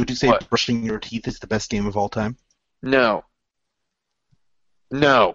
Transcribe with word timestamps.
would 0.00 0.10
you 0.10 0.16
say 0.16 0.28
What? 0.28 0.48
brushing 0.48 0.82
your 0.82 0.98
teeth 0.98 1.28
is 1.28 1.38
the 1.38 1.46
best 1.46 1.70
game 1.70 1.86
of 1.86 1.96
all 1.96 2.08
time? 2.08 2.36
No. 2.82 3.24
No. 4.90 5.34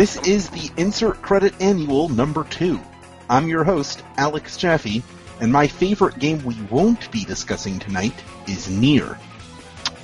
This 0.00 0.16
is 0.26 0.48
the 0.48 0.70
Insert 0.78 1.20
Credit 1.20 1.52
Annual 1.60 2.08
number 2.08 2.44
two. 2.44 2.80
I'm 3.28 3.48
your 3.48 3.64
host, 3.64 4.02
Alex 4.16 4.56
Jaffe, 4.56 5.02
and 5.42 5.52
my 5.52 5.66
favorite 5.66 6.18
game 6.18 6.42
we 6.42 6.56
won't 6.70 7.10
be 7.12 7.22
discussing 7.26 7.78
tonight 7.78 8.14
is 8.48 8.66
NieR. 8.68 9.18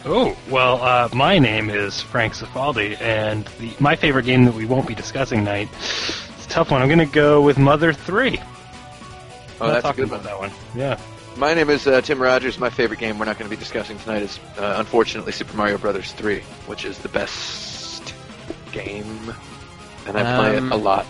Oh, 0.05 0.37
well, 0.51 0.83
uh, 0.83 1.09
my 1.15 1.39
name 1.39 1.71
is 1.71 2.03
Frank 2.03 2.35
Cifaldi, 2.35 3.01
and 3.01 3.47
the, 3.59 3.73
my 3.81 3.97
favorite 3.97 4.27
game 4.27 4.45
that 4.45 4.53
we 4.53 4.67
won't 4.67 4.87
be 4.87 4.95
discussing 4.95 5.39
tonight 5.39 5.71
is 5.81 6.45
a 6.45 6.49
tough 6.51 6.71
one. 6.71 6.83
I'm 6.83 6.89
going 6.89 6.99
to 6.99 7.07
go 7.07 7.41
with 7.41 7.57
Mother 7.57 7.95
3. 7.95 8.39
Oh, 8.39 8.39
Not 8.39 9.67
that's 9.67 9.79
a 9.79 9.81
talking 9.81 10.05
good 10.05 10.11
one. 10.11 10.21
about 10.21 10.25
that 10.25 10.39
one. 10.39 10.51
Yeah. 10.75 11.01
My 11.39 11.55
name 11.55 11.71
is 11.71 11.87
uh, 11.87 12.03
Tim 12.03 12.21
Rogers. 12.21 12.59
My 12.59 12.69
favorite 12.69 13.01
game 13.01 13.19
we're 13.19 13.25
not 13.25 13.39
going 13.39 13.51
to 13.51 13.57
be 13.57 13.59
discussing 13.59 13.99
tonight 14.01 14.21
is, 14.25 14.39
uh, 14.59 14.75
unfortunately, 14.77 15.33
Super 15.33 15.57
Mario 15.57 15.79
Brothers 15.79 16.13
3, 16.13 16.41
which 16.67 16.85
is 16.85 16.99
the 16.99 17.09
best 17.09 18.13
game, 18.73 19.33
and 20.07 20.17
I 20.17 20.23
play 20.37 20.57
Um, 20.57 20.73
it 20.73 20.75
a 20.75 20.79
lot. 20.79 21.07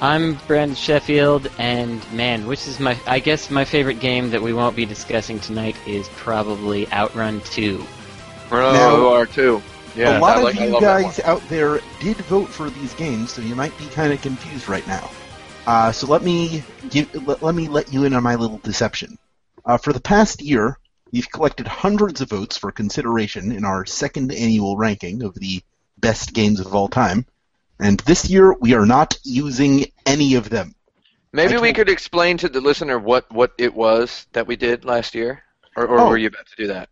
I'm 0.00 0.34
Brandon 0.46 0.76
Sheffield, 0.76 1.50
and 1.58 2.00
man, 2.12 2.46
which 2.46 2.66
is 2.68 2.78
my? 2.78 2.98
I 3.06 3.18
guess 3.18 3.50
my 3.50 3.64
favorite 3.64 3.98
game 4.00 4.30
that 4.30 4.42
we 4.42 4.52
won't 4.52 4.76
be 4.76 4.84
discussing 4.84 5.40
tonight 5.40 5.74
is 5.86 6.08
probably 6.16 6.90
Outrun 6.92 7.40
2. 7.46 7.82
Oh, 8.50 8.56
Now- 8.72 8.96
you 8.96 9.06
are 9.08 9.26
too. 9.26 9.62
Yeah, 9.96 10.18
a 10.18 10.20
lot 10.20 10.36
I 10.36 10.38
of 10.40 10.44
like, 10.44 10.60
you 10.60 10.78
guys 10.78 11.20
out 11.20 11.40
there 11.48 11.80
did 12.00 12.18
vote 12.18 12.50
for 12.50 12.68
these 12.68 12.92
games, 12.94 13.32
so 13.32 13.40
you 13.40 13.54
might 13.54 13.76
be 13.78 13.86
kind 13.86 14.12
of 14.12 14.20
confused 14.20 14.68
right 14.68 14.86
now. 14.86 15.10
Uh, 15.66 15.90
so 15.90 16.06
let 16.06 16.22
me 16.22 16.62
give, 16.90 17.26
let, 17.26 17.42
let 17.42 17.54
me 17.54 17.66
let 17.66 17.90
you 17.90 18.04
in 18.04 18.12
on 18.12 18.22
my 18.22 18.34
little 18.34 18.58
deception. 18.58 19.16
Uh, 19.64 19.78
for 19.78 19.94
the 19.94 20.00
past 20.00 20.42
year, 20.42 20.78
we've 21.12 21.30
collected 21.30 21.66
hundreds 21.66 22.20
of 22.20 22.28
votes 22.28 22.58
for 22.58 22.70
consideration 22.70 23.50
in 23.52 23.64
our 23.64 23.86
second 23.86 24.32
annual 24.32 24.76
ranking 24.76 25.22
of 25.22 25.32
the 25.34 25.62
best 25.96 26.34
games 26.34 26.60
of 26.60 26.74
all 26.74 26.88
time, 26.88 27.24
and 27.78 28.00
this 28.00 28.28
year 28.30 28.52
we 28.54 28.74
are 28.74 28.86
not 28.86 29.18
using 29.24 29.86
any 30.04 30.34
of 30.34 30.48
them. 30.50 30.74
Maybe 31.32 31.56
we 31.58 31.72
could 31.72 31.88
explain 31.88 32.38
to 32.38 32.48
the 32.48 32.60
listener 32.60 32.98
what, 32.98 33.30
what 33.30 33.52
it 33.58 33.74
was 33.74 34.26
that 34.32 34.46
we 34.46 34.56
did 34.56 34.84
last 34.84 35.14
year, 35.14 35.42
or, 35.76 35.86
or 35.86 36.00
Oh. 36.00 36.08
were 36.08 36.16
you 36.16 36.28
about 36.28 36.46
to 36.46 36.56
do 36.56 36.66
that? 36.68 36.88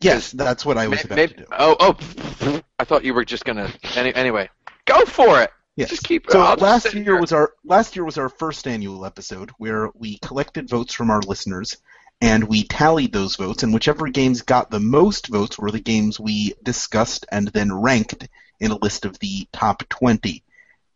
Yes, 0.00 0.30
that's 0.32 0.66
what 0.66 0.76
I 0.76 0.88
was 0.88 0.98
May- 0.98 1.04
about 1.04 1.16
may- 1.16 1.26
to 1.28 1.34
do. 1.34 1.44
Oh, 1.52 1.76
oh! 1.80 2.60
I 2.78 2.84
thought 2.84 3.04
you 3.04 3.14
were 3.14 3.24
just 3.24 3.46
gonna. 3.46 3.72
Any, 3.94 4.14
anyway, 4.14 4.50
go 4.84 5.04
for 5.06 5.40
it. 5.40 5.50
Yes. 5.76 5.88
Just 5.90 6.04
keep. 6.04 6.30
So 6.30 6.40
I'll 6.40 6.56
last 6.56 6.92
year 6.92 7.02
here. 7.04 7.20
was 7.20 7.32
our 7.32 7.52
last 7.64 7.96
year 7.96 8.04
was 8.04 8.18
our 8.18 8.28
first 8.28 8.66
annual 8.66 9.06
episode 9.06 9.50
where 9.58 9.90
we 9.94 10.18
collected 10.18 10.68
votes 10.68 10.92
from 10.92 11.10
our 11.10 11.20
listeners 11.20 11.76
and 12.20 12.44
we 12.44 12.64
tallied 12.64 13.12
those 13.12 13.36
votes 13.36 13.62
and 13.62 13.72
whichever 13.74 14.08
games 14.08 14.40
got 14.42 14.70
the 14.70 14.80
most 14.80 15.26
votes 15.28 15.58
were 15.58 15.70
the 15.70 15.80
games 15.80 16.18
we 16.20 16.54
discussed 16.62 17.26
and 17.30 17.48
then 17.48 17.72
ranked 17.74 18.26
in 18.60 18.70
a 18.70 18.76
list 18.76 19.04
of 19.04 19.18
the 19.18 19.46
top 19.52 19.88
20. 19.88 20.42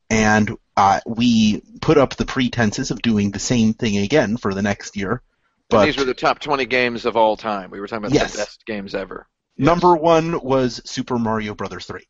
And 0.08 0.56
uh, 0.76 1.00
we 1.06 1.62
put 1.80 1.98
up 1.98 2.16
the 2.16 2.24
pretenses 2.24 2.90
of 2.90 3.00
doing 3.02 3.30
the 3.30 3.38
same 3.38 3.74
thing 3.74 3.98
again 3.98 4.36
for 4.36 4.54
the 4.54 4.62
next 4.62 4.96
year. 4.96 5.10
And 5.12 5.20
But 5.68 5.84
these 5.86 5.96
were 5.96 6.04
the 6.04 6.14
top 6.14 6.40
20 6.40 6.66
games 6.66 7.06
of 7.06 7.16
all 7.16 7.36
time. 7.36 7.70
We 7.70 7.80
were 7.80 7.86
talking 7.86 8.04
about 8.06 8.14
Yes. 8.14 8.32
the 8.32 8.38
best 8.38 8.66
games 8.66 8.94
ever. 8.94 9.28
number 9.56 9.94
one 9.94 10.40
was 10.40 10.80
Super 10.84 11.18
Mario 11.18 11.54
Brothers 11.54 11.86
3, 11.86 12.00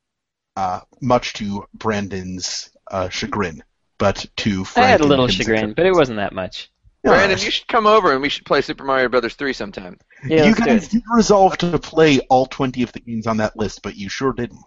uh, 0.56 0.80
much 1.02 1.34
to 1.34 1.66
Brandon's 1.74 2.70
uh, 2.90 3.08
chagrin. 3.10 3.62
But 3.98 4.24
to 4.38 4.64
Frank 4.64 4.86
I 4.86 4.90
had 4.90 5.00
a 5.02 5.06
little 5.06 5.28
chagrin, 5.28 5.74
but 5.74 5.84
it 5.84 5.92
wasn't 5.92 6.16
that 6.18 6.32
much. 6.32 6.70
Yeah, 7.04 7.12
Brandon, 7.12 7.38
you 7.38 7.50
should 7.50 7.66
come 7.68 7.86
over 7.86 8.12
and 8.12 8.22
we 8.22 8.28
should 8.30 8.46
play 8.46 8.60
Super 8.62 8.84
Mario 8.84 9.08
Brothers 9.10 9.34
3 9.34 9.52
sometime. 9.52 9.98
Yeah, 10.24 10.44
you 10.44 10.52
let's 10.52 10.60
guys 10.60 10.88
did 10.88 11.02
resolve 11.14 11.58
to 11.58 11.78
play 11.78 12.20
all 12.30 12.46
20 12.46 12.82
of 12.82 12.92
the 12.92 13.00
games 13.00 13.26
on 13.26 13.38
that 13.38 13.56
list, 13.56 13.82
but 13.82 13.96
you 13.96 14.08
sure 14.08 14.32
didn't. 14.32 14.64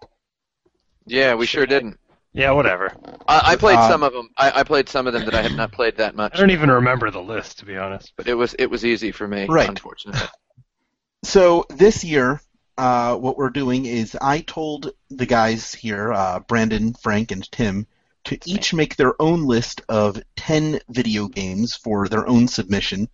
Yeah, 1.06 1.36
we 1.36 1.46
sure 1.46 1.66
didn't. 1.66 2.00
Yeah, 2.34 2.52
whatever. 2.52 2.91
I, 3.28 3.52
I 3.52 3.56
played 3.56 3.78
Uh, 3.78 3.88
some 3.90 4.03
of 4.03 4.14
them. 4.14 4.30
I, 4.38 4.62
I 4.62 4.64
played 4.64 4.90
some 4.90 5.06
of 5.06 5.14
them 5.14 5.25
that 5.25 5.36
I 5.36 5.41
had 5.44 5.56
not 5.56 5.72
played 5.72 5.97
that 5.97 6.16
much. 6.16 6.34
I 6.34 6.40
don't 6.40 6.50
even 6.52 6.72
remember 6.72 7.12
the 7.12 7.22
list, 7.22 7.59
to 7.59 7.66
be 7.66 7.78
honest. 7.78 8.14
But 8.18 8.28
it 8.28 8.34
was 8.34 8.53
it 8.56 8.68
was 8.68 8.84
easy 8.86 9.12
for 9.12 9.28
me, 9.28 9.46
Right. 9.47 9.69
unfortunately. 9.69 10.28
So 11.24 11.66
this 11.69 12.03
year, 12.03 12.41
uh, 12.78 13.16
what 13.18 13.38
we're 13.38 13.50
doing 13.50 13.86
is 13.86 14.18
I 14.19 14.41
told 14.41 14.91
the 15.09 15.25
guys 15.25 15.74
here, 15.74 16.12
uh, 16.12 16.40
Brandon, 16.40 16.94
Frank, 16.94 17.31
and 17.31 17.50
Tim, 17.52 17.88
to 18.25 18.40
each 18.46 18.74
make 18.74 18.96
their 18.96 19.14
own 19.22 19.46
list 19.46 19.81
of 19.90 20.22
10 20.38 20.80
video 20.90 21.28
games 21.28 21.75
for 21.75 22.08
their 22.08 22.28
own 22.28 22.47
submission. 22.47 23.08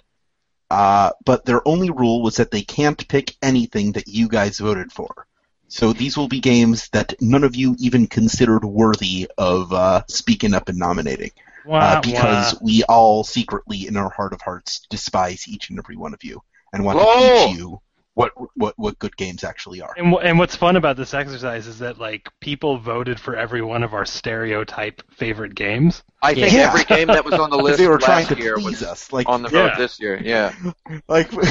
Uh, 0.71 1.11
but 1.25 1.45
their 1.45 1.67
only 1.67 1.89
rule 1.89 2.21
was 2.21 2.38
that 2.38 2.51
they 2.51 2.61
can't 2.61 3.07
pick 3.07 3.35
anything 3.41 3.91
that 3.94 4.07
you 4.07 4.27
guys 4.27 4.59
voted 4.59 4.91
for. 4.91 5.27
So 5.69 5.94
these 5.94 6.18
will 6.18 6.28
be 6.28 6.40
games 6.40 6.90
that 6.90 7.13
none 7.22 7.44
of 7.44 7.56
you 7.56 7.75
even 7.80 8.07
considered 8.07 8.66
worthy 8.66 9.30
of 9.38 9.72
uh, 9.72 10.03
speaking 10.07 10.53
up 10.53 10.68
and 10.68 10.78
nominating. 10.80 11.31
Wah, 11.66 11.78
uh, 11.80 12.02
because 12.02 12.56
wah. 12.56 12.59
we 12.63 12.84
all 12.85 13.24
secretly, 13.24 13.85
in 13.88 13.96
our 13.96 14.09
heart 14.09 14.34
of 14.34 14.41
hearts, 14.41 14.85
despise 14.90 15.47
each 15.47 15.69
and 15.69 15.78
every 15.78 15.96
one 15.96 16.13
of 16.13 16.24
you 16.24 16.41
and 16.74 16.84
want 16.84 16.97
Whoa! 17.00 17.06
to 17.06 17.47
teach 17.47 17.57
you 17.59 17.81
what 18.16 18.31
what 18.56 18.74
what 18.78 18.97
good 18.97 19.16
games 19.16 19.44
actually 19.44 19.81
are. 19.81 19.94
And, 19.96 20.13
wh- 20.13 20.24
and 20.24 20.40
what's 20.40 20.56
fun 20.56 20.75
about 20.75 20.97
this 20.97 21.13
exercise 21.13 21.68
is 21.68 21.80
that 21.80 22.00
like 22.00 22.28
people 22.41 22.78
voted 22.80 23.19
for 23.19 23.36
every 23.36 23.62
one 23.62 23.84
of 23.84 23.94
our 23.94 24.06
stereotype 24.06 25.03
favorite 25.12 25.53
games. 25.53 26.03
I 26.22 26.34
think 26.34 26.51
Yeah. 26.51 26.69
every 26.74 26.84
game 26.86 27.07
that 27.07 27.24
was 27.24 27.36
on 27.36 27.50
the 27.51 27.57
list 27.63 27.78
they 27.78 27.88
were 27.88 27.97
trying 28.00 28.25
last 28.25 28.36
to 28.36 28.41
year 28.41 28.56
please 28.56 28.81
was 28.81 28.84
us, 28.84 29.13
like 29.13 29.30
on 29.30 29.44
the 29.44 29.50
vote 29.50 29.72
Yeah. 29.74 29.78
this 29.78 30.00
year. 30.00 30.19
Yeah. 30.22 30.53
like. 31.07 31.31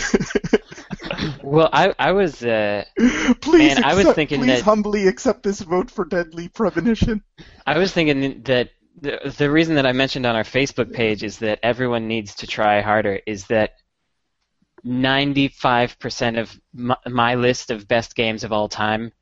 Well, 1.43 1.69
I 1.73 1.95
I 1.99 2.13
was 2.13 2.43
uh, 2.43 2.85
please, 3.41 3.75
Man, 3.75 3.85
I 3.85 3.95
was 3.95 4.13
thinking 4.13 4.41
please 4.41 4.59
that- 4.59 4.63
humbly 4.63 5.07
accept 5.07 5.43
this 5.43 5.61
vote 5.61 5.91
for 5.91 6.05
Deadly 6.05 6.49
Premonition. 6.49 7.23
I 7.67 7.79
was 7.79 7.93
thinking 7.93 8.43
that 8.45 8.71
the, 9.01 9.33
the 9.37 9.51
reason 9.51 9.77
that 9.77 9.87
I 9.87 9.93
mentioned 9.93 10.27
on 10.27 10.37
our 10.37 10.45
Facebook 10.45 10.93
page 10.93 11.23
is 11.23 11.39
that 11.39 11.61
everyone 11.63 12.09
needs 12.09 12.35
to 12.37 12.47
try 12.47 12.81
harder 12.81 13.21
is 13.27 13.47
that 13.47 13.73
95% 14.85 16.41
of 16.41 16.61
my, 16.73 16.97
my 17.07 17.35
list 17.35 17.71
of 17.71 17.89
best 17.89 18.15
games 18.15 18.45
of 18.45 18.53
all 18.53 18.69
time 18.69 19.13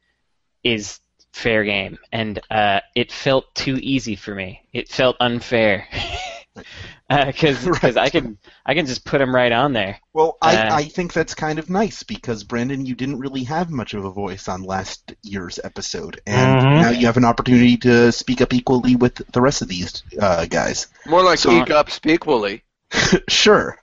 is 0.63 1.01
fair 1.33 1.65
game 1.65 1.99
and 2.13 2.41
uh, 2.51 2.81
it 2.95 3.13
felt 3.13 3.55
too 3.55 3.79
easy 3.83 4.17
for 4.17 4.35
me. 4.35 4.63
It 4.73 4.89
felt 4.89 5.17
unfair. 5.21 5.87
Because 7.27 7.65
Right. 7.83 7.97
I 7.97 8.11
can 8.11 8.37
I 8.65 8.75
can 8.75 8.87
just 8.87 9.05
put 9.05 9.19
them 9.19 9.33
right 9.35 9.53
on 9.53 9.73
there. 9.73 10.01
Well, 10.13 10.37
I, 10.43 10.57
Uh, 10.57 10.75
I 10.77 10.85
think 10.85 11.13
that's 11.13 11.35
kind 11.35 11.59
of 11.61 11.71
nice 11.71 12.03
because 12.03 12.43
Brandon, 12.43 12.85
you 12.85 12.95
didn't 12.97 13.21
really 13.21 13.45
have 13.45 13.71
much 13.71 13.95
of 13.95 14.05
a 14.05 14.11
voice 14.11 14.49
on 14.49 14.63
last 14.65 15.15
year's 15.23 15.61
episode, 15.63 16.21
and 16.27 16.61
Mhm. 16.61 16.83
now 16.83 16.91
you 16.91 17.07
have 17.07 17.17
an 17.17 17.25
opportunity 17.25 17.77
to 17.79 18.11
speak 18.11 18.41
up 18.41 18.53
equally 18.53 18.97
with 18.97 19.23
the 19.33 19.41
rest 19.41 19.63
of 19.63 19.69
these 19.69 20.03
uh, 20.21 20.47
guys. 20.47 20.89
More 21.07 21.23
like 21.23 21.39
So- 21.39 21.51
geek 21.51 21.71
up 21.71 21.91
speak 21.91 22.15
equally. 22.15 22.65
sure. 23.29 23.79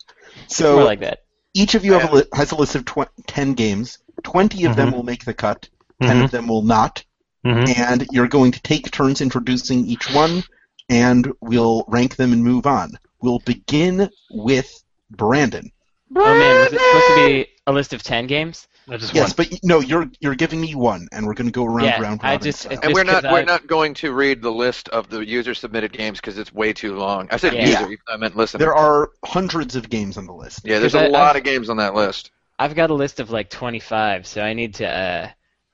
So 0.47 0.75
More 0.75 0.83
like 0.83 0.99
that. 0.99 1.19
each 1.53 1.75
of 1.75 1.85
you 1.85 1.93
have 1.93 2.11
a 2.11 2.15
li- 2.15 2.23
has 2.33 2.51
a 2.51 2.55
list 2.55 2.75
of 2.75 2.83
tw- 2.85 3.09
ten 3.27 3.53
games. 3.53 3.99
Twenty 4.23 4.65
of 4.65 4.75
them 4.75 4.89
Mhm. 4.91 4.95
will 4.95 5.03
make 5.03 5.23
the 5.25 5.33
cut. 5.33 5.69
10 6.01 6.17
Mhm. 6.19 6.23
of 6.25 6.31
them 6.31 6.47
will 6.47 6.63
not. 6.63 7.03
Mhm. 7.45 7.77
And 7.77 8.05
you're 8.11 8.27
going 8.27 8.51
to 8.51 8.61
take 8.61 8.91
turns 8.91 9.21
introducing 9.21 9.85
each 9.87 10.11
one, 10.13 10.43
and 10.89 11.31
we'll 11.41 11.85
rank 11.87 12.15
them 12.17 12.33
and 12.33 12.43
move 12.43 12.65
on. 12.67 12.97
We'll 13.23 13.39
begin 13.39 14.09
with 14.31 14.83
Brandon. 15.09 15.71
Oh 16.15 16.19
man, 16.19 16.55
was 16.65 16.73
it 16.73 16.79
supposed 16.79 17.07
to 17.07 17.15
be 17.15 17.47
a 17.65 17.71
list 17.71 17.93
of 17.93 18.03
10 18.03 18.27
games? 18.27 18.67
Just 18.89 19.13
Yes, 19.15 19.35
want. 19.37 19.49
but 19.49 19.59
no, 19.63 19.79
you're 19.79 20.11
you're 20.19 20.35
giving 20.35 20.59
me 20.59 20.75
one, 20.75 21.07
and 21.13 21.25
we're 21.25 21.33
going 21.33 21.47
to 21.47 21.51
go 21.53 21.63
around 21.65 21.85
Yeah, 21.85 22.01
round 22.01 22.19
I 22.21 22.35
just- 22.35 22.59
style. 22.59 22.73
it's- 22.73 22.85
And 22.85 22.93
we're 22.93 23.05
Just 23.05 23.13
not 23.13 23.23
'cause 23.23 23.31
we're 23.31 23.39
I- 23.39 23.43
not 23.55 23.65
going 23.65 23.93
to 23.95 24.11
read 24.11 24.41
the 24.41 24.51
list 24.51 24.89
of 24.89 25.09
the 25.09 25.25
user 25.25 25.53
submitted 25.53 25.93
games 25.93 26.19
because 26.19 26.37
it's 26.37 26.53
way 26.53 26.73
too 26.73 26.97
long. 26.97 27.29
I 27.31 27.37
said 27.37 27.53
Yeah. 27.53 27.87
user, 27.87 27.97
I 28.09 28.17
meant 28.17 28.35
listener. 28.35 28.59
There 28.59 28.75
are 28.75 29.11
hundreds 29.23 29.77
of 29.77 29.89
games 29.89 30.17
on 30.17 30.25
the 30.25 30.33
list. 30.33 30.59
yeah, 30.65 30.79
there's 30.79 30.91
'Cause 30.91 31.01
a 31.03 31.05
I- 31.05 31.09
lot 31.09 31.29
I've- 31.29 31.39
of 31.39 31.45
games 31.45 31.69
on 31.69 31.77
that 31.77 31.95
list. 31.95 32.31
I've 32.59 32.75
got 32.75 32.89
a 32.89 32.93
list 32.93 33.21
of 33.21 33.31
like 33.31 33.49
25, 33.49 34.27
so 34.27 34.41
I 34.41 34.51
need 34.53 34.73
to 34.75 34.85
uh, 34.87 35.29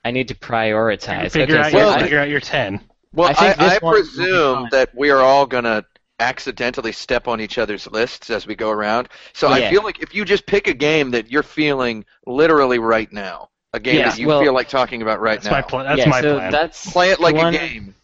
I 0.05 0.11
need 0.11 0.27
to 0.27 0.35
prioritize. 0.35 1.31
figure 1.31 1.57
okay, 1.57 1.65
out 1.65 1.71
so 1.71 1.77
your 1.79 1.87
well, 1.87 1.95
I- 1.97 2.03
figure 2.03 2.19
out 2.19 2.29
your 2.29 2.39
ten. 2.41 2.79
Well, 3.11 3.29
I 3.29 3.31
I, 3.31 3.53
this 3.53 3.73
I, 3.73 3.77
one 3.79 3.95
presume 3.95 4.67
that 4.71 4.91
we 4.95 5.09
are 5.09 5.19
all 5.21 5.47
gonna 5.47 5.83
accidentally 6.19 6.91
step 6.91 7.27
on 7.27 7.39
each 7.41 7.57
other's 7.57 7.87
lists 7.87 8.29
as 8.29 8.45
we 8.47 8.55
go 8.55 8.69
around. 8.69 9.09
So 9.33 9.47
I 9.49 9.69
feel 9.69 9.83
like 9.83 10.01
if 10.01 10.13
you 10.13 10.25
just 10.25 10.45
pick 10.45 10.67
a 10.67 10.73
game 10.73 11.11
that 11.11 11.31
you're 11.31 11.43
feeling 11.43 12.05
literally 12.25 12.79
right 12.79 13.11
now, 13.11 13.49
a 13.73 13.79
game 13.79 13.97
Yeah, 13.97 14.09
that 14.09 14.19
you 14.19 14.27
well- 14.27 14.41
feel 14.41 14.53
like 14.53 14.67
talking 14.69 15.01
about 15.01 15.19
right 15.21 15.35
That's 15.41 15.45
now, 15.45 15.51
my 15.51 15.61
plan. 15.61 15.85
That's 15.85 15.99
yeah, 15.99 16.09
my 16.09 16.21
so 16.21 16.35
plan. 16.37 16.51
that's 16.51 16.91
play 16.91 17.11
it 17.11 17.19
like 17.19 17.35
one, 17.35 17.53
a 17.53 17.57
game. 17.57 17.95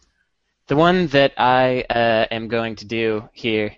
The 0.68 0.76
one 0.76 1.06
that 1.08 1.32
I 1.36 1.84
uh, 1.90 2.26
am 2.30 2.48
going 2.48 2.76
to 2.76 2.84
do 2.84 3.28
here 3.32 3.76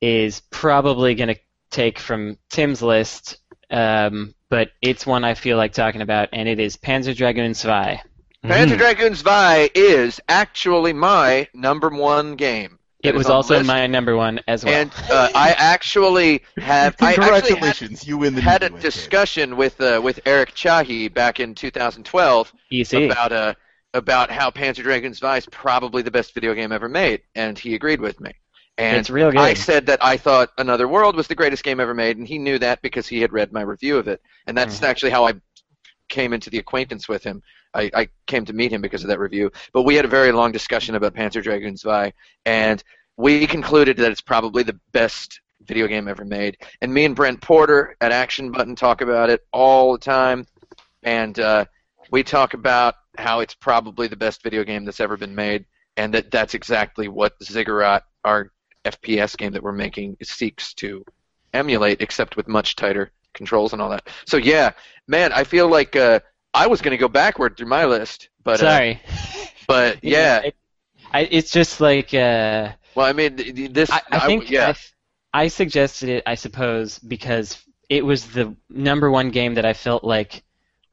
is 0.00 0.40
probably 0.50 1.14
going 1.14 1.34
to 1.34 1.40
take 1.70 1.98
from 1.98 2.38
Tim's 2.50 2.82
list, 2.82 3.38
um, 3.70 4.34
but 4.48 4.70
it's 4.80 5.06
one 5.06 5.24
I 5.24 5.34
feel 5.34 5.56
like 5.56 5.72
talking 5.72 6.00
about, 6.00 6.28
and 6.32 6.48
it 6.48 6.58
is 6.60 6.76
Panzer 6.76 7.14
Dragoon 7.14 7.52
Zwei. 7.54 8.00
Panzer 8.44 8.74
Mhm. 8.74 8.78
Dragoon 8.78 9.14
Zwei 9.16 9.68
is 9.74 10.20
actually 10.28 10.92
my 10.92 11.48
number 11.52 11.88
one 11.88 12.36
game. 12.36 12.77
It 13.02 13.14
was 13.14 13.26
also 13.28 13.56
list. 13.58 13.66
my 13.66 13.86
number 13.86 14.16
one 14.16 14.40
as 14.48 14.64
well. 14.64 14.74
And 14.74 14.92
uh, 15.10 15.30
I 15.34 15.54
actually 15.56 16.42
have. 16.58 16.96
I 17.00 17.12
had 17.12 17.14
Congratulations, 17.14 18.06
you 18.06 18.18
win 18.18 18.34
the 18.34 18.40
had 18.40 18.62
a 18.62 18.68
Newlywed 18.68 18.72
Game. 18.72 18.80
discussion 18.80 19.56
with 19.56 19.80
uh, 19.80 20.00
with 20.02 20.20
Eric 20.26 20.54
Chahi 20.54 21.12
back 21.12 21.38
in 21.40 21.54
2012 21.54 22.52
EC. 22.72 22.92
about 22.94 23.32
uh 23.32 23.54
about 23.94 24.30
how 24.30 24.50
Panzer 24.50 24.82
Dragoon 24.82 25.12
Zwei's 25.12 25.46
probably 25.46 26.02
the 26.02 26.10
best 26.10 26.34
video 26.34 26.54
game 26.54 26.72
ever 26.72 26.88
made, 26.88 27.22
and 27.34 27.58
he 27.58 27.74
agreed 27.74 28.00
with 28.00 28.20
me. 28.20 28.32
And 28.76 28.96
It's 28.98 29.10
real 29.10 29.30
good. 29.32 29.40
I 29.40 29.54
said 29.54 29.86
that 29.86 30.04
I 30.04 30.16
thought 30.16 30.50
Another 30.58 30.86
World 30.86 31.16
was 31.16 31.26
the 31.26 31.34
greatest 31.34 31.64
game 31.64 31.80
ever 31.80 31.94
made, 31.94 32.16
and 32.16 32.26
he 32.28 32.38
knew 32.38 32.58
that 32.58 32.80
because 32.82 33.06
he 33.08 33.20
had 33.20 33.32
read 33.32 33.52
my 33.52 33.62
review 33.62 33.96
of 33.96 34.06
it, 34.08 34.20
and 34.46 34.56
that's 34.56 34.76
Mm-hmm. 34.76 34.84
actually 34.84 35.10
how 35.10 35.26
I 35.26 35.34
came 36.08 36.32
into 36.32 36.50
the 36.50 36.58
acquaintance 36.58 37.08
with 37.08 37.22
him. 37.24 37.42
I, 37.74 37.90
I 37.94 38.08
came 38.26 38.44
to 38.46 38.52
meet 38.52 38.72
him 38.72 38.82
because 38.82 39.02
of 39.02 39.08
that 39.08 39.18
review. 39.18 39.50
But 39.72 39.82
we 39.82 39.94
had 39.94 40.04
a 40.04 40.08
very 40.08 40.32
long 40.32 40.52
discussion 40.52 40.94
about 40.94 41.14
Panzer 41.14 41.42
Dragoon 41.42 41.76
Zwei, 41.76 42.12
and 42.44 42.82
we 43.16 43.46
concluded 43.46 43.96
that 43.98 44.10
it's 44.10 44.20
probably 44.20 44.62
the 44.62 44.78
best 44.92 45.40
video 45.62 45.86
game 45.86 46.08
ever 46.08 46.24
made. 46.24 46.56
And 46.80 46.92
me 46.92 47.04
and 47.04 47.14
Brent 47.14 47.40
Porter 47.40 47.96
at 48.00 48.12
Action 48.12 48.50
Button 48.50 48.76
talk 48.76 49.00
about 49.00 49.30
it 49.30 49.44
all 49.52 49.92
the 49.92 49.98
time, 49.98 50.46
and 51.02 51.38
uh, 51.38 51.64
we 52.10 52.22
talk 52.22 52.54
about 52.54 52.94
how 53.16 53.40
it's 53.40 53.54
probably 53.54 54.08
the 54.08 54.16
best 54.16 54.42
video 54.42 54.64
game 54.64 54.84
that's 54.84 55.00
ever 55.00 55.16
been 55.16 55.34
made, 55.34 55.66
and 55.96 56.14
that 56.14 56.30
that's 56.30 56.54
exactly 56.54 57.08
what 57.08 57.34
Ziggurat, 57.42 58.04
our 58.24 58.52
FPS 58.84 59.36
game 59.36 59.52
that 59.52 59.62
we're 59.62 59.72
making, 59.72 60.16
seeks 60.22 60.72
to 60.74 61.04
emulate, 61.52 62.00
except 62.00 62.36
with 62.36 62.48
much 62.48 62.76
tighter 62.76 63.10
controls 63.34 63.72
and 63.72 63.82
all 63.82 63.90
that. 63.90 64.08
So 64.26 64.36
yeah, 64.36 64.72
man, 65.06 65.32
I 65.32 65.44
feel 65.44 65.68
like 65.68 65.96
uh, 65.96 66.20
I 66.58 66.66
was 66.66 66.80
going 66.82 66.92
to 66.92 66.98
go 66.98 67.08
backward 67.08 67.56
through 67.56 67.68
my 67.68 67.84
list, 67.86 68.28
but 68.44 68.54
uh, 68.62 68.70
Sorry. 68.70 69.00
but 69.66 70.02
yeah. 70.04 70.40
It- 70.44 70.56
I, 71.10 71.20
it's 71.30 71.50
just 71.50 71.80
like 71.80 72.12
uh, 72.12 72.72
Well, 72.94 73.06
I 73.06 73.14
mean, 73.14 73.36
th- 73.36 73.54
th- 73.54 73.72
this. 73.72 73.90
I, 73.90 74.02
I 74.10 74.26
think 74.26 74.50
yeah. 74.50 74.74
I, 75.32 75.44
I 75.44 75.48
suggested 75.48 76.10
it, 76.10 76.22
I 76.26 76.34
suppose, 76.34 76.98
because 76.98 77.56
it 77.88 78.04
was 78.04 78.26
the 78.26 78.54
number 78.68 79.10
one 79.10 79.30
game 79.30 79.54
that 79.54 79.64
I 79.64 79.72
felt 79.72 80.04
like 80.04 80.42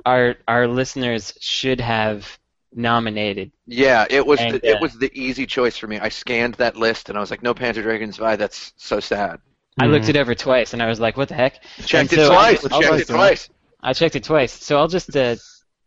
our 0.06 0.36
our 0.48 0.68
listeners 0.70 1.34
should 1.42 1.82
have 1.82 2.40
nominated. 2.74 3.52
Yeah, 3.68 4.06
it 4.10 4.26
was 4.26 4.40
And, 4.40 4.54
the, 4.56 4.70
it 4.70 4.76
uh, 4.78 4.80
was 4.80 4.98
the 4.98 5.12
easy 5.14 5.46
choice 5.46 5.78
for 5.78 5.88
me. 5.88 6.00
I 6.00 6.08
scanned 6.10 6.54
that 6.56 6.78
list 6.78 7.10
and 7.10 7.18
I 7.18 7.22
was 7.22 7.30
like, 7.32 7.44
no 7.44 7.54
Panzer 7.54 7.82
Dragoon 7.84 8.14
Zwei. 8.14 8.38
That's 8.38 8.72
so 8.78 9.02
sad. 9.02 9.40
I 9.78 9.88
looked 9.88 10.06
Mhm. 10.06 10.10
it 10.10 10.18
over 10.18 10.34
twice, 10.34 10.72
and 10.72 10.82
I 10.82 10.88
was 10.88 11.02
like, 11.02 11.18
"What 11.18 11.28
the 11.28 11.36
heck?" 11.36 11.62
Checked 11.86 12.14
And 12.14 12.14
it 12.14 12.26
so 12.26 12.30
twice. 12.30 12.64
I- 12.66 12.82
checked 12.82 13.02
it 13.02 13.08
twice. 13.14 13.50
I 13.84 13.92
checked 13.92 14.16
it 14.16 14.24
twice, 14.24 14.54
so 14.54 14.78
I'll 14.78 14.88
just, 14.88 15.14
uh, 15.16 15.36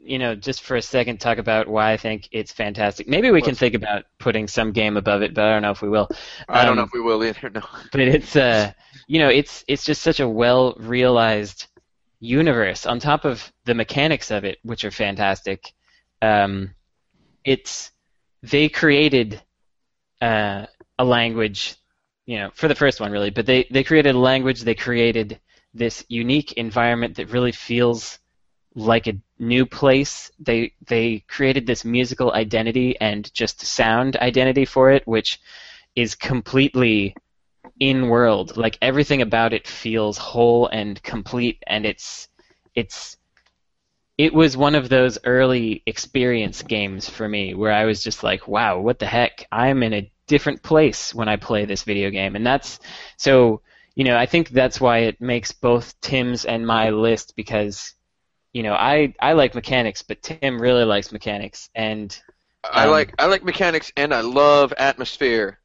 you 0.01 0.19
know, 0.19 0.35
just 0.35 0.63
for 0.63 0.77
a 0.77 0.83
second 0.83 1.21
talk 1.21 1.39
about 1.39 1.69
why 1.69 1.93
I 1.93 1.97
think 1.97 2.29
it's 2.33 2.53
fantastic. 2.53 3.09
Maybe 3.09 3.31
we 3.31 3.43
can 3.43 3.55
think 3.55 3.75
about 3.75 4.05
putting 4.19 4.47
some 4.49 4.73
game 4.73 4.97
above 4.97 5.23
it, 5.23 5.35
but 5.35 5.45
I 5.45 5.53
don't 5.53 5.63
know 5.63 5.73
if 5.73 5.83
we 5.83 5.89
will. 5.89 6.09
I 6.49 6.65
don't 6.65 6.77
know 6.77 6.83
Um, 6.83 6.89
if 6.89 6.93
we 6.95 7.01
will 7.01 7.23
either. 7.25 7.51
No. 7.51 7.63
but 7.93 8.01
it's 8.01 8.37
uh 8.37 8.73
you 9.07 9.19
know 9.19 9.29
it's 9.29 9.65
it's 9.69 9.85
just 9.85 10.03
such 10.03 10.21
a 10.21 10.29
well 10.29 10.75
realized 10.79 11.67
universe 12.21 12.87
on 12.87 12.99
top 12.99 13.25
of 13.25 13.53
the 13.65 13.75
mechanics 13.75 14.31
of 14.31 14.45
it 14.45 14.59
which 14.63 14.85
are 14.85 14.91
fantastic 14.91 15.73
um 16.23 16.75
it's 17.45 17.93
they 18.43 18.69
created 18.69 19.41
uh, 20.21 20.67
a 20.99 21.05
language 21.05 21.77
you 22.27 22.39
know 22.39 22.51
for 22.55 22.69
the 22.69 22.75
first 22.75 23.01
one 23.01 23.13
really 23.13 23.31
but 23.31 23.47
they 23.47 23.67
they 23.71 23.85
created 23.85 24.15
a 24.15 24.19
language 24.19 24.63
they 24.63 24.75
created 24.75 25.41
this 25.75 26.05
unique 26.09 26.53
environment 26.55 27.17
that 27.17 27.31
really 27.31 27.53
feels 27.53 28.19
like 28.79 29.07
a 29.07 29.19
new 29.39 29.67
place 29.67 30.31
they 30.39 30.73
they 30.87 31.25
created 31.29 31.67
this 31.67 31.85
musical 31.85 32.33
identity 32.33 32.99
and 33.01 33.33
just 33.35 33.61
sound 33.61 34.17
identity 34.17 34.65
for 34.65 34.91
it 34.91 35.07
which 35.07 35.41
is 35.97 36.15
completely 36.15 37.15
in 37.81 38.09
world 38.09 38.57
like 38.57 38.79
everything 38.83 39.23
about 39.23 39.53
it 39.53 39.67
feels 39.67 40.19
whole 40.19 40.67
and 40.69 41.03
complete 41.03 41.63
and 41.67 41.87
it's 41.87 42.29
it's 42.75 43.17
it 44.19 44.35
was 44.35 44.57
one 44.57 44.75
of 44.75 44.89
those 44.89 45.17
early 45.25 45.83
experience 45.87 46.63
games 46.63 47.09
for 47.09 47.29
me 47.29 47.55
where 47.55 47.73
I 47.73 47.85
was 47.85 48.03
just 48.03 48.25
like, 48.25 48.49
wow, 48.49 48.81
what 48.81 48.99
the 48.99 49.07
heck? 49.07 49.47
I'm 49.53 49.85
in 49.85 49.95
a 49.95 50.13
different 50.27 50.61
place 50.63 51.15
when 51.15 51.29
I 51.29 51.37
play 51.37 51.65
this 51.65 51.85
video 51.85 52.11
game. 52.11 52.35
And 52.35 52.45
that's 52.45 52.81
so, 53.17 53.63
you 53.95 54.03
know, 54.03 54.17
I 54.17 54.27
think 54.27 54.49
that's 54.51 54.81
why 54.81 54.99
it 54.99 55.21
makes 55.21 55.53
both 55.53 55.99
Tim's 56.01 56.45
and 56.45 56.67
my 56.67 56.91
list 56.91 57.35
because, 57.37 57.95
you 58.59 58.65
know, 58.65 58.75
I, 58.75 59.15
I 59.21 59.35
like 59.35 59.55
mechanics, 59.55 60.03
but 60.03 60.23
Tim 60.23 60.61
really 60.61 60.85
likes 60.85 61.13
mechanics. 61.13 61.71
And 61.75 62.19
I 62.73 62.85
Um, 62.85 62.85
like 62.87 63.15
I 63.19 63.27
like 63.27 63.45
mechanics 63.45 63.93
and 63.97 64.15
I 64.15 64.21
love 64.21 64.73
atmosphere. 64.79 65.59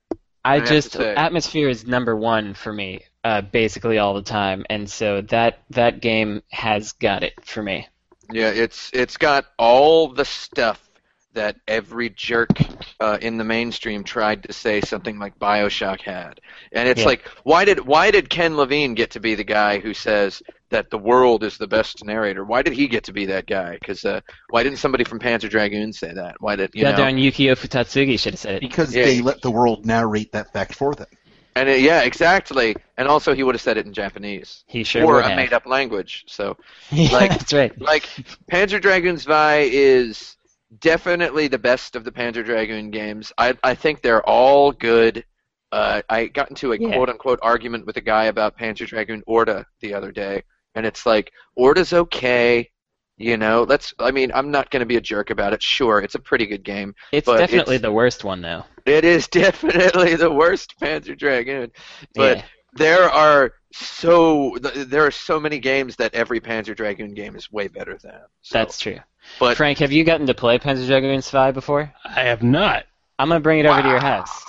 I, 0.46 0.60
I 0.60 0.62
just 0.62 1.02
atmosphere 1.16 1.70
is 1.70 1.86
number 1.86 2.16
one 2.16 2.54
for 2.54 2.72
me, 2.72 3.06
uh, 3.26 3.42
basically 3.42 3.98
all 3.98 4.14
the 4.14 4.22
time, 4.22 4.66
and 4.70 4.90
so 4.90 5.22
that 5.24 5.64
that 5.72 6.02
game 6.02 6.44
has 6.52 6.94
got 6.94 7.24
it 7.24 7.34
for 7.46 7.62
me. 7.64 7.88
Yeah, 8.32 8.50
it's 8.50 8.90
it's 8.94 9.18
got 9.18 9.46
all 9.58 10.08
the 10.14 10.26
stuff 10.26 10.90
that 11.34 11.58
every 11.68 12.10
jerk 12.10 12.60
uh, 13.00 13.18
in 13.22 13.38
the 13.38 13.44
mainstream 13.44 14.04
tried 14.04 14.44
to 14.44 14.54
say 14.54 14.82
something 14.82 15.20
like 15.20 15.38
BioShock 15.40 16.02
had. 16.02 16.40
And 16.72 16.88
it's 16.88 17.06
Yeah. 17.06 17.06
like 17.06 17.28
why 17.44 17.66
did 17.66 17.80
why 17.86 18.12
did 18.12 18.30
Ken 18.30 18.56
Levine 18.56 18.96
get 18.96 19.12
to 19.12 19.20
be 19.20 19.36
the 19.36 19.44
guy 19.44 19.80
who 19.80 19.94
says 19.94 20.42
that 20.74 20.90
the 20.92 20.98
world 20.98 21.44
is 21.44 21.58
the 21.58 21.68
best 21.68 22.04
narrator? 22.06 22.44
Why 22.46 22.62
did 22.62 22.74
he 22.74 22.88
get 22.88 23.06
to 23.06 23.14
be 23.14 23.26
that 23.28 23.48
guy? 23.48 23.80
Cuz 23.84 24.04
uh, 24.06 24.22
why 24.50 24.62
didn't 24.64 24.78
somebody 24.80 25.04
from 25.06 25.20
Panzer 25.20 25.50
Dragoon 25.50 25.94
say 25.94 26.14
that? 26.14 26.36
Why 26.40 26.56
did 26.56 26.72
you 26.76 26.84
God 26.84 26.92
know? 26.92 26.98
darn 27.06 27.16
Yukio 27.18 27.54
Futatsugi 27.56 28.20
should 28.20 28.34
have 28.34 28.40
said 28.40 28.56
it. 28.56 28.62
because 28.62 28.94
Yeah. 28.96 29.06
they 29.06 29.22
let 29.22 29.42
the 29.42 29.52
world 29.52 29.86
narrate 29.86 30.32
that 30.34 30.52
fact 30.54 30.76
for 30.76 30.94
them. 30.94 31.08
And 31.56 31.70
it, 31.70 31.82
yeah, 31.82 32.02
exactly. 32.02 32.76
And 32.98 33.08
also 33.08 33.34
he 33.36 33.44
would 33.44 33.56
have 33.56 33.62
said 33.62 33.78
it 33.78 33.86
in 33.86 33.94
Japanese 33.94 34.64
He 34.68 34.84
sure 34.84 35.04
or 35.06 35.16
would 35.16 35.26
a 35.26 35.36
made 35.36 35.54
up 35.54 35.66
language. 35.66 36.24
So 36.28 36.58
Yeah, 36.92 37.10
like- 37.12 37.30
that's 37.32 37.54
right. 37.54 37.82
like 37.82 38.04
Panzer 38.52 38.82
Dragoon 38.82 39.18
Zwei 39.18 39.70
is 39.72 40.36
definitely 40.80 41.48
the 41.48 41.60
best 41.60 41.96
of 41.96 42.04
the 42.04 42.12
Panzer 42.12 42.44
Dragoon 42.44 42.90
games. 42.92 43.32
I 43.38 43.54
I 43.64 43.76
think 43.76 44.02
they're 44.02 44.28
all 44.28 44.72
good. 44.72 45.24
Uh, 45.72 46.02
I 46.10 46.26
got 46.28 46.50
into 46.50 46.72
a 46.74 46.78
Yeah. 46.78 46.94
quote 46.94 47.10
unquote 47.10 47.40
argument 47.42 47.86
with 47.86 47.98
a 47.98 48.02
guy 48.02 48.26
about 48.26 48.58
Panzer 48.58 48.88
Dragoon 48.88 49.24
Orta 49.26 49.66
the 49.82 49.94
other 49.94 50.12
day, 50.12 50.44
and 50.76 50.86
it's 50.86 51.06
like 51.06 51.32
Orta's 51.58 51.94
okay. 51.94 52.70
You 53.18 53.38
know, 53.38 53.64
let's. 53.64 53.94
I 54.00 54.12
mean, 54.12 54.32
I'm 54.34 54.50
not 54.50 54.72
going 54.72 54.80
to 54.80 54.88
be 54.88 54.98
a 54.98 55.02
jerk 55.02 55.30
about 55.30 55.54
it. 55.54 55.62
Sure, 55.62 56.00
it's 56.00 56.16
a 56.16 56.20
pretty 56.20 56.48
good 56.48 56.64
game. 56.64 56.96
It's 57.12 57.26
but 57.26 57.38
definitely 57.38 57.76
it's- 57.76 57.82
the 57.88 57.92
worst 57.92 58.24
one 58.24 58.42
though. 58.42 58.66
It 58.86 59.06
is 59.06 59.28
definitely 59.30 60.16
the 60.16 60.32
worst 60.32 60.78
Panzer 60.80 61.18
Dragoon, 61.18 61.72
but 62.16 62.38
yeah. 62.38 62.44
there 62.74 63.10
are 63.10 63.54
so 63.72 64.58
there 64.62 65.06
are 65.06 65.12
so 65.12 65.40
many 65.40 65.60
games 65.60 65.96
that 65.98 66.14
every 66.14 66.42
Panzer 66.42 66.76
Dragoon 66.76 67.14
game 67.14 67.36
is 67.36 67.52
way 67.52 67.68
better 67.68 67.98
than. 67.98 68.20
So, 68.42 68.58
that's 68.58 68.80
true. 68.80 69.00
but 69.40 69.58
Frank, 69.58 69.78
have 69.78 69.92
you 69.92 70.04
gotten 70.04 70.28
to 70.28 70.34
play 70.34 70.58
Panzer 70.60 70.88
Dragoon 70.88 71.22
Zwei 71.22 71.52
before? 71.52 71.94
I 72.04 72.22
have 72.24 72.44
not. 72.44 72.86
I'm 73.20 73.30
gonna 73.30 73.40
bring 73.40 73.60
it 73.60 73.66
over 73.66 73.82
to 73.82 73.88
your 73.88 74.00
house. 74.02 74.44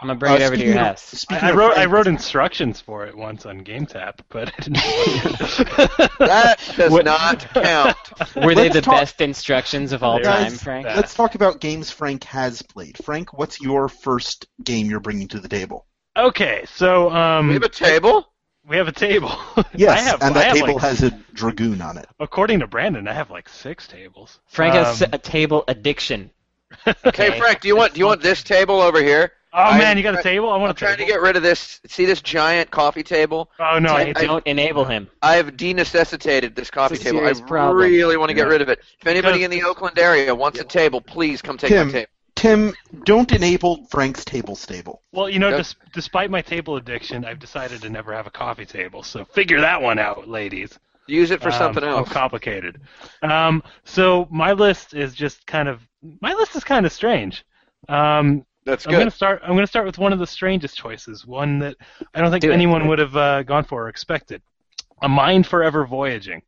I'm 0.00 0.08
gonna 0.08 0.18
bring 0.18 0.32
Uh, 0.32 0.36
it 0.36 0.42
over 0.42 0.50
to 0.50 0.56
speaking 0.56 0.72
your 0.74 0.80
of- 0.82 0.86
house. 0.88 1.26
I, 1.30 1.38
I 1.38 1.50
of 1.50 1.56
wrote 1.56 1.78
I 1.78 1.84
wrote 1.86 2.06
instructions 2.06 2.80
for 2.80 3.06
it 3.06 3.16
once 3.16 3.46
on 3.46 3.62
GameTap, 3.62 4.18
but 4.28 4.48
I 4.48 4.62
didn't. 4.62 4.76
That 6.18 6.58
does 6.76 6.90
What- 6.90 7.04
not 7.04 7.40
count. 7.54 7.96
Were 8.36 8.54
they 8.54 8.64
Let's 8.64 8.74
the 8.74 8.80
talk- 8.82 9.00
best 9.00 9.20
instructions 9.20 9.92
of 9.92 10.02
all 10.02 10.20
Guys, 10.20 10.48
time, 10.50 10.58
Frank? 10.58 10.86
Let's 10.86 11.14
talk 11.14 11.34
about 11.34 11.60
games 11.60 11.90
Frank 11.90 12.24
has 12.24 12.62
played. 12.62 12.98
Frank, 13.04 13.32
what's 13.38 13.60
your 13.60 13.88
first 13.88 14.46
game 14.62 14.90
you're 14.90 15.00
bringing 15.00 15.28
to 15.28 15.40
the 15.40 15.48
table? 15.48 15.86
okay, 16.16 16.64
so 16.74 17.10
um, 17.10 17.48
We 17.48 17.54
have 17.54 17.62
a 17.62 17.68
table. 17.68 18.26
We 18.68 18.76
have 18.78 18.88
a 18.88 18.92
table. 18.92 19.32
Yes, 19.74 19.98
I 19.98 20.02
have, 20.02 20.22
and 20.22 20.30
I 20.30 20.38
that 20.40 20.44
have, 20.46 20.54
table 20.56 20.74
like, 20.74 20.82
has 20.82 21.02
a 21.02 21.10
dragoon 21.34 21.80
on 21.82 21.98
it. 21.98 22.06
According 22.18 22.60
to 22.60 22.66
Brandon, 22.66 23.06
I 23.08 23.12
have 23.12 23.30
like 23.30 23.48
six 23.48 23.86
tables. 23.86 24.40
Frank 24.46 24.74
has 24.74 25.02
Um, 25.02 25.10
a 25.12 25.18
table 25.18 25.64
addiction. 25.68 26.30
Okay, 27.06 27.38
Frank, 27.38 27.60
do 27.60 27.68
you 27.68 27.76
want 27.76 27.94
do 27.94 28.00
you 28.00 28.06
want 28.06 28.22
this 28.22 28.42
table 28.42 28.80
over 28.80 29.00
here? 29.02 29.32
Oh 29.58 29.62
I- 29.62 29.78
man, 29.78 29.96
you 29.96 30.02
got 30.02 30.18
a 30.18 30.22
table? 30.22 30.50
I 30.50 30.56
want 30.58 30.64
I'm 30.64 30.70
a 30.70 30.74
trying 30.74 30.96
table. 30.96 31.06
to 31.06 31.12
get 31.14 31.20
rid 31.22 31.34
of 31.36 31.42
this. 31.42 31.80
See 31.86 32.04
this 32.04 32.20
giant 32.20 32.70
coffee 32.70 33.02
table? 33.02 33.50
Oh 33.58 33.78
no, 33.78 33.94
I 33.94 34.12
I- 34.14 34.26
Don't 34.26 34.46
enable 34.46 34.84
him. 34.84 35.08
I've 35.22 35.56
denecessitated 35.56 36.54
this 36.54 36.70
coffee 36.70 36.98
table. 36.98 37.26
I 37.26 37.32
problem. 37.32 37.76
really 37.78 38.16
want 38.18 38.28
to 38.28 38.34
get 38.34 38.48
rid 38.48 38.60
of 38.60 38.68
it. 38.68 38.80
If 39.00 39.06
anybody 39.06 39.44
in 39.44 39.50
the 39.50 39.62
Oakland 39.62 39.98
area 39.98 40.34
wants 40.34 40.60
a 40.60 40.64
table, 40.64 41.00
please 41.00 41.40
come 41.42 41.56
take 41.56 41.70
Tim. 41.70 41.86
my 41.88 41.92
table. 41.92 42.10
Tim, 42.34 42.74
don't 43.04 43.32
enable 43.32 43.86
Frank's 43.86 44.22
table 44.22 44.56
stable. 44.56 45.00
Well, 45.12 45.30
you 45.30 45.38
know, 45.38 45.48
Yep. 45.48 45.58
des- 45.64 45.74
despite 45.94 46.30
my 46.30 46.42
table 46.42 46.76
addiction, 46.76 47.24
I've 47.24 47.38
decided 47.38 47.80
to 47.80 47.88
never 47.88 48.12
have 48.12 48.26
a 48.26 48.30
coffee 48.30 48.66
table. 48.66 49.02
So 49.02 49.24
figure 49.24 49.58
that 49.62 49.80
one 49.80 49.98
out, 49.98 50.28
ladies. 50.28 50.78
Use 51.06 51.30
it 51.30 51.40
for 51.40 51.48
Um, 51.48 51.54
something 51.54 51.82
else. 51.82 52.10
complicated. 52.10 52.78
Um, 53.22 53.62
so 53.84 54.28
my 54.30 54.52
list 54.52 54.92
is 54.92 55.14
just 55.14 55.46
kind 55.46 55.66
of 55.66 55.80
my 56.20 56.34
list 56.34 56.54
is 56.56 56.62
kind 56.62 56.84
of 56.84 56.92
strange. 56.92 57.42
Um, 57.88 58.44
That's 58.66 58.84
good. 58.84 58.94
I'm 58.94 59.00
gonna 59.00 59.10
start. 59.10 59.40
I'm 59.42 59.54
gonna 59.54 59.66
start 59.66 59.86
with 59.86 59.96
one 59.96 60.12
of 60.12 60.18
the 60.18 60.26
strangest 60.26 60.76
choices, 60.76 61.24
one 61.24 61.60
that 61.60 61.76
I 62.14 62.20
don't 62.20 62.30
think 62.30 62.42
Do 62.42 62.50
it. 62.50 62.54
anyone 62.54 62.88
would 62.88 62.98
have 62.98 63.16
uh, 63.16 63.42
gone 63.44 63.64
for 63.64 63.84
or 63.84 63.88
expected. 63.88 64.42
A 65.02 65.08
Mind 65.08 65.46
Forever 65.46 65.86
Voyaging. 65.86 66.42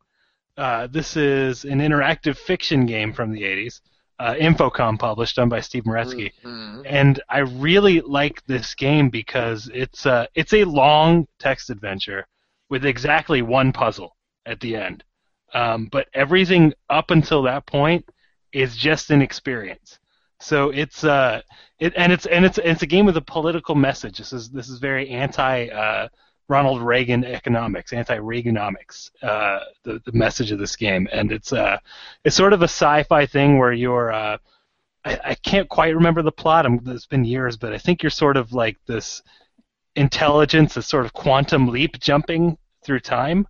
Uh, 0.57 0.87
this 0.87 1.15
is 1.15 1.63
an 1.63 1.79
interactive 1.79 2.35
fiction 2.37 2.85
game 2.85 3.13
from 3.13 3.31
the 3.31 3.43
80s. 3.43 3.79
Uh, 4.19 4.33
Infocom 4.33 4.99
published, 4.99 5.37
done 5.37 5.47
by 5.47 5.61
Steve 5.61 5.83
Meretzky 5.85 6.33
Mhm. 6.43 6.83
and 6.85 7.21
I 7.29 7.39
really 7.39 8.01
like 8.01 8.45
this 8.47 8.75
game 8.75 9.09
because 9.09 9.71
it's 9.73 10.05
a 10.05 10.27
it's 10.35 10.51
a 10.51 10.65
long 10.65 11.25
text 11.39 11.69
adventure 11.69 12.27
with 12.69 12.85
exactly 12.85 13.41
one 13.41 13.71
puzzle 13.71 14.17
at 14.45 14.59
the 14.59 14.75
end. 14.75 15.05
Um, 15.53 15.85
but 15.89 16.09
everything 16.13 16.73
up 16.89 17.11
until 17.11 17.43
that 17.43 17.65
point 17.65 18.05
is 18.51 18.75
just 18.75 19.09
an 19.09 19.21
experience. 19.21 19.99
So 20.39 20.69
it's 20.69 21.03
uh 21.03 21.41
it 21.79 21.93
and 21.95 22.11
it's 22.11 22.25
and 22.25 22.45
it's 22.45 22.57
it's 22.57 22.81
a 22.81 22.87
game 22.87 23.05
with 23.05 23.17
a 23.17 23.21
political 23.21 23.75
message. 23.75 24.17
This 24.17 24.33
is 24.33 24.49
this 24.49 24.69
is 24.69 24.79
very 24.79 25.09
anti 25.09 25.67
uh, 25.67 26.07
Ronald 26.47 26.81
Reagan 26.81 27.23
economics, 27.25 27.93
anti 27.93 28.17
Reaganomics. 28.17 29.11
Uh, 29.21 29.59
the 29.83 30.01
the 30.05 30.13
message 30.13 30.51
of 30.51 30.59
this 30.59 30.75
game, 30.75 31.07
and 31.11 31.31
it's 31.31 31.51
uh 31.51 31.77
it's 32.23 32.35
sort 32.35 32.53
of 32.53 32.61
a 32.61 32.65
sci-fi 32.65 33.25
thing 33.25 33.57
where 33.57 33.73
you're 33.73 34.11
uh 34.11 34.37
I, 35.05 35.19
I 35.25 35.35
can't 35.35 35.69
quite 35.69 35.95
remember 35.95 36.21
the 36.21 36.31
plot. 36.31 36.65
I'm, 36.65 36.81
it's 36.87 37.05
been 37.05 37.25
years, 37.25 37.57
but 37.57 37.73
I 37.73 37.77
think 37.77 38.03
you're 38.03 38.09
sort 38.09 38.37
of 38.37 38.53
like 38.53 38.77
this 38.85 39.21
intelligence, 39.95 40.77
a 40.77 40.81
sort 40.81 41.05
of 41.05 41.13
quantum 41.13 41.67
leap 41.67 41.99
jumping 41.99 42.57
through 42.83 42.99
time, 43.01 43.47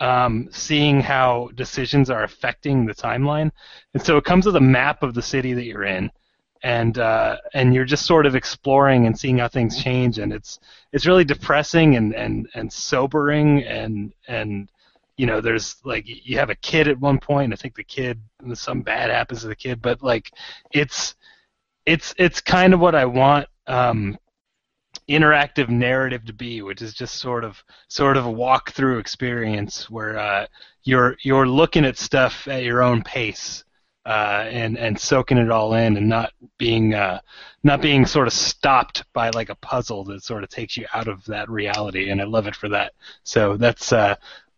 um, 0.00 0.48
seeing 0.50 1.00
how 1.00 1.50
decisions 1.54 2.10
are 2.10 2.24
affecting 2.24 2.86
the 2.86 2.94
timeline. 2.94 3.50
And 3.94 4.02
so 4.02 4.16
it 4.16 4.24
comes 4.24 4.46
with 4.46 4.56
a 4.56 4.60
map 4.60 5.02
of 5.02 5.14
the 5.14 5.22
city 5.22 5.54
that 5.54 5.64
you're 5.64 5.84
in, 5.84 6.10
and 6.62 6.98
uh, 6.98 7.36
and 7.54 7.74
you're 7.74 7.84
just 7.84 8.06
sort 8.06 8.26
of 8.26 8.34
exploring 8.34 9.06
and 9.06 9.18
seeing 9.18 9.38
how 9.38 9.48
things 9.48 9.82
change. 9.82 10.18
And 10.18 10.32
it's 10.32 10.58
it's 10.92 11.06
really 11.06 11.24
depressing 11.24 11.96
and 11.96 12.14
and 12.14 12.48
and 12.54 12.72
sobering 12.72 13.64
and 13.64 14.12
and 14.26 14.70
you 15.18 15.26
know 15.26 15.40
there's 15.40 15.76
like 15.84 16.04
you 16.06 16.38
have 16.38 16.48
a 16.48 16.54
kid 16.54 16.88
at 16.88 16.98
one 16.98 17.18
point 17.18 17.46
and 17.46 17.52
i 17.52 17.56
think 17.56 17.74
the 17.74 17.84
kid 17.84 18.18
some 18.54 18.80
bad 18.80 19.10
happens 19.10 19.42
to 19.42 19.48
the 19.48 19.56
kid 19.56 19.82
but 19.82 20.02
like 20.02 20.30
it's 20.70 21.16
it's 21.84 22.14
it's 22.16 22.40
kind 22.40 22.72
of 22.72 22.80
what 22.80 22.94
i 22.94 23.04
want 23.04 23.46
um 23.66 24.16
interactive 25.08 25.68
narrative 25.68 26.24
to 26.24 26.32
be 26.32 26.62
which 26.62 26.80
is 26.80 26.94
just 26.94 27.16
sort 27.16 27.44
of 27.44 27.62
sort 27.88 28.16
of 28.16 28.26
a 28.26 28.30
walk 28.30 28.70
through 28.70 28.98
experience 28.98 29.90
where 29.90 30.18
uh 30.18 30.46
you're 30.84 31.16
you're 31.22 31.48
looking 31.48 31.84
at 31.84 31.98
stuff 31.98 32.46
at 32.48 32.62
your 32.62 32.82
own 32.82 33.02
pace 33.02 33.64
uh, 34.08 34.46
and 34.50 34.78
and 34.78 34.98
soaking 34.98 35.36
it 35.36 35.50
all 35.50 35.74
in 35.74 35.98
and 35.98 36.08
not 36.08 36.32
being 36.56 36.94
uh, 36.94 37.20
not 37.62 37.82
being 37.82 38.06
sort 38.06 38.26
of 38.26 38.32
stopped 38.32 39.04
by 39.12 39.28
like 39.30 39.50
a 39.50 39.54
puzzle 39.56 40.02
that 40.04 40.24
sort 40.24 40.42
of 40.42 40.48
takes 40.48 40.78
you 40.78 40.86
out 40.94 41.08
of 41.08 41.22
that 41.26 41.50
reality 41.50 42.08
and 42.08 42.18
I 42.20 42.24
love 42.24 42.46
it 42.46 42.56
for 42.56 42.70
that. 42.70 42.94
So 43.22 43.58
that's 43.58 43.92
uh, 43.92 44.14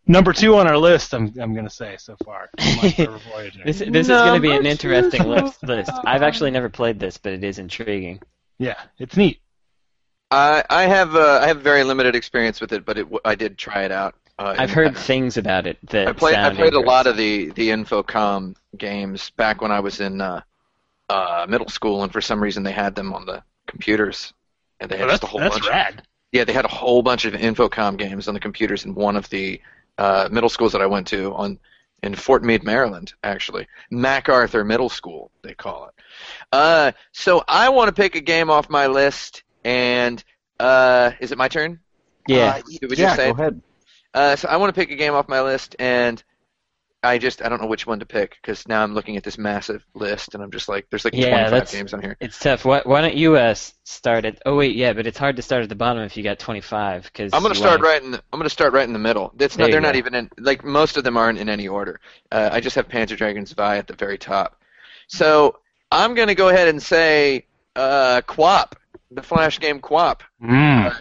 number 0.07 0.31
two 0.31 0.55
on 0.55 0.67
our 0.67 0.77
list. 0.77 1.13
I'm 1.13 1.33
I'm 1.37 1.53
gonna 1.53 1.69
say 1.69 1.97
so 1.99 2.15
far. 2.23 2.49
My 2.59 2.91
Forever 2.91 3.19
This, 3.65 3.79
this 3.79 4.07
is 4.07 4.21
going 4.21 4.35
to 4.35 4.39
be 4.39 4.53
an 4.53 4.65
interesting 4.65 5.23
list, 5.27 5.61
list. 5.63 5.91
I've 6.05 6.23
actually 6.23 6.51
never 6.51 6.69
played 6.69 6.97
this, 6.97 7.17
but 7.17 7.33
it 7.33 7.43
is 7.43 7.59
intriguing. 7.59 8.21
yeah, 8.57 8.79
it's 8.99 9.17
neat. 9.17 9.41
I 10.31 10.63
I 10.69 10.83
have 10.83 11.13
uh, 11.13 11.39
I 11.43 11.47
have 11.47 11.61
very 11.61 11.83
limited 11.83 12.15
experience 12.15 12.61
with 12.61 12.71
it, 12.71 12.85
but 12.85 12.97
it, 12.97 13.03
w- 13.03 13.19
I 13.25 13.35
did 13.35 13.57
try 13.57 13.83
it 13.83 13.91
out. 13.91 14.15
Uh, 14.41 14.55
I've 14.57 14.71
heard 14.71 14.97
I, 14.97 14.99
things 14.99 15.37
about 15.37 15.67
it 15.67 15.77
that 15.89 16.07
I 16.07 16.13
played 16.13 16.35
I 16.35 16.49
played 16.55 16.73
a 16.73 16.79
lot 16.79 17.05
of 17.07 17.15
the 17.17 17.51
the 17.51 17.69
Infocom 17.69 18.55
games 18.77 19.29
back 19.31 19.61
when 19.61 19.71
I 19.71 19.79
was 19.79 19.99
in 19.99 20.19
uh, 20.21 20.41
uh, 21.09 21.45
middle 21.47 21.69
school, 21.69 22.03
and 22.03 22.11
for 22.11 22.21
some 22.21 22.41
reason 22.41 22.63
they 22.63 22.71
had 22.71 22.95
them 22.95 23.13
on 23.13 23.25
the 23.25 23.43
computers, 23.67 24.33
and 24.79 24.89
they 24.89 24.97
had 24.97 25.05
Oh, 25.05 25.11
just 25.11 25.23
a 25.23 25.27
whole 25.27 25.39
that's 25.41 25.55
bunch. 25.55 25.67
rad. 25.69 26.03
Yeah, 26.31 26.43
they 26.45 26.53
had 26.53 26.65
a 26.65 26.69
whole 26.69 27.03
bunch 27.03 27.25
of 27.25 27.33
Infocom 27.33 27.97
games 27.97 28.27
on 28.27 28.33
the 28.33 28.39
computers 28.39 28.85
in 28.85 28.95
one 28.95 29.15
of 29.17 29.29
the 29.29 29.61
uh, 29.97 30.29
middle 30.31 30.49
schools 30.49 30.71
that 30.71 30.81
I 30.81 30.85
went 30.87 31.07
to 31.07 31.33
on 31.33 31.59
in 32.03 32.15
Fort 32.15 32.43
Meade, 32.43 32.63
Maryland, 32.63 33.13
actually. 33.23 33.67
MacArthur 33.91 34.63
Middle 34.63 34.89
School, 34.89 35.29
they 35.43 35.53
call 35.53 35.87
it. 35.89 35.93
Uh, 36.51 36.91
so 37.11 37.43
I 37.47 37.69
want 37.69 37.89
to 37.89 37.93
pick 37.93 38.15
a 38.15 38.21
game 38.21 38.49
off 38.49 38.69
my 38.69 38.87
list, 38.87 39.43
and 39.63 40.23
uh, 40.59 41.11
is 41.19 41.31
it 41.31 41.37
my 41.37 41.47
turn? 41.47 41.79
Yeah. 42.27 42.55
Uh, 42.55 42.61
y- 42.67 42.77
Did 42.79 42.89
we 42.89 42.95
yeah, 42.95 43.15
say 43.15 43.25
go 43.25 43.31
it? 43.31 43.39
ahead. 43.39 43.61
Uh, 44.13 44.35
so 44.35 44.47
I 44.49 44.57
want 44.57 44.73
to 44.73 44.79
pick 44.79 44.91
a 44.91 44.95
game 44.95 45.13
off 45.13 45.29
my 45.29 45.41
list, 45.41 45.75
and 45.79 46.21
I 47.03 47.17
just 47.17 47.43
I 47.43 47.49
don't 47.49 47.61
know 47.61 47.67
which 47.67 47.87
one 47.87 47.99
to 47.99 48.05
pick 48.05 48.37
because 48.41 48.67
now 48.67 48.83
I'm 48.83 48.93
looking 48.93 49.17
at 49.17 49.23
this 49.23 49.37
massive 49.37 49.83
list, 49.95 50.35
and 50.35 50.43
I'm 50.43 50.51
just 50.51 50.69
like, 50.69 50.87
there's 50.89 51.03
like 51.03 51.15
Yeah, 51.15 51.49
25 51.49 51.71
games 51.71 51.93
on 51.93 52.01
here. 52.01 52.15
It's 52.19 52.37
tough. 52.37 52.63
Why, 52.63 52.81
why 52.83 53.01
don't 53.01 53.15
you 53.15 53.37
uh, 53.37 53.55
start 53.83 54.25
at? 54.25 54.41
Oh 54.45 54.55
wait, 54.55 54.75
yeah, 54.75 54.93
but 54.93 55.07
it's 55.07 55.17
hard 55.17 55.37
to 55.37 55.41
start 55.41 55.63
at 55.63 55.69
the 55.69 55.75
bottom 55.75 56.03
if 56.03 56.15
you 56.15 56.23
got 56.23 56.37
25. 56.37 57.03
Because 57.03 57.33
I'm 57.33 57.41
gonna 57.41 57.55
start 57.55 57.81
right 57.81 58.03
in. 58.03 58.11
The, 58.11 58.23
I'm 58.31 58.39
gonna 58.39 58.49
start 58.49 58.73
right 58.73 58.85
in 58.85 58.93
the 58.93 58.99
middle. 58.99 59.33
It's 59.39 59.57
not. 59.57 59.71
They're 59.71 59.81
not 59.81 59.93
go. 59.93 59.99
even 59.99 60.13
in. 60.13 60.29
Like 60.37 60.63
most 60.63 60.97
of 60.97 61.03
them 61.03 61.17
aren't 61.17 61.39
in 61.39 61.49
any 61.49 61.67
order. 61.67 61.99
Uh, 62.31 62.49
I 62.51 62.59
just 62.59 62.75
have 62.75 62.87
Panzer 62.87 63.17
Dragoon 63.17 63.45
Zwei 63.45 63.77
at 63.77 63.87
the 63.87 63.95
very 63.95 64.17
top. 64.17 64.61
So 65.07 65.57
I'm 65.91 66.13
gonna 66.13 66.35
go 66.35 66.49
ahead 66.49 66.67
and 66.67 66.83
say 66.83 67.45
uh, 67.75 68.21
QWOP, 68.27 68.73
the 69.09 69.23
Flash 69.23 69.59
game 69.59 69.79
QWOP. 69.79 70.21
Mm. 70.43 70.95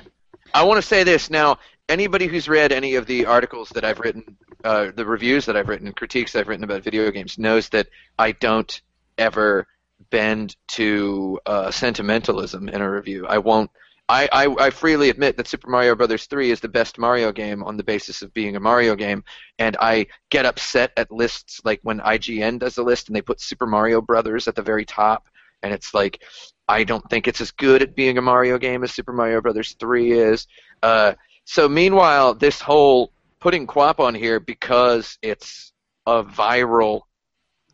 I 0.55 0.65
want 0.65 0.79
to 0.79 0.87
say 0.87 1.05
this 1.05 1.29
now. 1.31 1.59
Anybody 1.91 2.29
who's 2.29 2.49
read 2.49 2.71
any 2.71 2.95
of 2.95 3.07
the 3.07 3.27
articles 3.27 3.69
that 3.71 3.85
I've 3.85 3.99
written, 3.99 4.37
uh, 4.63 4.93
the 4.95 5.05
reviews 5.05 5.47
that 5.47 5.57
I've 5.57 5.69
written, 5.69 5.93
critiques 5.93 6.37
I've 6.37 6.47
written 6.47 6.63
about 6.63 6.85
video 6.85 7.11
games, 7.11 7.37
knows 7.37 7.69
that 7.71 7.89
I 8.17 8.31
don't 8.31 8.81
ever 9.19 9.67
bend 10.09 10.55
to 10.69 11.41
uh, 11.45 11.73
sentimentalism 11.73 12.69
in 12.69 12.81
a 12.81 12.89
review. 12.89 13.27
I 13.27 13.39
won't. 13.39 13.73
I, 14.09 14.29
I, 14.33 14.67
I 14.67 14.71
freely 14.71 15.09
admit 15.09 15.37
that 15.37 15.49
Super 15.49 15.69
Mario 15.69 15.97
Brothers 15.97 16.27
3 16.27 16.53
is 16.53 16.61
the 16.61 16.69
best 16.69 16.97
Mario 16.97 17.33
game 17.33 17.65
on 17.65 17.77
the 17.77 17.83
basis 17.83 18.23
of 18.23 18.33
being 18.33 18.55
a 18.55 18.61
Mario 18.61 18.95
game, 18.95 19.25
and 19.59 19.77
I 19.81 20.07
get 20.31 20.47
upset 20.47 20.93
at 20.97 21.11
lists 21.11 21.61
like 21.65 21.81
when 21.83 21.99
IGN 21.99 22.61
does 22.61 22.79
a 22.79 22.85
list 22.85 23.09
and 23.09 23.17
they 23.17 23.23
put 23.23 23.41
Super 23.41 23.67
Mario 23.67 24.01
Brothers 24.01 24.47
at 24.47 24.55
the 24.55 24.63
very 24.63 24.85
top, 24.85 25.27
and 25.61 25.73
it's 25.73 25.93
like 25.93 26.23
I 26.69 26.85
don't 26.85 27.09
think 27.11 27.27
it's 27.27 27.41
as 27.41 27.51
good 27.51 27.83
at 27.83 27.97
being 27.97 28.17
a 28.17 28.23
Mario 28.23 28.59
game 28.59 28.85
as 28.85 28.93
Super 28.93 29.13
Mario 29.13 29.41
Brothers 29.41 29.75
3 29.81 30.13
is. 30.13 30.47
Uh, 30.85 31.15
so 31.45 31.69
meanwhile, 31.69 32.35
this 32.35 32.61
whole 32.61 33.13
putting 33.41 33.67
QWOP 33.67 34.01
on 34.01 34.15
here 34.15 34.39
because 34.41 35.19
it's 35.23 35.73
a 36.07 36.23
viral 36.23 37.03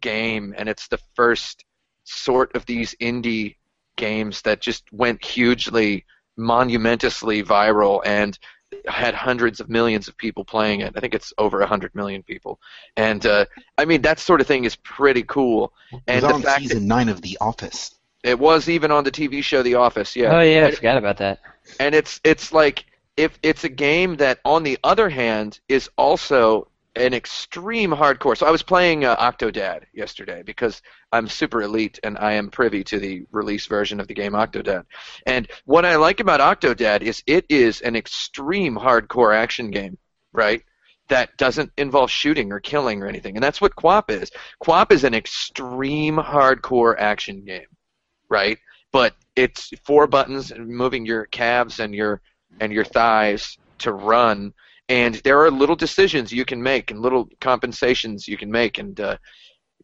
game 0.01 0.55
and 0.57 0.69
it's 0.69 0.89
the 0.89 0.99
first 1.15 1.65
sort 2.05 2.55
of 2.55 2.65
these 2.67 2.95
indie 3.01 3.57
games 3.97 4.43
that 4.43 4.61
just 4.61 4.85
went 4.93 5.25
hugely 5.25 6.05
monumentously 6.37 7.43
viral 7.43 8.01
and 8.05 8.39
had 8.87 9.15
hundreds 9.15 9.59
of 9.61 9.69
millions 9.69 10.07
of 10.09 10.17
people 10.17 10.45
playing 10.45 10.81
it. 10.81 10.93
I 10.97 11.01
think 11.01 11.15
it's 11.15 11.33
over 11.39 11.61
a 11.63 11.67
hundred 11.67 11.95
million 11.95 12.23
people, 12.23 12.61
and 12.97 13.25
uh, 13.25 13.47
I 13.79 13.85
mean 13.85 14.03
that 14.03 14.19
sort 14.19 14.41
of 14.41 14.47
thing 14.47 14.65
is 14.65 14.77
pretty 14.77 15.23
cool. 15.23 15.73
It 15.93 16.01
And 16.09 16.23
was 16.23 16.31
the 16.31 16.35
on 16.35 16.43
fact 16.43 16.61
season 16.63 16.87
nine 16.87 17.09
of 17.09 17.23
The 17.23 17.39
Office. 17.41 17.95
it 18.23 18.39
was 18.39 18.69
even 18.69 18.91
on 18.91 19.05
the 19.05 19.11
TV 19.11 19.43
show 19.43 19.63
The 19.63 19.77
Office, 19.77 20.15
yeah 20.17 20.37
Oh 20.37 20.41
yeah, 20.41 20.63
I 20.63 20.67
And- 20.67 20.77
forgot 20.77 20.99
about 20.99 21.17
that. 21.19 21.41
and 21.81 21.95
it's 21.95 22.21
it's 22.25 22.53
like 22.53 22.85
if 23.17 23.39
it's 23.43 23.65
a 23.65 23.69
game 23.69 24.17
that 24.17 24.41
on 24.45 24.63
the 24.63 24.79
other 24.85 25.09
hand 25.09 25.61
is 25.69 25.89
also 25.97 26.69
an 26.97 27.13
extreme 27.13 27.91
hardcore. 27.91 28.37
So 28.37 28.47
I 28.47 28.51
was 28.51 28.63
playing 28.63 29.05
uh, 29.05 29.17
Octodad 29.17 29.83
yesterday 29.93 30.43
because 30.43 30.81
I'm 31.13 31.29
super 31.29 31.63
elite 31.63 32.01
and 32.03 32.17
I 32.19 32.33
am 32.33 32.51
privy 32.51 32.83
to 32.85 32.99
the 32.99 33.27
release 33.31 33.67
version 33.67 34.01
of 34.01 34.09
the 34.09 34.15
game 34.15 34.33
Octodad. 34.33 34.85
And 35.27 35.49
what 35.67 35.85
I 35.85 35.97
like 35.97 36.21
about 36.21 36.41
Octodad 36.41 37.03
is 37.03 37.23
it 37.27 37.45
is 37.49 37.83
an 37.83 37.97
extreme 37.97 38.77
hardcore 38.77 39.37
action 39.37 39.71
game, 39.71 39.99
right? 40.33 40.63
That 41.09 41.37
doesn't 41.37 41.71
involve 41.77 42.11
shooting 42.11 42.51
or 42.51 42.61
killing 42.61 43.03
or 43.03 43.07
anything. 43.07 43.37
And 43.37 43.45
that's 43.45 43.61
what 43.61 43.77
QWOP 43.77 44.11
is. 44.11 44.31
QWOP 44.63 44.91
is 44.91 45.05
an 45.05 45.15
extreme 45.15 46.17
hardcore 46.17 46.97
action 46.99 47.45
game, 47.45 47.69
right? 48.29 48.59
But 48.91 49.15
it's 49.37 49.71
four 49.85 50.07
buttons 50.07 50.51
and 50.51 50.67
moving 50.67 51.05
your 51.05 51.27
calves 51.27 51.79
and 51.79 51.95
your 51.95 52.23
and 52.61 52.73
your 52.73 52.85
thighs 52.85 53.59
to 53.79 53.93
run 53.93 54.53
and 54.89 55.17
there 55.17 55.43
are 55.43 55.51
little 55.51 55.77
decisions 55.77 56.33
you 56.33 56.45
can 56.45 56.63
make 56.63 56.91
and 56.91 57.01
little 57.01 57.29
compensations 57.41 58.29
you 58.29 58.37
can 58.37 58.51
make, 58.51 58.79
and 58.79 58.99
uh, 59.01 59.17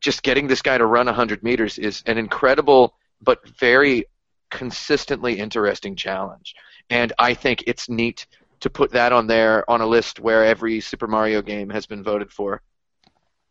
just 0.00 0.22
getting 0.22 0.46
this 0.46 0.62
guy 0.62 0.78
to 0.78 0.86
run 0.86 1.06
100 1.06 1.42
meters 1.42 1.78
is 1.78 2.02
an 2.06 2.18
incredible 2.18 2.94
but 3.20 3.46
very 3.58 4.04
consistently 4.50 5.38
interesting 5.38 5.96
challenge. 5.96 6.54
And 6.90 7.12
I 7.18 7.34
think 7.34 7.64
it's 7.66 7.88
neat 7.88 8.26
to 8.60 8.70
put 8.70 8.92
that 8.92 9.12
on 9.12 9.26
there 9.26 9.68
on 9.68 9.80
a 9.80 9.86
list 9.86 10.20
where 10.20 10.44
every 10.44 10.80
Super 10.80 11.08
Mario 11.08 11.42
game 11.42 11.70
has 11.70 11.86
been 11.86 12.04
voted 12.04 12.30
for, 12.30 12.62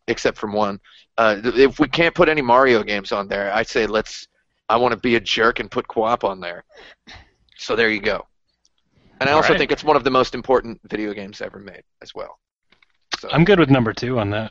except 0.08 0.38
from 0.38 0.54
one. 0.54 0.80
Uh, 1.18 1.36
if 1.44 1.78
we 1.78 1.88
can't 1.88 2.14
put 2.14 2.30
any 2.30 2.40
Mario 2.40 2.82
games 2.82 3.12
on 3.12 3.28
there, 3.28 3.52
I 3.52 3.62
say 3.62 3.86
let's. 3.86 4.26
I 4.68 4.76
want 4.76 4.92
to 4.92 4.98
be 4.98 5.16
a 5.16 5.20
jerk 5.20 5.60
and 5.60 5.70
put 5.70 5.86
QWOP 5.86 6.24
on 6.24 6.40
there. 6.40 6.64
So 7.58 7.76
there 7.76 7.90
you 7.90 8.00
go. 8.00 8.26
And 9.22 9.28
I 9.28 9.34
All 9.34 9.36
also 9.38 9.50
right. 9.50 9.58
think 9.58 9.70
it's 9.70 9.84
one 9.84 9.94
of 9.94 10.02
the 10.02 10.10
most 10.10 10.34
important 10.34 10.80
video 10.90 11.12
games 11.14 11.40
ever 11.40 11.60
made 11.60 11.84
as 12.02 12.12
well. 12.12 12.40
So, 13.20 13.28
I'm 13.30 13.44
good 13.44 13.60
with 13.60 13.70
number 13.70 13.92
two 13.92 14.18
on 14.18 14.30
that. 14.30 14.50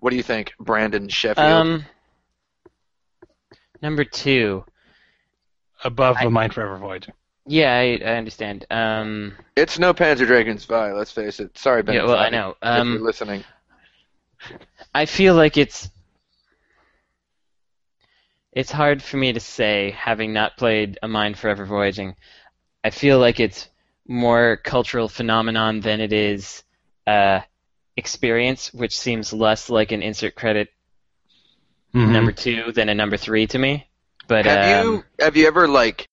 what 0.00 0.08
do 0.08 0.16
you 0.16 0.22
think, 0.22 0.54
Brandon 0.58 1.06
Sheffield? 1.10 1.46
Um, 1.46 1.84
number 3.82 4.04
two. 4.04 4.64
Above 5.84 6.16
I- 6.18 6.24
the 6.24 6.30
Mind 6.30 6.54
Forever 6.54 6.78
Voyaging. 6.78 7.12
Yeah, 7.44 7.74
I, 7.76 8.00
I 8.02 8.14
understand. 8.16 8.64
Um, 8.70 9.34
it's 9.54 9.78
no 9.78 9.92
Panzer 9.92 10.26
Dragoon 10.26 10.56
Zwei. 10.56 10.92
Let's 10.92 11.12
face 11.12 11.38
it. 11.38 11.58
Sorry, 11.58 11.82
Ben. 11.82 11.96
yeah, 11.96 12.04
well, 12.04 12.16
I 12.16 12.30
know. 12.30 12.50
If 12.52 12.56
you're 12.62 12.72
Um, 12.80 13.02
listening. 13.02 13.44
I 14.94 15.04
feel 15.04 15.34
like 15.34 15.58
it's 15.58 15.90
it's 18.52 18.70
hard 18.72 19.02
for 19.02 19.18
me 19.18 19.34
to 19.34 19.40
say, 19.40 19.90
having 19.90 20.32
not 20.32 20.56
played 20.56 20.98
A 21.02 21.08
Mind 21.08 21.36
Forever 21.38 21.66
Voyaging. 21.66 22.14
I 22.84 22.90
feel 22.90 23.18
like 23.18 23.40
it's 23.40 23.68
more 24.06 24.56
cultural 24.56 25.08
phenomenon 25.08 25.80
than 25.80 26.00
it 26.00 26.12
is 26.12 26.64
uh, 27.06 27.40
experience, 27.96 28.72
which 28.74 28.98
seems 28.98 29.32
less 29.32 29.70
like 29.70 29.92
an 29.92 30.02
insert 30.02 30.34
credit 30.34 30.68
Mhm. 31.94 32.10
number 32.10 32.32
two 32.32 32.72
than 32.72 32.88
a 32.88 32.94
number 32.94 33.16
three 33.16 33.46
to 33.48 33.58
me. 33.58 33.86
But 34.26 34.46
have 34.46 34.86
um, 34.86 34.94
you 34.94 35.04
have 35.18 35.36
you 35.36 35.46
ever 35.46 35.68
like 35.68 36.08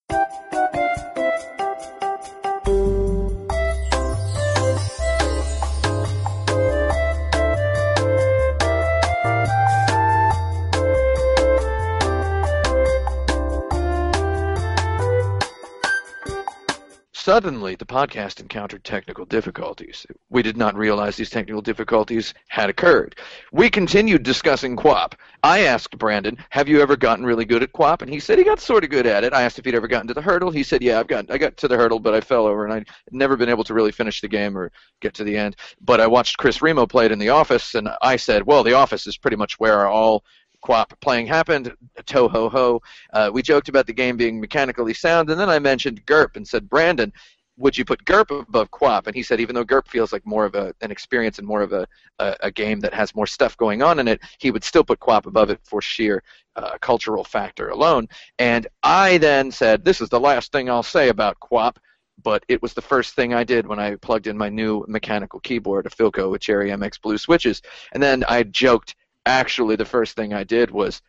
Suddenly, 17.22 17.74
the 17.74 17.84
podcast 17.84 18.40
encountered 18.40 18.82
technical 18.82 19.26
difficulties. 19.26 20.06
We 20.30 20.42
did 20.42 20.56
not 20.56 20.74
realize 20.74 21.16
these 21.16 21.28
technical 21.28 21.60
difficulties 21.60 22.32
had 22.48 22.70
occurred. 22.70 23.14
We 23.52 23.68
continued 23.68 24.22
discussing 24.22 24.74
QWOP. 24.74 25.12
I 25.42 25.60
asked 25.60 25.98
Brandon, 25.98 26.38
"Have 26.48 26.66
you 26.66 26.80
ever 26.80 26.96
gotten 26.96 27.26
really 27.26 27.44
good 27.44 27.62
at 27.62 27.74
QWOP?" 27.74 28.00
And 28.00 28.10
he 28.10 28.20
said 28.20 28.38
he 28.38 28.44
got 28.44 28.58
sort 28.58 28.84
of 28.84 28.90
good 28.90 29.06
at 29.06 29.22
it. 29.22 29.34
I 29.34 29.42
asked 29.42 29.58
if 29.58 29.66
he'd 29.66 29.74
ever 29.74 29.86
gotten 29.86 30.08
to 30.08 30.14
the 30.14 30.22
hurdle. 30.22 30.50
He 30.50 30.62
said, 30.62 30.82
"Yeah, 30.82 30.98
I've 30.98 31.08
got 31.08 31.30
I 31.30 31.36
got 31.36 31.58
to 31.58 31.68
the 31.68 31.76
hurdle, 31.76 32.00
but 32.00 32.14
I 32.14 32.22
fell 32.22 32.46
over 32.46 32.64
and 32.64 32.72
I'd 32.72 32.88
never 33.10 33.36
been 33.36 33.50
able 33.50 33.64
to 33.64 33.74
really 33.74 33.92
finish 33.92 34.22
the 34.22 34.28
game 34.28 34.56
or 34.56 34.72
get 35.02 35.12
to 35.14 35.24
the 35.24 35.36
end." 35.36 35.56
But 35.82 36.00
I 36.00 36.06
watched 36.06 36.38
Chris 36.38 36.62
Remo 36.62 36.86
play 36.86 37.04
it 37.04 37.12
in 37.12 37.18
The 37.18 37.28
Office, 37.28 37.74
and 37.74 37.90
I 38.00 38.16
said, 38.16 38.46
"Well, 38.46 38.62
The 38.62 38.72
Office 38.72 39.06
is 39.06 39.18
pretty 39.18 39.36
much 39.36 39.60
where 39.60 39.86
all 39.86 40.24
QWOP 40.64 40.98
playing 41.00 41.26
happened. 41.26 41.72
Toe 42.06 42.28
ho 42.28 42.48
ho." 42.48 42.80
Uh, 43.12 43.30
we 43.32 43.42
joked 43.42 43.68
about 43.68 43.86
the 43.86 43.92
game 43.92 44.16
being 44.16 44.40
mechanically 44.40 44.94
sound, 44.94 45.30
and 45.30 45.40
then 45.40 45.48
I 45.48 45.58
mentioned 45.58 46.04
GIRP 46.06 46.36
and 46.36 46.46
said, 46.46 46.68
"Brandon." 46.68 47.12
Would 47.56 47.76
you 47.76 47.84
put 47.84 48.06
GIRP 48.06 48.30
above 48.48 48.70
QWOP? 48.70 49.06
And 49.06 49.14
he 49.14 49.22
said, 49.22 49.38
even 49.38 49.54
though 49.54 49.66
GIRP 49.66 49.86
feels 49.86 50.14
like 50.14 50.24
more 50.24 50.46
of 50.46 50.54
a, 50.54 50.74
an 50.80 50.90
experience 50.90 51.38
and 51.38 51.46
more 51.46 51.60
of 51.60 51.74
a, 51.74 51.86
a, 52.18 52.34
a 52.44 52.50
game 52.50 52.80
that 52.80 52.94
has 52.94 53.14
more 53.14 53.26
stuff 53.26 53.54
going 53.58 53.82
on 53.82 53.98
in 53.98 54.08
it, 54.08 54.22
he 54.38 54.50
would 54.50 54.64
still 54.64 54.82
put 54.82 54.98
QWOP 54.98 55.26
above 55.26 55.50
it 55.50 55.60
for 55.62 55.82
sheer 55.82 56.22
uh, 56.56 56.78
cultural 56.80 57.22
factor 57.22 57.68
alone. 57.68 58.08
And 58.38 58.66
I 58.82 59.18
then 59.18 59.50
said, 59.50 59.84
this 59.84 60.00
is 60.00 60.08
the 60.08 60.20
last 60.20 60.52
thing 60.52 60.70
I'll 60.70 60.82
say 60.82 61.10
about 61.10 61.38
QWOP, 61.40 61.76
but 62.22 62.44
it 62.48 62.62
was 62.62 62.74
the 62.74 62.82
first 62.82 63.14
thing 63.14 63.34
I 63.34 63.44
did 63.44 63.66
when 63.66 63.78
I 63.78 63.96
plugged 63.96 64.26
in 64.26 64.38
my 64.38 64.48
new 64.48 64.84
mechanical 64.88 65.40
keyboard, 65.40 65.86
a 65.86 65.90
Filco 65.90 66.30
with 66.30 66.40
Cherry 66.40 66.70
MX 66.70 67.00
Blue 67.02 67.18
switches. 67.18 67.62
And 67.92 68.02
then 68.02 68.24
I 68.28 68.42
joked, 68.44 68.96
actually, 69.26 69.76
the 69.76 69.84
first 69.84 70.16
thing 70.16 70.32
I 70.32 70.44
did 70.44 70.70
was 70.70 71.02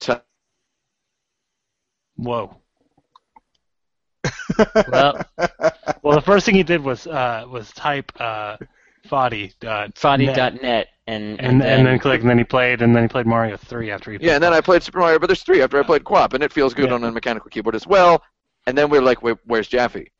to 0.00 0.22
Whoa. 2.16 2.56
well, 4.88 5.24
Well, 6.02 6.14
the 6.14 6.22
first 6.22 6.46
thing 6.46 6.54
he 6.54 6.62
did 6.62 6.82
was 6.82 7.06
uh, 7.06 7.44
was 7.50 7.72
type 7.72 8.12
uh, 8.20 8.56
Foddy. 9.08 9.52
Uh, 9.62 9.66
net, 9.66 9.96
Foddy.net 9.98 10.88
and 11.06 11.40
and, 11.40 11.62
and 11.62 11.86
then 11.86 11.98
click, 11.98 12.20
and 12.20 12.30
then 12.30 12.38
he 12.38 12.44
played, 12.44 12.82
and 12.82 12.94
then 12.94 13.04
he 13.04 13.08
played 13.08 13.26
Mario 13.26 13.56
3 13.56 13.90
after 13.90 14.12
he. 14.12 14.18
Yeah, 14.20 14.34
and 14.34 14.42
then 14.42 14.52
I 14.52 14.60
played 14.60 14.82
Super 14.82 14.98
Mario 14.98 15.18
Brothers 15.18 15.42
3 15.42 15.62
after 15.62 15.78
I 15.78 15.82
played 15.82 16.04
QWOP, 16.04 16.34
and 16.34 16.42
it 16.42 16.52
feels 16.52 16.74
good 16.74 16.88
Yeah. 16.88 16.94
on 16.94 17.04
a 17.04 17.12
mechanical 17.12 17.50
keyboard 17.50 17.74
as 17.74 17.86
well. 17.86 18.22
And 18.66 18.76
then 18.76 18.90
we're 18.90 19.02
like, 19.02 19.22
Wait, 19.22 19.36
"Where's 19.44 19.68
Jaffe?" 19.68 20.10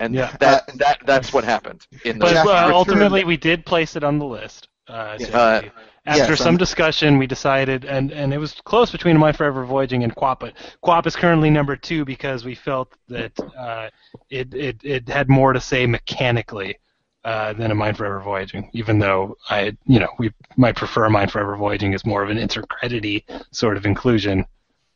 And 0.00 0.14
Yeah. 0.14 0.36
that, 0.38 0.66
that 0.78 0.98
that's 1.04 1.32
what 1.32 1.44
happened. 1.44 1.86
In 2.04 2.18
the 2.18 2.26
But 2.26 2.36
uh, 2.46 2.70
ultimately, 2.74 3.24
we 3.24 3.36
did 3.36 3.66
place 3.66 3.96
it 3.96 4.04
on 4.04 4.18
the 4.18 4.26
list. 4.26 4.68
Uh, 4.88 5.16
Yeah. 5.20 5.26
Uh, 5.36 5.62
after 6.06 6.32
yes, 6.32 6.38
some 6.38 6.48
I'm- 6.54 6.56
discussion, 6.56 7.18
we 7.18 7.26
decided, 7.26 7.84
and, 7.84 8.10
and 8.12 8.32
it 8.32 8.38
was 8.38 8.54
close 8.64 8.90
between 8.90 9.18
Mind 9.18 9.36
Forever 9.36 9.64
Voyaging 9.66 10.04
and 10.04 10.14
QWOP, 10.16 10.40
but 10.40 10.54
QWOP 10.82 11.06
is 11.06 11.14
currently 11.14 11.50
number 11.50 11.76
two 11.76 12.06
because 12.06 12.46
we 12.46 12.54
felt 12.54 12.94
that 13.08 13.32
uh, 13.58 13.90
it, 14.30 14.54
it, 14.54 14.80
it 14.82 15.06
had 15.08 15.28
more 15.28 15.52
to 15.52 15.60
say 15.60 15.86
mechanically 15.86 16.78
uh, 17.24 17.52
than 17.52 17.70
a 17.70 17.74
Mind 17.74 17.98
Forever 17.98 18.20
Voyaging, 18.20 18.70
even 18.72 18.98
though 18.98 19.36
I, 19.50 19.76
you 19.84 19.98
know, 20.00 20.08
we 20.18 20.32
might 20.56 20.76
prefer 20.76 21.10
Mind 21.10 21.30
Forever 21.30 21.56
Voyaging 21.56 21.92
as 21.92 22.06
more 22.06 22.22
of 22.22 22.30
an 22.30 22.38
intercredity 22.38 23.24
sort 23.50 23.76
of 23.76 23.84
inclusion. 23.84 24.46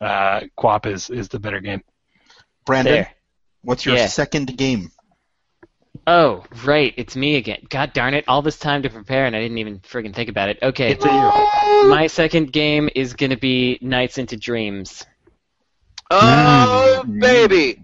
Uh, 0.00 0.40
QWOP 0.58 0.86
is, 0.86 1.10
is 1.10 1.28
the 1.28 1.38
better 1.38 1.60
game. 1.60 1.82
Brandon, 2.64 2.94
there. 2.94 3.10
what's 3.62 3.84
your 3.84 3.96
Yeah. 3.96 4.06
second 4.06 4.56
game? 4.56 4.91
Oh, 6.06 6.44
right, 6.64 6.94
it's 6.96 7.14
me 7.16 7.36
again. 7.36 7.64
God 7.68 7.92
darn 7.92 8.14
it! 8.14 8.24
All 8.26 8.42
this 8.42 8.58
time 8.58 8.82
to 8.82 8.90
prepare, 8.90 9.26
and 9.26 9.36
I 9.36 9.40
didn't 9.40 9.58
even 9.58 9.78
friggin' 9.80 10.14
think 10.14 10.28
about 10.30 10.48
it. 10.48 10.58
Okay, 10.62 10.92
It's 10.92 11.04
a 11.04 11.86
my 11.88 12.06
second 12.08 12.52
game 12.52 12.88
is 12.94 13.14
gonna 13.14 13.36
be 13.36 13.78
Nights 13.82 14.18
into 14.18 14.36
Dreams. 14.36 15.04
oh, 16.10 17.02
Mm. 17.06 17.20
baby! 17.20 17.82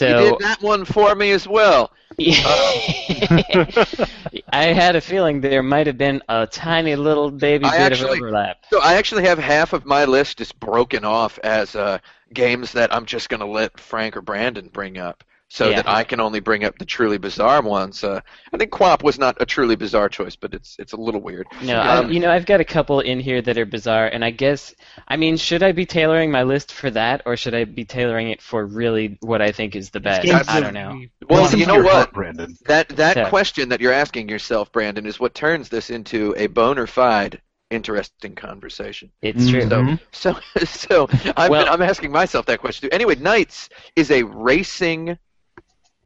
You 0.00 0.06
did 0.06 0.38
that 0.40 0.62
one 0.62 0.84
for 0.84 1.14
me 1.14 1.30
as 1.32 1.46
well. 1.48 1.90
I 2.20 4.06
had 4.52 4.96
a 4.96 5.00
feeling 5.00 5.40
there 5.40 5.62
might 5.62 5.86
have 5.86 5.96
been 5.98 6.22
a 6.28 6.46
tiny 6.46 6.94
little 6.96 7.30
baby 7.30 7.64
I 7.64 7.70
bit 7.72 7.80
actually- 7.92 8.18
of 8.18 8.24
overlap. 8.24 8.58
So 8.70 8.80
I 8.82 8.94
actually 8.94 9.24
have 9.24 9.38
half 9.38 9.72
of 9.72 9.84
my 9.86 10.04
list 10.04 10.38
just 10.38 10.58
broken 10.60 11.04
off 11.04 11.38
as 11.42 11.74
uh, 11.74 11.98
games 12.32 12.72
that 12.72 12.94
I'm 12.94 13.06
just 13.06 13.28
going 13.28 13.40
to 13.40 13.46
let 13.46 13.78
Frank 13.80 14.16
or 14.16 14.20
Brandon 14.22 14.68
bring 14.72 14.98
up, 14.98 15.24
so 15.50 15.68
Yeah. 15.68 15.76
that 15.76 15.88
I 15.88 16.04
can 16.04 16.20
only 16.20 16.40
bring 16.40 16.64
up 16.64 16.78
the 16.78 16.84
truly 16.84 17.16
bizarre 17.18 17.62
ones. 17.62 18.04
Uh, 18.04 18.20
I 18.52 18.56
think 18.58 18.70
QWOP 18.70 19.02
was 19.02 19.18
not 19.18 19.36
a 19.40 19.46
truly 19.46 19.76
bizarre 19.76 20.08
choice, 20.08 20.36
but 20.36 20.52
it's 20.54 20.76
it's 20.78 20.92
a 20.92 20.96
little 20.96 21.20
weird. 21.22 21.46
No, 21.62 21.80
Um, 21.80 22.06
I, 22.06 22.08
you 22.10 22.20
know 22.20 22.30
I've 22.30 22.46
got 22.46 22.60
a 22.60 22.64
couple 22.64 23.00
in 23.00 23.18
here 23.18 23.40
that 23.42 23.56
are 23.56 23.64
bizarre, 23.66 24.06
and 24.06 24.24
I 24.24 24.30
guess 24.30 24.74
I 25.08 25.16
mean, 25.16 25.36
should 25.36 25.62
I 25.62 25.72
be 25.72 25.86
tailoring 25.86 26.30
my 26.30 26.42
list 26.42 26.72
for 26.72 26.90
that, 26.90 27.22
or 27.24 27.36
should 27.36 27.54
I 27.54 27.64
be 27.64 27.84
tailoring 27.84 28.30
it 28.30 28.42
for 28.42 28.66
really 28.66 29.16
what 29.20 29.40
I 29.40 29.52
think 29.52 29.74
is 29.74 29.90
the 29.90 30.00
best? 30.00 30.28
I 30.48 30.60
don't 30.60 30.74
know. 30.74 31.00
Well, 31.28 31.42
Listen 31.42 31.58
you 31.60 31.66
know 31.66 31.82
what? 31.82 31.92
heart, 31.92 32.12
Brandon. 32.12 32.56
That 32.66 32.88
that 32.90 33.16
Yeah. 33.16 33.28
question 33.30 33.70
that 33.70 33.80
you're 33.80 33.92
asking 33.92 34.28
yourself, 34.28 34.70
Brandon, 34.72 35.06
is 35.06 35.18
what 35.18 35.34
turns 35.34 35.68
this 35.68 35.90
into 35.90 36.34
a 36.36 36.46
bona 36.48 36.86
fide 36.86 37.40
interesting 37.70 38.34
conversation. 38.34 39.10
It's 39.20 39.50
true. 39.50 39.60
Mhm. 39.62 40.00
So, 40.10 40.38
so 40.64 41.08
I'm, 41.36 41.50
Well- 41.50 41.68
I'm 41.70 41.82
asking 41.82 42.12
myself 42.12 42.46
that 42.46 42.60
question 42.60 42.88
too. 42.88 42.94
Anyway, 42.94 43.16
NiGHTS 43.16 43.68
is 43.96 44.10
a 44.10 44.22
racing 44.22 45.18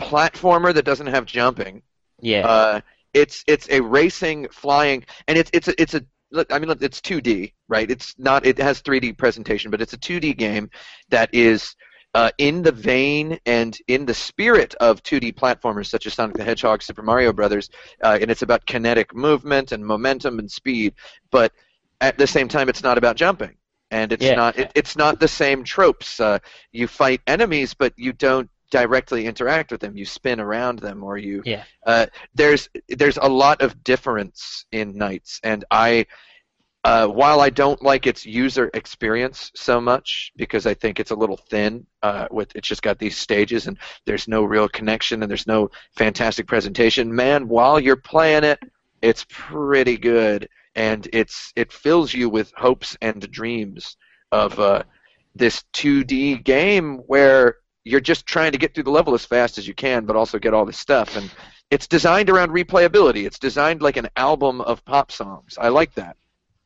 platformer 0.01 0.75
that 0.75 0.85
doesn't 0.85 1.07
have 1.09 1.27
jumping. 1.27 1.83
Yeah. 2.21 2.47
Uh, 2.47 2.81
it's 3.15 3.45
it's 3.47 3.69
a 3.71 3.81
racing 3.81 4.49
flying, 4.51 5.05
and 5.29 5.37
it's 5.37 5.51
it's 5.53 5.69
a, 5.69 5.81
it's 5.81 5.95
a 5.95 6.03
look, 6.31 6.53
I 6.53 6.59
mean, 6.59 6.69
look, 6.69 6.83
it's 6.83 7.01
2D, 7.01 7.53
right? 7.69 7.91
It's 7.91 8.15
not. 8.19 8.47
It 8.47 8.59
has 8.59 8.83
3D 8.83 9.17
presentation, 9.19 9.71
but 9.71 9.81
it's 9.83 9.93
a 9.93 9.99
2D 9.99 10.37
game 10.37 10.71
that 11.11 11.29
is 11.33 11.77
uh, 12.15 12.31
in 12.39 12.63
the 12.63 12.73
vein 12.73 13.39
and 13.47 13.79
in 13.89 14.05
the 14.07 14.15
spirit 14.15 14.75
of 14.81 15.03
2D 15.03 15.35
platformers 15.35 15.87
such 15.87 16.07
as 16.07 16.15
Sonic 16.15 16.37
the 16.37 16.45
Hedgehog, 16.45 16.83
Super 16.83 17.03
Mario 17.03 17.33
Brothers, 17.33 17.71
uh, 18.03 18.19
and 18.21 18.31
it's 18.31 18.43
about 18.43 18.65
kinetic 18.67 19.15
movement 19.15 19.73
and 19.73 19.85
momentum 19.85 20.39
and 20.39 20.51
speed. 20.51 20.95
But 21.31 21.53
at 22.01 22.19
the 22.19 22.27
same 22.27 22.49
time, 22.49 22.69
it's 22.69 22.83
not 22.83 22.99
about 22.99 23.17
jumping, 23.17 23.57
and 23.91 24.13
it's 24.13 24.25
Yeah. 24.25 24.35
not. 24.35 24.59
It, 24.59 24.73
it's 24.75 24.97
not 24.97 25.21
the 25.21 25.29
same 25.29 25.65
tropes. 25.65 26.19
Uh, 26.19 26.39
you 26.73 26.89
fight 26.89 27.21
enemies, 27.27 27.75
but 27.75 27.93
you 27.97 28.13
don't 28.13 28.51
directly 28.73 29.27
interact 29.27 29.71
with 29.73 29.81
them. 29.83 29.97
You 29.97 30.07
spin 30.07 30.41
around 30.41 30.81
them, 30.81 31.05
or 31.05 31.17
you 31.19 31.45
Yeah. 31.45 31.65
uh, 31.87 32.07
there's 32.35 32.69
there's 32.89 33.19
a 33.19 33.29
lot 33.45 33.63
of 33.63 33.71
difference 33.85 34.67
in 34.73 34.95
NiGHTS, 34.95 35.41
and 35.45 35.65
I 35.71 36.07
Uh, 36.85 37.07
while 37.07 37.41
I 37.41 37.51
don't 37.51 37.81
like 37.81 38.09
its 38.09 38.27
user 38.27 38.69
experience 38.75 39.53
so 39.55 39.81
much 39.81 40.33
because 40.37 40.67
I 40.67 40.75
think 40.75 40.99
it's 40.99 41.13
a 41.13 41.21
little 41.23 41.37
thin, 41.51 41.87
uh, 42.03 42.27
with 42.33 42.51
it's 42.57 42.67
just 42.67 42.83
got 42.83 42.99
these 42.99 43.17
stages 43.17 43.69
and 43.69 43.79
there's 44.05 44.27
no 44.27 44.43
real 44.55 44.69
connection 44.69 45.23
and 45.23 45.31
there's 45.31 45.47
no 45.47 45.71
fantastic 45.97 46.47
presentation. 46.49 47.15
Man, 47.15 47.47
while 47.47 47.79
you're 47.79 48.05
playing 48.15 48.43
it, 48.53 48.59
it's 49.01 49.25
pretty 49.31 49.97
good 49.97 50.49
and 50.75 51.09
it's 51.13 51.53
it 51.55 51.73
fills 51.73 52.13
you 52.13 52.29
with 52.29 52.53
hopes 52.57 52.97
and 53.01 53.31
dreams 53.31 53.97
of 54.33 54.59
uh, 54.59 54.83
this 55.37 55.63
2D 55.73 56.43
game 56.43 56.99
where 57.07 57.59
you're 57.85 58.01
just 58.01 58.27
trying 58.27 58.53
to 58.53 58.59
get 58.59 58.75
through 58.75 58.85
the 58.85 58.91
level 58.91 59.15
as 59.15 59.25
fast 59.25 59.59
as 59.59 59.67
you 59.67 59.75
can, 59.75 60.05
but 60.07 60.17
also 60.17 60.39
get 60.39 60.55
all 60.55 60.65
this 60.65 60.79
stuff. 60.79 61.17
And 61.17 61.31
it's 61.71 61.87
designed 61.87 62.31
around 62.31 62.51
replayability. 62.51 63.25
It's 63.27 63.39
designed 63.39 63.83
like 63.83 63.97
an 63.97 64.09
album 64.17 64.61
of 64.61 64.85
pop 64.85 65.11
songs. 65.11 65.59
I 65.61 65.69
like 65.69 65.95
that. 65.95 66.17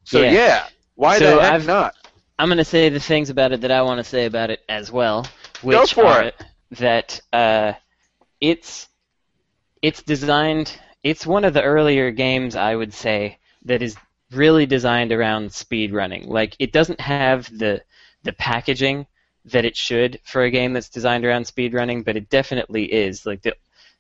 So 0.04 0.20
Yeah. 0.22 0.32
yeah, 0.32 0.66
why 0.94 1.18
So 1.18 1.36
the 1.36 1.42
heck 1.42 1.52
I've- 1.52 1.66
not? 1.66 1.94
I'm 2.38 2.48
going 2.48 2.58
to 2.58 2.64
say 2.64 2.90
the 2.90 3.00
things 3.00 3.30
about 3.30 3.52
it 3.52 3.62
that 3.62 3.70
I 3.70 3.80
want 3.82 3.98
to 3.98 4.04
say 4.04 4.26
about 4.26 4.50
it 4.50 4.60
as 4.68 4.92
well, 4.92 5.26
which 5.62 5.74
Go 5.76 5.86
for 5.86 6.20
it. 6.22 6.34
that 6.72 7.18
uh, 7.32 7.72
it's 8.40 8.88
it's 9.82 10.02
designed. 10.02 10.78
It's 11.02 11.26
one 11.26 11.44
of 11.44 11.54
the 11.54 11.62
earlier 11.62 12.10
games 12.10 12.54
I 12.56 12.74
would 12.74 12.92
say 12.92 13.38
that 13.64 13.80
is 13.82 13.96
really 14.32 14.66
designed 14.66 15.12
around 15.12 15.52
speed 15.52 15.94
running. 15.94 16.28
Like 16.28 16.56
it 16.58 16.72
doesn't 16.72 17.00
have 17.00 17.46
the 17.56 17.82
the 18.24 18.32
packaging 18.34 19.06
that 19.46 19.64
it 19.64 19.76
should 19.76 20.20
for 20.24 20.42
a 20.42 20.50
game 20.50 20.72
that's 20.72 20.88
designed 20.88 21.24
around 21.24 21.46
speed 21.46 21.74
running, 21.74 22.02
but 22.02 22.16
it 22.16 22.28
definitely 22.28 22.84
is. 22.92 23.24
Like 23.26 23.42
the 23.42 23.56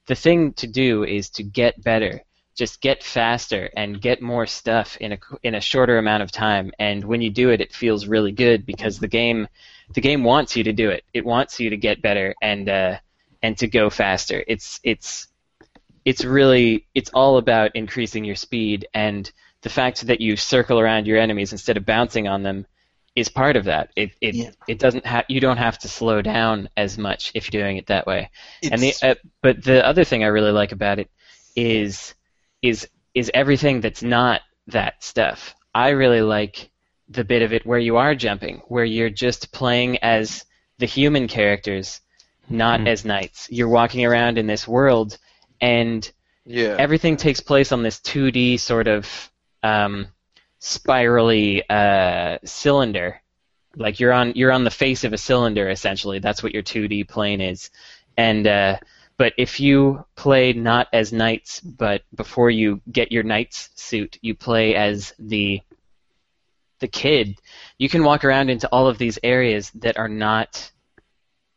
the 0.06 0.14
thing 0.14 0.52
to 0.54 0.66
do 0.66 1.04
is 1.04 1.30
to 1.30 1.42
get 1.42 1.82
better 1.82 2.22
just 2.56 2.80
get 2.80 3.04
faster 3.04 3.68
and 3.76 4.00
get 4.00 4.22
more 4.22 4.46
stuff 4.46 4.96
in 4.96 5.12
a 5.12 5.18
in 5.42 5.54
a 5.54 5.60
shorter 5.60 5.98
amount 5.98 6.22
of 6.22 6.32
time. 6.32 6.72
And 6.78 7.04
when 7.04 7.20
you 7.20 7.30
do 7.30 7.50
it, 7.50 7.60
it 7.60 7.72
feels 7.72 8.06
really 8.06 8.32
good 8.32 8.64
because 8.64 8.98
the 8.98 9.08
game 9.08 9.46
the 9.94 10.00
game 10.00 10.24
wants 10.24 10.56
you 10.56 10.64
to 10.64 10.72
do 10.72 10.90
it. 10.90 11.04
It 11.12 11.24
wants 11.24 11.60
you 11.60 11.70
to 11.70 11.76
get 11.76 12.02
better 12.02 12.34
and 12.40 12.68
uh, 12.68 12.96
and 13.42 13.56
to 13.58 13.68
go 13.68 13.90
faster. 13.90 14.42
It's 14.46 14.80
it's 14.82 15.28
it's 16.04 16.24
really 16.24 16.86
it's 16.94 17.10
all 17.12 17.36
about 17.36 17.76
increasing 17.76 18.24
your 18.24 18.36
speed 18.36 18.88
and 18.94 19.30
the 19.60 19.68
fact 19.68 20.06
that 20.06 20.20
you 20.20 20.36
circle 20.36 20.80
around 20.80 21.06
your 21.06 21.18
enemies 21.18 21.52
instead 21.52 21.76
of 21.76 21.84
bouncing 21.84 22.26
on 22.26 22.42
them 22.42 22.66
is 23.16 23.28
part 23.30 23.56
of 23.56 23.64
that. 23.64 23.90
It 23.96 24.12
it, 24.20 24.34
Yeah. 24.34 24.50
it 24.68 24.78
doesn't 24.78 25.06
have 25.06 25.24
you 25.28 25.40
don't 25.40 25.56
have 25.56 25.78
to 25.80 25.88
slow 25.88 26.22
down 26.22 26.68
as 26.76 26.96
much 26.98 27.32
if 27.34 27.52
you're 27.52 27.62
doing 27.62 27.78
it 27.78 27.86
that 27.86 28.06
way. 28.06 28.30
And 28.70 28.80
the 28.80 28.94
uh, 29.02 29.14
but 29.42 29.64
the 29.64 29.84
other 29.84 30.04
thing 30.04 30.22
I 30.22 30.28
really 30.28 30.52
like 30.52 30.72
about 30.72 30.98
it 30.98 31.10
is 31.56 32.14
is 32.62 32.88
is 33.14 33.30
everything 33.34 33.80
that's 33.80 34.02
not 34.02 34.42
that 34.68 35.02
stuff. 35.02 35.54
I 35.74 35.90
really 35.90 36.20
like 36.22 36.70
the 37.08 37.24
bit 37.24 37.42
of 37.42 37.52
it 37.52 37.64
where 37.64 37.78
you 37.78 37.96
are 37.96 38.14
jumping, 38.14 38.62
where 38.68 38.84
you're 38.84 39.10
just 39.10 39.52
playing 39.52 39.98
as 39.98 40.44
the 40.78 40.86
human 40.86 41.28
characters, 41.28 42.00
not 42.50 42.80
Mhm. 42.80 42.88
as 42.88 43.04
NiGHTS. 43.04 43.46
You're 43.50 43.68
walking 43.68 44.04
around 44.04 44.36
in 44.38 44.46
this 44.46 44.68
world, 44.68 45.16
and 45.60 46.10
Yeah. 46.44 46.76
everything 46.78 47.16
takes 47.16 47.40
place 47.40 47.72
on 47.72 47.82
this 47.82 48.00
2D 48.00 48.58
sort 48.58 48.88
of 48.88 49.30
um, 49.62 50.08
spirally 50.66 51.62
uh, 51.70 52.38
cylinder. 52.44 53.22
Like 53.76 54.00
you're 54.00 54.12
on 54.12 54.32
you're 54.34 54.52
on 54.52 54.64
the 54.64 54.70
face 54.70 55.04
of 55.04 55.12
a 55.12 55.18
cylinder 55.18 55.68
essentially. 55.68 56.18
That's 56.18 56.42
what 56.42 56.52
your 56.52 56.62
2D 56.62 57.08
plane 57.08 57.40
is. 57.40 57.70
And 58.16 58.46
uh, 58.46 58.78
but 59.16 59.32
if 59.38 59.60
you 59.60 60.04
play 60.16 60.52
not 60.52 60.88
as 60.92 61.12
NiGHTS, 61.12 61.76
but 61.76 62.02
before 62.14 62.50
you 62.50 62.80
get 62.90 63.12
your 63.12 63.22
knight's 63.22 63.70
suit, 63.76 64.18
you 64.22 64.34
play 64.34 64.74
as 64.74 65.14
the 65.18 65.60
the 66.80 66.88
kid. 66.88 67.38
You 67.78 67.88
can 67.88 68.04
walk 68.04 68.24
around 68.24 68.50
into 68.50 68.68
all 68.68 68.86
of 68.86 68.98
these 68.98 69.18
areas 69.22 69.70
that 69.76 69.98
are 69.98 70.08
not 70.08 70.70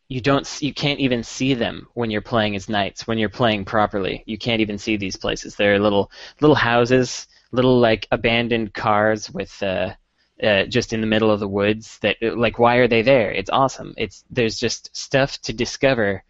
you 0.07 0.21
don't 0.21 0.61
you 0.61 0.73
can't 0.73 0.99
even 0.99 1.23
see 1.23 1.53
them 1.53 1.87
when 1.93 2.11
you're 2.11 2.21
playing 2.21 2.55
as 2.55 2.67
NiGHTS 2.67 3.07
when 3.07 3.17
you're 3.17 3.29
playing 3.29 3.65
properly 3.65 4.23
you 4.25 4.37
can't 4.37 4.61
even 4.61 4.77
see 4.77 4.97
these 4.97 5.15
places 5.15 5.55
they're 5.55 5.79
little 5.79 6.09
little 6.41 6.55
houses 6.55 7.27
little 7.51 7.79
like 7.79 8.07
abandoned 8.11 8.73
cars 8.73 9.29
with 9.29 9.61
uh, 9.63 9.93
uh, 10.41 10.63
just 10.65 10.93
in 10.93 11.01
the 11.01 11.07
middle 11.07 11.31
of 11.31 11.39
the 11.39 11.47
woods 11.47 11.99
that 11.99 12.17
like 12.21 12.59
why 12.59 12.77
are 12.77 12.87
they 12.87 13.01
there? 13.01 13.31
It's 13.31 13.49
awesome. 13.49 13.93
It's 13.97 14.23
there's 14.29 14.59
just 14.59 14.95
stuff 14.95 15.39
to 15.41 15.53
discover. 15.53 16.23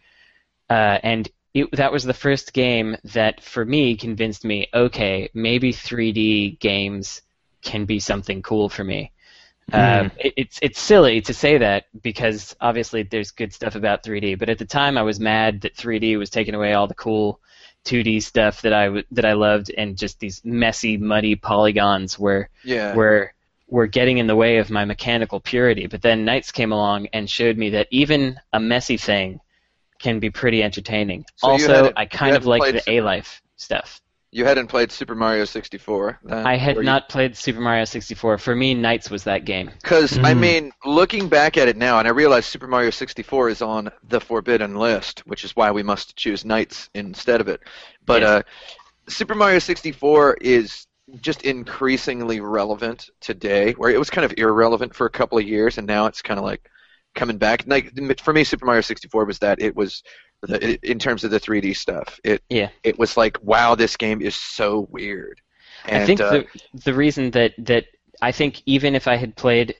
Uh, 0.68 0.98
and 1.02 1.28
it, 1.52 1.68
that 1.72 1.92
was 1.92 2.04
the 2.04 2.14
first 2.14 2.52
game 2.52 2.96
that 3.04 3.42
for 3.42 3.64
me 3.64 3.96
convinced 3.96 4.44
me 4.44 4.68
okay 4.72 5.28
maybe 5.34 5.72
3d 5.72 6.60
games 6.60 7.22
can 7.62 7.86
be 7.86 7.98
something 7.98 8.42
cool 8.42 8.68
for 8.68 8.84
me. 8.84 9.12
Uh, 9.72 10.08
it, 10.18 10.34
it's 10.36 10.58
it's 10.62 10.80
silly 10.80 11.20
to 11.20 11.32
say 11.32 11.58
that 11.58 11.84
because 12.02 12.56
obviously 12.60 13.04
there's 13.04 13.30
good 13.30 13.52
stuff 13.52 13.76
about 13.76 14.02
3D, 14.02 14.38
but 14.38 14.48
at 14.48 14.58
the 14.58 14.64
time 14.64 14.98
I 14.98 15.02
was 15.02 15.20
mad 15.20 15.60
that 15.60 15.76
3D 15.76 16.18
was 16.18 16.30
taking 16.30 16.54
away 16.54 16.72
all 16.72 16.88
the 16.88 16.94
cool 16.94 17.40
2D 17.84 18.22
stuff 18.22 18.62
that 18.62 18.72
I 18.72 18.86
w- 18.86 19.04
that 19.12 19.24
I 19.24 19.32
loved, 19.32 19.70
and 19.76 19.96
just 19.96 20.18
these 20.20 20.42
messy, 20.44 20.96
muddy 20.96 21.34
polygons 21.36 22.18
were 22.18 22.48
yeah. 22.64 22.94
were 22.94 23.32
were 23.68 23.86
getting 23.86 24.18
in 24.18 24.26
the 24.26 24.36
way 24.36 24.58
of 24.58 24.70
my 24.70 24.84
mechanical 24.84 25.40
purity. 25.40 25.86
But 25.86 26.02
then 26.02 26.26
NiGHTS 26.26 26.52
came 26.52 26.72
along 26.72 27.06
and 27.12 27.30
showed 27.30 27.56
me 27.56 27.70
that 27.70 27.86
even 27.90 28.38
a 28.52 28.60
messy 28.60 28.96
thing 28.96 29.40
can 30.00 30.18
be 30.18 30.30
pretty 30.30 30.62
entertaining. 30.62 31.24
So 31.36 31.48
also, 31.48 31.92
I 31.96 32.06
kind 32.06 32.36
of 32.36 32.46
like 32.46 32.72
the 32.72 32.90
A 32.90 33.00
Life 33.00 33.42
stuff. 33.56 34.00
You 34.32 34.44
hadn't 34.44 34.68
played 34.68 34.92
Super 34.92 35.14
Mario 35.14 35.44
64. 35.44 36.20
Then, 36.22 36.46
I 36.46 36.56
had 36.56 36.78
not 36.82 37.08
played 37.08 37.36
Super 37.36 37.60
Mario 37.60 37.84
64. 37.84 38.38
For 38.38 38.54
me, 38.54 38.74
NiGHTS 38.76 39.10
was 39.10 39.24
that 39.24 39.44
game. 39.44 39.70
Because 39.82 40.18
I 40.18 40.34
Mm. 40.34 40.40
mean, 40.40 40.72
looking 40.84 41.28
back 41.28 41.56
at 41.56 41.66
it 41.66 41.76
now, 41.76 41.98
and 41.98 42.06
I 42.06 42.12
realize 42.12 42.46
Super 42.46 42.68
Mario 42.68 42.90
64 42.90 43.48
is 43.48 43.60
on 43.60 43.90
the 44.08 44.20
forbidden 44.20 44.76
list, 44.76 45.20
which 45.26 45.44
is 45.44 45.56
why 45.56 45.72
we 45.72 45.82
must 45.82 46.16
choose 46.16 46.44
NiGHTS 46.44 46.90
instead 46.94 47.40
of 47.40 47.48
it. 47.48 47.60
But 48.06 48.22
Yes. 48.22 48.30
uh, 48.30 48.42
Super 49.08 49.34
Mario 49.34 49.58
64 49.58 50.36
is 50.40 50.86
just 51.20 51.42
increasingly 51.42 52.40
relevant 52.40 53.10
today, 53.20 53.72
where 53.72 53.90
it 53.90 53.98
was 53.98 54.10
kind 54.10 54.24
of 54.24 54.32
irrelevant 54.36 54.94
for 54.94 55.06
a 55.06 55.10
couple 55.10 55.38
of 55.38 55.44
years, 55.44 55.78
and 55.78 55.86
now 55.88 56.06
it's 56.06 56.22
kind 56.22 56.38
of 56.38 56.44
like 56.44 56.70
coming 57.16 57.38
back. 57.38 57.64
Like 57.66 57.92
for 58.20 58.32
me, 58.32 58.44
Super 58.44 58.66
Mario 58.66 58.82
64 58.82 59.24
was 59.24 59.40
that 59.40 59.60
it 59.60 59.74
was 59.74 60.02
the, 60.04 60.04
it, 60.04 60.04
in 60.48 60.98
terms 60.98 61.24
of 61.24 61.30
the 61.30 61.40
3D 61.40 61.76
stuff. 61.76 62.18
It 62.24 62.42
Yeah. 62.48 62.70
it 62.82 62.98
was 62.98 63.16
like, 63.16 63.38
wow, 63.42 63.74
this 63.74 63.96
game 63.96 64.20
is 64.22 64.34
so 64.34 64.86
weird. 64.90 65.40
And, 65.86 66.02
I 66.02 66.06
think 66.06 66.20
uh, 66.20 66.30
the 66.30 66.46
the 66.84 66.94
reason 66.94 67.30
that 67.32 67.52
that 67.58 67.86
I 68.20 68.32
think 68.32 68.62
even 68.66 68.94
if 68.94 69.08
I 69.08 69.16
had 69.16 69.36
played 69.36 69.74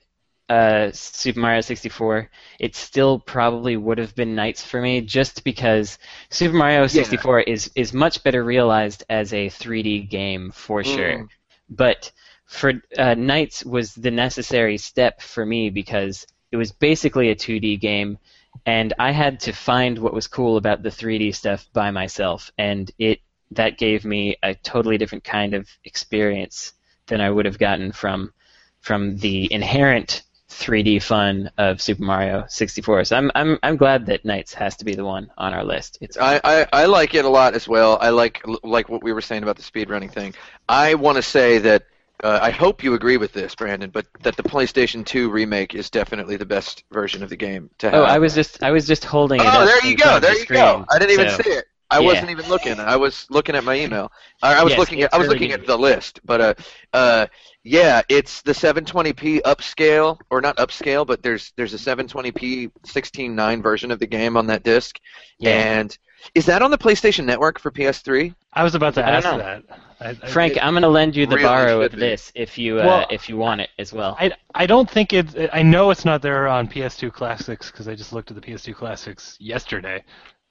uh, 0.49 0.91
Super 0.91 1.39
Mario 1.39 1.61
64, 1.61 2.29
it 2.59 2.75
still 2.75 3.19
probably 3.19 3.77
would 3.77 3.97
have 3.97 4.13
been 4.15 4.35
NiGHTS 4.35 4.65
for 4.65 4.81
me, 4.81 4.99
just 4.99 5.43
because 5.45 5.97
Super 6.29 6.55
Mario 6.55 6.87
64 6.87 7.41
is 7.41 7.71
is 7.75 7.93
much 7.93 8.23
better 8.23 8.43
realized 8.43 9.03
as 9.09 9.33
a 9.33 9.47
3D 9.47 10.09
game 10.09 10.51
for 10.51 10.83
sure. 10.83 11.19
Mm. 11.19 11.27
But 11.69 12.11
for 12.45 12.71
uh, 12.97 13.15
NiGHTS 13.15 13.65
was 13.65 13.95
the 13.95 14.11
necessary 14.11 14.77
step 14.77 15.21
for 15.21 15.45
me 15.45 15.69
because 15.69 16.27
it 16.51 16.57
was 16.57 16.73
basically 16.73 17.29
a 17.29 17.35
2D 17.35 17.79
game, 17.79 18.17
and 18.65 18.93
I 18.99 19.11
had 19.11 19.39
to 19.41 19.53
find 19.53 19.97
what 19.99 20.13
was 20.13 20.27
cool 20.27 20.57
about 20.57 20.83
the 20.83 20.89
3D 20.89 21.33
stuff 21.35 21.67
by 21.73 21.91
myself, 21.91 22.51
and 22.57 22.89
it 22.97 23.19
that 23.51 23.77
gave 23.77 24.05
me 24.05 24.37
a 24.43 24.55
totally 24.55 24.97
different 24.97 25.23
kind 25.23 25.53
of 25.53 25.67
experience 25.83 26.73
than 27.07 27.19
I 27.21 27.29
would 27.29 27.45
have 27.45 27.59
gotten 27.59 27.91
from 27.91 28.33
from 28.79 29.17
the 29.17 29.51
inherent 29.51 30.23
3D 30.49 31.01
fun 31.01 31.49
of 31.57 31.81
Super 31.81 32.03
Mario 32.03 32.45
64. 32.47 33.05
So 33.05 33.17
I'm 33.17 33.31
I'm 33.35 33.57
I'm 33.63 33.77
glad 33.77 34.05
that 34.07 34.23
NiGHTS 34.23 34.53
has 34.53 34.75
to 34.77 34.85
be 34.85 34.95
the 34.95 35.05
one 35.05 35.31
on 35.37 35.53
our 35.53 35.63
list. 35.63 35.97
It's 36.01 36.17
I, 36.17 36.39
I, 36.43 36.67
I 36.73 36.85
like 36.85 37.15
it 37.15 37.25
a 37.25 37.29
lot 37.29 37.55
as 37.55 37.67
well. 37.67 37.97
I 37.99 38.09
like 38.09 38.41
like 38.63 38.89
what 38.89 39.03
we 39.03 39.13
were 39.13 39.21
saying 39.21 39.43
about 39.43 39.57
the 39.57 39.63
speedrunning 39.63 40.11
thing. 40.11 40.33
I 40.67 40.95
want 40.95 41.15
to 41.15 41.21
say 41.21 41.57
that 41.59 41.85
uh, 42.23 42.39
I 42.41 42.51
hope 42.51 42.83
you 42.83 42.93
agree 42.93 43.17
with 43.17 43.33
this, 43.33 43.55
Brandon, 43.55 43.89
but 43.89 44.05
that 44.23 44.35
the 44.37 44.43
PlayStation 44.43 45.05
2 45.05 45.29
remake 45.29 45.75
is 45.75 45.89
definitely 45.89 46.37
the 46.37 46.45
best 46.45 46.83
version 46.91 47.23
of 47.23 47.29
the 47.29 47.37
game 47.37 47.69
to 47.79 47.89
have. 47.89 47.99
oh, 47.99 48.03
I 48.03 48.19
was 48.19 48.33
just 48.35 48.63
I 48.63 48.71
was 48.71 48.85
just 48.87 49.03
holding 49.05 49.39
it 49.41 49.47
Oh, 49.47 49.65
there 49.65 49.85
you 49.85 49.95
go. 49.97 50.15
of 50.15 50.21
the 50.21 50.27
There 50.27 50.35
you 50.35 50.41
screen, 50.43 50.59
go. 50.59 50.85
I 50.89 50.99
didn't 50.99 51.11
even 51.11 51.29
so- 51.29 51.37
see 51.43 51.49
it. 51.49 51.65
I 51.93 51.99
yeah. 51.99 52.05
wasn't 52.05 52.29
even 52.29 52.47
looking. 52.47 52.79
I 52.79 52.95
was 52.95 53.27
looking 53.29 53.53
at 53.53 53.65
my 53.65 53.75
email. 53.77 54.13
I, 54.41 54.61
I 54.61 54.63
was 54.63 54.71
Yes, 54.71 54.79
looking 54.79 55.01
at 55.01 55.13
I 55.13 55.17
was 55.17 55.27
really 55.27 55.39
looking 55.39 55.49
good. 55.51 55.59
at 55.59 55.67
the 55.67 55.77
list, 55.77 56.21
but 56.23 56.39
uh, 56.39 56.53
uh, 56.93 57.25
yeah, 57.65 58.01
it's 58.07 58.41
the 58.43 58.53
720p 58.53 59.41
upscale 59.41 60.17
or 60.29 60.39
not 60.39 60.55
upscale, 60.55 61.05
but 61.05 61.21
there's 61.21 61.51
there's 61.57 61.73
a 61.73 61.77
720p 61.77 62.71
16:9 62.85 63.61
version 63.61 63.91
of 63.91 63.99
the 63.99 64.07
game 64.07 64.37
on 64.37 64.47
that 64.47 64.63
disc. 64.63 64.99
Yeah. 65.37 65.49
And 65.81 65.97
is 66.35 66.45
that 66.45 66.61
on 66.61 66.71
the 66.71 66.77
PlayStation 66.77 67.25
Network 67.25 67.59
for 67.59 67.71
PS3? 67.71 68.33
I 68.53 68.63
was 68.63 68.75
about 68.75 68.93
to 68.95 69.05
ask 69.05 69.25
know. 69.25 69.37
that. 69.37 69.63
I, 69.99 70.09
I, 70.09 70.13
Frank, 70.13 70.57
I'm 70.61 70.73
going 70.73 70.81
to 70.81 70.89
lend 70.89 71.15
you 71.15 71.25
the 71.25 71.35
really 71.35 71.47
borrow 71.47 71.81
of 71.81 71.91
be. 71.91 71.99
this 71.99 72.31
if 72.35 72.57
you 72.57 72.79
uh, 72.79 72.85
Well, 72.85 73.07
if 73.11 73.29
you 73.29 73.37
want 73.37 73.61
it 73.61 73.69
as 73.77 73.93
well. 73.93 74.17
I, 74.19 74.31
I 74.55 74.65
don't 74.65 74.89
think 74.89 75.13
it. 75.13 75.49
I 75.53 75.61
know 75.61 75.91
it's 75.91 76.05
not 76.05 76.21
there 76.21 76.47
on 76.47 76.67
PS2 76.67 77.13
Classics 77.13 77.71
because 77.71 77.87
I 77.87 77.95
just 77.95 78.11
looked 78.11 78.31
at 78.31 78.35
the 78.35 78.41
PS2 78.41 78.75
Classics 78.75 79.37
yesterday. 79.39 80.03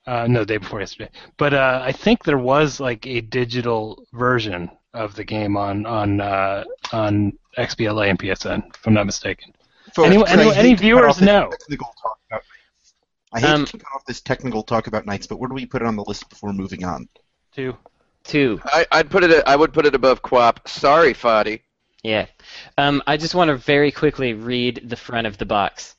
Uh, 0.07 0.27
no, 0.29 0.41
the 0.41 0.47
day 0.47 0.57
before 0.57 0.81
yesterday. 0.81 1.11
But 1.37 1.53
uh, 1.53 1.81
I 1.85 1.93
think 1.93 2.25
there 2.25 2.39
was 2.39 2.81
like 2.81 3.07
a 3.07 3.21
digital 3.21 4.07
version 4.13 4.71
of 4.95 5.15
the 5.15 5.25
game 5.25 5.57
on 5.57 5.85
on 5.85 6.21
uh, 6.21 6.65
on 6.93 7.33
XBLA 7.59 8.11
and 8.11 8.19
PSN, 8.19 8.75
if 8.75 8.87
I'm 8.87 8.95
not 8.95 9.07
mistaken. 9.07 9.53
Folks, 9.95 10.09
Any- 10.09 10.27
any- 10.29 10.57
any 10.57 10.75
viewers 10.75 11.21
know? 11.21 11.51
Technical 11.51 11.93
talk 12.01 12.19
about 12.19 12.19
NiGHTS. 12.19 12.20
I 13.33 13.41
hate 13.41 13.51
Um, 13.51 13.65
to 13.67 13.79
cut 13.79 13.95
off 13.95 14.05
this 14.07 14.21
technical 14.21 14.63
talk 14.63 14.87
about 14.87 15.07
NiGHTS, 15.07 15.29
but 15.29 15.39
where 15.39 15.49
do 15.49 15.55
we 15.55 15.67
put 15.67 15.83
it 15.83 15.89
on 15.89 15.97
the 15.97 16.05
list 16.05 16.29
before 16.29 16.53
moving 16.53 16.85
on? 16.85 17.09
Two. 17.55 17.77
Two. 18.25 18.61
I, 18.65 18.87
I'd 18.93 19.11
put 19.11 19.25
it. 19.25 19.43
I 19.47 19.57
would 19.57 19.73
put 19.73 19.87
it 19.87 19.95
above 19.95 20.23
QWOP. 20.23 20.69
Sorry, 20.69 21.15
Foddy. 21.15 21.63
Yeah. 22.03 22.27
Um, 22.77 23.03
I 23.07 23.17
just 23.17 23.35
want 23.35 23.49
to 23.49 23.57
very 23.57 23.91
quickly 23.93 24.35
read 24.35 24.83
the 24.89 24.97
front 24.97 25.27
of 25.27 25.39
the 25.39 25.47
box. 25.47 25.97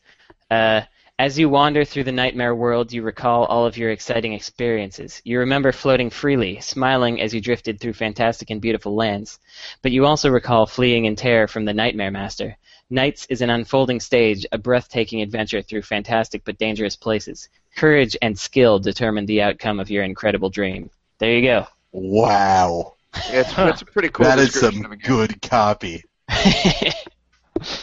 Uh, 0.49 0.81
as 1.17 1.37
you 1.37 1.49
wander 1.49 1.85
through 1.85 2.05
the 2.05 2.11
nightmare 2.11 2.55
world, 2.55 2.91
you 2.91 3.03
recall 3.03 3.45
all 3.45 3.65
of 3.65 3.77
your 3.77 3.91
exciting 3.91 4.33
experiences. 4.33 5.21
You 5.23 5.39
remember 5.39 5.71
floating 5.71 6.09
freely, 6.09 6.59
smiling 6.59 7.21
as 7.21 7.33
you 7.33 7.41
drifted 7.41 7.79
through 7.79 7.93
fantastic 7.93 8.49
and 8.49 8.59
beautiful 8.59 8.95
lands. 8.95 9.39
But 9.83 9.91
you 9.91 10.05
also 10.05 10.29
recall 10.31 10.65
fleeing 10.65 11.05
in 11.05 11.15
terror 11.15 11.47
from 11.47 11.65
the 11.65 11.73
Nightmare 11.73 12.11
Master. 12.11 12.57
Nights 12.91 13.25
is 13.30 13.41
an 13.41 13.49
unfolding 13.49 13.99
stage, 14.01 14.45
a 14.51 14.58
breathtaking 14.58 15.21
adventure 15.21 15.62
through 15.62 15.82
fantastic 15.84 16.43
but 16.43 16.58
dangerous 16.58 16.95
places. 16.97 17.47
Courage 17.77 18.17
and 18.21 18.38
skill 18.38 18.80
determine 18.80 19.25
the 19.25 19.41
outcome 19.41 19.80
of 19.80 19.89
your 19.89 20.04
incredible 20.04 20.49
dream. 20.49 20.89
There 21.17 21.32
you 21.36 21.41
go. 21.41 21.67
Wow, 21.93 22.95
It's, 23.30 23.54
it's 23.58 23.82
a 23.82 23.86
pretty 23.86 24.10
cool 24.10 24.25
that 24.25 24.39
is 24.39 24.54
some 24.60 24.84
of 24.86 24.91
a 24.91 24.95
game. 24.97 25.08
good 25.08 25.41
copy. 25.41 26.04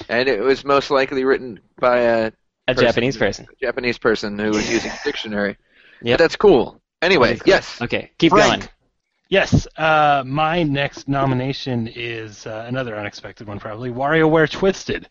And 0.08 0.28
it 0.28 0.40
was 0.40 0.64
most 0.64 0.90
likely 0.90 1.24
written 1.24 1.60
by 1.78 1.98
a 2.00 2.32
a 2.66 2.74
Person. 2.74 2.86
Japanese 2.86 3.16
person. 3.16 3.46
Japanese 3.60 3.96
person 3.98 4.38
who 4.38 4.50
was 4.50 4.68
using 4.70 4.90
a 4.90 4.98
dictionary. 5.04 5.56
Yeah, 6.02 6.16
that's 6.16 6.36
cool. 6.36 6.80
Anyway, 7.00 7.28
That 7.28 7.34
is 7.34 7.42
cool. 7.42 7.48
yes. 7.50 7.80
Okay, 7.82 8.10
keep 8.18 8.32
Frank. 8.32 8.60
going. 8.62 8.68
Yes, 9.28 9.66
uh, 9.76 10.22
my 10.26 10.62
next 10.62 11.06
nomination 11.06 11.86
is 11.88 12.46
uh, 12.46 12.64
another 12.66 12.96
unexpected 12.96 13.46
one, 13.46 13.60
probably 13.60 13.90
WarioWare 13.90 14.50
Twisted. 14.50 15.08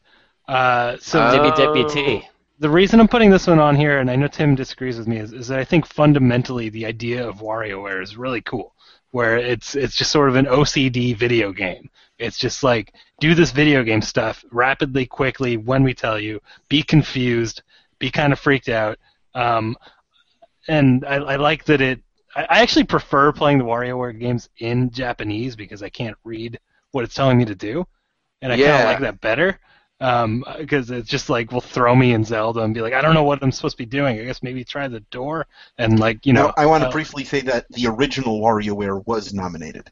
Uh, 0.48 0.98
so 1.00 1.20
WWT. 1.20 2.24
the 2.58 2.70
reason 2.70 3.00
I'm 3.00 3.08
putting 3.08 3.30
this 3.30 3.46
one 3.46 3.60
on 3.60 3.76
here, 3.76 4.00
and 4.00 4.10
I 4.10 4.16
know 4.16 4.28
Tim 4.28 4.56
disagrees 4.56 4.98
with 4.98 5.08
me, 5.08 5.18
is, 5.18 5.34
is 5.34 5.48
that 5.50 5.60
I 5.60 5.64
think 5.64 5.86
fundamentally 5.86 6.70
the 6.70 6.86
idea 6.86 7.28
of 7.28 7.38
WarioWare 7.38 8.02
is 8.02 8.18
really 8.18 8.42
cool. 8.42 8.74
Where 9.12 9.38
it's 9.38 9.76
it's 9.76 9.96
just 9.96 10.12
sort 10.12 10.30
of 10.30 10.36
an 10.36 10.46
OCD 10.48 11.16
video 11.16 11.54
game. 11.54 11.90
It's 12.18 12.38
just 12.38 12.62
like 12.64 12.94
do 13.20 13.36
this 13.36 13.52
video 13.52 13.84
game 13.84 14.02
stuff 14.02 14.44
rapidly, 14.52 15.06
quickly, 15.06 15.58
when 15.58 15.84
we 15.84 15.94
tell 15.94 16.20
you. 16.20 16.42
Be 16.70 16.84
confused, 16.84 17.62
be 18.00 18.10
kind 18.10 18.34
of 18.34 18.40
freaked 18.40 18.68
out. 18.68 18.98
Um, 19.34 19.78
and 20.68 21.06
I, 21.06 21.16
I 21.16 21.36
like 21.38 21.66
that 21.66 21.82
it. 21.82 22.02
I 22.38 22.62
actually 22.62 22.86
prefer 22.86 23.32
playing 23.32 23.58
the 23.58 23.63
WarioWare 23.65 24.19
games 24.19 24.50
in 24.60 24.91
Japanese 24.91 25.56
because 25.56 25.82
I 25.82 25.89
can't 25.89 26.17
read 26.23 26.60
what 26.91 27.04
it's 27.04 27.15
telling 27.15 27.38
me 27.38 27.45
to 27.45 27.56
do, 27.56 27.86
and 28.41 28.52
I 28.52 28.58
kind 28.58 28.71
of 28.71 28.86
like 28.86 29.00
that 29.00 29.21
better 29.21 29.60
because 30.00 30.91
it's 30.91 31.10
just 31.10 31.30
like 31.30 31.52
will 31.52 31.62
throw 31.62 31.95
me 31.95 32.13
in 32.13 32.23
Zelda 32.23 32.62
and 32.62 32.73
be 32.73 32.82
like, 32.82 32.93
I 32.93 33.02
don't 33.02 33.15
know 33.15 33.23
what 33.23 33.41
I'm 33.41 33.52
supposed 33.52 33.78
to 33.78 33.84
be 33.84 33.88
doing. 33.88 34.19
I 34.19 34.23
guess 34.23 34.43
maybe 34.43 34.63
try 34.63 34.88
the 34.88 35.00
door 35.00 35.47
and 35.78 36.00
like 36.00 36.26
you 36.26 36.34
know. 36.34 36.47
Now, 36.47 36.54
I 36.58 36.65
want 36.65 36.84
to 36.84 36.89
uh, 36.89 36.91
briefly 36.91 37.23
say 37.23 37.41
that 37.41 37.65
the 37.71 37.88
original 37.88 38.39
WarioWare 38.39 39.06
was 39.08 39.34
nominated. 39.34 39.89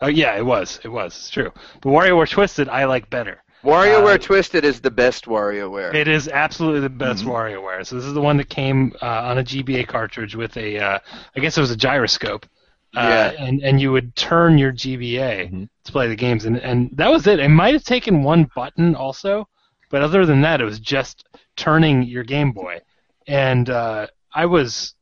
Oh 0.00 0.08
yeah, 0.08 0.36
it 0.36 0.46
was. 0.46 0.80
It 0.84 0.88
was. 0.88 1.16
It's 1.16 1.30
true. 1.30 1.52
But 1.80 1.90
WarioWare 1.90 2.28
Twisted, 2.28 2.68
I 2.68 2.84
like 2.84 3.10
better. 3.10 3.42
WarioWare 3.62 4.14
Uh, 4.14 4.18
Twisted 4.18 4.64
is 4.64 4.80
the 4.80 4.90
best 4.90 5.26
WarioWare. 5.26 5.94
It 5.94 6.08
is 6.08 6.28
absolutely 6.28 6.80
the 6.80 6.88
best 6.90 7.24
Mhm. 7.24 7.28
WarioWare. 7.30 7.86
So 7.86 7.94
this 7.96 8.04
is 8.04 8.12
the 8.14 8.20
one 8.20 8.36
that 8.38 8.48
came 8.48 8.92
uh, 9.00 9.06
on 9.06 9.38
a 9.38 9.44
GBA 9.44 9.86
cartridge 9.86 10.34
with 10.34 10.56
a, 10.56 10.78
uh, 10.78 10.98
I 11.36 11.40
guess 11.40 11.56
it 11.56 11.60
was 11.60 11.70
a 11.70 11.76
gyroscope. 11.76 12.46
Uh, 12.94 13.00
Yeah. 13.34 13.44
and, 13.46 13.62
and 13.62 13.80
you 13.80 13.92
would 13.92 14.14
turn 14.16 14.58
your 14.58 14.72
GBA 14.72 15.48
Mhm. 15.50 15.68
to 15.84 15.92
play 15.92 16.08
the 16.08 16.16
games, 16.16 16.44
and, 16.44 16.58
and 16.58 16.90
that 16.94 17.08
was 17.10 17.26
it. 17.26 17.38
It 17.38 17.48
might 17.48 17.72
have 17.74 17.84
taken 17.84 18.22
one 18.22 18.50
button 18.54 18.94
also, 18.94 19.48
but 19.90 20.02
other 20.02 20.26
than 20.26 20.40
that, 20.42 20.60
it 20.60 20.64
was 20.64 20.78
just 20.80 21.24
turning 21.56 22.02
your 22.02 22.24
Game 22.24 22.52
Boy. 22.52 22.80
And 23.26 23.70
uh, 23.70 24.08
I 24.34 24.46
was, 24.46 24.94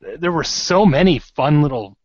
there 0.00 0.32
were 0.32 0.44
so 0.44 0.86
many 0.86 1.18
fun 1.18 1.62
little 1.62 1.96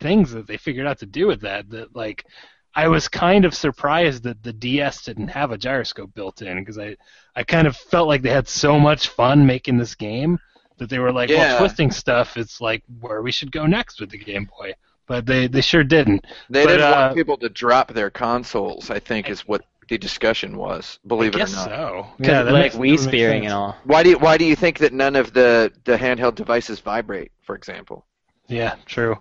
things 0.00 0.30
that 0.32 0.46
they 0.46 0.56
figured 0.56 0.86
out 0.86 0.98
to 1.00 1.06
do 1.06 1.26
with 1.26 1.40
that 1.42 1.68
that 1.70 1.94
like 1.94 2.24
I 2.74 2.88
was 2.88 3.08
kind 3.08 3.44
of 3.44 3.54
surprised 3.54 4.22
that 4.24 4.42
the 4.42 4.52
DS 4.52 5.04
didn't 5.04 5.28
have 5.28 5.50
a 5.50 5.58
gyroscope 5.58 6.14
built 6.14 6.42
in 6.42 6.58
because 6.58 6.78
I 6.78 6.96
I 7.34 7.42
kind 7.44 7.66
of 7.66 7.76
felt 7.76 8.08
like 8.08 8.22
they 8.22 8.30
had 8.30 8.48
so 8.48 8.78
much 8.78 9.08
fun 9.08 9.46
making 9.46 9.78
this 9.78 9.94
game 9.94 10.38
that 10.78 10.88
they 10.88 10.98
were 10.98 11.12
like, 11.12 11.28
Yeah. 11.30 11.38
well, 11.38 11.58
twisting 11.58 11.90
stuff. 11.90 12.36
It's 12.36 12.60
like 12.60 12.82
where 13.00 13.22
we 13.22 13.32
should 13.32 13.52
go 13.52 13.66
next 13.66 14.00
with 14.00 14.10
the 14.10 14.18
Game 14.18 14.48
Boy, 14.58 14.74
but 15.06 15.26
they 15.26 15.46
they 15.46 15.60
sure 15.60 15.84
didn't. 15.84 16.24
They 16.48 16.64
but, 16.64 16.70
didn't 16.72 16.92
uh, 16.92 17.00
want 17.00 17.16
people 17.16 17.36
to 17.38 17.48
drop 17.48 17.92
their 17.92 18.10
consoles. 18.10 18.90
I 18.90 18.98
think 19.00 19.28
is 19.28 19.46
what 19.48 19.62
the 19.88 19.98
discussion 19.98 20.56
was. 20.56 21.00
Believe 21.06 21.34
I 21.34 21.40
it 21.40 21.48
or 21.48 21.52
not. 21.52 21.64
so. 21.64 22.06
Yeah, 22.20 22.44
that 22.44 22.52
like 22.52 22.72
Wii 22.74 22.90
makes 22.90 23.02
spearing 23.02 23.44
and 23.46 23.52
all. 23.52 23.76
Why 23.84 24.04
do 24.04 24.10
you, 24.10 24.18
Why 24.18 24.38
do 24.38 24.44
you 24.44 24.54
think 24.54 24.78
that 24.78 24.92
none 24.92 25.16
of 25.16 25.32
the 25.32 25.72
the 25.84 25.96
handheld 25.96 26.36
devices 26.36 26.78
vibrate? 26.80 27.32
For 27.42 27.56
example, 27.56 28.06
Yeah, 28.46 28.76
true. 28.86 29.18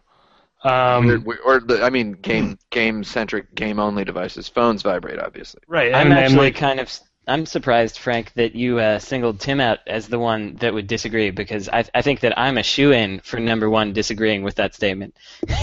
Or, 0.63 0.71
Um, 0.71 1.25
or 1.45 1.59
the, 1.59 1.83
I 1.83 1.89
mean, 1.89 2.13
game 2.13 2.57
game 2.69 3.03
centric, 3.03 3.53
game 3.55 3.79
only 3.79 4.03
devices. 4.03 4.47
Phones 4.47 4.81
vibrate, 4.81 5.19
obviously. 5.19 5.61
right. 5.67 5.93
I'm 5.93 6.07
and, 6.07 6.13
and, 6.13 6.19
actually 6.19 6.47
like, 6.47 6.55
kind 6.55 6.79
of. 6.79 6.91
I'm 7.27 7.45
surprised, 7.45 7.99
Frank, 7.99 8.33
that 8.33 8.55
you 8.55 8.79
uh, 8.79 8.97
singled 8.97 9.39
Tim 9.39 9.61
out 9.61 9.79
as 9.85 10.07
the 10.07 10.17
one 10.17 10.55
that 10.55 10.73
would 10.73 10.87
disagree 10.87 11.29
because 11.29 11.69
I, 11.69 11.85
I 11.93 12.01
think 12.01 12.21
that 12.21 12.37
I'm 12.39 12.57
a 12.57 12.63
shoe 12.63 12.91
in 12.91 13.19
for 13.19 13.39
number 13.39 13.69
one 13.69 13.93
disagreeing 13.93 14.41
with 14.41 14.55
that 14.55 14.73
statement. 14.73 15.15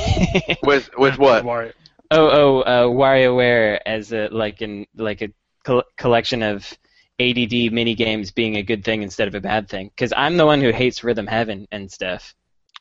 With 0.63 0.89
with 0.97 1.19
what? 1.19 1.45
Oh, 1.45 1.71
oh, 2.11 2.61
uh, 2.61 2.85
WarioWare 2.85 3.81
as 3.85 4.13
a 4.13 4.29
like 4.29 4.61
an 4.61 4.87
like 4.95 5.23
a 5.23 5.31
col- 5.65 5.83
collection 5.97 6.43
of 6.45 6.73
ADD 7.19 7.73
mini 7.73 7.95
games 7.97 8.31
being 8.31 8.57
a 8.57 8.63
good 8.63 8.85
thing 8.85 9.03
instead 9.03 9.27
of 9.27 9.35
a 9.35 9.41
bad 9.41 9.69
thing. 9.69 9.89
Because 9.89 10.13
I'm 10.17 10.37
the 10.37 10.47
one 10.47 10.61
who 10.61 10.71
hates 10.71 11.03
Rhythm 11.03 11.27
Heaven 11.27 11.67
and 11.73 11.91
stuff. 11.91 12.35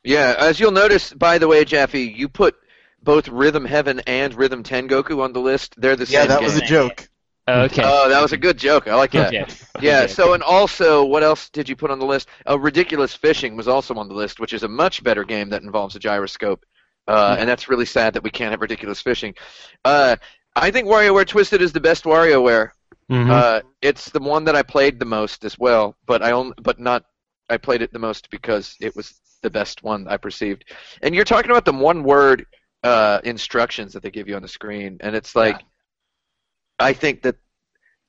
Yeah, 0.06 0.36
as 0.38 0.60
you'll 0.60 0.72
notice, 0.72 1.14
by 1.14 1.38
the 1.38 1.48
way, 1.48 1.66
Jaffe, 1.66 2.02
you 2.16 2.30
put 2.30 2.56
both 3.02 3.28
Rhythm 3.28 3.66
Heaven 3.66 4.02
and 4.08 4.34
Rhythm 4.34 4.64
Tengoku 4.64 5.22
on 5.22 5.34
the 5.34 5.40
list. 5.42 5.76
They're 5.78 5.96
the 5.96 6.06
same. 6.06 6.22
Yeah, 6.22 6.26
that 6.28 6.40
game. 6.40 6.46
was 6.46 6.58
a 6.58 6.62
joke. 6.66 7.08
Okay. 7.48 7.84
Oh, 7.86 8.10
that 8.10 8.22
was 8.22 8.32
a 8.34 8.38
good 8.38 8.58
joke. 8.58 8.88
I 8.88 8.96
like 8.96 9.12
that. 9.12 9.28
Okay. 9.28 9.46
Yeah. 9.80 10.02
Okay. 10.04 10.08
So, 10.14 10.34
and 10.34 10.42
also, 10.42 11.06
what 11.06 11.22
else 11.22 11.50
did 11.50 11.70
you 11.70 11.76
put 11.76 11.92
on 11.92 12.00
the 12.00 12.06
list? 12.06 12.28
Uh, 12.50 12.58
Ridiculous 12.58 13.14
Fishing 13.14 13.56
was 13.56 13.68
also 13.68 13.94
on 13.96 14.08
the 14.08 14.16
list, 14.16 14.40
which 14.40 14.54
is 14.54 14.64
a 14.64 14.68
much 14.68 15.04
better 15.04 15.24
game 15.24 15.50
that 15.50 15.62
involves 15.62 15.96
a 15.96 16.00
gyroscope. 16.00 16.66
Uh, 17.08 17.36
And 17.38 17.48
that's 17.48 17.70
really 17.70 17.86
sad 17.86 18.16
that 18.16 18.24
we 18.24 18.32
can't 18.32 18.50
have 18.52 18.62
Ridiculous 18.62 19.00
Fishing. 19.02 19.36
Uh, 19.84 20.16
I 20.56 20.72
think 20.72 20.88
WarioWare 20.88 21.28
Twisted 21.28 21.62
is 21.62 21.72
the 21.72 21.80
best 21.82 22.06
WarioWare. 22.06 22.70
Mhm. 23.12 23.30
Uh, 23.30 23.62
it's 23.82 24.10
the 24.10 24.20
one 24.20 24.46
that 24.46 24.56
I 24.56 24.64
played 24.64 24.98
the 25.00 25.06
most 25.06 25.46
as 25.46 25.60
well, 25.60 25.96
but 26.08 26.24
I 26.24 26.32
only, 26.32 26.54
but 26.60 26.80
not. 26.80 27.04
I 27.50 27.58
played 27.58 27.82
it 27.82 27.94
the 27.94 28.00
most 28.00 28.30
because 28.30 28.76
it 28.80 28.96
was 28.96 29.20
the 29.42 29.50
best 29.50 29.84
one 29.84 30.08
I 30.08 30.18
perceived. 30.18 30.66
And 31.02 31.14
you're 31.14 31.26
talking 31.26 31.52
about 31.52 31.66
the 31.66 31.74
one-word 31.74 32.46
uh, 32.84 33.20
instructions 33.24 33.94
that 33.94 34.04
they 34.04 34.12
give 34.12 34.28
you 34.28 34.36
on 34.36 34.42
the 34.42 34.48
screen, 34.48 34.98
and 35.02 35.16
it's 35.16 35.36
like, 35.36 35.62
I 36.80 36.94
think 36.94 37.22
that 37.24 37.36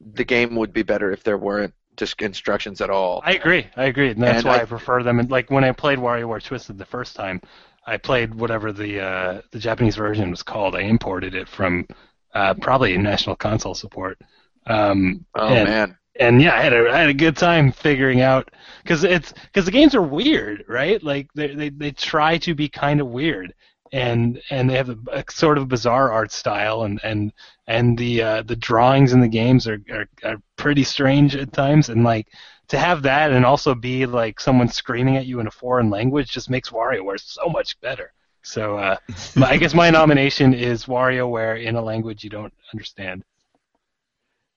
the 0.01 0.25
game 0.25 0.57
would 0.57 0.73
be 0.73 0.83
better 0.83 1.13
if 1.13 1.23
there 1.23 1.39
weren't 1.39 1.75
just 1.97 2.21
instructions 2.21 2.81
at 2.81 2.91
all. 2.91 3.23
I 3.25 3.33
agree. 3.33 3.67
I 3.77 3.85
agree, 3.85 4.11
and 4.11 4.23
that's 4.23 4.39
And 4.39 4.47
why 4.47 4.59
I- 4.59 4.63
I, 4.63 4.65
prefer 4.67 5.03
them. 5.03 5.19
And 5.19 5.31
like 5.31 5.51
when 5.51 5.65
I 5.65 5.73
played 5.73 5.99
WarioWare 5.99 6.43
Twisted 6.43 6.77
the 6.79 6.85
first 6.85 7.17
time, 7.17 7.41
I 7.87 7.97
played 7.97 8.35
whatever 8.35 8.73
the 8.73 9.01
uh, 9.01 9.43
the 9.53 9.59
Japanese 9.59 9.97
version 9.97 10.31
was 10.31 10.43
called. 10.43 10.75
I 10.75 10.81
imported 10.81 11.35
it 11.35 11.49
from 11.49 11.87
uh, 12.35 12.55
probably 12.55 12.97
National 12.99 13.37
Console 13.37 13.75
Support. 13.75 14.19
Um, 14.67 15.25
oh 15.37 15.47
and, 15.47 15.69
man, 15.69 15.99
and 16.21 16.41
yeah, 16.43 16.55
I 16.55 16.63
had 16.63 16.73
a 16.73 16.91
I 16.91 16.99
had 16.99 17.09
a 17.09 17.15
good 17.15 17.37
time 17.37 17.73
figuring 17.73 18.21
out 18.21 18.51
because 18.83 19.05
it's 19.05 19.33
because 19.33 19.65
the 19.65 19.71
games 19.71 19.95
are 19.95 20.03
weird, 20.03 20.65
right? 20.69 21.03
Like 21.03 21.29
they 21.35 21.55
they 21.55 21.69
they 21.71 21.91
try 21.93 22.39
to 22.39 22.55
be 22.55 22.69
kind 22.69 23.01
of 23.01 23.09
weird, 23.09 23.55
and 23.93 24.41
and 24.51 24.69
they 24.69 24.77
have 24.77 24.91
a, 24.91 24.99
a 25.13 25.25
sort 25.31 25.59
of 25.59 25.69
bizarre 25.69 26.13
art 26.13 26.33
style, 26.33 26.83
and 26.83 27.01
and 27.05 27.33
and 27.67 27.99
the 27.99 28.23
uh, 28.23 28.43
the 28.43 28.57
drawings 28.57 29.13
in 29.13 29.21
the 29.21 29.29
games 29.29 29.67
are, 29.69 29.81
are 29.91 30.09
are 30.25 30.37
pretty 30.57 30.85
strange 30.85 31.37
at 31.37 31.53
times, 31.53 31.89
and 31.89 32.05
like 32.05 32.29
to 32.69 32.79
have 32.79 33.03
that 33.03 33.31
and 33.33 33.45
also 33.45 33.75
be 33.75 34.07
like 34.07 34.41
someone 34.41 34.69
screaming 34.69 35.17
at 35.17 35.27
you 35.27 35.41
in 35.41 35.47
a 35.47 35.51
foreign 35.51 35.91
language 35.91 36.31
just 36.33 36.51
makes 36.51 36.71
WarioWare 36.71 37.21
so 37.21 37.49
much 37.49 37.81
better. 37.81 38.13
So 38.43 38.77
uh, 38.77 38.97
I 39.37 39.57
guess 39.57 39.75
my 39.75 39.91
nomination 39.91 40.55
is 40.55 40.87
WarioWare 40.87 41.63
in 41.65 41.77
a 41.77 41.83
language 41.83 42.25
you 42.25 42.31
don't 42.31 42.55
understand. 42.73 43.25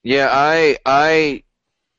yeah, 0.04 0.30
I 0.32 0.78
I. 0.86 1.44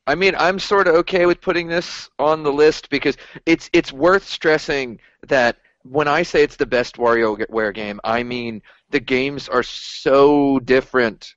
I 0.07 0.15
mean, 0.15 0.35
I'm 0.37 0.59
sort 0.59 0.89
of 0.89 0.95
okay 0.97 1.27
with 1.27 1.41
putting 1.41 1.69
this 1.69 2.09
on 2.19 2.43
the 2.43 2.53
list 2.53 2.91
because 2.91 3.17
it's 3.47 3.71
it's 3.73 3.93
worth 3.93 4.27
stressing 4.27 5.01
that 5.29 5.57
when 5.83 6.09
I 6.09 6.23
say 6.23 6.43
it's 6.43 6.57
the 6.57 6.67
best 6.67 6.97
WarioWare 6.97 7.75
game, 7.75 8.01
I 8.05 8.23
mean 8.23 8.63
the 8.91 9.01
games 9.01 9.49
are 9.49 9.63
so 9.63 10.59
different 10.61 11.35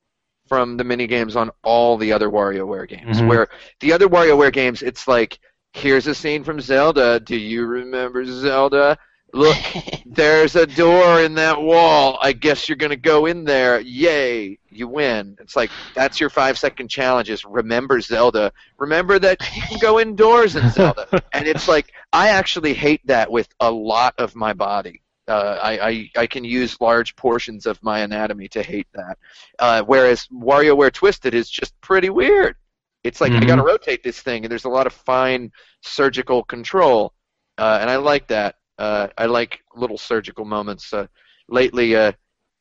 from 0.47 0.77
the 0.77 0.83
mini 0.83 1.07
games 1.07 1.35
on 1.35 1.51
all 1.63 1.97
the 1.97 2.11
other 2.11 2.29
WarioWare 2.29 2.87
games. 2.87 3.19
Mhm. 3.19 3.27
Where 3.27 3.47
the 3.79 3.93
other 3.93 4.07
WarioWare 4.07 4.51
games, 4.51 4.81
it's 4.81 5.07
like, 5.07 5.39
here's 5.73 6.07
a 6.07 6.15
scene 6.15 6.43
from 6.43 6.59
Zelda. 6.59 7.19
Do 7.19 7.35
you 7.37 7.65
remember 7.65 8.25
Zelda? 8.25 8.97
Look, 9.33 9.57
there's 10.05 10.55
a 10.55 10.65
door 10.67 11.21
in 11.21 11.33
that 11.35 11.59
wall. 11.61 12.17
I 12.21 12.33
guess 12.33 12.69
you're 12.69 12.75
gonna 12.75 12.95
go 12.95 13.25
in 13.25 13.43
there. 13.43 13.79
Yay! 13.79 14.59
you 14.69 14.87
win. 14.87 15.37
It's 15.39 15.55
like 15.55 15.69
that's 15.95 16.19
your 16.19 16.29
five 16.29 16.57
second 16.57 16.87
challenge. 16.89 17.29
Is 17.29 17.45
remember 17.45 17.99
Zelda. 18.01 18.51
Remember 18.77 19.19
that 19.19 19.39
you 19.55 19.61
can 19.63 19.79
go 19.79 19.99
indoors 19.99 20.55
in 20.55 20.69
Zelda. 20.69 21.07
and 21.33 21.47
it's 21.47 21.67
like 21.67 21.91
I 22.11 22.29
actually 22.29 22.73
hate 22.73 23.05
that 23.07 23.31
with 23.31 23.47
a 23.59 23.71
lot 23.71 24.15
of 24.17 24.35
my 24.35 24.53
body. 24.53 25.01
Uh, 25.27 25.57
I, 25.61 25.89
I 25.89 26.09
I 26.17 26.27
can 26.27 26.43
use 26.43 26.79
large 26.81 27.15
portions 27.15 27.65
of 27.65 27.81
my 27.81 27.99
anatomy 27.99 28.47
to 28.49 28.61
hate 28.63 28.87
that. 28.93 29.17
Uh, 29.57 29.81
whereas 29.83 30.27
WarioWare 30.33 30.91
Twisted 30.91 31.33
is 31.33 31.49
just 31.49 31.79
pretty 31.81 32.09
weird. 32.09 32.55
It's 33.03 33.19
like 33.21 33.31
I 33.33 33.39
Mhm. 33.39 33.47
got 33.47 33.55
to 33.57 33.63
rotate 33.63 34.03
this 34.03 34.21
thing, 34.21 34.43
and 34.43 34.51
there's 34.51 34.65
a 34.65 34.69
lot 34.69 34.87
of 34.87 34.93
fine 34.93 35.51
surgical 35.81 36.43
control, 36.43 37.13
uh, 37.57 37.77
and 37.81 37.89
I 37.89 37.97
like 37.97 38.27
that. 38.27 38.55
Uh, 38.77 39.07
I 39.17 39.25
like 39.25 39.61
little 39.75 39.97
surgical 39.97 40.45
moments. 40.45 40.93
Uh, 40.93 41.07
lately, 41.47 41.95
uh, 41.95 42.11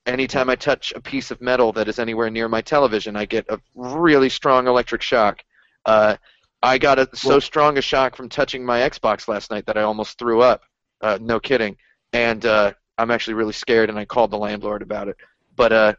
anytime 0.07 0.51
I 0.51 0.57
touch 0.57 0.93
a 0.95 1.01
piece 1.01 1.31
of 1.31 1.41
metal 1.41 1.73
that 1.73 1.89
is 1.89 1.99
anywhere 1.99 2.31
near 2.31 2.49
my 2.49 2.61
television, 2.61 3.17
I 3.17 3.25
get 3.25 3.47
a 3.49 3.59
really 3.75 4.29
strong 4.29 4.67
electric 4.67 5.03
shock. 5.03 5.43
Uh, 5.85 6.17
I 6.63 6.79
got 6.79 6.99
a, 6.99 7.09
so 7.15 7.41
strong 7.41 7.79
a 7.79 7.83
shock 7.83 8.15
from 8.15 8.29
touching 8.29 8.65
my 8.65 8.81
Xbox 8.81 9.27
last 9.27 9.51
night 9.51 9.67
that 9.67 9.77
I 9.77 9.83
almost 9.83 10.19
threw 10.19 10.43
up. 10.43 10.63
Uh, 11.01 11.19
no 11.21 11.41
kidding. 11.41 11.77
And 12.13 12.45
uh, 12.47 12.73
I'm 12.99 13.11
actually 13.11 13.35
really 13.35 13.53
scared, 13.53 13.91
and 13.91 13.99
I 13.99 14.05
called 14.05 14.31
the 14.31 14.39
landlord 14.39 14.83
about 14.83 15.09
it. 15.09 15.17
But 15.57 15.73
uh, 15.73 15.95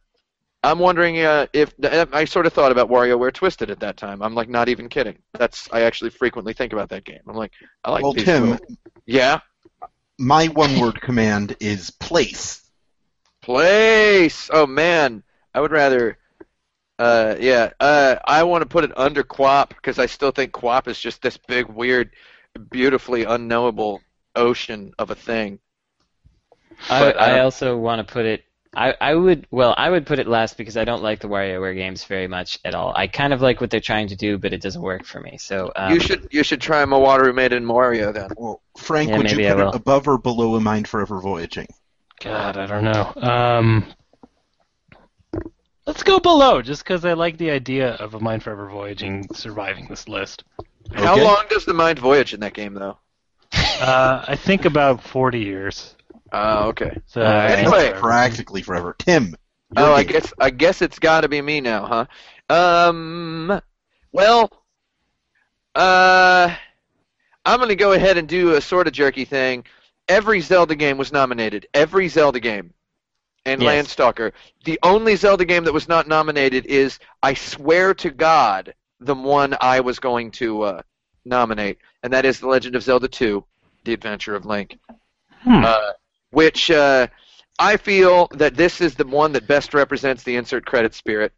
I'm 0.64 0.80
wondering 0.80 1.20
uh, 1.20 1.48
if 1.52 1.74
I 1.84 2.24
sort 2.24 2.46
of 2.46 2.54
thought 2.54 2.72
about 2.72 2.90
WarioWare 2.90 3.34
Twisted 3.34 3.70
at 3.70 3.82
that 3.82 3.98
time. 3.98 4.22
I'm 4.22 4.34
like 4.34 4.48
not 4.48 4.70
even 4.70 4.88
kidding. 4.88 5.18
That's 5.38 5.68
I 5.74 5.82
actually 5.82 6.12
frequently 6.12 6.54
think 6.54 6.72
about 6.72 6.90
that 6.90 7.04
game. 7.04 7.20
I'm 7.28 7.36
like 7.36 7.52
I 7.84 7.92
like 7.92 8.04
well, 8.04 8.14
these 8.14 8.26
Tim, 8.26 8.58
Yeah. 9.06 9.42
My 10.20 10.48
one-word 10.48 11.02
command 11.02 11.56
is 11.60 11.90
place. 11.92 12.62
Place. 13.42 14.50
Oh 14.54 14.66
man, 14.68 15.24
I 15.54 15.60
would 15.62 15.72
rather. 15.72 16.18
Uh, 17.00 17.36
yeah. 17.40 17.72
Uh, 17.80 18.16
I 18.24 18.44
want 18.44 18.62
to 18.62 18.68
put 18.70 18.84
it 18.84 18.98
under 18.98 19.24
QWOP 19.24 19.70
because 19.70 20.00
I 20.00 20.06
still 20.06 20.32
think 20.32 20.54
QWOP 20.54 20.88
is 20.88 21.00
just 21.00 21.22
this 21.22 21.38
big, 21.38 21.68
weird, 21.68 22.12
beautifully 22.70 23.24
unknowable 23.24 24.02
ocean 24.36 24.94
of 25.00 25.10
a 25.10 25.16
thing. 25.16 25.60
I, 26.90 27.00
But 27.00 27.20
I 27.20 27.26
I 27.26 27.30
don't- 27.30 27.40
also 27.42 27.78
want 27.78 28.08
to 28.08 28.12
put 28.14 28.26
it. 28.26 28.44
I, 28.76 28.96
I 29.00 29.14
would 29.14 29.48
well 29.52 29.74
I 29.78 29.90
would 29.90 30.06
put 30.06 30.20
it 30.20 30.28
last 30.28 30.58
because 30.58 30.78
I 30.78 30.84
don't 30.86 31.04
like 31.04 31.20
the 31.20 31.28
WarioWare 31.28 31.76
games 31.76 32.04
very 32.06 32.28
much 32.28 32.58
at 32.66 32.74
all. 32.74 32.94
I 32.96 33.08
kind 33.08 33.34
of 33.34 33.42
like 33.42 33.62
what 33.62 33.70
they're 33.70 33.80
trying 33.80 34.08
to 34.08 34.16
do, 34.16 34.38
but 34.38 34.54
it 34.54 34.62
doesn't 34.62 34.82
work 34.82 35.06
for 35.06 35.20
me. 35.22 35.38
So 35.38 35.72
um, 35.76 35.94
you 35.94 36.00
should 36.00 36.28
you 36.32 36.44
should 36.44 36.62
try 36.62 36.84
Mawaru 36.86 37.34
Made 37.36 37.54
in 37.54 37.66
Wario 37.66 38.14
then. 38.14 38.30
Well, 38.38 38.62
Frank, 38.78 39.10
Yeah, 39.12 39.18
would 39.18 39.32
you 39.32 39.38
put 39.40 39.60
it 39.60 39.76
above 39.76 40.08
or 40.08 40.18
below 40.18 40.56
a 40.56 40.60
Mind 40.62 40.88
Forever 40.88 41.20
Voyaging? 41.22 41.68
God, 42.24 42.58
I 42.58 42.66
don't 42.66 42.84
know. 42.86 43.14
Um, 43.22 43.86
let's 45.86 46.04
go 46.04 46.20
below, 46.20 46.62
just 46.62 46.84
because 46.84 47.06
I 47.06 47.14
like 47.14 47.38
the 47.38 47.52
idea 47.52 47.92
of 47.96 48.14
a 48.14 48.20
Mind 48.20 48.44
Forever 48.44 48.70
Voyaging 48.70 49.28
surviving 49.34 49.88
this 49.90 50.08
list. 50.08 50.44
How 50.94 51.14
Okay. 51.14 51.26
long 51.26 51.46
does 51.50 51.66
the 51.66 51.74
mind 51.74 52.00
voyage 52.00 52.34
in 52.34 52.40
that 52.42 52.54
game 52.54 52.74
though? 52.74 52.98
Uh, 53.54 54.24
I 54.28 54.36
think 54.36 54.66
about 54.66 55.04
40 55.04 55.40
years. 55.40 55.96
Oh, 56.34 56.70
okay. 56.70 57.00
So 57.06 57.22
Uh, 57.22 57.48
Anyway. 57.50 57.94
Practically 57.94 58.62
forever. 58.64 58.96
Tim. 58.98 59.36
your 59.76 59.86
Oh, 59.88 59.94
I 59.94 60.04
guess 60.04 60.34
I 60.40 60.50
guess 60.50 60.82
it's 60.82 61.00
got 61.00 61.22
to 61.22 61.30
be 61.30 61.42
me 61.42 61.62
now, 61.62 61.86
huh? 62.50 62.86
Um, 62.90 63.62
well, 64.12 64.52
uh, 65.76 66.54
I'm 67.46 67.60
gonna 67.60 67.76
go 67.76 67.94
ahead 67.94 68.18
and 68.18 68.28
do 68.28 68.56
a 68.56 68.62
sort 68.62 68.88
of 68.88 68.94
jerky 68.94 69.26
thing. 69.26 69.66
Every 70.08 70.42
Zelda 70.42 70.76
game 70.76 70.98
was 70.98 71.12
nominated. 71.12 71.68
Every 71.74 72.08
Zelda 72.08 72.40
game. 72.40 72.74
And 73.46 73.62
Yes. 73.62 73.88
Landstalker. 73.96 74.32
The 74.64 74.80
only 74.84 75.16
Zelda 75.18 75.44
game 75.46 75.66
that 75.66 75.74
was 75.74 75.90
not 75.90 76.08
nominated 76.08 76.66
is, 76.66 77.00
I 77.22 77.34
swear 77.34 77.94
to 77.96 78.10
God, 78.10 78.74
the 79.02 79.16
one 79.16 79.56
I 79.60 79.82
was 79.82 80.00
going 80.00 80.32
to 80.32 80.62
uh, 80.62 80.82
nominate, 81.26 81.80
and 82.04 82.14
that 82.14 82.24
is 82.26 82.40
The 82.40 82.48
Legend 82.48 82.76
of 82.78 82.84
Zelda 82.84 83.08
2: 83.10 83.44
The 83.84 83.94
Adventure 83.94 84.36
of 84.36 84.46
Link 84.46 84.78
Hmm. 85.44 85.66
uh, 85.66 85.92
which 86.34 86.72
uh, 86.72 87.08
I 87.60 87.78
feel 87.78 88.28
that 88.32 88.56
this 88.56 88.82
is 88.82 88.96
the 88.96 89.06
one 89.06 89.32
that 89.34 89.48
best 89.48 89.74
represents 89.74 90.24
the 90.24 90.36
insert 90.36 90.66
credit 90.66 90.94
spirit. 90.96 91.32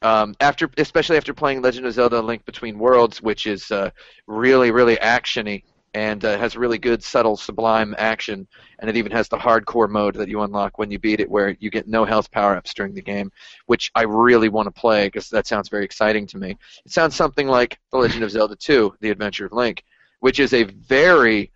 Um, 0.00 0.34
after, 0.40 0.70
especially 0.78 1.16
after 1.16 1.34
playing 1.34 1.60
Legend 1.60 1.86
of 1.86 1.92
Zelda: 1.92 2.20
Link 2.20 2.44
Between 2.46 2.78
Worlds, 2.78 3.20
which 3.20 3.46
is 3.46 3.70
uh, 3.70 3.90
really, 4.26 4.70
really 4.70 4.96
actiony 4.96 5.64
and 5.94 6.24
uh, 6.24 6.38
has 6.38 6.56
really 6.56 6.78
good, 6.78 7.02
subtle, 7.02 7.36
sublime 7.36 7.94
action, 7.98 8.46
and 8.78 8.88
it 8.88 8.96
even 8.96 9.10
has 9.10 9.28
the 9.28 9.36
hardcore 9.36 9.88
mode 9.88 10.14
that 10.14 10.28
you 10.28 10.42
unlock 10.42 10.78
when 10.78 10.90
you 10.90 10.98
beat 10.98 11.20
it, 11.20 11.30
where 11.30 11.56
you 11.60 11.70
get 11.70 11.88
no 11.88 12.04
health 12.04 12.30
power-ups 12.30 12.74
during 12.74 12.94
the 12.94 13.02
game, 13.02 13.32
which 13.66 13.90
I 13.94 14.02
really 14.02 14.48
want 14.48 14.66
to 14.66 14.80
play 14.80 15.08
because 15.08 15.28
that 15.30 15.46
sounds 15.46 15.68
very 15.68 15.84
exciting 15.84 16.26
to 16.28 16.38
me. 16.38 16.56
It 16.84 16.92
sounds 16.92 17.16
something 17.16 17.48
like 17.48 17.78
The 17.90 17.98
Legend 17.98 18.22
of 18.24 18.30
Zelda 18.30 18.56
2: 18.56 18.94
The 19.00 19.10
Adventure 19.10 19.46
of 19.46 19.52
Link, 19.52 19.84
which 20.20 20.40
is 20.40 20.54
a 20.54 20.64
very 20.64 21.50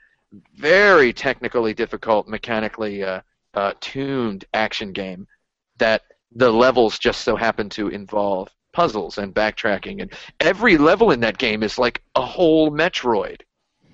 very 0.54 1.12
technically 1.12 1.74
difficult, 1.74 2.28
mechanically 2.28 3.02
uh, 3.04 3.20
uh, 3.54 3.72
tuned 3.80 4.44
action 4.54 4.92
game 4.92 5.26
that 5.78 6.02
the 6.34 6.50
levels 6.50 6.98
just 6.98 7.22
so 7.22 7.36
happen 7.36 7.68
to 7.70 7.88
involve 7.88 8.48
puzzles 8.72 9.18
and 9.18 9.34
backtracking, 9.34 10.00
and 10.00 10.12
every 10.40 10.78
level 10.78 11.10
in 11.10 11.20
that 11.20 11.38
game 11.38 11.62
is 11.62 11.78
like 11.78 12.02
a 12.14 12.24
whole 12.24 12.70
Metroid. 12.70 13.42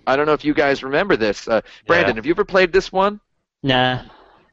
I 0.07 0.17
don't 0.17 0.27
know 0.27 0.33
if 0.33 0.45
you 0.45 0.55
guys 0.55 0.83
remember 0.83 1.17
this. 1.17 1.49
Uh, 1.49 1.61
Brandon, 1.87 2.17
have 2.17 2.27
you 2.27 2.33
ever 2.33 2.45
played 2.45 2.73
this 2.73 2.93
one? 2.93 3.21
nah. 3.63 4.03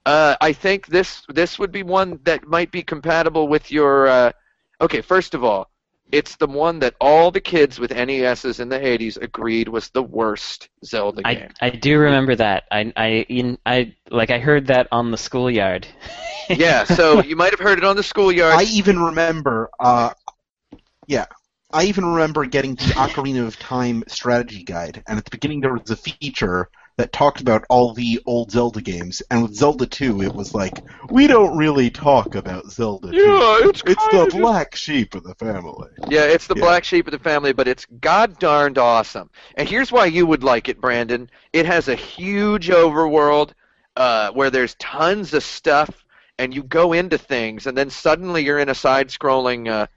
Uh, 0.05 0.35
I 0.39 0.53
think 0.53 0.85
this 0.87 1.23
this 1.29 1.57
would 1.57 1.71
be 1.71 1.81
one 1.81 2.19
that 2.25 2.47
might 2.47 2.71
be 2.71 2.83
compatible 2.83 3.47
with 3.47 3.71
your. 3.71 4.07
Uh, 4.07 4.31
okay, 4.79 5.01
first 5.01 5.33
of 5.33 5.43
all, 5.43 5.71
it's 6.15 6.37
the 6.37 6.47
one 6.47 6.79
that 6.79 6.95
all 7.01 7.29
the 7.29 7.41
kids 7.41 7.77
with 7.77 7.91
NESs 7.91 8.61
in 8.61 8.69
the 8.69 8.79
80s 8.79 9.21
agreed 9.21 9.67
was 9.67 9.89
the 9.89 10.01
worst 10.01 10.69
Zelda 10.85 11.21
game. 11.23 11.49
I, 11.59 11.67
I 11.67 11.69
do 11.71 11.99
remember 11.99 12.35
that. 12.37 12.63
I 12.71 12.93
I 12.95 13.07
in, 13.27 13.57
I 13.65 13.93
like 14.09 14.31
I 14.31 14.39
heard 14.39 14.67
that 14.67 14.87
on 14.93 15.11
the 15.11 15.17
schoolyard. 15.17 15.85
yeah, 16.49 16.85
so 16.85 17.21
you 17.21 17.35
might 17.35 17.51
have 17.51 17.59
heard 17.59 17.79
it 17.79 17.83
on 17.83 17.97
the 17.97 18.03
schoolyard. 18.03 18.55
I 18.55 18.63
even 18.63 18.97
remember, 18.97 19.69
uh, 19.77 20.11
yeah, 21.05 21.25
I 21.73 21.83
even 21.85 22.05
remember 22.05 22.45
getting 22.45 22.75
the 22.75 22.93
Ocarina 22.95 23.45
of 23.45 23.59
Time 23.59 24.05
strategy 24.07 24.63
guide, 24.63 25.03
and 25.07 25.17
at 25.17 25.25
the 25.25 25.31
beginning 25.31 25.59
there 25.59 25.73
was 25.73 25.89
a 25.89 25.97
feature 25.97 26.69
that 26.97 27.11
talked 27.11 27.41
about 27.41 27.65
all 27.69 27.93
the 27.93 28.21
old 28.25 28.51
Zelda 28.51 28.81
games, 28.81 29.21
and 29.29 29.41
with 29.43 29.53
Zelda 29.53 29.85
2, 29.85 30.21
it 30.21 30.33
was 30.33 30.53
like, 30.53 30.81
we 31.09 31.27
don't 31.27 31.57
really 31.57 31.89
talk 31.89 32.35
about 32.35 32.71
Zelda 32.71 33.11
2. 33.11 33.17
it's 33.69 33.83
It's 33.85 34.07
the 34.11 34.21
of- 34.23 34.29
black 34.29 34.75
sheep 34.75 35.13
of 35.13 35.23
the 35.23 35.35
family. 35.35 35.89
Yeah, 36.07 36.23
it's 36.23 36.47
the 36.47 36.55
Yeah. 36.55 36.63
black 36.63 36.85
sheep 36.85 37.05
of 37.07 37.11
the 37.11 37.19
family, 37.19 37.51
but 37.51 37.67
it's 37.67 37.85
god 37.99 38.39
darned 38.39 38.77
awesome. 38.77 39.29
And 39.55 39.67
here's 39.67 39.91
why 39.91 40.05
you 40.05 40.25
would 40.25 40.43
like 40.43 40.69
it, 40.69 40.79
Brandon. 40.79 41.29
It 41.51 41.65
has 41.65 41.89
a 41.89 41.95
huge 41.95 42.69
overworld 42.69 43.51
uh, 43.97 44.31
where 44.31 44.49
there's 44.49 44.75
tons 44.75 45.33
of 45.33 45.43
stuff, 45.43 45.89
and 46.37 46.53
you 46.53 46.63
go 46.63 46.93
into 46.93 47.17
things, 47.17 47.65
and 47.67 47.77
then 47.77 47.89
suddenly 47.89 48.43
you're 48.45 48.59
in 48.59 48.69
a 48.69 48.75
side-scrolling 48.75 49.69
uh, 49.69 49.87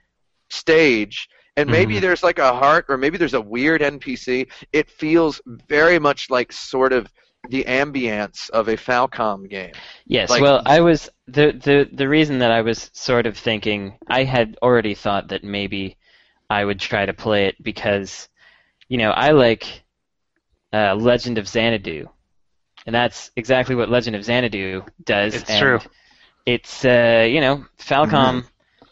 stage, 0.49 1.29
and 1.59 1.69
maybe 1.69 1.95
Mhm. 1.97 2.01
there's 2.01 2.23
like 2.23 2.39
a 2.39 2.53
heart, 2.53 2.85
or 2.89 2.97
maybe 2.97 3.17
there's 3.17 3.33
a 3.33 3.41
weird 3.41 3.81
NPC. 3.81 4.47
It 4.73 4.89
feels 4.89 5.41
very 5.67 5.99
much 5.99 6.29
like 6.29 6.51
sort 6.51 6.93
of 6.93 7.07
the 7.49 7.63
ambience 7.65 8.49
of 8.49 8.67
a 8.67 8.75
Falcom 8.75 9.49
game. 9.49 9.71
Yes, 10.05 10.29
Like- 10.29 10.41
well, 10.41 10.61
I 10.65 10.81
was 10.81 11.09
the 11.27 11.51
the 11.53 11.89
the 11.93 12.07
reason 12.07 12.39
that 12.39 12.51
I 12.51 12.61
was 12.61 12.89
sort 12.93 13.25
of 13.27 13.37
thinking 13.37 13.97
I 14.07 14.23
had 14.25 14.57
already 14.61 14.93
thought 14.93 15.29
that 15.29 15.43
maybe 15.43 15.97
I 16.49 16.65
would 16.65 16.79
try 16.79 17.05
to 17.05 17.13
play 17.13 17.45
it 17.45 17.55
because 17.63 18.27
you 18.89 18.97
know 18.97 19.11
I 19.11 19.31
like 19.31 19.83
uh, 20.73 20.95
Legend 20.95 21.37
of 21.37 21.47
Xanadu, 21.47 22.07
and 22.85 22.93
that's 22.93 23.31
exactly 23.35 23.73
what 23.75 23.89
Legend 23.89 24.15
of 24.15 24.23
Xanadu 24.23 24.83
does. 25.03 25.33
It's 25.35 25.49
and 25.49 25.59
true. 25.59 25.79
It's 26.45 26.83
uh, 26.85 27.25
you 27.29 27.41
know 27.41 27.65
Falcom. 27.79 28.43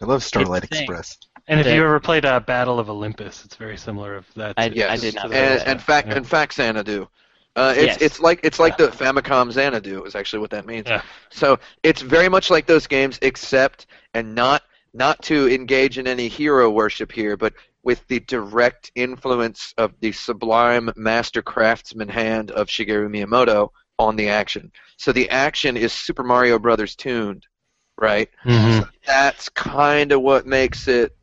I 0.02 0.06
love 0.06 0.24
Starlight 0.24 0.64
It's 0.64 0.72
thing. 0.72 0.84
Express. 0.84 1.18
And 1.48 1.60
if 1.60 1.68
you 1.68 1.84
ever 1.84 2.00
played 2.00 2.26
uh, 2.26 2.40
Battle 2.42 2.80
of 2.80 2.90
Olympus, 2.90 3.46
it's 3.46 3.56
very 3.56 3.78
similar 3.78 4.16
of 4.16 4.26
that. 4.36 4.54
I- 4.58 4.68
Yes. 4.68 4.90
I 4.92 4.98
did 4.98 5.16
not 5.16 5.26
and, 5.26 5.34
there's 5.34 5.64
and 5.64 5.82
fact 5.82 6.10
yeah. 6.10 6.16
and 6.18 6.28
fact 6.28 6.54
Xanadu. 6.56 7.08
Uh, 7.56 7.74
it's 7.76 7.86
Yes. 7.88 8.02
it's 8.02 8.20
like 8.20 8.40
it's 8.44 8.60
like 8.60 8.78
the 8.78 8.90
Famicom 8.90 9.52
Xanadu 9.52 10.04
is 10.04 10.14
actually 10.16 10.40
what 10.40 10.52
that 10.52 10.66
means. 10.66 10.88
Yeah. 10.88 11.02
So 11.32 11.58
it's 11.84 12.02
very 12.02 12.30
much 12.30 12.50
like 12.52 12.66
those 12.68 12.86
games, 12.86 13.18
except 13.22 13.88
and 14.14 14.36
not 14.36 14.64
not 14.94 15.22
to 15.24 15.50
engage 15.50 15.98
in 15.98 16.08
any 16.08 16.28
hero 16.28 16.70
worship 16.70 17.12
here, 17.12 17.36
but 17.38 17.54
with 17.84 18.06
the 18.08 18.20
direct 18.22 18.92
influence 18.96 19.74
of 19.78 19.94
the 20.02 20.12
sublime 20.12 20.92
master 20.96 21.42
craftsman 21.42 22.10
hand 22.10 22.52
of 22.52 22.68
Shigeru 22.68 23.08
Miyamoto 23.10 23.70
on 23.98 24.16
the 24.18 24.28
action. 24.30 24.72
So 24.98 25.12
the 25.12 25.30
action 25.30 25.78
is 25.78 25.94
Super 25.94 26.24
Mario 26.24 26.60
Brothers 26.60 26.96
tuned, 26.96 27.46
right? 27.98 28.30
Mhm. 28.46 28.88
that's 29.06 29.50
kind 29.50 30.12
of 30.12 30.22
what 30.22 30.46
makes 30.46 30.88
it 30.88 31.16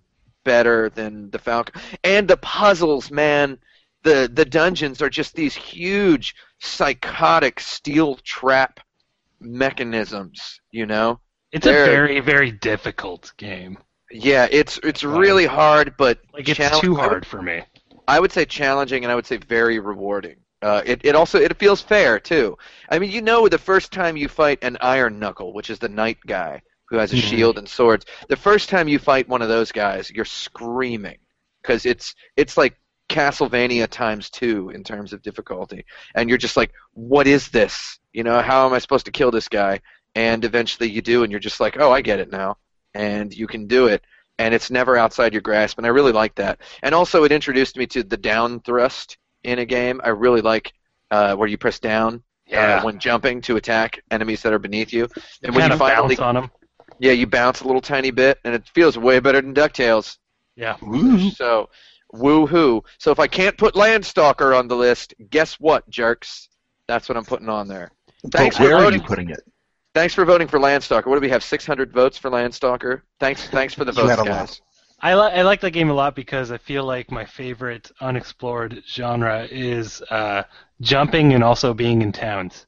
better 0.44 0.88
than 0.90 1.30
the 1.30 1.38
Falcom. 1.38 1.74
And 2.04 2.28
the 2.28 2.36
puzzles, 2.36 3.10
man, 3.10 3.58
the 4.02 4.30
the 4.32 4.44
dungeons 4.44 5.02
are 5.02 5.10
just 5.10 5.34
these 5.34 5.54
huge 5.54 6.34
psychotic 6.60 7.60
steel 7.60 8.16
trap 8.16 8.80
mechanisms, 9.40 10.60
you 10.70 10.86
know? 10.86 11.20
It's 11.52 11.66
a 11.66 11.72
very, 11.72 12.20
very 12.20 12.50
difficult 12.50 13.32
game. 13.36 13.78
Yeah, 14.10 14.46
it's 14.50 14.78
it's 14.82 15.04
really 15.04 15.46
hard, 15.46 15.94
but 15.96 16.18
Like 16.32 16.48
it's 16.48 16.56
challenge- 16.56 16.82
too 16.82 16.94
hard 16.96 17.26
for 17.26 17.40
me. 17.42 17.62
I 18.06 18.20
would 18.20 18.32
say 18.32 18.44
challenging, 18.44 19.04
and 19.04 19.10
I 19.10 19.14
would 19.14 19.26
say 19.26 19.38
very 19.38 19.78
rewarding. 19.78 20.36
Uh, 20.60 20.82
it 20.84 21.00
it 21.04 21.14
also 21.14 21.38
it 21.40 21.56
feels 21.58 21.80
fair 21.80 22.18
too. 22.18 22.56
I 22.90 22.98
mean, 22.98 23.10
you 23.10 23.22
know, 23.22 23.48
the 23.48 23.58
first 23.58 23.92
time 23.92 24.16
you 24.16 24.28
fight 24.28 24.58
an 24.62 24.76
Iron 24.80 25.18
Knuckle, 25.18 25.52
which 25.52 25.70
is 25.70 25.78
the 25.78 25.88
knight 25.88 26.18
guy 26.26 26.62
who 26.94 27.00
has 27.00 27.12
a 27.12 27.16
Mhm. 27.16 27.22
shield 27.22 27.58
and 27.58 27.68
swords, 27.68 28.06
the 28.28 28.36
first 28.36 28.68
time 28.68 28.86
you 28.86 29.00
fight 29.00 29.28
one 29.28 29.42
of 29.42 29.48
those 29.48 29.72
guys, 29.72 30.10
you're 30.10 30.24
screaming 30.24 31.18
because 31.60 31.84
it's 31.84 32.14
it's 32.36 32.56
like 32.56 32.76
Castlevania 33.08 33.88
times 33.88 34.30
two 34.30 34.70
in 34.70 34.84
terms 34.84 35.12
of 35.12 35.22
difficulty, 35.22 35.84
and 36.14 36.28
you're 36.28 36.38
just 36.38 36.56
like, 36.56 36.72
what 36.92 37.26
is 37.26 37.48
this? 37.48 37.98
You 38.12 38.22
know, 38.22 38.40
how 38.40 38.66
am 38.66 38.72
I 38.72 38.78
supposed 38.78 39.06
to 39.06 39.12
kill 39.12 39.30
this 39.30 39.48
guy? 39.48 39.80
And 40.14 40.44
eventually 40.44 40.88
you 40.88 41.02
do, 41.02 41.24
and 41.24 41.32
you're 41.32 41.40
just 41.40 41.58
like, 41.58 41.76
oh, 41.80 41.90
I 41.90 42.00
get 42.00 42.20
it 42.20 42.30
now, 42.30 42.58
and 42.94 43.34
you 43.34 43.48
can 43.48 43.66
do 43.66 43.88
it. 43.88 44.02
And 44.38 44.54
it's 44.54 44.70
never 44.70 44.96
outside 44.96 45.32
your 45.32 45.42
grasp, 45.42 45.78
and 45.78 45.86
I 45.86 45.90
really 45.90 46.12
like 46.12 46.36
that. 46.36 46.60
And 46.82 46.94
also, 46.94 47.24
it 47.24 47.32
introduced 47.32 47.76
me 47.76 47.86
to 47.88 48.04
the 48.04 48.16
down 48.16 48.60
thrust 48.60 49.18
in 49.42 49.58
a 49.58 49.64
game. 49.66 50.00
I 50.04 50.10
really 50.10 50.40
like 50.40 50.72
uh, 51.10 51.34
where 51.34 51.48
you 51.48 51.58
press 51.58 51.80
down 51.80 52.22
uh, 52.52 52.82
when 52.82 52.98
jumping 52.98 53.40
to 53.42 53.56
attack 53.56 54.00
enemies 54.10 54.42
that 54.42 54.52
are 54.52 54.58
beneath 54.58 54.92
you. 54.92 55.08
And 55.42 55.54
when 55.54 55.70
you 55.70 55.76
finally, 55.76 56.16
bounce 56.16 56.20
on 56.20 56.34
them. 56.36 56.50
Yeah, 56.98 57.12
you 57.12 57.26
bounce 57.26 57.60
a 57.60 57.66
little 57.66 57.80
tiny 57.80 58.10
bit, 58.10 58.38
and 58.44 58.54
it 58.54 58.68
feels 58.74 58.96
way 58.98 59.20
better 59.20 59.40
than 59.40 59.54
Ducktales. 59.54 60.18
Yeah. 60.56 60.76
Woo. 60.82 61.30
So, 61.30 61.68
woo-hoo. 62.12 62.82
So 62.98 63.10
if 63.10 63.18
I 63.18 63.26
can't 63.26 63.56
put 63.58 63.74
Landstalker 63.74 64.56
on 64.56 64.68
the 64.68 64.76
list, 64.76 65.14
guess 65.30 65.54
what, 65.54 65.88
jerks? 65.90 66.48
That's 66.86 67.08
what 67.08 67.16
I'm 67.16 67.24
putting 67.24 67.48
on 67.48 67.66
there. 67.68 67.90
Thanks 68.32 68.56
but 68.56 68.64
for 68.64 68.68
where 68.70 68.78
are 68.78 68.84
voting. 68.84 69.00
you 69.00 69.06
putting 69.06 69.30
it? 69.30 69.40
Thanks 69.94 70.14
for 70.14 70.24
voting 70.24 70.48
for 70.48 70.58
Landstalker. 70.58 71.06
What 71.06 71.16
do 71.16 71.20
we 71.20 71.30
have? 71.30 71.44
600 71.44 71.92
votes 71.92 72.18
for 72.18 72.30
Landstalker. 72.30 73.02
Thanks, 73.20 73.46
thanks 73.48 73.74
for 73.74 73.84
the 73.84 73.92
votes, 73.92 74.22
guys. 74.22 74.60
I, 75.00 75.14
li- 75.14 75.32
I 75.34 75.42
like 75.42 75.60
that 75.60 75.70
game 75.72 75.90
a 75.90 75.94
lot 75.94 76.14
because 76.14 76.50
I 76.50 76.58
feel 76.58 76.84
like 76.84 77.10
my 77.10 77.24
favorite 77.24 77.90
unexplored 78.00 78.82
genre 78.88 79.46
is 79.50 80.02
uh, 80.10 80.44
jumping 80.80 81.34
and 81.34 81.44
also 81.44 81.74
being 81.74 82.02
in 82.02 82.12
towns. 82.12 82.66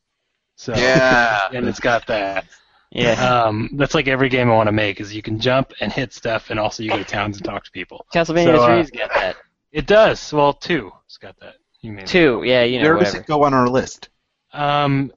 So 0.56 0.74
Yeah. 0.74 1.48
and 1.52 1.66
it's 1.66 1.80
got 1.80 2.06
that. 2.08 2.44
Yeah. 2.90 3.12
Um, 3.12 3.70
that's 3.74 3.94
like 3.94 4.08
every 4.08 4.28
game 4.28 4.50
I 4.50 4.54
want 4.54 4.68
to 4.68 4.72
make 4.72 5.00
is 5.00 5.14
you 5.14 5.22
can 5.22 5.38
jump 5.40 5.72
and 5.80 5.92
hit 5.92 6.12
stuff, 6.12 6.50
and 6.50 6.58
also 6.58 6.82
you 6.82 6.90
go 6.90 6.98
to 6.98 7.04
towns 7.04 7.36
and 7.36 7.44
talk 7.44 7.64
to 7.64 7.70
people. 7.70 8.06
Castlevania 8.14 8.56
so, 8.56 8.62
uh, 8.62 8.68
3's 8.68 8.90
got 8.90 9.12
that. 9.14 9.36
It 9.72 9.86
does. 9.86 10.32
Well, 10.32 10.52
two. 10.54 10.92
It's 11.04 11.18
got 11.18 11.38
that. 11.40 11.56
You 11.82 11.92
mean 11.92 12.06
Two, 12.06 12.42
yeah, 12.44 12.64
you 12.64 12.82
know, 12.82 12.94
Where 12.94 13.04
does 13.04 13.14
it 13.14 13.26
go 13.26 13.44
on 13.44 13.54
our 13.54 13.68
list? 13.68 14.08
Um, 14.52 15.12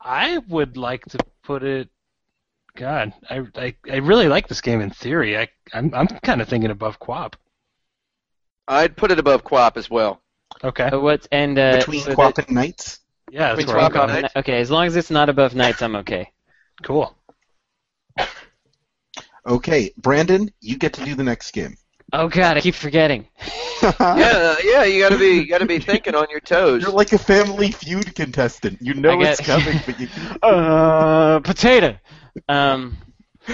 I 0.00 0.38
would 0.48 0.76
like 0.76 1.04
to 1.06 1.18
put 1.42 1.62
it. 1.62 1.88
God, 2.74 3.12
I, 3.28 3.42
I, 3.56 3.74
I 3.90 3.96
really 3.96 4.28
like 4.28 4.48
this 4.48 4.60
game 4.60 4.80
in 4.80 4.90
theory. 4.90 5.36
I 5.36 5.48
I'm 5.74 5.92
I'm 5.94 6.06
kind 6.06 6.40
of 6.40 6.48
thinking 6.48 6.70
above 6.70 6.98
QWOP. 6.98 7.34
I'd 8.68 8.96
put 8.96 9.10
it 9.10 9.18
above 9.18 9.44
QWOP 9.44 9.76
as 9.76 9.90
well. 9.90 10.22
Okay. 10.64 10.88
But 10.90 11.02
what 11.02 11.26
and 11.32 11.58
uh, 11.58 11.78
Between 11.78 12.00
so 12.00 12.14
QWOP 12.14 12.38
and 12.38 12.56
NiGHTS? 12.56 13.00
Yeah, 13.30 13.48
that's 13.48 13.66
Between 13.66 13.76
where 13.76 13.90
QWOP 13.90 14.08
and. 14.08 14.24
NiGHTS? 14.24 14.36
okay, 14.36 14.60
as 14.60 14.70
long 14.70 14.86
as 14.86 14.96
it's 14.96 15.10
not 15.10 15.28
above 15.28 15.52
NiGHTS, 15.52 15.82
I'm 15.82 15.96
okay. 15.96 16.30
Cool. 16.82 17.16
Okay, 19.44 19.92
Brandon, 19.96 20.50
you 20.60 20.76
get 20.76 20.92
to 20.94 21.04
do 21.04 21.14
the 21.14 21.24
next 21.24 21.50
game. 21.52 21.76
Oh 22.12 22.28
God, 22.28 22.58
I 22.58 22.60
keep 22.60 22.74
forgetting. 22.74 23.26
yeah, 23.82 24.56
yeah, 24.62 24.84
you 24.84 25.00
gotta 25.00 25.18
be, 25.18 25.38
you 25.38 25.46
gotta 25.46 25.66
be 25.66 25.78
thinking 25.78 26.14
on 26.14 26.26
your 26.30 26.40
toes. 26.40 26.82
You're 26.82 26.92
like 26.92 27.12
a 27.12 27.18
Family 27.18 27.72
Feud 27.72 28.14
contestant. 28.14 28.78
You 28.80 28.94
know 28.94 29.20
I 29.20 29.30
it's 29.30 29.40
coming, 29.40 29.80
but 29.84 29.98
you. 29.98 30.08
Uh, 30.42 31.40
potato. 31.40 31.96
Um, 32.48 32.98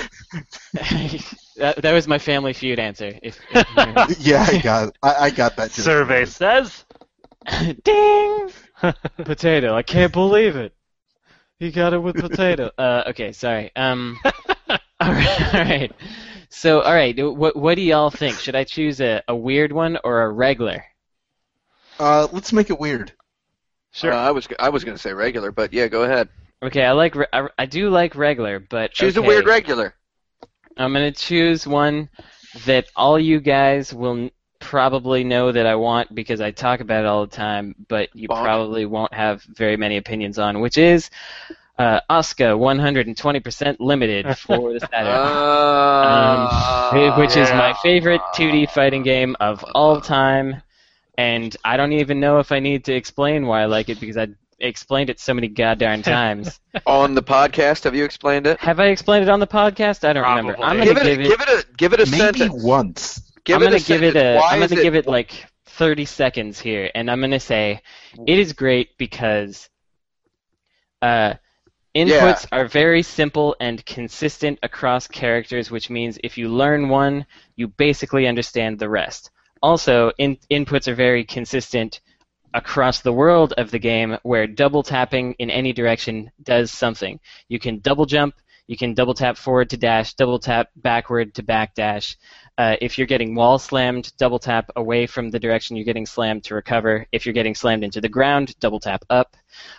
that, 0.72 1.76
that 1.78 1.92
was 1.92 2.08
my 2.08 2.18
Family 2.18 2.52
Feud 2.52 2.78
answer. 2.78 3.18
If, 3.22 3.38
if 3.50 4.20
yeah, 4.20 4.44
I 4.46 4.58
got, 4.58 4.96
I, 5.02 5.14
I 5.14 5.30
got 5.30 5.56
that. 5.56 5.70
joke. 5.70 5.84
Survey 5.84 6.24
says. 6.24 6.84
Ding! 7.84 8.50
potato. 9.24 9.74
I 9.74 9.82
can't 9.82 10.12
believe 10.12 10.56
it. 10.56 10.74
He 11.58 11.70
got 11.70 11.92
it 11.92 11.98
with 11.98 12.16
potato. 12.20 12.70
Uh, 12.78 13.04
okay, 13.08 13.32
sorry. 13.32 13.72
Um, 13.74 14.18
all 14.70 15.12
right, 15.12 15.54
all 15.54 15.60
right. 15.64 15.92
So, 16.50 16.80
all 16.80 16.94
right. 16.94 17.14
What 17.18 17.56
what 17.56 17.74
do 17.74 17.82
y'all 17.82 18.10
think? 18.10 18.38
Should 18.38 18.56
I 18.56 18.64
choose 18.64 19.00
a, 19.00 19.22
a 19.28 19.34
weird 19.36 19.72
one 19.72 19.98
or 20.04 20.22
a 20.22 20.30
regular? 20.30 20.84
Uh, 21.98 22.28
let's 22.32 22.52
make 22.52 22.70
it 22.70 22.78
weird. 22.78 23.12
Sure. 23.92 24.12
Uh, 24.12 24.16
I 24.16 24.30
was, 24.30 24.46
I 24.58 24.68
was 24.68 24.84
gonna 24.84 24.98
say 24.98 25.12
regular, 25.12 25.50
but 25.50 25.72
yeah, 25.72 25.88
go 25.88 26.04
ahead. 26.04 26.28
Okay, 26.62 26.84
I 26.84 26.92
like 26.92 27.14
re- 27.14 27.26
I, 27.32 27.48
I 27.58 27.66
do 27.66 27.90
like 27.90 28.14
regular, 28.14 28.60
but 28.60 28.92
Choose 28.92 29.16
a 29.16 29.22
weird 29.22 29.46
regular. 29.46 29.94
I'm 30.76 30.92
gonna 30.92 31.12
choose 31.12 31.66
one 31.66 32.08
that 32.66 32.86
all 32.96 33.18
you 33.18 33.40
guys 33.40 33.92
will 33.92 34.16
n- 34.16 34.30
probably 34.68 35.24
know 35.24 35.50
that 35.52 35.66
I 35.66 35.74
want 35.76 36.14
because 36.14 36.40
I 36.40 36.50
talk 36.50 36.80
about 36.80 37.04
it 37.04 37.06
all 37.06 37.26
the 37.26 37.34
time, 37.36 37.74
but 37.88 38.08
you 38.14 38.28
Bonk. 38.28 38.42
probably 38.42 38.84
won't 38.86 39.14
have 39.14 39.42
very 39.42 39.76
many 39.76 39.96
opinions 39.96 40.38
on, 40.38 40.60
which 40.60 40.76
is 40.78 41.10
uh, 41.78 42.00
Asuka 42.10 42.56
120% 42.58 43.76
limited 43.80 44.36
for 44.38 44.72
the 44.74 44.80
Saturn. 44.80 45.06
Uh, 45.06 46.48
Um, 46.90 47.18
which 47.20 47.36
is 47.36 47.50
my 47.50 47.72
favorite 47.82 48.20
2D 48.34 48.66
fighting 48.66 49.02
game 49.02 49.36
of 49.40 49.64
all 49.74 50.00
time, 50.00 50.62
and 51.16 51.56
I 51.64 51.76
don't 51.76 51.92
even 51.92 52.20
know 52.20 52.38
if 52.38 52.52
I 52.52 52.60
need 52.60 52.84
to 52.84 52.94
explain 52.94 53.46
why 53.46 53.62
I 53.62 53.66
like 53.66 53.88
it 53.88 54.00
because 54.00 54.16
I 54.16 54.28
explained 54.60 55.10
it 55.10 55.18
so 55.20 55.34
many 55.34 55.48
goddamn 55.48 56.02
times. 56.02 56.60
on 56.86 57.14
the 57.14 57.22
podcast. 57.22 57.84
Have 57.84 57.94
you 57.94 58.04
explained 58.04 58.46
it? 58.46 58.58
Have 58.60 58.80
I 58.80 58.86
explained 58.86 59.24
it 59.24 59.28
on 59.28 59.40
the 59.40 59.46
podcast? 59.46 60.06
I 60.08 60.12
don't 60.12 60.24
remember. 60.24 60.56
I'm 60.62 60.78
Give 60.82 60.96
gonna 60.96 61.08
it, 61.08 61.16
give 61.16 61.20
it. 61.20 61.28
give 61.28 61.40
it 61.40 61.48
a, 61.48 61.66
give 61.76 61.92
it 61.94 62.00
a 62.00 62.06
Maybe 62.10 62.38
sentence. 62.38 62.62
once. 62.62 63.27
Give 63.48 63.56
I'm 63.56 63.62
it 63.62 63.64
gonna 63.64 63.80
give 63.80 64.02
it 64.02 64.14
a. 64.14 64.38
I'm 64.38 64.60
gonna 64.60 64.78
it, 64.78 64.82
give 64.82 64.94
it 64.94 65.06
like 65.06 65.46
30 65.64 66.04
seconds 66.04 66.60
here, 66.60 66.90
and 66.94 67.10
I'm 67.10 67.18
gonna 67.22 67.40
say 67.40 67.80
it 68.26 68.38
is 68.38 68.52
great 68.52 68.98
because 68.98 69.70
uh, 71.00 71.32
inputs 71.94 72.46
are 72.52 72.68
very 72.68 73.02
simple 73.02 73.56
and 73.58 73.82
consistent 73.86 74.58
across 74.62 75.06
characters, 75.06 75.70
which 75.70 75.88
means 75.88 76.18
if 76.22 76.36
you 76.36 76.50
learn 76.50 76.90
one, 76.90 77.24
you 77.56 77.68
basically 77.68 78.26
understand 78.26 78.78
the 78.78 78.90
rest. 78.90 79.30
Also, 79.62 80.12
in, 80.18 80.36
inputs 80.50 80.86
are 80.86 80.94
very 80.94 81.24
consistent 81.24 82.02
across 82.52 83.00
the 83.00 83.14
world 83.14 83.54
of 83.56 83.70
the 83.70 83.78
game, 83.78 84.18
where 84.24 84.46
double 84.46 84.82
tapping 84.82 85.32
in 85.38 85.48
any 85.48 85.72
direction 85.72 86.30
does 86.42 86.70
something. 86.70 87.18
You 87.48 87.58
can 87.58 87.78
double 87.78 88.04
jump. 88.04 88.34
You 88.68 88.76
can 88.76 88.92
double 88.92 89.14
tap 89.14 89.38
forward 89.38 89.70
to 89.70 89.78
dash, 89.78 90.12
double 90.12 90.38
tap 90.38 90.68
backward 90.76 91.34
to 91.34 91.42
back 91.42 91.74
dash. 91.74 92.18
Uh, 92.58 92.76
if 92.82 92.98
you're 92.98 93.06
getting 93.06 93.34
wall 93.34 93.58
slammed, 93.58 94.12
double 94.18 94.38
tap 94.38 94.70
away 94.76 95.06
from 95.06 95.30
the 95.30 95.38
direction 95.38 95.74
you're 95.74 95.86
getting 95.86 96.04
slammed 96.04 96.44
to 96.44 96.54
recover. 96.54 97.06
If 97.10 97.24
you're 97.24 97.32
getting 97.32 97.54
slammed 97.54 97.82
into 97.82 98.02
the 98.02 98.10
ground, 98.10 98.54
double 98.60 98.78
tap 98.78 99.04
up. 99.08 99.36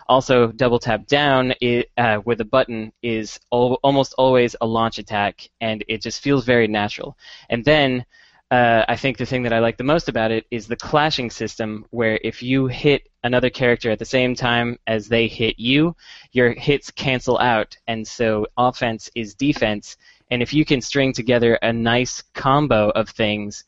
Also, 0.08 0.52
double 0.52 0.80
tap 0.80 1.06
down 1.06 1.54
i 1.62 1.86
uh, 1.98 2.20
with 2.26 2.42
a 2.42 2.46
button 2.46 2.92
is 3.04 3.40
al- 3.54 3.80
almost 3.84 4.16
always 4.18 4.56
a 4.60 4.66
launch 4.66 4.98
attack, 4.98 5.48
and 5.62 5.86
it 5.88 6.02
just 6.02 6.24
feels 6.24 6.44
very 6.44 6.68
natural. 6.68 7.16
And 7.52 7.64
then 7.64 8.06
uh, 8.52 8.84
I 8.88 8.96
think 8.96 9.18
the 9.18 9.26
thing 9.26 9.44
that 9.44 9.54
I 9.54 9.60
like 9.60 9.78
the 9.78 9.84
most 9.84 10.10
about 10.10 10.32
it 10.32 10.46
is 10.50 10.66
the 10.68 10.76
clashing 10.76 11.30
system, 11.30 11.86
where 11.92 12.20
if 12.24 12.42
you 12.42 12.66
hit 12.66 13.08
another 13.24 13.50
character 13.50 13.92
at 13.92 14.00
the 14.00 14.06
same 14.06 14.34
time 14.34 14.80
as 14.88 15.08
they 15.08 15.28
hit 15.28 15.60
you, 15.60 15.96
your 16.32 16.54
hits 16.54 16.90
cancel 16.90 17.38
out, 17.38 17.78
and 17.88 18.08
so 18.08 18.48
offense 18.58 19.10
is 19.14 19.36
defense. 19.36 19.98
And 20.32 20.42
if 20.42 20.52
you 20.54 20.66
can 20.66 20.82
string 20.82 21.14
together 21.14 21.56
a 21.62 21.72
nice 21.72 22.24
combo 22.34 22.90
of 22.90 23.10
things 23.10 23.66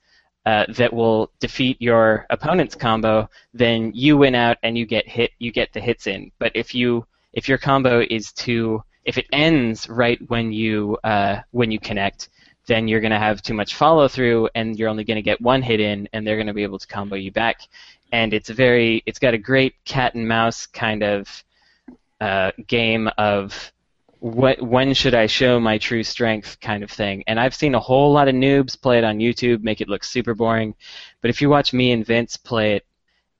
uh, 0.47 0.65
that 0.69 0.91
will 0.91 1.31
defeat 1.39 1.79
your 1.79 2.25
opponent's 2.31 2.75
combo, 2.75 3.29
then 3.53 3.91
you 3.93 4.17
win 4.17 4.33
out 4.33 4.57
and 4.63 4.75
you 4.75 4.87
get 4.87 5.07
hit. 5.07 5.31
You 5.37 5.51
get 5.51 5.73
the 5.73 5.79
hits 5.79 6.07
in. 6.07 6.31
But 6.39 6.51
if 6.55 6.73
you 6.73 7.05
if 7.33 7.47
your 7.47 7.59
combo 7.59 8.03
is 8.09 8.31
too 8.31 8.83
if 9.05 9.17
it 9.17 9.25
ends 9.31 9.89
right 9.89 10.19
when 10.29 10.51
you 10.51 10.97
uh, 11.03 11.41
when 11.51 11.71
you 11.71 11.79
connect, 11.79 12.29
then 12.67 12.87
you're 12.87 13.01
going 13.01 13.11
to 13.11 13.19
have 13.19 13.41
too 13.41 13.53
much 13.53 13.75
follow 13.75 14.07
through, 14.07 14.49
and 14.55 14.77
you're 14.77 14.89
only 14.89 15.03
going 15.03 15.15
to 15.15 15.21
get 15.21 15.41
one 15.41 15.61
hit 15.61 15.79
in, 15.79 16.07
and 16.13 16.25
they're 16.25 16.37
going 16.37 16.47
to 16.47 16.53
be 16.53 16.63
able 16.63 16.79
to 16.79 16.87
combo 16.87 17.15
you 17.15 17.31
back. 17.31 17.61
And 18.11 18.33
it's 18.33 18.49
very 18.49 19.03
it's 19.05 19.19
got 19.19 19.33
a 19.33 19.37
great 19.37 19.75
cat 19.85 20.15
and 20.15 20.27
mouse 20.27 20.65
kind 20.65 21.03
of 21.03 21.43
uh, 22.19 22.51
game 22.67 23.09
of 23.17 23.71
what 24.19 24.61
when 24.61 24.93
should 24.93 25.15
I 25.15 25.25
show 25.25 25.59
my 25.59 25.79
true 25.79 26.03
strength 26.03 26.59
kind 26.59 26.83
of 26.83 26.91
thing. 26.91 27.23
And 27.25 27.39
I've 27.39 27.55
seen 27.55 27.73
a 27.73 27.79
whole 27.79 28.13
lot 28.13 28.27
of 28.27 28.35
noobs 28.35 28.79
play 28.79 28.99
it 28.99 29.03
on 29.03 29.17
YouTube, 29.17 29.63
make 29.63 29.81
it 29.81 29.89
look 29.89 30.03
super 30.03 30.35
boring. 30.35 30.75
But 31.21 31.31
if 31.31 31.41
you 31.41 31.49
watch 31.49 31.73
me 31.73 31.91
and 31.91 32.05
Vince 32.05 32.37
play 32.37 32.75
it, 32.75 32.85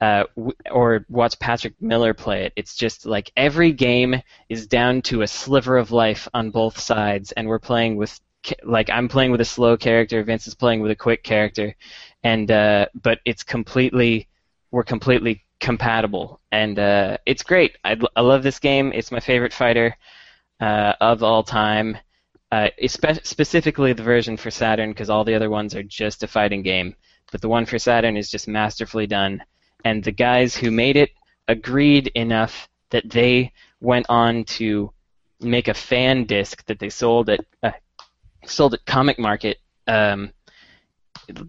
uh, 0.02 0.24
w- 0.36 0.56
or 0.72 1.06
watch 1.08 1.38
Patrick 1.38 1.80
Miller 1.80 2.16
play 2.16 2.46
it, 2.46 2.54
it's 2.56 2.76
just 2.76 3.06
like 3.06 3.32
every 3.38 3.72
game 3.72 4.20
is 4.50 4.66
down 4.66 5.04
to 5.04 5.22
a 5.22 5.28
sliver 5.28 5.78
of 5.78 5.92
life 5.92 6.28
on 6.34 6.50
both 6.50 6.80
sides, 6.80 7.32
and 7.34 7.48
we're 7.48 7.60
playing 7.60 7.98
with 7.98 8.20
like 8.64 8.90
I'm 8.90 9.08
playing 9.08 9.32
with 9.32 9.42
a 9.42 9.46
slow 9.46 9.78
character, 9.78 10.24
Vince 10.24 10.48
is 10.48 10.56
playing 10.56 10.82
with 10.82 10.92
a 10.92 10.96
quick 10.96 11.24
character, 11.24 11.76
and 12.24 12.50
uh, 12.52 12.88
but 13.02 13.20
it's 13.26 13.44
completely 13.44 14.28
we're 14.72 14.84
completely 14.84 15.44
compatible, 15.60 16.40
and 16.52 16.80
uh, 16.80 17.18
it's 17.26 17.44
great. 17.44 17.78
I, 17.84 17.98
I 18.16 18.22
love 18.22 18.44
this 18.44 18.60
game. 18.60 18.92
It's 18.94 19.12
my 19.12 19.20
favorite 19.20 19.54
fighter 19.54 19.96
uh, 20.60 20.94
of 21.02 21.24
all 21.24 21.44
time. 21.44 21.98
uh, 22.52 22.70
espe- 22.82 23.26
specifically 23.26 23.94
the 23.94 24.04
version 24.04 24.38
for 24.38 24.52
Saturn, 24.52 24.92
because 24.92 25.10
all 25.10 25.24
the 25.24 25.36
other 25.36 25.50
ones 25.50 25.76
are 25.76 25.84
just 25.84 26.24
a 26.24 26.28
fighting 26.28 26.62
game. 26.64 26.96
But 27.32 27.42
the 27.42 27.50
one 27.50 27.66
for 27.66 27.80
Saturn 27.80 28.18
is 28.18 28.30
just 28.30 28.48
masterfully 28.48 29.08
done. 29.08 29.44
And 29.86 30.04
the 30.04 30.12
guys 30.12 30.56
who 30.56 30.70
made 30.72 30.98
it 30.98 31.12
agreed 31.48 32.08
enough 32.16 32.70
that 32.90 33.10
they 33.10 33.54
went 33.80 34.06
on 34.10 34.44
to 34.44 34.92
make 35.40 35.68
a 35.70 35.74
fan 35.74 36.26
disc 36.26 36.64
that 36.66 36.80
they 36.80 36.90
sold 36.90 37.30
at 37.30 37.40
uh, 37.64 37.72
sold 38.46 38.74
at 38.74 38.86
Comic 38.86 39.20
Market. 39.20 39.58
Um, 39.88 40.32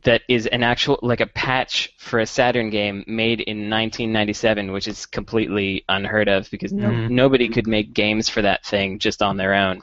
that 0.04 0.22
is 0.28 0.46
an 0.46 0.62
actual 0.62 0.98
like 1.02 1.20
a 1.20 1.26
patch 1.26 1.92
for 1.98 2.20
a 2.20 2.26
Saturn 2.26 2.70
game 2.70 3.04
made 3.06 3.40
in 3.40 3.68
1997, 3.70 4.70
which 4.72 4.86
is 4.86 5.06
completely 5.06 5.84
unheard 5.88 6.28
of 6.28 6.48
because 6.50 6.72
no, 6.72 6.90
Mhm. 6.92 7.10
nobody 7.10 7.48
could 7.48 7.66
make 7.66 7.92
games 7.92 8.28
for 8.28 8.42
that 8.42 8.64
thing 8.64 8.98
just 8.98 9.22
on 9.22 9.36
their 9.36 9.54
own. 9.54 9.82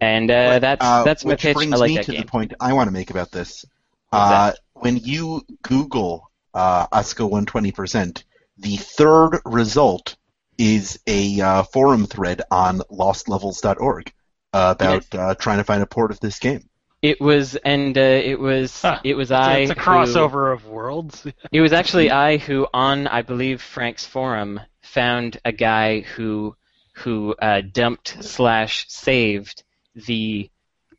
And 0.00 0.30
uh, 0.30 0.58
that's 0.58 0.84
Uh, 0.84 1.04
that's 1.04 1.24
my 1.24 1.32
which 1.32 1.42
pitch. 1.42 1.56
brings 1.56 1.74
I 1.74 1.76
like 1.76 1.88
me 1.90 1.96
that 1.96 2.06
to 2.06 2.12
game. 2.12 2.22
the 2.22 2.26
point 2.26 2.54
I 2.60 2.72
want 2.72 2.88
to 2.88 2.92
make 2.92 3.10
about 3.10 3.30
this. 3.30 3.64
Uh, 4.12 4.52
when 4.74 4.96
you 4.96 5.42
Google 5.62 6.30
uh, 6.54 6.86
Asuka 6.88 7.28
120%, 7.30 8.24
the 8.58 8.76
third 8.76 9.40
result 9.44 10.16
is 10.58 10.98
a 11.06 11.40
uh, 11.40 11.62
forum 11.64 12.06
thread 12.06 12.42
on 12.50 12.80
lostlevels.org 12.90 14.08
uh, 14.08 14.10
about 14.52 15.06
uh, 15.14 15.34
trying 15.36 15.58
to 15.58 15.64
find 15.64 15.82
a 15.82 15.86
port 15.86 16.10
of 16.10 16.20
this 16.20 16.38
game. 16.38 16.68
It 17.02 17.20
was 17.20 17.56
and 17.56 17.96
uh, 17.96 18.00
it 18.00 18.38
was 18.38 18.82
Huh. 18.82 19.00
it 19.04 19.14
was 19.14 19.30
I. 19.30 19.58
it's 19.58 19.70
a 19.70 19.74
who- 19.74 19.80
crossover 19.80 20.52
of 20.52 20.66
worlds. 20.66 21.26
It 21.52 21.60
was 21.60 21.72
actually 21.72 22.10
I 22.10 22.36
who, 22.36 22.66
on 22.74 23.06
I 23.06 23.22
believe 23.22 23.62
Frank's 23.62 24.04
forum, 24.04 24.60
found 24.82 25.38
a 25.44 25.52
guy 25.52 26.00
who 26.00 26.56
who 26.94 27.34
uh, 27.40 27.62
dumped 27.62 28.22
slash 28.22 28.84
saved 28.88 29.62
the 29.94 30.50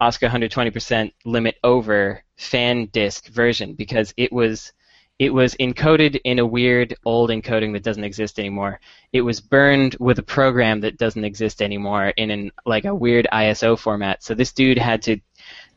Asuka 0.02 0.30
120% 0.30 1.12
limit 1.26 1.56
over 1.64 2.24
fan 2.36 2.88
disc 2.88 3.28
version 3.28 3.76
because 3.76 4.12
it 4.18 4.34
was 4.34 4.74
it 5.22 5.32
was 5.32 5.54
encoded 5.60 6.20
in 6.24 6.40
a 6.40 6.46
weird 6.46 6.96
old 7.06 7.30
encoding 7.30 7.74
that 7.74 7.84
doesn't 7.84 8.04
exist 8.04 8.40
anymore. 8.40 8.80
It 9.14 9.22
was 9.22 9.40
burned 9.40 9.96
with 10.00 10.18
a 10.18 10.24
program 10.24 10.82
that 10.82 10.98
doesn't 10.98 11.24
exist 11.24 11.62
anymore 11.62 12.08
in 12.18 12.32
an 12.32 12.52
like 12.66 12.86
a 12.86 12.96
weird 12.96 13.28
ISO 13.32 13.78
format. 13.78 14.24
So 14.24 14.34
this 14.34 14.52
dude 14.52 14.80
had 14.80 15.04
to 15.04 15.20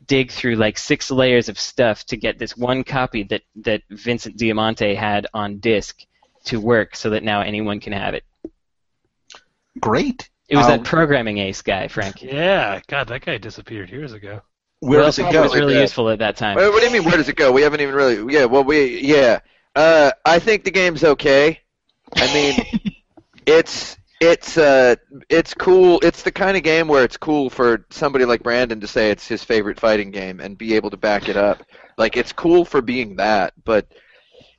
dig 0.06 0.30
through 0.30 0.54
like 0.56 0.78
six 0.78 1.10
layers 1.10 1.50
of 1.50 1.60
stuff 1.60 2.06
to 2.06 2.16
get 2.16 2.38
this 2.38 2.56
one 2.56 2.84
copy 2.84 3.24
that, 3.24 3.42
that 3.56 3.82
Vincent 3.90 4.38
Diamante 4.38 4.94
had 4.94 5.26
on 5.34 5.58
disc 5.58 6.00
to 6.44 6.58
work 6.58 6.96
so 6.96 7.10
that 7.10 7.22
now 7.22 7.42
anyone 7.42 7.80
can 7.80 7.92
have 7.92 8.14
it. 8.14 8.24
Great. 9.78 10.30
It 10.48 10.56
was 10.56 10.64
Um, 10.64 10.78
that 10.78 10.84
programming 10.84 11.36
ace 11.36 11.60
guy, 11.60 11.88
Frank. 11.88 12.22
Yeah, 12.22 12.80
God, 12.86 13.08
that 13.08 13.26
guy 13.26 13.36
disappeared 13.36 13.90
years 13.90 14.14
ago. 14.14 14.40
Where 14.84 14.98
well, 15.00 15.08
does 15.08 15.18
it 15.18 15.26
it 15.26 15.32
go? 15.32 15.42
was 15.42 15.54
really 15.54 15.74
Yeah. 15.74 15.82
useful 15.82 16.10
at 16.10 16.18
that 16.20 16.36
time. 16.36 16.56
Wait, 16.56 16.68
what 16.68 16.80
do 16.80 16.86
you 16.86 16.92
mean? 16.92 17.04
Where 17.04 17.16
does 17.16 17.28
it 17.28 17.36
go? 17.36 17.52
We 17.52 17.62
haven't 17.62 17.80
even 17.80 17.94
really. 17.94 18.32
Yeah. 18.32 18.44
Well, 18.46 18.64
we. 18.64 19.00
Yeah. 19.00 19.40
Uh, 19.74 20.12
I 20.24 20.38
think 20.38 20.64
the 20.64 20.70
game's 20.70 21.02
okay. 21.04 21.60
I 22.16 22.32
mean, 22.32 22.94
it's 23.46 23.96
it's 24.20 24.56
uh 24.56 24.94
it's 25.28 25.54
cool. 25.54 26.00
It's 26.02 26.22
the 26.22 26.32
kind 26.32 26.56
of 26.56 26.62
game 26.62 26.88
where 26.88 27.04
it's 27.04 27.16
cool 27.16 27.50
for 27.50 27.86
somebody 27.90 28.24
like 28.24 28.42
Brandon 28.42 28.80
to 28.80 28.86
say 28.86 29.10
it's 29.10 29.26
his 29.26 29.42
favorite 29.42 29.80
fighting 29.80 30.10
game 30.10 30.40
and 30.40 30.56
be 30.56 30.74
able 30.74 30.90
to 30.90 30.96
back 30.96 31.28
it 31.28 31.36
up. 31.36 31.62
Like 31.98 32.16
it's 32.16 32.32
cool 32.32 32.64
for 32.64 32.80
being 32.82 33.16
that, 33.16 33.54
but 33.64 33.86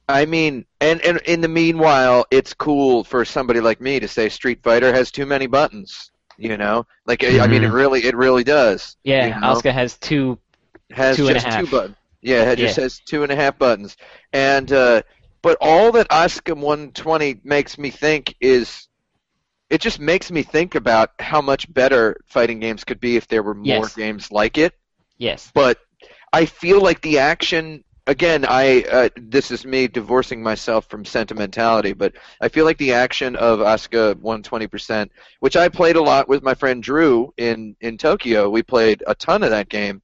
I 0.08 0.26
mean, 0.26 0.66
and 0.82 1.02
and 1.02 1.18
in 1.26 1.42
the 1.42 1.48
meanwhile, 1.48 2.26
it's 2.32 2.54
cool 2.54 3.04
for 3.04 3.26
somebody 3.26 3.60
like 3.60 3.82
me 3.82 4.00
to 4.00 4.08
say 4.08 4.30
Street 4.30 4.62
Fighter 4.64 4.94
has 4.94 5.12
too 5.12 5.26
many 5.26 5.48
buttons. 5.48 6.12
You 6.38 6.58
know, 6.58 6.86
like 7.06 7.24
I 7.24 7.40
I 7.42 7.48
mean, 7.48 7.64
it 7.64 7.72
really 7.72 8.04
it 8.06 8.16
really 8.16 8.44
does. 8.44 8.98
yeah, 9.04 9.28
you 9.28 9.34
know? 9.36 9.64
Asuka 9.64 9.72
has 9.74 9.98
two. 9.98 10.40
has 10.92 11.18
Two 11.18 11.28
and 11.30 11.38
a 11.38 11.40
just 11.40 11.42
half. 11.42 11.62
two 11.62 11.68
buttons. 11.68 11.96
Yeah, 12.22 12.52
it 12.52 12.58
just 12.58 12.76
Yeah. 12.76 12.78
has 12.78 13.00
two 13.00 13.24
and 13.24 13.32
a 13.32 13.36
half 13.36 13.58
buttons. 13.58 13.96
And 14.34 14.72
uh, 14.72 15.02
but 15.42 15.58
all 15.62 15.92
that 15.94 16.10
Asuka 16.10 16.56
120 16.58 17.40
makes 17.44 17.78
me 17.78 17.90
think 17.92 18.36
is 18.42 18.88
it 19.70 19.82
just 19.82 20.00
makes 20.00 20.32
me 20.32 20.44
think 20.44 20.76
about 20.76 21.12
how 21.20 21.42
much 21.42 21.72
better 21.74 22.18
fighting 22.28 22.60
games 22.60 22.84
could 22.84 23.00
be 23.00 23.16
if 23.18 23.28
there 23.28 23.44
were 23.44 23.56
more 23.56 23.90
Yes. 23.90 23.96
games 23.96 24.32
like 24.32 24.58
it. 24.58 24.74
Yes. 25.18 25.54
But 25.54 25.80
I 26.34 26.46
feel 26.46 26.82
like 26.82 27.02
the 27.02 27.20
action 27.20 27.84
again, 28.08 28.46
I 28.48 28.84
uh, 28.84 29.10
this 29.16 29.52
is 29.52 29.66
me 29.66 29.88
divorcing 29.88 30.42
myself 30.42 30.88
from 30.88 31.06
sentimentality, 31.06 31.94
but 31.94 32.14
I 32.42 32.48
feel 32.48 32.66
like 32.66 32.78
the 32.78 32.94
action 32.94 33.36
of 33.36 33.60
Asuka 33.60 34.16
120%, 34.16 35.10
which 35.40 35.56
I 35.56 35.70
played 35.70 35.96
a 35.96 36.02
lot 36.02 36.28
with 36.28 36.44
my 36.44 36.54
friend 36.54 36.82
Drew 36.82 37.34
in 37.38 37.76
in 37.82 37.98
Tokyo. 37.98 38.50
We 38.50 38.64
played 38.64 39.04
a 39.08 39.16
ton 39.16 39.44
of 39.44 39.50
that 39.50 39.70
game, 39.70 40.02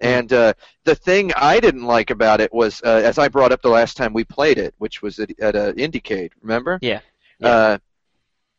and 0.00 0.32
uh, 0.32 0.54
the 0.84 0.94
thing 0.94 1.32
I 1.34 1.60
didn't 1.60 1.84
like 1.84 2.10
about 2.10 2.40
it 2.40 2.52
was, 2.52 2.82
uh, 2.84 3.02
as 3.04 3.18
I 3.18 3.28
brought 3.28 3.52
up 3.52 3.62
the 3.62 3.68
last 3.68 3.96
time 3.96 4.12
we 4.12 4.24
played 4.24 4.58
it, 4.58 4.74
which 4.78 5.02
was 5.02 5.18
at, 5.18 5.38
at 5.40 5.56
uh, 5.56 5.72
Indiecade. 5.72 6.30
Remember? 6.42 6.78
Yeah. 6.82 7.00
Yeah. 7.38 7.48
Uh, 7.48 7.78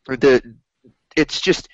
the 0.08 0.56
it's 1.16 1.40
just 1.40 1.68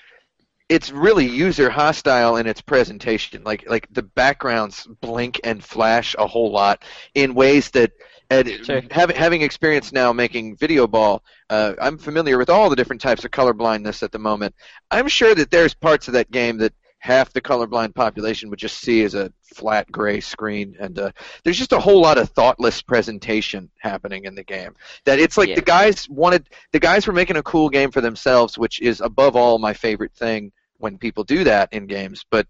it's 0.74 0.90
really 0.90 1.26
user 1.26 1.68
hostile 1.70 2.36
in 2.36 2.46
its 2.46 2.60
presentation. 2.62 3.44
Like 3.44 3.68
like 3.68 3.86
the 3.92 4.02
backgrounds 4.02 4.88
blink 5.00 5.40
and 5.44 5.62
flash 5.62 6.14
a 6.18 6.26
whole 6.26 6.50
lot 6.50 6.84
in 7.14 7.34
ways 7.34 7.70
that. 7.72 7.92
And 8.30 8.48
Sure. 8.64 8.80
having 8.90 9.14
having 9.14 9.42
experience 9.42 9.92
now 9.92 10.10
making 10.14 10.56
Videoball, 10.56 11.20
uh, 11.50 11.74
I'm 11.78 11.98
familiar 11.98 12.38
with 12.38 12.48
all 12.48 12.70
the 12.70 12.76
different 12.76 13.02
types 13.02 13.26
of 13.26 13.30
color 13.30 13.52
blindness 13.52 14.02
at 14.02 14.10
the 14.10 14.18
moment. 14.18 14.54
I'm 14.90 15.06
sure 15.08 15.34
that 15.34 15.50
there's 15.50 15.74
parts 15.74 16.08
of 16.08 16.14
that 16.14 16.30
game 16.30 16.56
that 16.58 16.72
half 17.00 17.30
the 17.34 17.42
colorblind 17.42 17.94
population 17.94 18.48
would 18.48 18.58
just 18.60 18.78
see 18.80 19.02
as 19.02 19.14
a 19.14 19.30
flat 19.42 19.90
gray 19.92 20.20
screen, 20.20 20.74
and 20.80 20.98
uh, 20.98 21.10
there's 21.44 21.58
just 21.58 21.72
a 21.72 21.78
whole 21.80 22.00
lot 22.00 22.16
of 22.16 22.30
thoughtless 22.30 22.80
presentation 22.80 23.68
happening 23.80 24.24
in 24.24 24.34
the 24.34 24.44
game. 24.44 24.74
That 25.04 25.18
it's 25.18 25.36
like 25.36 25.50
Yeah. 25.50 25.56
the 25.56 25.62
guys 25.76 26.08
wanted, 26.08 26.48
the 26.72 26.80
guys 26.80 27.06
were 27.06 27.12
making 27.12 27.36
a 27.36 27.42
cool 27.42 27.68
game 27.68 27.90
for 27.90 28.00
themselves, 28.00 28.56
which 28.56 28.80
is 28.80 29.02
above 29.02 29.36
all 29.36 29.58
my 29.58 29.74
favorite 29.74 30.14
thing 30.14 30.52
when 30.82 30.98
people 30.98 31.24
do 31.24 31.44
that 31.44 31.72
in 31.72 31.86
games. 31.86 32.24
But 32.28 32.46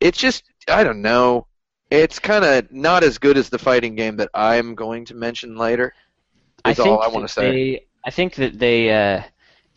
it's 0.00 0.18
just, 0.18 0.44
I 0.68 0.84
don't 0.84 1.02
know, 1.02 1.46
it's 1.90 2.18
kind 2.18 2.44
of 2.44 2.70
not 2.70 3.02
as 3.04 3.18
good 3.18 3.36
as 3.36 3.48
the 3.48 3.58
fighting 3.58 3.94
game 3.94 4.16
that 4.16 4.30
I'm 4.34 4.74
going 4.74 5.04
to 5.06 5.14
mention 5.14 5.56
later. 5.56 5.94
I 6.64 6.70
Is 6.70 6.76
think 6.76 6.88
all 6.88 7.02
I 7.02 7.08
want 7.08 7.26
to 7.26 7.32
say. 7.32 7.50
They, 7.50 7.86
I 8.04 8.10
think 8.10 8.34
that 8.34 8.58
they 8.58 8.90
uh, 8.92 9.22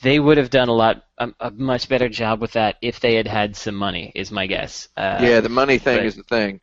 they 0.01 0.19
would 0.19 0.37
have 0.37 0.49
done 0.49 0.69
a 0.69 0.73
lot 0.73 1.03
a, 1.17 1.31
a 1.39 1.51
much 1.51 1.87
better 1.87 2.09
job 2.09 2.41
with 2.41 2.53
that 2.53 2.77
if 2.81 2.99
they 2.99 3.15
had 3.15 3.27
had 3.27 3.55
some 3.55 3.75
money. 3.75 4.11
Is 4.15 4.31
my 4.31 4.47
guess. 4.47 4.89
Uh, 4.97 5.19
yeah, 5.21 5.39
the 5.39 5.49
money 5.49 5.77
thing 5.77 5.97
but- 5.97 6.05
is 6.05 6.15
the 6.15 6.23
thing. 6.23 6.59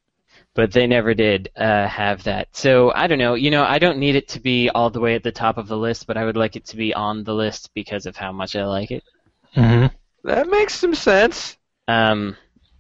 but 0.55 0.73
they 0.73 0.87
never 0.87 1.15
did 1.15 1.49
uh, 1.57 1.87
have 1.87 2.25
that. 2.25 2.49
So 2.53 2.93
I 2.95 3.07
don't 3.07 3.19
know. 3.19 3.35
You 3.35 3.51
know, 3.51 3.65
I 3.65 3.79
don't 3.79 3.99
need 3.99 4.17
it 4.17 4.29
to 4.29 4.41
be 4.41 4.69
all 4.69 4.91
the 4.91 5.01
way 5.01 5.15
at 5.15 5.23
the 5.23 5.33
top 5.33 5.59
of 5.59 5.69
the 5.69 5.77
list, 5.77 6.07
but 6.07 6.17
I 6.17 6.25
would 6.25 6.37
like 6.37 6.57
it 6.57 6.67
to 6.67 6.77
be 6.77 6.93
on 6.95 7.25
the 7.25 7.35
list 7.35 7.71
because 7.75 8.07
of 8.07 8.17
how 8.17 8.33
much 8.33 8.57
I 8.57 8.65
like 8.67 8.91
it. 8.91 9.05
Mm-hmm. 9.57 9.95
That 10.25 10.49
makes 10.49 10.75
some 10.75 10.95
sense. 10.95 11.57
Um, 11.89 12.37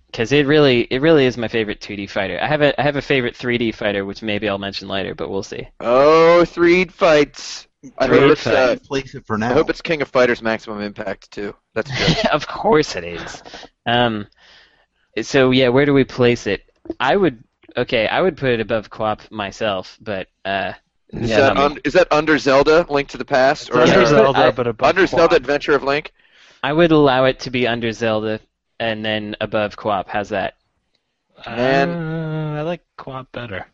because 0.06 0.32
it 0.32 0.46
really, 0.46 0.80
it 0.90 1.00
really 1.02 1.24
is 1.24 1.36
my 1.36 1.46
favorite 1.46 1.80
2D 1.80 2.10
fighter. 2.10 2.38
I 2.42 2.46
have 2.48 2.62
a, 2.62 2.78
I 2.80 2.82
have 2.82 2.96
a 2.96 3.02
favorite 3.02 3.36
3D 3.36 3.72
fighter, 3.74 4.04
which 4.04 4.22
maybe 4.22 4.48
I'll 4.48 4.58
mention 4.58 4.88
later, 4.88 5.14
but 5.14 5.30
we'll 5.30 5.44
see. 5.44 5.68
Oh, 5.78 6.44
three 6.44 6.84
fights. 6.86 7.68
I 7.96 8.08
Great 8.08 8.20
hope 8.22 8.30
it's, 8.32 8.46
uh, 8.46 8.76
place 8.84 9.14
it 9.14 9.24
for 9.24 9.38
now. 9.38 9.50
I 9.50 9.54
hope 9.54 9.70
it's 9.70 9.80
King 9.80 10.02
of 10.02 10.08
Fighters 10.08 10.42
Maximum 10.42 10.80
Impact 10.82 11.30
too. 11.30 11.54
That's 11.74 11.90
good. 11.96 12.26
of 12.32 12.46
course 12.46 12.96
it 12.96 13.04
is. 13.04 13.42
Um, 13.86 14.26
so 15.22 15.50
yeah, 15.52 15.68
where 15.68 15.86
do 15.86 15.94
we 15.94 16.04
place 16.04 16.46
it? 16.48 16.62
I 16.98 17.14
would, 17.16 17.42
okay, 17.76 18.06
I 18.08 18.20
would 18.20 18.36
put 18.36 18.50
it 18.50 18.60
above 18.60 18.90
QWOP 18.90 19.30
myself, 19.30 19.96
but 20.00 20.26
uh, 20.44 20.72
Is 21.12 21.30
yeah, 21.30 21.40
that 21.40 21.56
un- 21.56 21.78
is 21.84 21.92
that 21.94 22.08
under 22.10 22.36
Zelda 22.36 22.84
Link 22.90 23.08
to 23.10 23.16
the 23.18 23.24
Past 23.24 23.70
or 23.70 23.78
Under 23.78 23.92
under, 24.00 24.06
Zelda, 24.06 24.38
I- 24.48 24.50
but 24.50 24.66
above 24.66 24.88
under 24.88 25.02
QWOP. 25.04 25.10
Zelda 25.10 25.36
Adventure 25.36 25.74
of 25.74 25.82
Link? 25.84 26.12
I 26.62 26.72
would 26.72 26.90
allow 26.92 27.24
it 27.24 27.40
to 27.40 27.50
be 27.50 27.66
under 27.66 27.92
Zelda 27.92 28.40
and 28.78 29.04
then 29.04 29.36
above 29.40 29.76
QWOP. 29.76 30.06
How's 30.08 30.28
that? 30.30 30.56
Man. 31.46 31.88
Uh, 31.90 32.58
I 32.58 32.62
like 32.62 32.82
QWOP 32.98 33.26
better. 33.32 33.66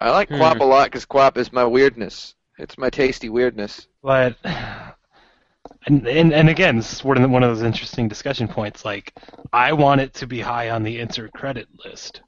I 0.00 0.10
like 0.10 0.28
Hmm. 0.28 0.34
QWOP 0.34 0.60
a 0.60 0.64
lot 0.64 0.84
because 0.86 1.06
QWOP 1.06 1.38
is 1.38 1.52
my 1.52 1.64
weirdness. 1.64 2.34
It's 2.58 2.76
my 2.78 2.90
tasty 2.90 3.28
weirdness. 3.28 3.86
But 4.02 4.36
and 4.44 6.06
and, 6.06 6.32
and 6.32 6.48
again, 6.48 6.76
this 6.76 6.92
is 6.92 7.04
one 7.04 7.22
of 7.22 7.30
one 7.30 7.42
of 7.42 7.50
those 7.50 7.64
interesting 7.66 8.08
discussion 8.08 8.48
points. 8.48 8.84
Like, 8.84 9.12
I 9.52 9.72
want 9.72 10.00
it 10.00 10.14
to 10.14 10.26
be 10.26 10.40
high 10.40 10.70
on 10.70 10.82
the 10.82 11.00
insert 11.00 11.32
credit 11.32 11.68
list. 11.84 12.22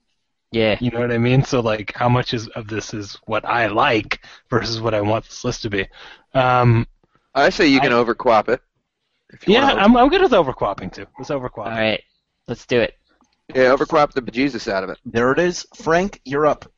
Yeah. 0.51 0.79
You 0.81 0.91
know 0.91 1.01
what 1.01 1.13
I 1.13 1.19
mean? 1.19 1.45
So 1.45 1.61
like, 1.61 1.93
how 1.95 2.09
much 2.09 2.33
is 2.33 2.49
of 2.49 2.69
this 2.69 2.95
is 2.95 3.19
what 3.27 3.45
I 3.45 3.67
like 3.67 4.21
versus 4.49 4.81
what 4.81 4.95
I 4.95 5.03
want 5.03 5.27
this 5.27 5.45
list 5.45 5.63
to 5.63 5.71
be? 5.71 5.87
Um, 6.33 6.87
I 7.35 7.51
say 7.51 7.67
you 7.69 7.81
can 7.81 7.93
I- 7.93 7.97
over 7.97 8.15
QWOP 8.15 8.49
it. 8.49 8.63
If 9.31 9.47
you 9.47 9.55
yeah, 9.55 9.67
I'm 9.67 9.97
I'm 9.97 10.09
good 10.09 10.23
with 10.23 10.33
overquapping 10.33 10.93
too. 10.93 11.07
Let's 11.19 11.31
overquap. 11.31 11.67
All 11.67 11.73
right, 11.73 12.03
let's 12.47 12.67
do 12.67 12.81
it. 12.81 12.95
yeah, 13.55 13.65
over 13.73 13.85
QWOP 13.87 14.13
the 14.13 14.23
bejesus 14.23 14.71
out 14.71 14.85
of 14.85 14.91
it. 14.91 14.99
There 15.05 15.33
it 15.33 15.39
is. 15.39 15.67
Frank, 15.75 16.21
you're 16.25 16.47
up. 16.47 16.71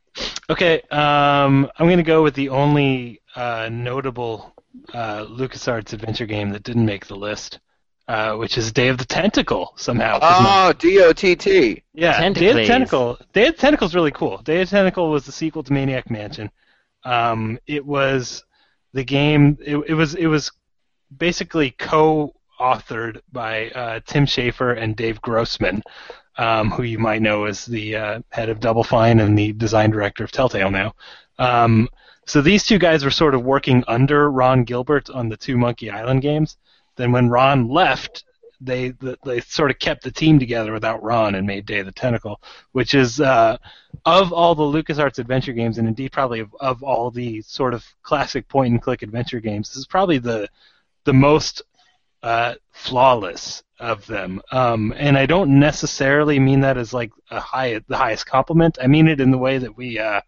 Okay, 0.49 0.81
um, 0.91 1.71
I'm 1.79 1.87
going 1.87 1.99
to 1.99 2.03
go 2.03 2.23
with 2.23 2.35
the 2.35 2.49
only 2.49 3.21
uh, 3.37 3.69
notable 3.71 4.53
uh, 4.93 5.25
LucasArts 5.27 5.93
adventure 5.93 6.27
game 6.27 6.51
that 6.51 6.65
didn't 6.65 6.85
make 6.87 7.07
the 7.07 7.17
list. 7.17 7.61
uh, 8.09 8.35
which 8.35 8.59
is 8.59 8.73
Day 8.73 8.89
of 8.89 8.99
the 8.99 9.05
Tentacle 9.05 9.73
somehow. 9.77 10.19
Oh, 10.21 10.73
D 10.77 11.01
O 11.01 11.13
T 11.13 11.37
T. 11.37 11.81
yeah, 11.95 12.29
Day 12.31 12.49
of 12.51 12.57
the 12.57 12.67
Tentacle. 12.67 13.17
Day 13.33 13.47
of 13.47 13.55
the 13.55 13.61
Tentacle 13.61 13.87
is 13.87 13.95
really 13.95 14.11
cool. 14.11 14.39
Day 14.39 14.61
of 14.63 14.69
the 14.69 14.77
Tentacle 14.77 15.11
was 15.13 15.25
the 15.25 15.31
sequel 15.33 15.63
to 15.63 15.73
Maniac 15.73 16.11
Mansion. 16.11 16.51
Um, 17.05 17.61
it 17.69 17.87
was 17.87 18.43
the 18.93 19.05
game. 19.05 19.57
It, 19.65 19.77
it 19.87 19.95
was 19.95 20.17
it 20.17 20.27
was 20.27 20.51
basically 21.17 21.71
co-authored 22.61 23.21
by 23.33 23.71
uh, 23.71 24.01
Tim 24.07 24.27
Schafer 24.27 24.77
and 24.77 24.97
Dave 24.97 25.21
Grossman, 25.23 25.83
um, 26.37 26.71
who 26.71 26.83
you 26.83 26.99
might 26.99 27.23
know 27.23 27.45
as 27.45 27.65
the 27.65 27.97
uh, 27.97 28.21
head 28.31 28.49
of 28.49 28.61
Double 28.61 28.85
Fine 28.85 29.21
and 29.21 29.37
the 29.37 29.53
design 29.53 29.91
director 29.91 30.25
of 30.25 30.33
Telltale 30.33 30.71
now. 30.71 30.95
Um, 31.39 31.89
so 32.27 32.43
these 32.43 32.65
two 32.65 32.79
guys 32.79 33.05
were 33.05 33.11
sort 33.11 33.35
of 33.35 33.43
working 33.43 33.83
under 33.89 34.31
Ron 34.31 34.65
Gilbert 34.65 35.11
on 35.11 35.29
the 35.29 35.37
two 35.37 35.57
Monkey 35.57 35.91
Island 35.91 36.23
games. 36.23 36.59
Then 36.97 37.13
when 37.13 37.29
Ron 37.31 37.69
left, 37.69 38.25
they 38.61 38.93
they 39.25 39.41
sort 39.41 39.71
of 39.71 39.79
kept 39.79 40.05
the 40.05 40.11
team 40.11 40.39
together 40.39 40.71
without 40.71 41.03
Ron 41.03 41.35
and 41.35 41.47
made 41.47 41.65
Day 41.65 41.79
of 41.79 41.87
the 41.87 41.93
Tentacle, 41.93 42.43
which 42.73 42.95
is 42.95 43.21
uh, 43.21 43.57
of 44.05 44.35
all 44.35 44.55
the 44.55 44.63
LucasArts 44.63 45.19
adventure 45.19 45.55
games, 45.55 45.79
and 45.79 45.89
indeed 45.89 46.13
probably 46.13 46.41
of, 46.41 46.55
of 46.61 46.83
all 46.83 47.11
the 47.11 47.41
sort 47.41 47.73
of 47.73 47.85
classic 48.03 48.47
point 48.49 48.73
and 48.73 48.83
click 48.83 49.01
adventure 49.01 49.41
games, 49.41 49.71
this 49.71 49.79
is 49.79 49.87
probably 49.87 50.19
the 50.19 50.47
the 51.05 51.13
most 51.15 51.63
uh, 52.23 52.55
flawless 52.73 53.63
of 53.79 54.07
them. 54.07 54.43
Um, 54.53 54.93
and 54.97 55.17
I 55.17 55.27
don't 55.27 55.59
necessarily 55.59 56.39
mean 56.39 56.61
that 56.61 56.77
as 56.77 56.93
like 56.93 57.11
a 57.31 57.41
high 57.41 57.81
the 57.89 57.97
highest 57.97 58.27
compliment. 58.27 58.79
I 58.81 58.87
mean 58.87 59.09
it 59.09 59.21
in 59.21 59.31
the 59.31 59.39
way 59.39 59.59
that 59.59 59.77
we. 59.77 59.99
Uh, 59.99 60.21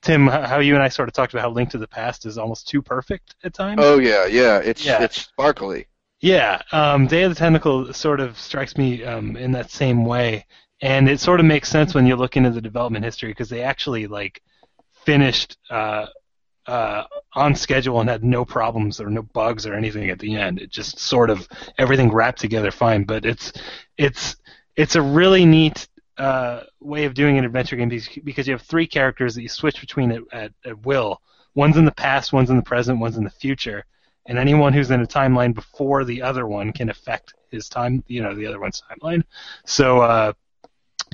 Tim, 0.00 0.28
how 0.28 0.60
you 0.60 0.74
and 0.74 0.82
I 0.82 0.88
sort 0.88 1.08
of 1.08 1.12
talked 1.12 1.32
about 1.32 1.42
how 1.42 1.50
Link 1.50 1.70
to 1.70 1.78
the 1.78 1.88
Past 1.88 2.24
is 2.24 2.38
almost 2.38 2.68
too 2.68 2.80
perfect 2.80 3.34
at 3.42 3.52
times. 3.52 3.80
Oh 3.82 3.98
yeah, 3.98 4.26
yeah. 4.26 4.58
It's 4.58 4.84
Yeah. 4.84 5.02
it's 5.02 5.22
sparkly. 5.22 5.86
Yeah, 6.20 6.60
um, 6.72 7.06
Day 7.06 7.22
of 7.22 7.30
the 7.30 7.38
Tentacle 7.38 7.92
sort 7.92 8.20
of 8.20 8.38
strikes 8.38 8.76
me 8.76 9.04
um, 9.04 9.36
in 9.36 9.52
that 9.52 9.70
same 9.70 10.04
way, 10.04 10.46
and 10.80 11.08
it 11.08 11.20
sort 11.20 11.38
of 11.38 11.46
makes 11.46 11.68
sense 11.68 11.94
when 11.94 12.06
you 12.06 12.16
look 12.16 12.36
into 12.36 12.50
the 12.50 12.60
development 12.60 13.04
history 13.04 13.30
because 13.30 13.48
they 13.48 13.62
actually 13.62 14.06
like 14.08 14.42
finished 15.04 15.56
uh, 15.70 16.06
uh, 16.68 17.04
on 17.34 17.54
schedule 17.54 18.00
and 18.00 18.08
had 18.08 18.22
no 18.22 18.44
problems 18.44 19.00
or 19.00 19.10
no 19.10 19.22
bugs 19.22 19.66
or 19.66 19.74
anything 19.74 20.10
at 20.10 20.18
the 20.18 20.36
end. 20.36 20.60
It 20.60 20.70
just 20.70 20.98
sort 20.98 21.30
of 21.30 21.48
everything 21.78 22.12
wrapped 22.12 22.40
together 22.40 22.70
fine. 22.70 23.04
But 23.04 23.24
it's 23.24 23.52
it's 23.96 24.36
it's 24.76 24.94
a 24.94 25.02
really 25.02 25.44
neat 25.44 25.88
uh, 26.16 26.62
way 26.80 27.04
of 27.04 27.14
doing 27.14 27.38
an 27.38 27.44
adventure 27.44 27.76
game 27.76 27.88
because- 27.88 28.46
you 28.46 28.52
have 28.52 28.62
three 28.62 28.86
characters 28.86 29.34
that 29.34 29.42
you 29.42 29.48
switch 29.48 29.80
between 29.80 30.12
at, 30.12 30.22
at, 30.32 30.52
at 30.64 30.86
will. 30.86 31.20
One's 31.54 31.76
in 31.76 31.84
the 31.84 31.92
past, 31.92 32.32
one's 32.32 32.50
in 32.50 32.56
the 32.56 32.62
present, 32.62 33.00
one's 33.00 33.16
in 33.16 33.24
the 33.24 33.30
future 33.30 33.84
and 34.28 34.38
anyone 34.38 34.72
who's 34.72 34.90
in 34.90 35.00
a 35.00 35.06
timeline 35.06 35.54
before 35.54 36.04
the 36.04 36.22
other 36.22 36.46
one 36.46 36.72
can 36.72 36.90
affect 36.90 37.34
his 37.50 37.68
time, 37.68 38.04
you 38.06 38.22
know, 38.22 38.34
the 38.34 38.46
other 38.46 38.60
one's 38.60 38.82
timeline. 38.90 39.24
So 39.64 40.00
uh, 40.00 40.32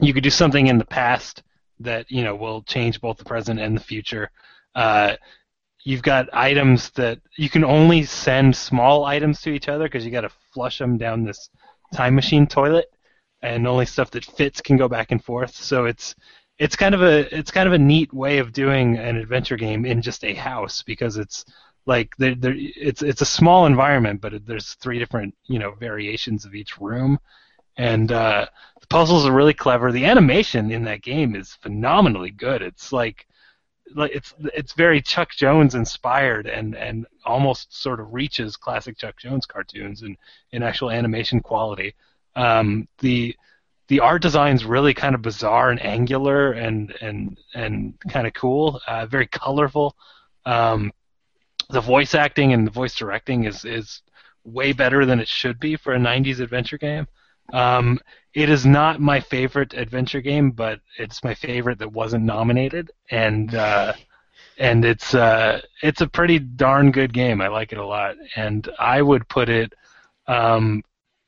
you 0.03 0.13
could 0.13 0.25
do 0.25 0.31
something 0.31 0.67
in 0.67 0.79
the 0.79 0.85
past 0.85 1.43
that 1.81 2.11
you 2.11 2.23
know 2.23 2.35
will 2.35 2.63
change 2.63 3.01
both 3.01 3.17
the 3.17 3.25
present 3.25 3.61
and 3.61 3.77
the 3.77 3.81
future. 3.81 4.31
Uh, 4.75 5.15
you've 5.85 6.03
got 6.03 6.29
items 6.33 6.91
that 6.91 7.21
you 7.37 7.49
can 7.49 7.65
only 7.65 8.03
send 8.05 8.57
small 8.57 9.05
items 9.05 9.41
to 9.43 9.51
each 9.51 9.69
other 9.69 9.85
because 9.85 10.05
you 10.05 10.11
got 10.11 10.23
to 10.23 10.31
flush 10.53 10.79
them 10.79 10.97
down 10.99 11.25
this 11.25 11.51
time 11.95 12.15
machine 12.15 12.47
toilet, 12.47 12.87
and 13.43 13.69
only 13.69 13.87
stuff 13.87 14.11
that 14.11 14.25
fits 14.25 14.61
can 14.61 14.77
go 14.77 14.89
back 14.89 15.13
and 15.13 15.23
forth. 15.23 15.55
So 15.55 15.85
it's 15.85 16.15
it's 16.59 16.77
kind 16.77 16.95
of 16.95 17.03
a 17.03 17.37
it's 17.37 17.51
kind 17.51 17.67
of 17.67 17.75
a 17.75 17.79
neat 17.79 18.13
way 18.13 18.39
of 18.39 18.53
doing 18.53 18.97
an 18.97 19.17
adventure 19.17 19.57
game 19.57 19.85
in 19.85 20.03
just 20.03 20.25
a 20.25 20.35
house 20.35 20.83
because 20.83 21.17
it's 21.19 21.45
like 21.87 22.17
there, 22.17 22.35
there, 22.35 22.55
it's 22.57 23.03
it's 23.03 23.21
a 23.21 23.27
small 23.27 23.67
environment, 23.67 24.21
but 24.21 24.47
there's 24.47 24.75
three 24.75 24.99
different 24.99 25.35
you 25.47 25.59
know 25.59 25.73
variations 25.73 26.47
of 26.47 26.55
each 26.55 26.81
room, 26.81 27.19
and 27.77 28.11
uh, 28.11 28.47
the 28.81 28.87
puzzles 28.87 29.27
are 29.27 29.33
really 29.33 29.55
clever. 29.55 29.93
The 29.93 30.07
animation 30.07 30.71
in 30.71 30.85
that 30.85 31.03
game 31.03 31.35
is 31.37 31.53
phenomenally 31.55 32.31
good. 32.31 32.63
It's 32.63 32.93
like 32.93 33.27
like 33.95 34.13
it's 34.15 34.35
it's 34.55 34.73
very 34.73 35.01
Chuck 35.01 35.31
Jones 35.31 35.75
inspired 35.75 36.47
and 36.47 36.75
and 36.75 37.07
almost 37.25 37.81
sort 37.81 38.01
of 38.01 38.13
reaches 38.13 38.57
classic 38.57 38.97
Chuck 38.97 39.17
Jones 39.19 39.47
cartoons 39.47 40.03
in 40.03 40.17
in 40.53 40.63
actual 40.63 40.91
animation 40.91 41.41
quality. 41.41 41.95
Um, 42.37 42.89
the 42.99 43.37
the 43.89 44.01
art 44.01 44.23
design's 44.23 44.65
really 44.65 44.95
kind 44.95 45.15
of 45.15 45.23
bizarre 45.23 45.71
and 45.71 45.85
angular 45.85 46.53
and 46.53 46.95
and 47.01 47.39
and 47.55 47.95
kind 48.09 48.27
of 48.27 48.33
cool, 48.33 48.81
uh, 48.87 49.07
very 49.07 49.27
colorful. 49.27 49.95
Um, 50.47 50.93
the 51.71 51.81
voice 51.81 52.15
acting 52.15 52.53
and 52.53 52.67
the 52.67 52.71
voice 52.71 52.95
directing 52.95 53.45
is 53.45 53.65
is 53.65 54.03
way 54.45 54.73
better 54.73 55.07
than 55.07 55.21
it 55.21 55.29
should 55.29 55.59
be 55.59 55.77
for 55.77 55.95
a 55.95 55.99
90s 55.99 56.41
adventure 56.41 56.77
game. 56.79 57.07
Um, 57.53 57.99
it 58.35 58.51
is 58.51 58.67
not 58.67 59.01
my 59.01 59.21
favorite 59.21 59.75
adventure 59.75 60.21
game, 60.21 60.51
but 60.51 60.81
it's 60.99 61.23
my 61.25 61.35
favorite 61.35 61.79
that 61.79 61.93
wasn't 61.93 62.25
nominated, 62.25 62.91
and 63.11 63.55
uh, 63.55 63.93
and 64.59 64.85
it's 64.85 65.15
uh, 65.15 65.61
it's 65.83 66.01
a 66.01 66.09
pretty 66.09 66.39
darn 66.39 66.91
good 66.93 67.13
game. 67.13 67.41
I 67.41 67.49
like 67.49 67.73
it 67.73 67.79
a 67.79 67.87
lot, 67.87 68.17
and 68.37 68.69
I 68.79 69.03
would 69.03 69.29
put 69.29 69.49
it 69.49 69.73
um, 70.27 70.83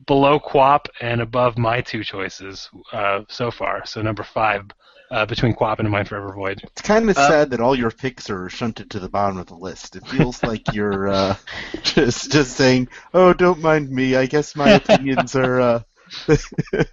below 0.07 0.39
QWOP 0.41 0.87
and 1.01 1.21
above 1.21 1.59
my 1.59 1.81
two 1.81 2.05
choices 2.05 2.69
uh, 2.93 3.23
so 3.29 3.51
far. 3.51 3.85
So 3.87 4.03
number 4.03 4.23
five 4.23 4.65
uh, 5.11 5.27
between 5.27 5.55
QWOP 5.55 5.79
and 5.79 5.91
Mind 5.91 6.09
Forever 6.09 6.33
Void. 6.35 6.63
It's 6.65 6.83
kind 6.83 7.09
of 7.09 7.17
Um, 7.17 7.25
sad 7.25 7.51
that 7.51 7.61
all 7.61 7.77
your 7.77 7.91
picks 7.91 8.29
are 8.31 8.49
shunted 8.49 8.91
to 8.91 9.01
the 9.01 9.09
bottom 9.09 9.39
of 9.39 9.47
the 9.47 9.55
list. 9.55 9.97
It 9.97 10.07
feels 10.07 10.43
like 10.43 10.73
you're 10.75 11.09
uh, 11.09 11.37
just 11.83 12.33
just 12.33 12.57
saying, 12.57 12.89
"Oh, 13.15 13.33
don't 13.33 13.61
mind 13.61 13.91
me. 13.91 14.17
I 14.17 14.27
guess 14.27 14.57
my 14.57 14.71
opinions 14.81 15.35
are." 15.37 15.85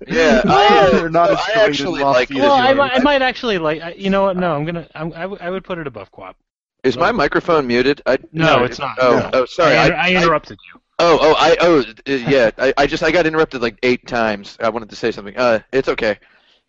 Yeah, 0.08 0.42
I, 0.46 0.90
they're 0.92 1.10
not 1.10 1.30
so 1.30 1.34
as 1.36 1.40
I 1.40 1.66
actually 1.66 2.04
like 2.04 2.30
Well, 2.30 2.56
as 2.56 2.70
I, 2.70 2.74
might, 2.74 2.94
I 2.94 3.00
might 3.00 3.22
actually 3.22 3.58
like. 3.58 3.98
You 3.98 4.10
know 4.10 4.24
what? 4.24 4.38
No, 4.38 4.56
I'm 4.56 4.66
gonna. 4.66 4.88
I'm, 4.96 5.14
I, 5.14 5.22
w- 5.22 5.40
I 5.42 5.50
would 5.50 5.64
put 5.64 5.78
it 5.78 5.88
above 5.88 6.12
QWOP. 6.12 6.36
Is 6.84 6.98
my 6.98 7.12
microphone 7.12 7.66
muted? 7.66 8.02
I, 8.06 8.18
No, 8.34 8.64
it's 8.66 8.78
not. 8.80 8.98
Oh, 9.00 9.18
No. 9.20 9.30
oh, 9.34 9.46
sorry. 9.46 9.76
I, 9.78 9.84
I, 9.84 9.86
inter- 9.86 9.96
I 9.98 10.24
interrupted 10.24 10.58
you. 10.74 10.82
oh, 11.00 11.18
oh, 11.22 11.36
I, 11.38 11.58
oh, 11.62 11.80
uh, 11.80 12.12
yeah. 12.12 12.52
I, 12.58 12.74
I 12.78 12.88
just, 12.88 13.04
I 13.04 13.12
got 13.12 13.26
interrupted 13.26 13.62
like 13.62 13.78
eight 13.84 14.06
times. 14.06 14.58
I 14.60 14.68
wanted 14.70 14.90
to 14.90 14.96
say 14.98 15.12
something. 15.12 15.38
Uh, 15.38 15.60
it's 15.72 15.88
okay. 15.88 16.18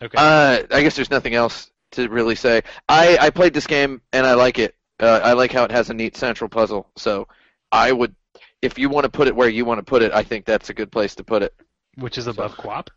Okay. 0.01 0.17
Uh, 0.17 0.63
I 0.71 0.83
guess 0.83 0.95
there's 0.95 1.11
nothing 1.11 1.35
else 1.35 1.71
to 1.93 2.09
really 2.09 2.37
say. 2.37 2.63
I, 2.89 3.19
I 3.21 3.31
played 3.31 3.55
this 3.55 3.67
game 3.67 4.03
and 4.13 4.25
I 4.25 4.35
like 4.35 4.59
it. 4.61 4.77
Uh, 5.01 5.21
I 5.25 5.33
like 5.33 5.51
how 5.51 5.65
it 5.65 5.73
has 5.73 5.91
a 5.91 5.95
neat 5.95 6.17
central 6.17 6.49
puzzle. 6.49 6.89
So 6.97 7.27
I 7.73 7.91
would, 7.91 8.15
if 8.63 8.79
you 8.79 8.89
want 8.89 9.05
to 9.05 9.11
put 9.11 9.27
it 9.27 9.35
where 9.35 9.49
you 9.49 9.65
want 9.65 9.79
to 9.79 9.85
put 9.85 10.03
it, 10.03 10.13
I 10.13 10.23
think 10.23 10.45
that's 10.45 10.71
a 10.71 10.75
good 10.75 10.93
place 10.93 11.17
to 11.17 11.25
put 11.25 11.43
it. 11.43 11.55
Which 11.97 12.19
is 12.19 12.27
above 12.27 12.57
QWOP. 12.57 12.89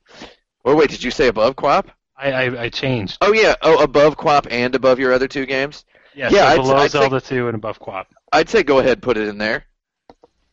Or 0.63 0.75
wait, 0.75 0.89
did 0.89 1.03
you 1.03 1.11
say 1.11 1.27
above 1.27 1.55
QWOP? 1.55 1.85
I, 2.17 2.31
I, 2.31 2.61
I 2.63 2.69
changed. 2.69 3.17
Oh 3.21 3.33
yeah. 3.33 3.55
Oh, 3.61 3.81
above 3.83 4.17
QWOP 4.17 4.47
and 4.49 4.73
above 4.75 4.99
your 4.99 5.13
other 5.13 5.27
two 5.27 5.45
games. 5.45 5.85
Yeah, 6.15 6.29
Yeah, 6.31 6.39
so 6.39 6.45
I'd- 6.47 6.61
below 6.61 6.75
I'd 6.77 6.91
say- 6.91 6.99
Zelda 6.99 7.21
2 7.21 7.47
and 7.47 7.55
above 7.55 7.79
QWOP. 7.79 8.05
I'd 8.33 8.49
say 8.49 8.63
go 8.63 8.79
ahead, 8.79 9.01
put 9.01 9.17
it 9.17 9.27
in 9.27 9.37
there. 9.37 9.65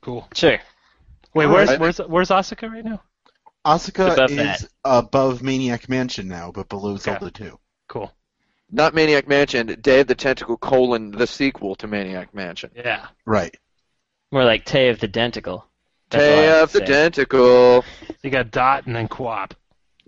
Cool. 0.03 0.28
Sure. 0.34 0.59
Wait, 1.34 1.47
where's 1.47 1.68
right. 1.70 1.80
where's 1.80 1.99
where's 1.99 2.28
Asuka 2.28 2.70
right 2.70 2.84
now? 2.84 3.03
Asuka 3.66 4.12
Above 4.12 4.30
is 4.30 4.36
that. 4.36 4.68
above 4.84 5.42
Maniac 5.42 5.88
Mansion 5.88 6.28
now, 6.28 6.53
but 6.53 6.68
below 6.68 6.97
Zelda 6.97 7.30
2. 7.30 7.59
Cool. 7.88 8.12
Not 8.70 8.95
Maniac 8.95 9.26
Mansion. 9.26 9.66
Day 9.80 10.01
of 10.01 10.07
the 10.07 10.14
Tentacle: 10.14 10.57
colon 10.59 11.11
the 11.11 11.26
sequel 11.26 11.74
to 11.76 11.86
Maniac 11.86 12.34
Mansion. 12.34 12.70
Yeah. 12.76 13.07
Right. 13.24 13.57
More 14.30 14.45
like 14.45 14.64
Tay 14.66 14.90
of 14.90 15.01
the 15.01 15.09
Denticle. 15.09 15.64
That's 16.14 16.30
all 16.30 16.42
Day 16.42 16.60
of 16.62 16.72
the 16.72 16.78
say. 16.80 16.86
Tentacle. 16.86 17.84
You 18.22 18.30
got 18.30 18.50
Dot 18.50 18.86
and 18.86 18.96
then 18.96 19.08
QWOP. 19.08 19.52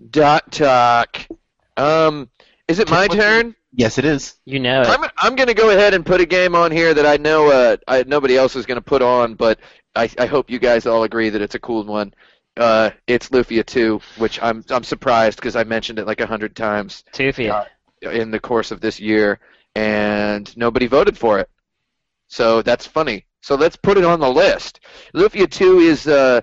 Dot 0.09 0.51
talk. 0.51 1.27
Um, 1.75 2.29
is 2.67 2.79
it 2.79 2.89
my 2.89 3.07
turn? 3.07 3.55
Yes, 3.73 3.97
it 3.97 4.05
is. 4.05 4.35
You 4.45 4.59
know 4.59 4.81
it. 4.81 4.87
I'm 4.87 5.09
I'm 5.17 5.35
gonna 5.35 5.53
go 5.53 5.69
ahead 5.69 5.93
and 5.93 6.05
put 6.05 6.19
a 6.19 6.25
game 6.25 6.55
on 6.55 6.71
here 6.71 6.93
that 6.93 7.05
I 7.05 7.17
know 7.17 7.51
uh 7.51 7.77
I, 7.87 8.03
nobody 8.03 8.35
else 8.35 8.55
is 8.55 8.65
gonna 8.65 8.81
put 8.81 9.01
on, 9.01 9.35
but 9.35 9.59
I 9.95 10.09
I 10.17 10.25
hope 10.25 10.49
you 10.49 10.57
guys 10.57 10.85
all 10.85 11.03
agree 11.03 11.29
that 11.29 11.41
it's 11.41 11.55
a 11.55 11.59
cool 11.59 11.83
one. 11.83 12.13
Uh, 12.55 12.89
it's 13.05 13.29
Lufia 13.29 13.63
2, 13.63 14.01
which 14.17 14.41
I'm 14.41 14.63
I'm 14.71 14.83
surprised 14.83 15.37
because 15.37 15.55
I 15.55 15.63
mentioned 15.63 15.99
it 15.99 16.07
like 16.07 16.21
a 16.21 16.25
hundred 16.25 16.55
times 16.55 17.03
Two. 17.11 17.31
Uh, 17.49 17.65
in 18.01 18.31
the 18.31 18.39
course 18.39 18.71
of 18.71 18.81
this 18.81 18.99
year, 18.99 19.39
and 19.75 20.55
nobody 20.57 20.87
voted 20.87 21.15
for 21.17 21.37
it. 21.37 21.49
So 22.29 22.63
that's 22.63 22.87
funny. 22.87 23.26
So 23.47 23.55
let's 23.55 23.77
put 23.77 23.97
it 23.97 24.03
on 24.03 24.19
the 24.19 24.29
list. 24.29 24.81
Lufia 25.15 25.49
2 25.49 25.79
is 25.79 26.05
uh, 26.05 26.41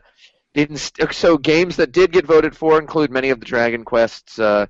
in, 0.55 0.75
so 0.79 1.37
games 1.37 1.77
that 1.77 1.93
did 1.93 2.13
get 2.13 2.25
voted 2.25 2.57
for 2.57 2.79
include 2.79 3.11
many 3.11 3.29
of 3.29 3.41
the 3.41 3.45
Dragon 3.45 3.85
Quests, 3.85 4.39
uh, 4.39 4.65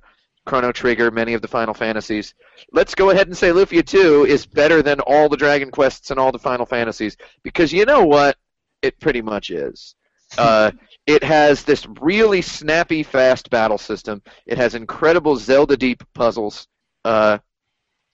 Chrono 0.45 0.73
Trigger, 0.73 1.11
many 1.11 1.33
of 1.33 1.41
the 1.41 1.47
Final 1.47 1.73
Fantasies. 1.73 2.33
Let's 2.73 2.93
go 2.93 3.09
ahead 3.09 3.27
and 3.27 3.37
say 3.37 3.51
Lufia 3.51 3.85
2 3.85 4.25
is 4.25 4.45
better 4.45 4.81
than 4.81 4.99
all 4.99 5.29
the 5.29 5.37
Dragon 5.37 5.71
Quests 5.71 6.11
and 6.11 6.19
all 6.19 6.33
the 6.33 6.37
Final 6.37 6.65
Fantasies 6.65 7.15
because 7.41 7.71
you 7.71 7.85
know 7.85 8.03
what? 8.03 8.35
It 8.81 8.99
pretty 8.99 9.21
much 9.21 9.49
is. 9.49 9.95
Uh, 10.37 10.71
it 11.05 11.23
has 11.23 11.63
this 11.63 11.87
really 12.01 12.41
snappy, 12.41 13.03
fast 13.03 13.49
battle 13.49 13.77
system. 13.77 14.21
It 14.45 14.57
has 14.57 14.75
incredible 14.75 15.37
Zelda 15.37 15.77
deep 15.77 16.03
puzzles, 16.13 16.67
uh, 17.05 17.37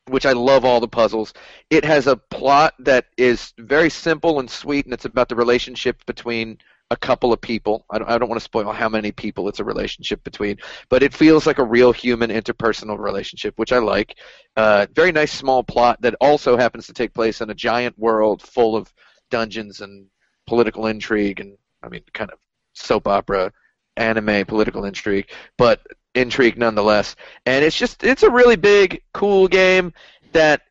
which 0.07 0.25
I 0.25 0.33
love 0.33 0.65
all 0.65 0.79
the 0.79 0.87
puzzles. 0.87 1.33
It 1.69 1.85
has 1.85 2.07
a 2.07 2.17
plot 2.17 2.73
that 2.79 3.05
is 3.17 3.53
very 3.57 3.89
simple 3.89 4.39
and 4.39 4.49
sweet, 4.49 4.85
and 4.85 4.93
it's 4.93 5.05
about 5.05 5.29
the 5.29 5.35
relationship 5.35 6.05
between 6.05 6.57
a 6.91 6.97
couple 6.97 7.31
of 7.31 7.39
people. 7.39 7.85
I 7.89 7.99
don't, 7.99 8.09
I 8.09 8.17
don't 8.17 8.27
want 8.27 8.39
to 8.39 8.43
spoil 8.43 8.71
how 8.73 8.89
many 8.89 9.13
people 9.13 9.47
it's 9.47 9.61
a 9.61 9.63
relationship 9.63 10.23
between, 10.25 10.57
but 10.89 11.01
it 11.01 11.13
feels 11.13 11.47
like 11.47 11.57
a 11.57 11.63
real 11.63 11.93
human 11.93 12.29
interpersonal 12.29 12.99
relationship, 12.99 13.57
which 13.57 13.71
I 13.71 13.77
like. 13.77 14.17
Uh, 14.57 14.87
very 14.93 15.13
nice 15.13 15.31
small 15.31 15.63
plot 15.63 16.01
that 16.01 16.15
also 16.19 16.57
happens 16.57 16.87
to 16.87 16.93
take 16.93 17.13
place 17.13 17.39
in 17.39 17.49
a 17.49 17.55
giant 17.55 17.97
world 17.97 18.41
full 18.41 18.75
of 18.75 18.93
dungeons 19.29 19.79
and 19.79 20.07
political 20.47 20.87
intrigue 20.87 21.39
and 21.39 21.57
I 21.81 21.87
mean 21.87 22.01
kind 22.13 22.29
of 22.29 22.39
soap 22.73 23.07
opera, 23.07 23.53
anime 23.95 24.45
political 24.45 24.83
intrigue, 24.83 25.29
but 25.57 25.79
intrigue 26.15 26.57
nonetheless. 26.57 27.15
And 27.45 27.63
it's 27.63 27.77
just 27.77 28.03
it's 28.03 28.23
a 28.23 28.29
really 28.29 28.55
big, 28.55 29.01
cool 29.13 29.47
game 29.47 29.93
that 30.33 30.61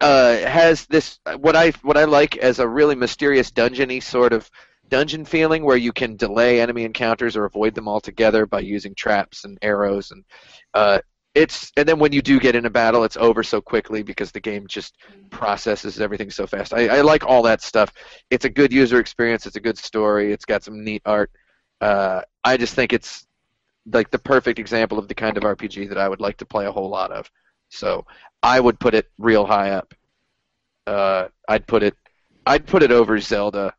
uh, 0.00 0.36
has 0.38 0.86
this 0.86 1.18
what 1.38 1.56
I 1.56 1.70
what 1.82 1.96
I 1.96 2.04
like 2.04 2.36
as 2.38 2.58
a 2.58 2.68
really 2.68 2.94
mysterious 2.94 3.50
dungeony 3.50 4.02
sort 4.02 4.32
of 4.32 4.50
dungeon 4.88 5.24
feeling 5.24 5.64
where 5.64 5.76
you 5.76 5.92
can 5.92 6.16
delay 6.16 6.60
enemy 6.60 6.84
encounters 6.84 7.36
or 7.36 7.44
avoid 7.44 7.74
them 7.74 7.88
altogether 7.88 8.46
by 8.46 8.60
using 8.60 8.94
traps 8.94 9.44
and 9.44 9.58
arrows 9.60 10.10
and 10.10 10.24
uh, 10.74 10.98
it's 11.34 11.70
and 11.76 11.86
then 11.86 11.98
when 11.98 12.12
you 12.12 12.22
do 12.22 12.40
get 12.40 12.56
in 12.56 12.64
a 12.64 12.70
battle 12.70 13.04
it's 13.04 13.16
over 13.16 13.42
so 13.42 13.60
quickly 13.60 14.02
because 14.02 14.32
the 14.32 14.40
game 14.40 14.66
just 14.66 14.96
processes 15.30 16.00
everything 16.00 16.30
so 16.30 16.46
fast. 16.46 16.72
I, 16.74 16.88
I 16.88 17.00
like 17.02 17.24
all 17.24 17.42
that 17.42 17.62
stuff. 17.62 17.92
It's 18.30 18.44
a 18.44 18.50
good 18.50 18.72
user 18.72 18.98
experience. 18.98 19.46
It's 19.46 19.56
a 19.56 19.60
good 19.60 19.78
story. 19.78 20.32
It's 20.32 20.44
got 20.44 20.64
some 20.64 20.82
neat 20.82 21.02
art. 21.04 21.30
Uh, 21.80 22.22
i 22.42 22.56
just 22.56 22.74
think 22.74 22.92
it's 22.92 23.27
like 23.92 24.10
the 24.10 24.18
perfect 24.18 24.58
example 24.58 24.98
of 24.98 25.08
the 25.08 25.14
kind 25.14 25.36
of 25.36 25.42
rpg 25.42 25.88
that 25.88 25.98
i 25.98 26.08
would 26.08 26.20
like 26.20 26.36
to 26.38 26.46
play 26.46 26.66
a 26.66 26.72
whole 26.72 26.88
lot 26.88 27.10
of. 27.12 27.30
So 27.70 28.06
i 28.42 28.58
would 28.60 28.78
put 28.80 28.94
it 28.94 29.10
real 29.18 29.46
high 29.46 29.70
up. 29.70 29.94
Uh, 30.86 31.28
i'd 31.48 31.66
put 31.66 31.82
it 31.82 31.94
i'd 32.46 32.66
put 32.66 32.82
it 32.82 32.90
over 32.92 33.18
zelda 33.18 33.74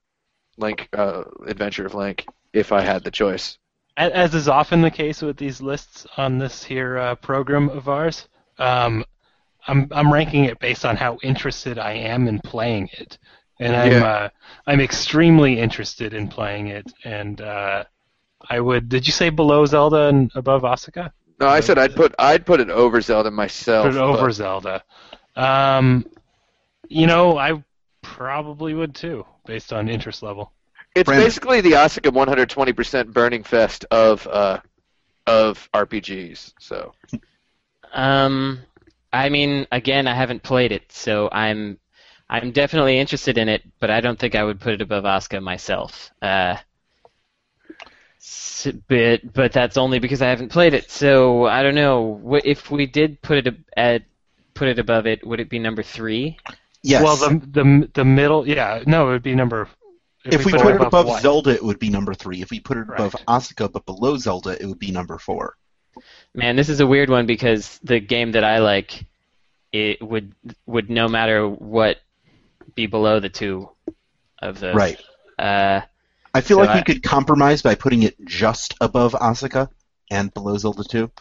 link 0.58 0.88
uh, 0.94 1.24
adventure 1.48 1.86
of 1.86 1.96
link 1.96 2.26
if 2.54 2.72
i 2.72 2.82
had 2.82 3.04
the 3.04 3.12
choice. 3.12 3.58
As 3.98 4.34
is 4.34 4.48
often 4.48 4.82
the 4.82 4.92
case 4.92 5.22
with 5.22 5.38
these 5.38 5.62
lists 5.62 6.08
on 6.18 6.38
this 6.38 6.64
here 6.64 6.98
uh, 6.98 7.16
program 7.16 7.68
of 7.70 7.90
ours, 7.90 8.28
um, 8.58 9.04
I'm 9.68 9.88
I'm 9.92 10.12
ranking 10.14 10.46
it 10.46 10.60
based 10.60 10.86
on 10.86 10.96
how 10.96 11.18
interested 11.22 11.78
I 11.78 11.94
am 11.94 12.28
in 12.28 12.40
playing 12.40 12.90
it, 12.94 13.18
and 13.60 13.76
I'm 13.76 13.92
Yeah. 13.92 14.06
uh, 14.06 14.30
I'm 14.68 14.80
extremely 14.80 15.60
interested 15.60 16.14
in 16.14 16.30
playing 16.30 16.68
it, 16.68 16.92
and 17.04 17.42
uh, 17.42 17.84
I 18.48 18.60
would. 18.60 18.90
Did 18.90 19.08
you 19.08 19.14
say 19.14 19.30
below 19.30 19.66
Zelda 19.66 20.08
and 20.08 20.32
above 20.36 20.62
Asuka? 20.64 21.12
No, 21.40 21.48
I 21.48 21.60
said 21.62 21.78
I'd 21.78 21.96
put 21.96 22.14
I'd 22.20 22.46
put 22.46 22.60
it 22.60 22.70
over 22.70 23.02
Zelda 23.02 23.32
myself. 23.32 23.86
Put 23.86 23.96
it 23.96 24.00
over 24.02 24.28
but- 24.28 24.34
Zelda. 24.34 24.84
Um, 25.36 26.06
you 26.88 27.08
know, 27.08 27.38
I 27.38 27.64
probably 28.02 28.74
would 28.74 28.94
too, 28.96 29.26
based 29.46 29.72
on 29.72 29.88
interest 29.90 30.22
level. 30.24 30.52
It's 30.96 31.06
Brandon. 31.06 31.26
basically 31.28 31.62
the 31.62 31.74
Asuka 31.74 32.12
120% 32.12 33.14
burning 33.14 33.44
fest 33.44 33.86
of 33.92 34.26
uh, 34.28 34.60
of 35.28 35.70
RPGs. 35.74 36.54
So 36.60 36.94
Um, 37.94 38.60
I 39.14 39.30
mean, 39.30 39.66
again, 39.72 40.08
I 40.08 40.14
haven't 40.16 40.44
played 40.44 40.72
it, 40.72 40.92
so 40.92 41.30
I'm 41.32 41.78
I'm 42.30 42.52
definitely 42.52 43.00
interested 43.00 43.38
in 43.38 43.50
it, 43.50 43.64
but 43.80 43.90
I 43.90 44.02
don't 44.02 44.20
think 44.20 44.36
I 44.36 44.44
would 44.44 44.60
put 44.60 44.74
it 44.74 44.82
above 44.82 45.04
Asuka 45.04 45.42
myself. 45.42 46.12
Uh, 46.22 46.58
s- 48.20 48.68
but 48.88 49.34
but 49.34 49.52
that's 49.52 49.78
only 49.78 50.00
because 50.00 50.22
I 50.22 50.30
haven't 50.30 50.50
played 50.50 50.74
it. 50.74 50.92
So 50.92 51.46
I 51.46 51.64
don't 51.64 51.76
know. 51.76 52.40
If 52.44 52.70
we 52.70 52.86
did 52.86 53.22
put 53.22 53.46
it 53.48 53.56
at 53.76 54.04
put 54.54 54.68
it 54.68 54.80
above 54.80 55.08
it, 55.08 55.26
would 55.26 55.40
it 55.40 55.50
be 55.50 55.60
number 55.60 55.84
three? 55.84 56.38
Yes. 56.84 57.04
Well, 57.04 57.16
the 57.18 57.30
the 57.46 57.90
the 57.94 58.06
middle, 58.06 58.48
yeah, 58.48 58.84
no, 58.86 59.10
it 59.10 59.12
would 59.12 59.24
be 59.24 59.36
number. 59.36 59.68
if, 60.26 60.46
we, 60.46 60.52
put, 60.52 60.76
it 60.76 60.82
above 60.82 61.08
one. 61.08 61.22
Zelda, 61.22 61.52
it 61.52 61.64
would 61.64 61.80
be 61.80 61.90
number 61.90 62.14
three. 62.14 62.42
If 62.42 62.52
we 62.52 62.60
put 62.60 62.78
it 62.78 62.88
above 62.90 63.16
Right. 63.16 63.26
Asuka, 63.26 63.72
but 63.72 63.86
below 63.86 64.18
Zelda, 64.18 64.62
it 64.62 64.66
would 64.66 64.80
be 64.80 64.92
number 64.92 65.18
four. 65.18 65.56
Man, 66.34 66.56
this 66.56 66.70
is 66.70 66.80
a 66.80 66.88
weird 66.88 67.10
one 67.10 67.26
because 67.26 67.80
the 67.84 68.00
game 68.00 68.34
that 68.34 68.44
I 68.44 68.60
like, 68.60 69.06
it 69.74 70.02
would 70.02 70.34
would 70.66 70.90
no 70.90 71.08
matter 71.08 71.48
what 71.48 71.98
be 72.76 72.86
below 72.86 73.20
the 73.20 73.30
two 73.30 73.70
of 74.42 74.60
those. 74.60 74.76
Right. 74.76 75.02
Uh, 75.38 75.82
I 76.34 76.42
feel 76.42 76.58
So 76.58 76.64
like 76.64 76.72
I- 76.72 76.76
we 76.76 76.84
could 76.84 77.04
compromise 77.04 77.62
by 77.62 77.76
putting 77.76 78.04
it 78.04 78.16
just 78.26 78.76
above 78.82 79.14
Asuka 79.14 79.70
and 80.12 80.34
below 80.34 80.58
Zelda 80.58 80.84
2. 80.84 81.12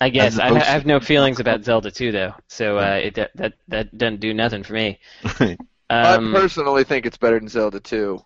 I 0.00 0.08
guess 0.08 0.38
I, 0.38 0.48
I 0.48 0.58
have 0.58 0.86
no 0.86 1.00
feelings 1.00 1.38
about 1.38 1.64
Zelda 1.64 1.90
2 1.90 2.12
though, 2.12 2.34
so 2.48 2.78
uh, 2.78 3.00
it 3.02 3.14
that, 3.14 3.30
that 3.36 3.52
that 3.68 3.96
doesn't 3.96 4.20
do 4.20 4.34
nothing 4.34 4.62
for 4.62 4.72
me. 4.74 4.98
Um, 5.90 6.34
I 6.34 6.38
personally 6.38 6.84
think 6.84 7.04
it's 7.04 7.18
better 7.18 7.38
than 7.38 7.48
Zelda 7.48 7.78
2. 7.78 8.18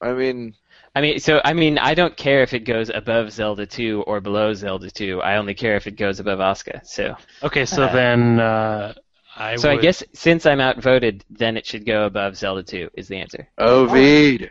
I 0.00 0.12
mean, 0.14 0.54
I 0.94 1.00
mean, 1.02 1.18
so 1.18 1.40
I 1.44 1.52
mean, 1.52 1.76
I 1.76 1.92
don't 1.94 2.16
care 2.16 2.42
if 2.42 2.54
it 2.54 2.60
goes 2.60 2.88
above 2.88 3.30
Zelda 3.30 3.66
2 3.66 4.04
or 4.06 4.20
below 4.22 4.54
Zelda 4.54 4.90
2. 4.90 5.20
I 5.20 5.36
only 5.36 5.52
care 5.54 5.76
if 5.76 5.86
it 5.86 5.96
goes 5.96 6.18
above 6.18 6.38
Asuka. 6.38 6.80
So, 6.86 7.14
Okay, 7.42 7.66
so 7.66 7.82
Uh, 7.82 7.92
then 7.92 8.40
uh, 8.40 8.94
I 9.36 9.56
so 9.56 9.68
I 9.70 9.76
guess 9.76 10.02
since 10.14 10.46
I'm 10.46 10.60
outvoted, 10.60 11.24
then 11.30 11.56
it 11.58 11.66
should 11.66 11.84
go 11.84 12.06
above 12.06 12.36
Zelda 12.36 12.62
2 12.62 12.88
is 12.94 13.08
the 13.08 13.16
answer. 13.18 13.48
Ovid. 13.58 14.50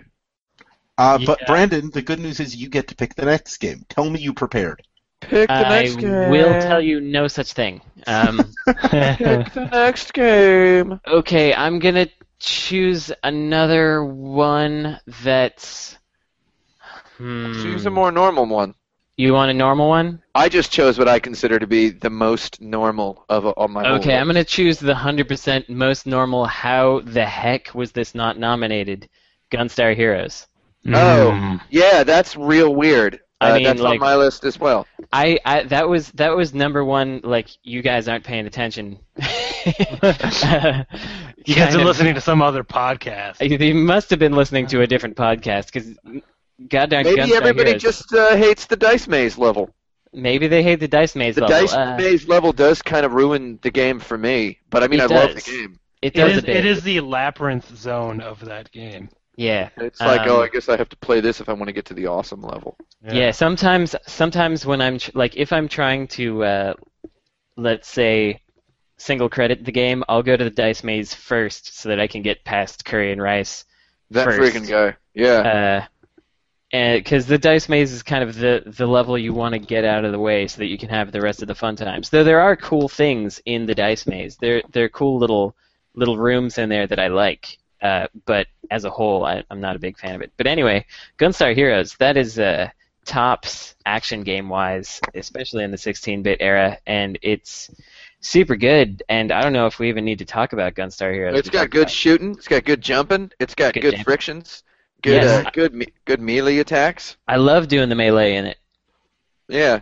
Uh, 0.98 1.20
But 1.26 1.40
Brandon, 1.48 1.90
the 1.92 2.02
good 2.02 2.20
news 2.20 2.40
is 2.40 2.56
you 2.56 2.70
get 2.70 2.88
to 2.88 2.96
pick 2.96 3.16
the 3.16 3.26
next 3.26 3.58
game. 3.58 3.86
Tell 3.90 4.10
me 4.10 4.20
you 4.20 4.34
prepared. 4.34 4.82
Pick 5.22 5.48
the 5.48 5.54
I 5.54 5.82
next 5.82 5.96
game. 5.96 6.14
I 6.14 6.30
will 6.30 6.62
tell 6.62 6.82
you 6.82 7.02
no 7.02 7.28
such 7.28 7.54
thing. 7.54 7.82
Um, 8.06 8.54
Pick 8.66 9.54
the 9.54 9.70
next 9.72 10.14
game. 10.14 11.00
okay, 11.08 11.54
I'm 11.54 11.80
gonna 11.80 12.08
choose 12.40 13.12
another 13.24 14.04
one 14.04 15.00
that's. 15.24 15.98
Hmm. 17.18 17.54
Choose 17.54 17.86
a 17.88 17.90
more 17.90 18.12
normal 18.12 18.46
one. 18.46 18.76
You 19.18 19.34
want 19.34 19.50
a 19.50 19.54
normal 19.56 19.90
one? 19.90 20.22
I 20.36 20.48
just 20.48 20.72
chose 20.72 21.00
what 21.00 21.08
I 21.08 21.18
consider 21.18 21.58
to 21.58 21.66
be 21.66 21.90
the 21.90 22.12
most 22.12 22.62
normal 22.62 23.26
of 23.30 23.48
all 23.48 23.68
my 23.68 23.84
Okay, 23.94 24.16
I'm 24.16 24.28
gonna 24.28 24.44
choose 24.44 24.78
the 24.78 24.94
hundred 24.94 25.28
percent 25.28 25.68
most 25.68 26.06
normal. 26.06 26.46
How 26.46 27.00
the 27.00 27.26
heck 27.26 27.74
was 27.74 27.92
this 27.92 28.14
not 28.14 28.38
nominated? 28.38 29.10
Gunstar 29.52 29.96
Heroes. 29.96 30.46
Oh. 30.96 31.32
Mm. 31.34 31.62
Yeah, 31.70 32.04
that's 32.04 32.36
real 32.36 32.74
weird. 32.74 33.20
I 33.40 33.52
Uh, 33.52 33.54
mean, 33.56 33.64
that's 33.66 33.80
like- 33.82 34.02
on 34.02 34.08
my 34.08 34.16
list 34.16 34.44
as 34.46 34.60
well. 34.60 34.88
I, 35.14 35.38
I 35.46 35.64
that 35.66 35.88
was 35.88 36.12
that 36.14 36.36
was 36.36 36.54
number 36.54 36.84
one. 36.84 37.22
Like 37.24 37.48
you 37.64 37.82
guys 37.82 38.08
aren't 38.08 38.24
paying 38.24 38.46
attention. 38.48 39.00
You 41.46 41.56
guys 41.56 41.76
are 41.76 41.84
listening 41.84 42.16
to 42.16 42.22
some 42.22 42.42
other 42.42 42.64
podcast. 42.64 43.38
You 43.60 43.74
must 43.76 44.10
have 44.10 44.20
been 44.20 44.34
listening 44.34 44.68
to 44.68 44.82
a 44.82 44.88
different 44.88 45.16
podcast 45.16 45.72
because 45.72 45.98
goddamn 46.68 47.04
Maybe 47.04 47.22
Gunstar 47.22 47.32
everybody 47.38 47.70
Heroes. 47.70 47.82
just 47.82 48.14
uh, 48.14 48.36
hates 48.36 48.66
the 48.66 48.76
dice 48.76 49.08
maze 49.08 49.38
level. 49.38 49.70
maybe 50.14 50.48
they 50.48 50.62
hate 50.64 50.80
the 50.82 50.88
dice 50.88 51.16
maze 51.16 51.36
The 51.36 51.42
level. 51.42 51.56
The 51.56 51.62
dice 51.62 51.74
Uh, 51.74 51.96
maze 51.98 52.28
level 52.28 52.52
does 52.52 52.82
kind 52.82 53.06
of 53.06 53.14
ruin 53.14 53.60
the 53.62 53.72
game 53.72 54.00
for 54.00 54.18
me, 54.18 54.60
but 54.70 54.84
I 54.84 54.88
mean, 54.88 55.00
It 55.00 55.12
I 55.12 55.16
love 55.16 55.36
the 55.36 55.42
game. 55.42 55.80
it 56.02 56.08
It 56.08 56.14
does 56.16 56.32
is, 56.34 56.38
a 56.40 56.42
bit. 56.46 56.56
it 56.58 56.66
is 56.66 56.84
the 56.84 57.00
labyrinth 57.02 57.76
zone 57.78 58.20
of 58.22 58.44
that 58.46 58.72
game. 58.72 59.10
Yeah. 59.38 59.70
It's 59.78 60.02
like, 60.02 60.22
Um, 60.22 60.32
oh, 60.32 60.42
I 60.42 60.50
guess 60.50 60.68
I 60.68 60.76
have 60.76 60.90
to 60.90 60.98
play 60.98 61.22
this 61.22 61.40
if 61.40 61.48
I 61.48 61.54
want 61.54 61.68
to 61.68 61.74
get 61.74 61.86
to 61.86 61.94
the 61.94 62.08
awesome 62.08 62.42
level. 62.42 62.76
Yeah. 63.04 63.32
sometimes 63.32 63.96
sometimes 64.08 64.66
when 64.66 64.82
I'm 64.82 64.98
tr- 64.98 65.12
like 65.14 65.38
if 65.38 65.54
I'm 65.54 65.68
trying 65.70 66.08
to 66.10 66.44
uh, 66.44 66.74
let's 67.56 67.88
say 67.88 68.42
single 68.98 69.30
credit 69.30 69.64
the 69.64 69.72
game, 69.72 70.04
I'll 70.10 70.24
go 70.24 70.36
to 70.36 70.44
the 70.44 70.50
dice 70.50 70.84
maze 70.84 71.14
first 71.14 71.80
so 71.80 71.90
that 71.90 72.00
I 72.00 72.08
can 72.08 72.24
get 72.24 72.44
past 72.44 72.84
Curry 72.84 73.12
and 73.12 73.22
Rice. 73.22 73.64
That 74.10 74.26
first. 74.26 74.40
freaking 74.40 74.68
guy. 74.68 74.96
Yeah. 75.14 75.40
Uh, 75.84 75.86
and 76.74 77.02
because 77.02 77.28
the 77.28 77.38
dice 77.38 77.70
maze 77.70 77.94
is 77.94 78.04
kind 78.04 78.24
of 78.24 78.36
the 78.36 78.64
the 78.66 78.88
level 78.88 79.18
you 79.18 79.34
want 79.34 79.54
to 79.54 79.60
get 79.60 79.86
out 79.86 80.04
of 80.04 80.12
the 80.12 80.20
way 80.20 80.48
so 80.48 80.58
that 80.58 80.66
you 80.66 80.80
can 80.80 80.90
have 80.90 81.12
the 81.12 81.22
rest 81.22 81.44
of 81.44 81.48
the 81.48 81.56
fun 81.56 81.76
times. 81.76 82.10
Though 82.10 82.24
there 82.24 82.42
are 82.42 82.56
cool 82.56 82.90
things 82.90 83.40
in 83.46 83.68
the 83.68 83.76
dice 83.76 84.08
maze. 84.08 84.36
There 84.38 84.64
there 84.72 84.86
are 84.86 84.90
cool 84.90 85.20
little 85.20 85.56
little 85.94 86.18
rooms 86.18 86.58
in 86.58 86.70
there 86.70 86.88
that 86.88 87.00
I 87.00 87.08
like. 87.08 87.60
Uh, 87.82 88.08
but 88.26 88.48
as 88.72 88.86
a 88.86 88.90
whole, 88.90 89.26
I, 89.26 89.44
I'm 89.52 89.62
not 89.62 89.76
a 89.76 89.80
big 89.80 89.98
fan 89.98 90.16
of 90.16 90.22
it. 90.22 90.32
But 90.38 90.48
anyway, 90.48 90.86
Gunstar 91.20 91.54
Heroes 91.56 91.96
that 92.00 92.18
is 92.18 92.40
uh, 92.40 92.70
tops 93.06 93.76
action 93.86 94.24
game 94.24 94.50
wise, 94.50 95.00
especially 95.16 95.64
in 95.64 95.72
the 95.72 95.78
16-bit 95.78 96.38
era, 96.42 96.78
and 96.88 97.18
it's 97.22 97.70
super 98.20 98.56
good. 98.56 99.04
And 99.10 99.32
I 99.32 99.42
don't 99.42 99.54
know 99.54 99.68
if 99.68 99.80
we 99.80 99.90
even 99.90 100.04
need 100.06 100.20
to 100.20 100.26
talk 100.26 100.54
about 100.54 100.74
Gunstar 100.76 101.14
Heroes. 101.14 101.38
It's 101.38 101.50
got 101.50 101.70
good 101.70 101.84
about- 101.84 101.92
shooting. 101.92 102.32
It's 102.32 102.48
got 102.48 102.66
good 102.66 102.82
jumping. 102.82 103.32
It's 103.40 103.56
got 103.56 103.74
Good 103.74 103.82
good, 103.82 104.04
frictions. 104.04 104.64
Good, 105.04 105.22
Yes. 105.22 105.46
uh, 105.46 105.50
good, 105.52 105.74
me- 105.76 105.94
good 106.06 106.20
melee 106.20 106.58
attacks. 106.58 107.18
I 107.28 107.36
love 107.38 107.68
doing 107.68 107.88
the 107.90 107.96
melee 107.96 108.36
in 108.36 108.46
it. 108.46 108.58
Yeah. 109.48 109.82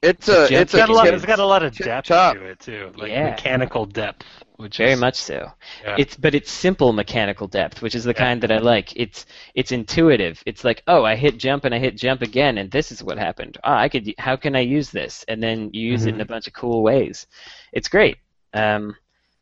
It's 0.00 0.28
a, 0.28 0.44
it's 0.44 0.52
It's 0.52 0.72
got 0.74 0.88
a 0.88 0.92
a, 0.92 0.94
lot. 0.94 1.06
it's 1.08 1.16
It's 1.16 1.24
got 1.26 1.38
a 1.40 1.44
lot 1.44 1.62
of 1.62 1.76
depth 1.76 2.08
top. 2.08 2.36
to 2.36 2.44
it 2.46 2.60
too, 2.60 2.92
like 2.96 3.10
Yeah. 3.10 3.30
mechanical 3.30 3.84
depth, 3.84 4.24
which 4.58 4.76
Very 4.76 4.92
is 4.92 5.00
much 5.00 5.14
so. 5.16 5.52
yeah. 5.82 5.96
It's 5.98 6.16
but 6.16 6.34
it's 6.34 6.50
simple 6.50 6.92
mechanical 6.92 7.46
depth, 7.48 7.80
which 7.82 7.94
is 7.94 8.04
the 8.04 8.14
Yeah. 8.14 8.24
kind 8.24 8.42
that 8.42 8.52
I 8.52 8.58
like. 8.58 8.94
It's 8.96 9.24
it's 9.54 9.72
intuitive. 9.72 10.42
It's 10.46 10.64
like, 10.64 10.82
oh, 10.86 11.04
I 11.04 11.16
hit 11.16 11.38
jump 11.38 11.64
and 11.64 11.74
I 11.74 11.78
hit 11.78 11.96
jump 11.96 12.22
again, 12.22 12.58
and 12.58 12.70
this 12.70 12.92
is 12.92 13.02
what 13.02 13.18
happened. 13.18 13.56
Ah, 13.64 13.78
I 13.78 13.88
could. 13.88 14.12
How 14.18 14.36
can 14.36 14.54
I 14.56 14.60
use 14.60 14.90
this? 14.90 15.24
And 15.28 15.42
then 15.42 15.70
you 15.72 15.86
use 15.92 16.06
it 16.06 16.14
in 16.14 16.20
a 16.20 16.26
bunch 16.26 16.46
of 16.46 16.52
cool 16.52 16.82
ways. 16.82 17.26
It's 17.72 17.88
great. 17.88 18.18
Um, 18.52 18.96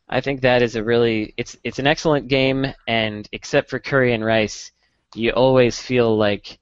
I 0.08 0.20
think 0.20 0.40
that 0.42 0.62
is 0.62 0.76
a 0.76 0.84
really 0.84 1.34
it's 1.36 1.56
it's 1.64 1.78
an 1.80 1.86
excellent 1.86 2.28
game, 2.28 2.66
and 2.86 3.28
except 3.32 3.70
for 3.70 3.78
Curry 3.80 4.14
and 4.14 4.24
Rice, 4.24 4.70
you 5.14 5.30
always 5.32 5.78
feel 5.80 6.16
like 6.16 6.58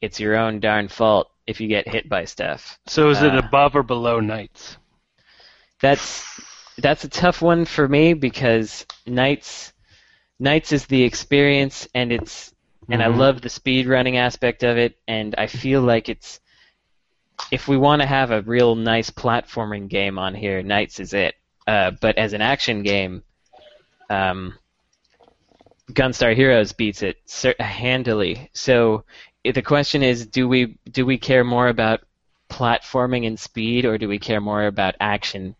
it's 0.00 0.18
your 0.18 0.36
own 0.36 0.60
darn 0.60 0.88
fault 0.88 1.30
if 1.46 1.60
you 1.60 1.68
get 1.68 1.86
hit 1.88 2.08
by 2.08 2.24
stuff. 2.24 2.78
So 2.86 3.10
is 3.10 3.22
it 3.22 3.34
Uh, 3.34 3.38
above 3.38 3.76
or 3.76 3.82
below 3.84 4.20
NiGHTS? 4.20 4.76
That's 5.80 6.24
that's 6.78 7.04
a 7.04 7.08
tough 7.08 7.42
one 7.42 7.64
for 7.64 7.86
me 7.88 8.14
because 8.14 8.86
NiGHTS 9.06 9.72
NiGHTS 10.40 10.72
is 10.72 10.86
the 10.86 11.02
experience 11.02 11.88
and 11.94 12.12
it's 12.12 12.52
and 12.90 13.02
I 13.02 13.06
Mhm. 13.06 13.16
love 13.18 13.40
the 13.40 13.48
speed 13.48 13.86
running 13.86 14.16
aspect 14.16 14.62
of 14.64 14.76
it 14.76 14.98
and 15.06 15.34
I 15.38 15.46
feel 15.46 15.82
like 15.82 16.08
it's 16.08 16.40
if 17.50 17.68
we 17.68 17.76
want 17.76 18.02
to 18.02 18.06
have 18.06 18.30
a 18.30 18.42
real 18.42 18.74
nice 18.74 19.10
platforming 19.10 19.88
game 19.88 20.18
on 20.18 20.34
here, 20.34 20.62
NiGHTS 20.62 21.00
is 21.00 21.12
it. 21.12 21.34
Uh, 21.66 21.92
but 22.00 22.16
as 22.18 22.32
an 22.32 22.40
action 22.40 22.82
game, 22.82 23.22
um, 24.10 24.54
Gunstar 25.92 26.34
Heroes 26.34 26.72
beats 26.72 27.02
it 27.02 27.18
handily. 27.60 28.50
So 28.54 29.04
the 29.44 29.62
question 29.62 30.02
is, 30.02 30.26
do 30.26 30.48
we 30.48 30.78
do 30.90 31.04
we 31.04 31.18
care 31.18 31.44
more 31.44 31.68
about 31.68 32.00
platforming 32.50 33.26
and 33.26 33.38
speed, 33.38 33.84
or 33.84 33.98
do 33.98 34.08
we 34.08 34.18
care 34.18 34.40
more 34.40 34.66
about 34.66 34.94
action 35.00 35.54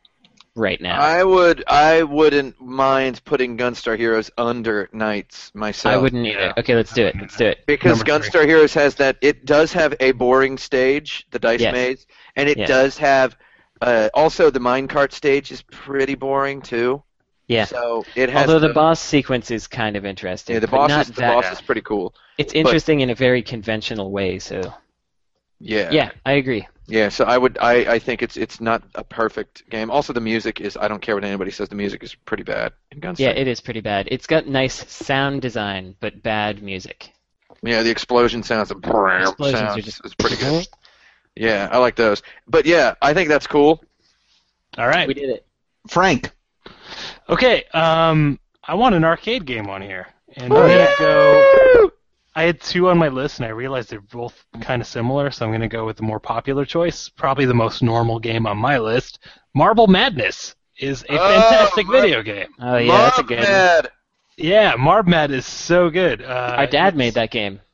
right 0.54 0.80
now? 0.80 1.00
I 1.00 1.24
would 1.24 1.64
I 1.66 2.02
wouldn't 2.02 2.60
mind 2.60 3.24
putting 3.24 3.56
Gunstar 3.56 3.96
Heroes 3.98 4.30
under 4.38 4.88
NiGHTS 4.94 5.54
myself. 5.54 5.94
I 5.94 5.96
wouldn't 5.98 6.26
either. 6.26 6.38
yeah. 6.40 6.52
Okay, 6.58 6.74
let's 6.74 6.92
do 6.92 7.06
it. 7.06 7.14
Let's 7.20 7.36
do 7.36 7.46
it. 7.46 7.64
Because 7.66 7.98
Number 8.04 8.20
three. 8.24 8.40
Gunstar 8.40 8.46
Heroes 8.46 8.74
has 8.74 8.94
that 8.96 9.16
it 9.20 9.44
does 9.44 9.72
have 9.72 9.94
a 10.00 10.12
boring 10.12 10.58
stage, 10.58 11.26
the 11.30 11.38
dice 11.38 11.60
Yes. 11.60 11.72
maze, 11.72 12.06
and 12.36 12.48
it 12.48 12.58
Yes. 12.58 12.68
does 12.68 12.98
have 12.98 13.36
uh, 13.80 14.08
also 14.14 14.48
the 14.50 14.60
minecart 14.60 15.12
stage 15.12 15.50
is 15.50 15.62
pretty 15.62 16.14
boring 16.14 16.62
too. 16.62 17.02
Yeah. 17.48 17.64
So 17.64 18.04
it 18.14 18.30
has 18.30 18.42
Although 18.48 18.60
the 18.60 18.68
the, 18.68 18.74
boss 18.74 19.00
sequence 19.00 19.50
is 19.50 19.66
kind 19.66 19.96
of 19.96 20.04
interesting. 20.06 20.54
yeah, 20.54 20.60
the 20.60 20.68
boss 20.68 20.88
not 20.88 21.00
is 21.02 21.08
the 21.08 21.20
that, 21.22 21.34
boss 21.34 21.52
is 21.52 21.60
pretty 21.60 21.80
cool. 21.80 22.14
It's 22.38 22.52
interesting 22.54 23.00
in 23.00 23.10
a 23.10 23.14
very 23.14 23.42
conventional 23.42 24.10
way. 24.12 24.38
So 24.38 24.72
Yeah. 25.58 25.90
yeah, 25.90 26.10
I 26.24 26.32
agree. 26.34 26.66
Yeah, 26.86 27.08
so 27.10 27.24
I 27.24 27.38
would 27.38 27.58
I, 27.60 27.94
I 27.94 27.98
think 27.98 28.22
it's 28.22 28.36
it's 28.36 28.60
not 28.60 28.82
a 28.94 29.04
perfect 29.04 29.68
game. 29.70 29.90
Also 29.90 30.12
the 30.12 30.20
music 30.20 30.60
is 30.60 30.76
I 30.76 30.88
don't 30.88 31.00
care 31.00 31.14
what 31.14 31.24
anybody 31.24 31.50
says, 31.50 31.68
the 31.68 31.74
music 31.76 32.02
is 32.02 32.14
pretty 32.14 32.42
bad 32.42 32.72
in 32.90 33.00
Gunstar. 33.00 33.20
Yeah, 33.20 33.30
it 33.30 33.46
is 33.46 33.60
pretty 33.60 33.80
bad. 33.80 34.08
It's 34.10 34.26
got 34.26 34.46
nice 34.46 34.90
sound 34.90 35.42
design, 35.42 35.94
but 36.00 36.22
bad 36.22 36.62
music. 36.62 37.12
Yeah, 37.62 37.82
the 37.82 37.90
explosion 37.90 38.42
sounds 38.42 38.70
the 38.70 38.76
Explosions 38.76 39.58
sounds 39.58 39.78
are 39.78 39.82
just 39.82 40.04
is 40.04 40.14
pretty 40.14 40.36
good. 40.36 40.66
Yeah, 41.36 41.68
I 41.70 41.78
like 41.78 41.96
those. 41.96 42.22
But 42.48 42.66
yeah, 42.66 42.94
I 43.00 43.14
think 43.14 43.28
that's 43.28 43.46
cool. 43.46 43.82
All 44.76 44.88
right. 44.88 45.06
We 45.06 45.14
did 45.14 45.30
it. 45.30 45.46
Frank. 45.88 46.30
Okay. 47.28 47.64
Um, 47.72 48.38
I 48.64 48.74
want 48.74 48.94
an 48.94 49.04
arcade 49.04 49.44
game 49.46 49.68
on 49.70 49.82
here, 49.82 50.08
and 50.36 50.52
Oh, 50.52 50.62
I'm 50.62 50.68
gonna 50.68 50.94
go. 50.98 51.81
I 52.34 52.44
had 52.44 52.60
two 52.60 52.88
on 52.88 52.96
my 52.98 53.08
list, 53.08 53.38
and 53.38 53.46
I 53.46 53.50
realized 53.50 53.90
they're 53.90 54.00
both 54.00 54.44
kind 54.62 54.80
of 54.80 54.88
similar, 54.88 55.30
so 55.30 55.44
I'm 55.44 55.50
going 55.50 55.60
to 55.60 55.68
go 55.68 55.84
with 55.84 55.96
the 55.98 56.02
more 56.02 56.18
popular 56.20 56.64
choice. 56.64 57.08
Probably 57.08 57.44
the 57.44 57.54
most 57.54 57.82
normal 57.82 58.18
game 58.18 58.46
on 58.46 58.56
my 58.56 58.78
list. 58.78 59.18
Marble 59.54 59.86
Madness 59.86 60.54
is 60.78 61.02
a 61.10 61.12
Oh, 61.12 61.28
fantastic 61.28 61.86
Mar- 61.86 62.00
video 62.00 62.22
game. 62.22 62.48
Oh 62.58 62.76
yeah, 62.78 62.96
that's 62.96 63.18
a 63.18 63.22
Mob 63.22 63.28
good. 63.28 63.38
one. 63.38 63.48
Mad. 63.48 63.90
Yeah, 64.38 64.74
Marb 64.78 65.06
Mad 65.06 65.30
is 65.30 65.44
so 65.46 65.90
good. 65.90 66.22
Uh, 66.22 66.54
Our 66.58 66.66
dad 66.66 66.96
made 66.96 67.14
that 67.14 67.30
game. 67.30 67.60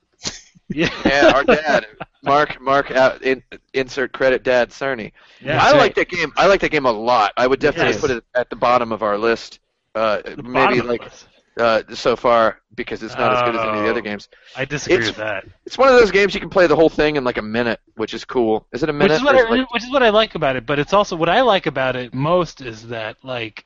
Yeah, 0.70 0.90
Yeah, 1.06 1.32
our 1.34 1.44
dad. 1.44 1.86
Mark 2.22 2.60
Mark 2.60 2.90
out 2.90 3.22
in, 3.22 3.42
insert 3.72 4.12
credit 4.12 4.42
dad 4.42 4.68
Cerny. 4.68 5.12
Yeah, 5.40 5.62
I 5.62 5.70
right. 5.72 5.78
like 5.78 5.94
that 5.94 6.10
game. 6.10 6.30
I 6.36 6.46
like 6.46 6.60
that 6.60 6.70
game 6.70 6.84
a 6.84 6.92
lot. 6.92 7.32
I 7.38 7.46
would 7.46 7.58
definitely 7.60 7.92
Yes. 7.92 8.00
put 8.02 8.10
it 8.10 8.22
at 8.34 8.50
the 8.50 8.56
bottom 8.56 8.92
of 8.92 9.02
our 9.02 9.16
list. 9.16 9.60
Uh, 9.94 10.16
the 10.22 10.36
bottom 10.42 10.52
maybe 10.52 10.78
of 10.80 10.84
the 10.84 10.90
like 10.92 11.04
list. 11.04 11.27
Uh, 11.58 11.82
so 11.94 12.16
far 12.16 12.60
because 12.74 13.02
it's 13.02 13.14
not 13.16 13.32
as 13.34 13.42
good 13.42 13.56
as 13.56 13.60
any 13.62 13.70
of 13.70 13.82
the 13.82 13.88
Oh. 13.88 13.90
other 13.90 14.00
games. 14.00 14.28
I 14.56 14.64
disagree 14.64 14.96
it's- 14.98 15.08
with 15.10 15.16
that. 15.18 15.44
It's 15.66 15.76
one 15.76 15.88
of 15.88 15.94
those 15.94 16.10
games 16.10 16.34
you 16.34 16.40
can 16.40 16.50
play 16.50 16.66
the 16.66 16.76
whole 16.76 16.88
thing 16.88 17.16
in 17.16 17.24
like 17.24 17.38
a 17.38 17.42
minute, 17.42 17.80
which 17.96 18.14
is 18.14 18.24
cool. 18.24 18.66
Is 18.72 18.82
it 18.82 18.88
a 18.88 18.92
Which 18.92 18.98
minute? 18.98 19.14
is 19.14 19.22
what 19.22 19.34
or 19.34 19.38
I, 19.38 19.40
is 19.40 19.46
it 19.46 19.50
like- 19.58 19.72
which 19.72 19.84
is 19.84 19.90
what 19.90 20.02
I 20.02 20.10
like 20.10 20.34
about 20.34 20.56
it, 20.56 20.64
but 20.66 20.78
it's 20.78 20.92
also 20.92 21.16
what 21.16 21.28
I 21.28 21.40
like 21.42 21.66
about 21.66 21.96
it 21.96 22.14
most 22.14 22.60
is 22.60 22.86
that 22.88 23.16
like 23.24 23.64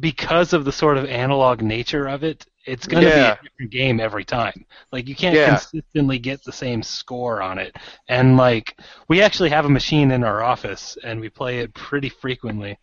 because 0.00 0.52
of 0.52 0.64
the 0.64 0.72
sort 0.72 0.96
of 0.98 1.04
analog 1.06 1.62
nature 1.62 2.08
of 2.08 2.24
it, 2.24 2.46
it's 2.66 2.86
going 2.86 3.04
to 3.04 3.08
Yeah. 3.08 3.34
be 3.34 3.38
a 3.40 3.42
different 3.42 3.70
game 3.70 4.00
every 4.00 4.24
time. 4.24 4.64
Like 4.90 5.06
you 5.06 5.14
can't 5.14 5.36
Yeah. 5.36 5.50
consistently 5.50 6.18
get 6.18 6.42
the 6.42 6.52
same 6.52 6.82
score 6.82 7.42
on 7.42 7.58
it. 7.58 7.76
And 8.08 8.36
like 8.36 8.76
we 9.08 9.22
actually 9.22 9.50
have 9.50 9.66
a 9.66 9.68
machine 9.70 10.10
in 10.10 10.24
our 10.24 10.42
office 10.42 10.96
and 11.04 11.20
we 11.20 11.28
play 11.28 11.60
it 11.60 11.74
pretty 11.74 12.08
frequently. 12.08 12.78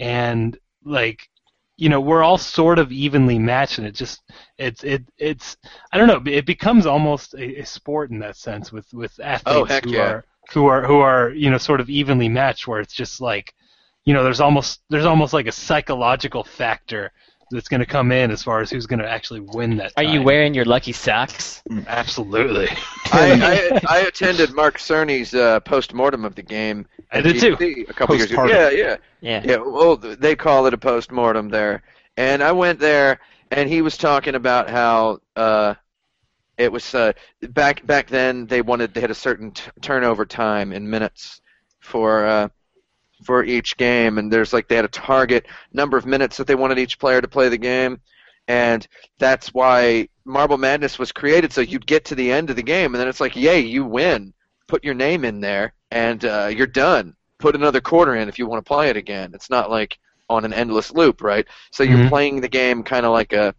And 0.00 0.58
like 0.84 1.28
you 1.76 1.88
know, 1.88 2.00
we're 2.00 2.22
all 2.22 2.38
sort 2.38 2.78
of 2.78 2.90
evenly 2.90 3.38
matched 3.38 3.78
and 3.78 3.86
it 3.86 3.94
just 3.94 4.22
it's 4.58 4.82
it 4.84 5.04
it's 5.18 5.56
I 5.92 5.98
don't 5.98 6.08
know, 6.08 6.22
it 6.30 6.46
becomes 6.46 6.86
almost 6.86 7.34
a, 7.34 7.60
a 7.60 7.66
sport 7.66 8.10
in 8.10 8.18
that 8.20 8.36
sense 8.36 8.72
with 8.72 8.92
with 8.94 9.18
athletes 9.22 9.70
Oh, 9.70 9.80
who 9.84 9.90
yeah. 9.90 10.02
are 10.02 10.24
who 10.52 10.66
are 10.66 10.86
who 10.86 10.98
are, 10.98 11.30
you 11.30 11.50
know, 11.50 11.58
sort 11.58 11.80
of 11.80 11.90
evenly 11.90 12.28
matched 12.28 12.66
where 12.66 12.80
it's 12.80 12.94
just 12.94 13.20
like 13.20 13.54
you 14.04 14.14
know, 14.14 14.22
there's 14.22 14.40
almost 14.40 14.82
there's 14.88 15.04
almost 15.04 15.32
like 15.32 15.48
a 15.48 15.52
psychological 15.52 16.44
factor 16.44 17.12
that's 17.50 17.68
going 17.68 17.80
to 17.80 17.86
come 17.86 18.12
in 18.12 18.30
as 18.30 18.42
far 18.42 18.60
as 18.60 18.70
who's 18.70 18.86
going 18.86 18.98
to 18.98 19.08
actually 19.08 19.40
win 19.40 19.76
that. 19.76 19.92
Are 19.96 20.02
you 20.02 20.22
wearing 20.22 20.54
your 20.54 20.64
lucky 20.64 20.92
socks? 20.92 21.62
Absolutely. 21.86 22.68
I, 23.12 23.80
I, 23.88 23.98
I 23.98 23.98
attended 24.00 24.52
Mark 24.52 24.78
Cerny's 24.78 25.34
uh, 25.34 25.60
post 25.60 25.94
mortem 25.94 26.24
of 26.24 26.34
the 26.34 26.42
game. 26.42 26.86
I 27.12 27.18
at 27.18 27.24
did 27.24 27.40
too. 27.40 27.86
A 27.88 27.92
couple 27.92 28.16
years 28.16 28.30
ago. 28.30 28.46
Yeah, 28.46 28.70
yeah. 28.70 28.96
Yeah. 29.20 29.42
Yeah, 29.44 29.56
well, 29.56 29.96
they 29.96 30.36
call 30.36 30.66
it 30.66 30.74
a 30.74 30.78
post 30.78 31.12
mortem 31.12 31.48
there, 31.48 31.82
and 32.16 32.42
I 32.42 32.52
went 32.52 32.80
there, 32.80 33.20
and 33.50 33.68
he 33.68 33.82
was 33.82 33.96
talking 33.96 34.34
about 34.34 34.68
how 34.68 35.20
uh, 35.36 35.74
it 36.58 36.72
was 36.72 36.94
uh, 36.94 37.12
back 37.50 37.86
back 37.86 38.08
then 38.08 38.46
they 38.46 38.62
wanted 38.62 38.94
they 38.94 39.00
had 39.00 39.10
a 39.10 39.14
certain 39.14 39.52
t- 39.52 39.70
turnover 39.80 40.24
time 40.26 40.72
in 40.72 40.88
minutes 40.88 41.40
for 41.80 42.26
uh, 42.26 42.48
for 43.24 43.44
each 43.44 43.76
game, 43.76 44.18
and 44.18 44.32
there's 44.32 44.52
like 44.52 44.68
they 44.68 44.76
had 44.76 44.84
a 44.84 44.88
target 44.88 45.46
number 45.72 45.96
of 45.96 46.06
minutes 46.06 46.36
that 46.36 46.46
they 46.46 46.54
wanted 46.54 46.78
each 46.78 46.98
player 46.98 47.20
to 47.20 47.28
play 47.28 47.48
the 47.48 47.58
game, 47.58 48.00
and 48.48 48.86
that's 49.18 49.52
why 49.54 50.08
Marble 50.24 50.58
Madness 50.58 50.98
was 50.98 51.12
created 51.12 51.52
so 51.52 51.60
you'd 51.60 51.86
get 51.86 52.04
to 52.06 52.14
the 52.14 52.30
end 52.30 52.50
of 52.50 52.56
the 52.56 52.62
game, 52.62 52.94
and 52.94 53.00
then 53.00 53.08
it's 53.08 53.20
like, 53.20 53.36
yay, 53.36 53.60
you 53.60 53.84
win. 53.84 54.32
Put 54.68 54.84
your 54.84 54.94
name 54.94 55.24
in 55.24 55.40
there, 55.40 55.74
and 55.90 56.24
uh, 56.24 56.50
you're 56.52 56.66
done 56.66 57.14
put 57.38 57.54
another 57.54 57.82
quarter 57.82 58.14
in 58.16 58.28
if 58.30 58.38
you 58.38 58.46
want 58.46 58.64
to 58.64 58.68
play 58.68 58.88
it 58.88 58.96
again. 58.96 59.30
It's 59.34 59.50
not 59.50 59.70
like 59.70 59.98
on 60.30 60.46
an 60.46 60.54
endless 60.54 60.90
loop, 60.90 61.22
right? 61.22 61.46
So 61.70 61.82
you're 61.82 61.98
Mhm. 61.98 62.08
playing 62.08 62.40
the 62.40 62.48
game 62.48 62.82
kind 62.82 63.04
of 63.04 63.12
like 63.12 63.34
a 63.34 63.54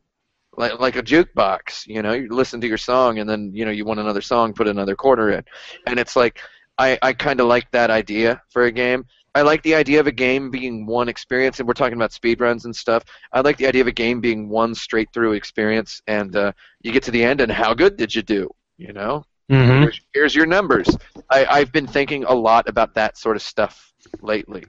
like 0.57 0.79
like 0.79 0.95
a 0.95 1.03
jukebox, 1.03 1.87
you 1.87 2.01
know. 2.01 2.13
You 2.13 2.29
listen 2.29 2.61
to 2.61 2.67
your 2.67 2.77
song 2.77 3.19
and 3.19 3.29
then 3.29 3.51
you 3.53 3.65
know 3.65 3.71
you 3.71 3.85
want 3.85 3.99
another 3.99 4.21
song, 4.21 4.53
put 4.53 4.67
another 4.67 4.95
quarter 4.95 5.31
in, 5.31 5.43
and 5.85 5.99
it's 5.99 6.15
like 6.15 6.39
I 6.77 6.97
I 7.01 7.13
kind 7.13 7.39
of 7.39 7.47
like 7.47 7.69
that 7.71 7.89
idea 7.91 8.41
for 8.51 8.63
a 8.65 8.71
game. 8.71 9.05
I 9.37 9.43
like 9.43 9.61
the 9.61 9.75
idea 9.75 9.99
of 9.99 10.07
a 10.07 10.11
game 10.11 10.49
being 10.49 10.87
one 10.87 11.07
experience, 11.07 11.59
and 11.59 11.67
we're 11.67 11.75
talking 11.75 11.93
about 11.93 12.09
speedruns 12.09 12.65
and 12.65 12.75
stuff. 12.75 13.03
I 13.31 13.41
like 13.41 13.57
the 13.57 13.67
idea 13.67 13.81
of 13.81 13.87
a 13.87 13.91
game 13.91 14.19
being 14.19 14.49
one 14.49 14.73
straight 14.73 15.09
through 15.13 15.33
experience, 15.33 16.01
and 16.07 16.35
uh, 16.35 16.53
you 16.81 16.91
get 16.91 17.03
to 17.03 17.11
the 17.11 17.23
end, 17.23 17.39
and 17.41 17.51
how 17.51 17.75
good 17.75 17.97
did 17.97 18.15
you 18.15 18.23
do? 18.23 18.49
You 18.79 18.93
know, 18.93 19.23
hmm 19.47 19.83
here's, 19.83 20.01
here's 20.11 20.35
your 20.35 20.47
numbers. 20.47 20.87
I, 21.29 21.45
I've 21.45 21.71
been 21.71 21.85
thinking 21.85 22.23
a 22.23 22.33
lot 22.33 22.67
about 22.67 22.95
that 22.95 23.15
sort 23.15 23.35
of 23.35 23.43
stuff 23.43 23.93
lately. 24.23 24.63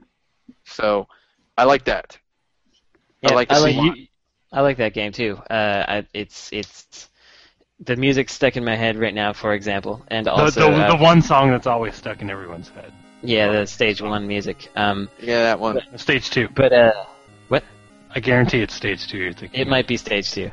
So 0.67 1.07
I 1.57 1.65
like 1.65 1.85
that. 1.85 2.19
I 3.25 3.33
like 3.35 3.49
I 3.49 3.55
this 3.55 3.65
like, 3.65 3.75
a 3.75 3.79
lot. 3.79 3.97
I 4.53 4.61
like 4.61 4.77
that 4.77 4.93
game 4.93 5.13
too. 5.13 5.39
Uh, 5.49 5.85
I, 5.89 6.07
it's 6.13 6.53
it's 6.53 7.09
the 7.81 7.97
music's 7.97 8.35
stuck 8.35 8.59
in 8.59 8.67
my 8.67 8.77
head 8.77 8.99
right 8.99 9.15
now, 9.15 9.33
for 9.33 9.55
example, 9.55 10.05
and 10.09 10.27
The, 10.27 10.33
also 10.33 10.61
the, 10.61 10.77
uh, 10.77 10.97
the 10.99 11.03
one 11.03 11.23
song 11.23 11.51
that's 11.51 11.67
always 11.67 11.95
stuck 11.95 12.21
in 12.21 12.29
everyone's 12.29 12.69
head. 12.69 12.93
Yeah, 13.23 13.53
the 13.53 13.67
stage 13.67 14.01
one 14.01 14.27
music. 14.27 14.69
Um, 14.77 15.09
Yeah, 15.21 15.43
that 15.43 15.61
one. 15.61 15.81
Stage 15.97 16.31
two. 16.31 16.49
but 16.55 16.73
uh, 16.73 16.93
what? 17.49 17.65
I 18.15 18.21
guarantee 18.21 18.61
it's 18.61 18.75
stage 18.75 19.07
two. 19.09 19.19
You're 19.19 19.33
thinking. 19.33 19.61
it 19.61 19.69
might 19.69 19.87
be 19.87 19.97
stage 19.97 20.31
two. 20.31 20.51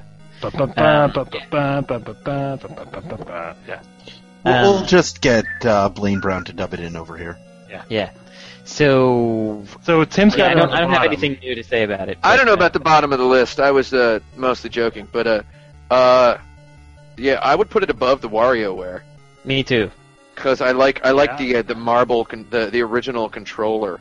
Yeah. 3.68 3.82
We'll, 4.46 4.78
Um, 4.78 4.86
just 4.86 5.22
get 5.22 5.46
uh, 5.64 5.90
Blaine 5.90 6.20
Brown 6.20 6.44
to 6.46 6.54
dub 6.54 6.74
it 6.74 6.80
in 6.80 6.96
over 6.96 7.18
here. 7.18 7.38
Yeah. 7.70 7.84
Yeah. 7.90 8.12
So 8.64 9.64
So 9.84 10.04
Tim's 10.06 10.36
got 10.36 10.46
yeah, 10.46 10.52
I 10.52 10.54
don't 10.56 10.72
I 10.72 10.82
don't 10.82 10.92
have 10.92 11.04
anything 11.04 11.38
new 11.42 11.56
to 11.56 11.64
say 11.64 11.84
about 11.84 12.10
it. 12.10 12.18
I 12.24 12.36
don't 12.36 12.46
know 12.46 12.52
uh, 12.52 12.56
about 12.56 12.74
the 12.74 12.80
bottom 12.80 13.14
of 13.14 13.20
the 13.20 13.26
list. 13.26 13.60
I 13.60 13.72
was 13.72 13.94
uh, 13.94 14.20
mostly 14.36 14.70
joking, 14.70 15.08
but 15.12 15.28
uh, 15.28 15.42
uh, 15.92 16.38
yeah, 17.18 17.40
I 17.42 17.56
would 17.56 17.70
put 17.70 17.84
it 17.84 17.90
above 17.90 18.22
the 18.22 18.30
WarioWare 18.30 19.02
Me 19.46 19.64
too. 19.64 19.92
Because 20.36 20.62
I 20.62 20.72
like 20.72 21.06
I 21.06 21.12
like 21.12 21.32
Yeah. 21.32 21.38
the 21.38 21.56
uh, 21.58 21.62
the 21.64 21.76
marble 21.76 22.26
con- 22.26 22.46
the 22.50 22.68
the 22.68 22.82
original 22.82 23.30
controller. 23.30 24.00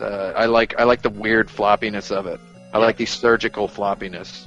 Uh, 0.00 0.32
I 0.36 0.46
like 0.46 0.74
I 0.78 0.84
like 0.84 1.02
the 1.02 1.10
weird 1.10 1.48
floppiness 1.48 2.10
of 2.10 2.26
it. 2.26 2.40
I 2.74 2.78
like 2.78 2.96
the 2.96 3.06
surgical 3.06 3.68
floppiness. 3.68 4.46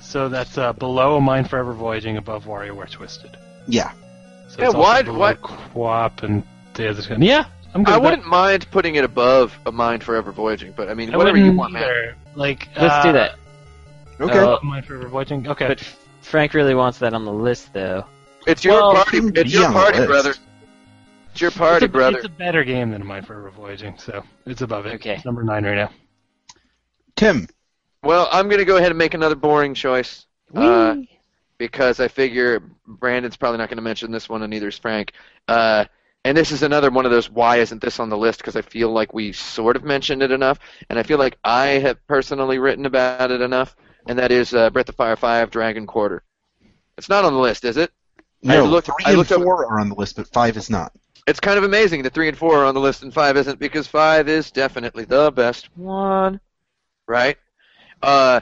So 0.00 0.28
that's 0.28 0.58
uh, 0.58 0.72
below 0.72 1.16
a 1.16 1.20
Mind 1.20 1.48
Forever 1.48 1.72
Voyaging, 1.72 2.16
above 2.16 2.44
WarioWare 2.44 2.90
Twisted. 2.90 3.36
Yeah. 3.66 3.92
So 4.48 4.56
Yeah, 4.60 4.66
it's 4.66 4.74
also 4.74 4.78
why- 4.78 5.02
below 5.02 5.18
why- 5.18 5.34
QWOP 5.34 6.22
and 6.22 6.42
Day 6.74 6.86
of 6.86 6.96
the 6.96 7.16
Yeah, 7.20 7.44
I'm 7.74 7.84
good. 7.84 7.94
I 7.94 7.98
wouldn't 7.98 8.26
mind 8.26 8.66
putting 8.70 8.94
it 8.96 9.04
above 9.04 9.56
a 9.66 9.72
Mind 9.72 10.02
Forever 10.02 10.32
Voyaging, 10.32 10.72
but 10.76 10.88
I 10.88 10.94
mean. 10.94 11.12
I 11.14 11.16
whatever 11.18 11.36
you 11.38 11.52
want, 11.52 11.72
man. 11.74 12.14
Like, 12.34 12.68
Let's 12.76 12.94
uh, 12.94 13.02
do 13.02 13.12
that. 13.12 13.34
Okay. 14.20 14.38
Uh, 14.38 14.58
Mind 14.62 14.86
Forever 14.86 15.08
Voyaging. 15.08 15.46
Okay. 15.48 15.68
But 15.68 15.80
Frank 16.22 16.54
really 16.54 16.74
wants 16.74 16.98
that 17.00 17.12
on 17.14 17.24
the 17.26 17.32
list, 17.32 17.72
though. 17.74 18.04
It's 18.46 18.64
your 18.64 18.74
Well, 18.74 18.94
party. 18.94 19.18
It's 19.34 19.52
your 19.52 19.66
on 19.66 19.72
party, 19.72 19.98
list. 19.98 20.08
brother. 20.08 20.34
It's 21.32 21.40
your 21.40 21.50
party, 21.50 21.86
it's 21.86 21.90
a, 21.90 21.92
brother. 21.92 22.18
It's 22.18 22.26
a 22.26 22.30
better 22.30 22.62
game 22.62 22.90
than 22.90 23.04
My 23.06 23.20
Forever 23.22 23.50
Voyaging, 23.50 23.96
so 23.98 24.22
it's 24.46 24.60
above 24.60 24.86
it. 24.86 24.94
Okay. 24.94 25.14
It's 25.14 25.24
number 25.24 25.42
nine 25.42 25.64
right 25.64 25.74
now. 25.74 25.90
Tim. 27.16 27.48
Well, 28.02 28.28
I'm 28.30 28.48
gonna 28.48 28.64
go 28.64 28.76
ahead 28.76 28.90
and 28.90 28.98
make 28.98 29.14
another 29.14 29.34
boring 29.36 29.74
choice. 29.74 30.26
Uh, 30.54 30.96
because 31.56 32.00
I 32.00 32.08
figure 32.08 32.60
Brandon's 32.86 33.36
probably 33.36 33.56
not 33.58 33.68
going 33.70 33.76
to 33.78 33.82
mention 33.82 34.10
this 34.10 34.28
one, 34.28 34.42
and 34.42 34.50
neither 34.50 34.68
is 34.68 34.76
Frank. 34.76 35.12
Uh, 35.48 35.84
and 36.24 36.36
this 36.36 36.50
is 36.50 36.62
another 36.62 36.90
one 36.90 37.06
of 37.06 37.10
those 37.12 37.30
why 37.30 37.56
isn't 37.58 37.80
this 37.80 37.98
on 38.00 38.10
the 38.10 38.18
list? 38.18 38.40
Because 38.40 38.56
I 38.56 38.60
feel 38.62 38.90
like 38.90 39.14
we 39.14 39.32
sort 39.32 39.76
of 39.76 39.84
mentioned 39.84 40.22
it 40.22 40.30
enough, 40.30 40.58
and 40.90 40.98
I 40.98 41.04
feel 41.04 41.18
like 41.18 41.38
I 41.44 41.66
have 41.66 42.04
personally 42.06 42.58
written 42.58 42.84
about 42.84 43.30
it 43.30 43.40
enough, 43.40 43.76
and 44.08 44.18
that 44.18 44.30
is 44.32 44.52
uh, 44.52 44.68
Breath 44.70 44.88
of 44.90 44.96
Fire 44.96 45.16
5 45.16 45.50
Dragon 45.50 45.86
Quarter. 45.86 46.22
It's 46.98 47.08
not 47.08 47.24
on 47.24 47.32
the 47.32 47.38
list, 47.40 47.64
is 47.64 47.76
it? 47.78 47.90
No, 48.42 48.64
I 48.64 48.66
looked- 48.66 48.88
three 48.88 48.94
I 49.06 49.10
and 49.10 49.18
looked 49.18 49.32
up- 49.32 49.40
four 49.42 49.64
are 49.66 49.80
on 49.80 49.88
the 49.88 49.94
list, 49.94 50.16
but 50.16 50.26
five 50.32 50.56
is 50.56 50.68
not. 50.68 50.92
It's 51.26 51.40
kind 51.40 51.56
of 51.56 51.64
amazing 51.64 52.02
that 52.02 52.14
3 52.14 52.28
and 52.28 52.38
4 52.38 52.58
are 52.58 52.64
on 52.64 52.74
the 52.74 52.80
list 52.80 53.02
and 53.02 53.14
5 53.14 53.36
isn't, 53.36 53.58
because 53.58 53.86
5 53.86 54.28
is 54.28 54.50
definitely 54.50 55.04
the 55.04 55.30
best 55.30 55.68
one. 55.76 56.40
Right? 57.06 57.36
Uh, 58.02 58.40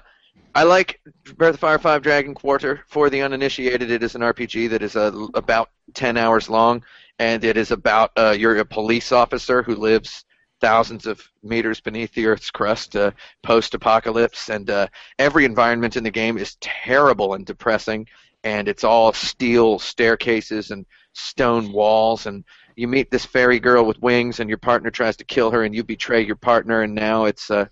I 0.55 0.65
like 0.65 1.01
Breath 1.37 1.55
of 1.55 1.61
Fire 1.61 1.79
5 1.79 2.03
Dragon 2.03 2.35
Quarter. 2.35 2.85
For 2.89 3.11
the 3.11 3.23
uninitiated, 3.23 3.91
it 3.91 4.03
is 4.03 4.15
an 4.15 4.23
RPG 4.23 4.71
that 4.71 4.83
is 4.83 4.97
uh, 4.97 5.13
about 5.35 5.71
10 5.95 6.17
hours 6.17 6.49
long, 6.49 6.83
and 7.19 7.45
it 7.45 7.57
is 7.57 7.71
about 7.71 8.13
uh, 8.17 8.35
you're 8.37 8.59
a 8.59 8.65
police 8.65 9.13
officer 9.13 9.63
who 9.63 9.77
lives 9.77 10.25
thousands 10.61 11.07
of 11.07 11.23
meters 11.43 11.81
beneath 11.81 12.13
the 12.15 12.27
Earth's 12.27 12.51
crust, 12.51 12.97
uh, 12.97 13.11
post-apocalypse, 13.43 14.51
and 14.51 14.71
uh, 14.71 14.87
every 15.19 15.45
environment 15.45 15.97
in 15.97 16.05
the 16.05 16.11
game 16.11 16.37
is 16.37 16.57
terrible 16.61 17.35
and 17.35 17.47
depressing, 17.47 18.07
and 18.45 18.69
it's 18.69 18.85
all 18.85 19.13
steel 19.13 19.79
staircases 19.79 20.71
and 20.71 20.85
stone 21.13 21.73
walls, 21.73 22.27
and 22.27 22.45
you 22.81 22.89
meet 22.89 23.11
this 23.11 23.27
fairy 23.27 23.61
girl 23.61 23.85
with 23.85 24.01
wings, 24.01 24.41
and 24.41 24.49
your 24.49 24.57
partner 24.57 24.91
tries 24.91 25.19
to 25.19 25.25
kill 25.25 25.51
her, 25.51 25.65
and 25.65 25.75
you 25.75 25.85
betray 25.85 26.25
your 26.25 26.35
partner, 26.37 26.81
and 26.81 26.95
now 26.95 27.27
it's 27.27 27.51
uh, 27.51 27.67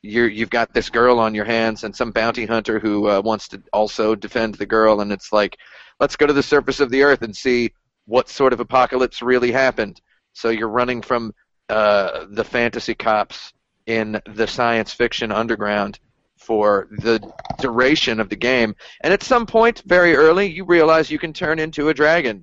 you're, 0.00 0.28
you've 0.28 0.48
got 0.48 0.72
this 0.72 0.88
girl 0.88 1.18
on 1.18 1.34
your 1.34 1.44
hands 1.44 1.84
and 1.84 1.94
some 1.94 2.10
bounty 2.10 2.46
hunter 2.46 2.78
who 2.78 3.06
uh, 3.06 3.20
wants 3.20 3.48
to 3.48 3.62
also 3.70 4.14
defend 4.14 4.54
the 4.54 4.64
girl, 4.64 5.02
and 5.02 5.12
it's 5.12 5.30
like, 5.30 5.58
let's 6.00 6.16
go 6.16 6.26
to 6.26 6.32
the 6.32 6.42
surface 6.42 6.80
of 6.80 6.90
the 6.90 7.02
earth 7.02 7.20
and 7.20 7.36
see 7.36 7.70
what 8.06 8.30
sort 8.30 8.54
of 8.54 8.60
apocalypse 8.60 9.20
really 9.20 9.52
happened. 9.52 10.00
So 10.32 10.48
you're 10.48 10.68
running 10.68 11.02
from 11.02 11.34
uh, 11.68 12.24
the 12.30 12.44
fantasy 12.44 12.94
cops 12.94 13.52
in 13.84 14.18
the 14.26 14.46
science 14.46 14.90
fiction 14.90 15.32
underground 15.32 15.98
for 16.38 16.88
the 16.90 17.20
duration 17.58 18.20
of 18.20 18.30
the 18.30 18.36
game, 18.36 18.74
and 19.02 19.12
at 19.12 19.22
some 19.22 19.44
point, 19.44 19.82
very 19.84 20.16
early, 20.16 20.46
you 20.50 20.64
realize 20.64 21.10
you 21.10 21.18
can 21.18 21.34
turn 21.34 21.58
into 21.58 21.90
a 21.90 21.94
dragon, 21.94 22.42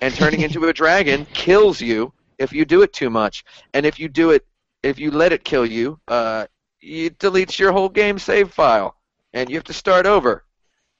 and 0.00 0.14
turning 0.14 0.40
into 0.40 0.66
a 0.68 0.72
dragon 0.72 1.26
kills 1.32 1.80
you 1.80 2.12
if 2.38 2.52
you 2.52 2.64
do 2.64 2.82
it 2.82 2.92
too 2.92 3.10
much, 3.10 3.44
and 3.74 3.84
if 3.84 3.98
you 3.98 4.08
do 4.08 4.30
it, 4.30 4.46
if 4.82 4.98
you 4.98 5.10
let 5.10 5.32
it 5.32 5.44
kill 5.44 5.66
you, 5.66 5.98
uh, 6.08 6.46
it 6.80 7.18
deletes 7.18 7.58
your 7.58 7.72
whole 7.72 7.88
game 7.88 8.18
save 8.18 8.52
file, 8.52 8.94
and 9.32 9.50
you 9.50 9.56
have 9.56 9.64
to 9.64 9.72
start 9.72 10.06
over. 10.06 10.44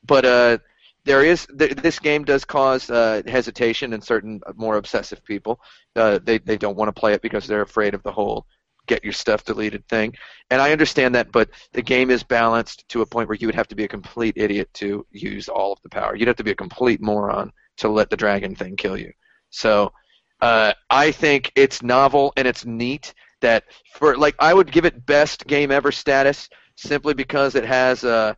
But 0.05 0.25
uh, 0.25 0.59
there 1.05 1.23
is 1.23 1.47
th- 1.59 1.77
this 1.77 1.99
game 1.99 2.25
does 2.25 2.45
cause 2.45 2.91
uh, 2.91 3.23
hesitation 3.27 3.93
in 3.93 4.01
certain 4.01 4.41
more 4.57 4.77
obsessive 4.77 5.25
people. 5.25 5.61
Uh, 5.95 6.19
they 6.23 6.39
they 6.39 6.59
don't 6.59 6.77
want 6.77 6.89
to 6.89 7.01
play 7.01 7.13
it 7.13 7.23
because 7.23 7.47
they're 7.47 7.63
afraid 7.63 7.95
of 7.95 8.03
the 8.03 8.13
whole 8.13 8.47
get 8.89 9.05
your 9.05 9.13
stuff 9.13 9.45
deleted 9.45 9.87
thing. 9.87 10.15
And 10.51 10.61
I 10.61 10.73
understand 10.73 11.15
that, 11.15 11.31
but 11.31 11.51
the 11.73 11.83
game 11.83 12.11
is 12.11 12.23
balanced 12.25 12.89
to 12.89 13.03
a 13.03 13.07
point 13.07 13.29
where 13.29 13.37
you 13.37 13.47
would 13.47 13.55
have 13.55 13.69
to 13.69 13.77
be 13.77 13.85
a 13.85 13.89
complete 13.89 14.35
idiot 14.37 14.71
to 14.75 15.07
use 15.13 15.49
all 15.49 15.73
of 15.73 15.79
the 15.83 15.91
power. 15.91 16.17
You'd 16.17 16.29
have 16.29 16.37
to 16.37 16.45
be 16.45 16.51
a 16.51 16.57
complete 16.57 17.01
moron 17.01 17.53
to 17.79 17.89
let 17.89 18.11
the 18.11 18.17
dragon 18.17 18.55
thing 18.55 18.77
kill 18.77 18.97
you. 18.97 19.13
So 19.51 19.93
uh, 20.41 20.73
I 20.91 21.11
think 21.11 21.53
it's 21.57 21.83
novel 21.83 22.33
and 22.37 22.47
it's 22.47 22.65
neat 22.65 23.15
that 23.41 23.65
for 23.95 24.17
like 24.17 24.35
I 24.39 24.53
would 24.53 24.71
give 24.71 24.85
it 24.85 25.07
best 25.07 25.47
game 25.47 25.71
ever 25.71 25.93
status 25.93 26.49
simply 26.77 27.15
because 27.15 27.55
it 27.55 27.65
has 27.65 28.05
a 28.05 28.37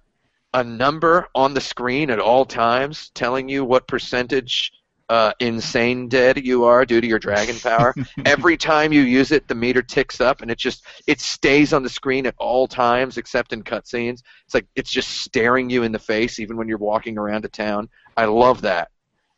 a 0.53 0.65
number 0.65 1.29
on 1.35 1.55
the 1.55 1.61
screen 1.61 2.11
at 2.11 2.19
all 2.19 2.45
times 2.45 3.11
telling 3.15 3.49
you 3.49 3.65
what 3.65 3.87
percentage 3.87 4.73
uh, 5.09 5.33
insane 5.41 6.09
dead 6.09 6.45
you 6.45 6.65
are 6.65 6.87
due 6.87 7.01
to 7.01 7.07
your 7.07 7.19
dragon 7.19 7.57
power. 7.59 7.93
Every 8.25 8.57
time 8.57 8.93
you 8.93 9.01
use 9.01 9.33
it, 9.33 9.49
the 9.49 9.57
meter 9.57 9.83
ticks 9.83 10.21
up, 10.21 10.41
and 10.41 10.51
it 10.53 10.59
just 10.59 10.87
it 11.09 11.21
stays 11.21 11.73
on 11.73 11.83
the 11.83 11.89
screen 11.89 12.27
at 12.27 12.37
all 12.39 12.69
times 12.69 13.19
except 13.19 13.53
in 13.53 13.65
cutscenes. 13.65 14.23
It's 14.45 14.55
like 14.55 14.67
it's 14.77 14.91
just 14.91 15.23
staring 15.23 15.69
you 15.69 15.83
in 15.83 15.91
the 15.91 15.99
face 15.99 16.39
even 16.39 16.57
when 16.57 16.69
you're 16.69 16.79
walking 16.79 17.19
around 17.19 17.45
a 17.45 17.49
town. 17.49 17.89
I 18.17 18.27
love 18.27 18.63
that. 18.63 18.91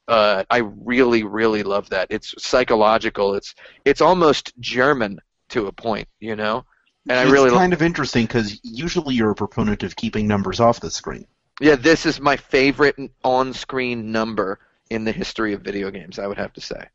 Uh, 0.08 0.44
I 0.50 0.58
really, 0.58 1.22
really 1.22 1.62
love 1.62 1.88
that. 1.90 2.08
It's 2.10 2.34
psychological. 2.38 3.34
It's 3.34 3.54
it's 3.84 4.00
almost 4.00 4.52
German 4.60 5.20
to 5.50 5.66
a 5.66 5.72
point, 5.72 6.08
you 6.20 6.36
know. 6.36 6.64
And 7.08 7.18
I 7.18 7.30
really 7.30 7.50
kind 7.50 7.72
of 7.72 7.82
interesting 7.82 8.26
because 8.26 8.60
usually 8.62 9.14
you're 9.14 9.30
a 9.30 9.34
proponent 9.34 9.82
of 9.82 9.96
keeping 9.96 10.26
numbers 10.28 10.60
off 10.60 10.80
the 10.80 10.90
screen. 10.90 11.26
Yeah, 11.60 11.76
this 11.76 12.06
is 12.06 12.20
my 12.20 12.36
favorite 12.36 12.96
on-screen 13.24 14.10
number 14.10 14.58
in 14.90 15.04
the 15.04 15.12
history 15.12 15.52
of 15.52 15.62
video 15.62 15.90
games. 15.90 16.18
I 16.18 16.26
would 16.26 16.38
have 16.38 16.52
to 16.54 16.60
say, 16.60 16.86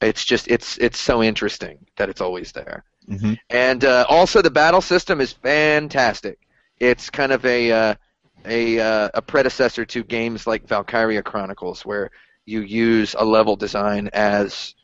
it's 0.00 0.24
just 0.24 0.48
it's 0.48 0.78
it's 0.78 0.98
so 0.98 1.22
interesting 1.22 1.86
that 1.96 2.08
it's 2.08 2.20
always 2.20 2.52
there. 2.52 2.84
hmm 3.08 3.34
And 3.50 3.84
uh, 3.84 4.06
also, 4.08 4.42
the 4.42 4.50
battle 4.50 4.80
system 4.80 5.20
is 5.20 5.32
fantastic. 5.32 6.38
It's 6.78 7.10
kind 7.10 7.32
of 7.32 7.44
a 7.44 7.72
uh, 7.72 7.94
a 8.44 8.80
uh, 8.80 9.08
a 9.14 9.22
predecessor 9.22 9.84
to 9.86 10.04
games 10.04 10.46
like 10.46 10.66
Valkyria 10.68 11.22
Chronicles, 11.22 11.84
where 11.84 12.10
you 12.48 12.62
use 12.62 13.14
a 13.18 13.24
level 13.24 13.56
design 13.56 14.08
as 14.14 14.74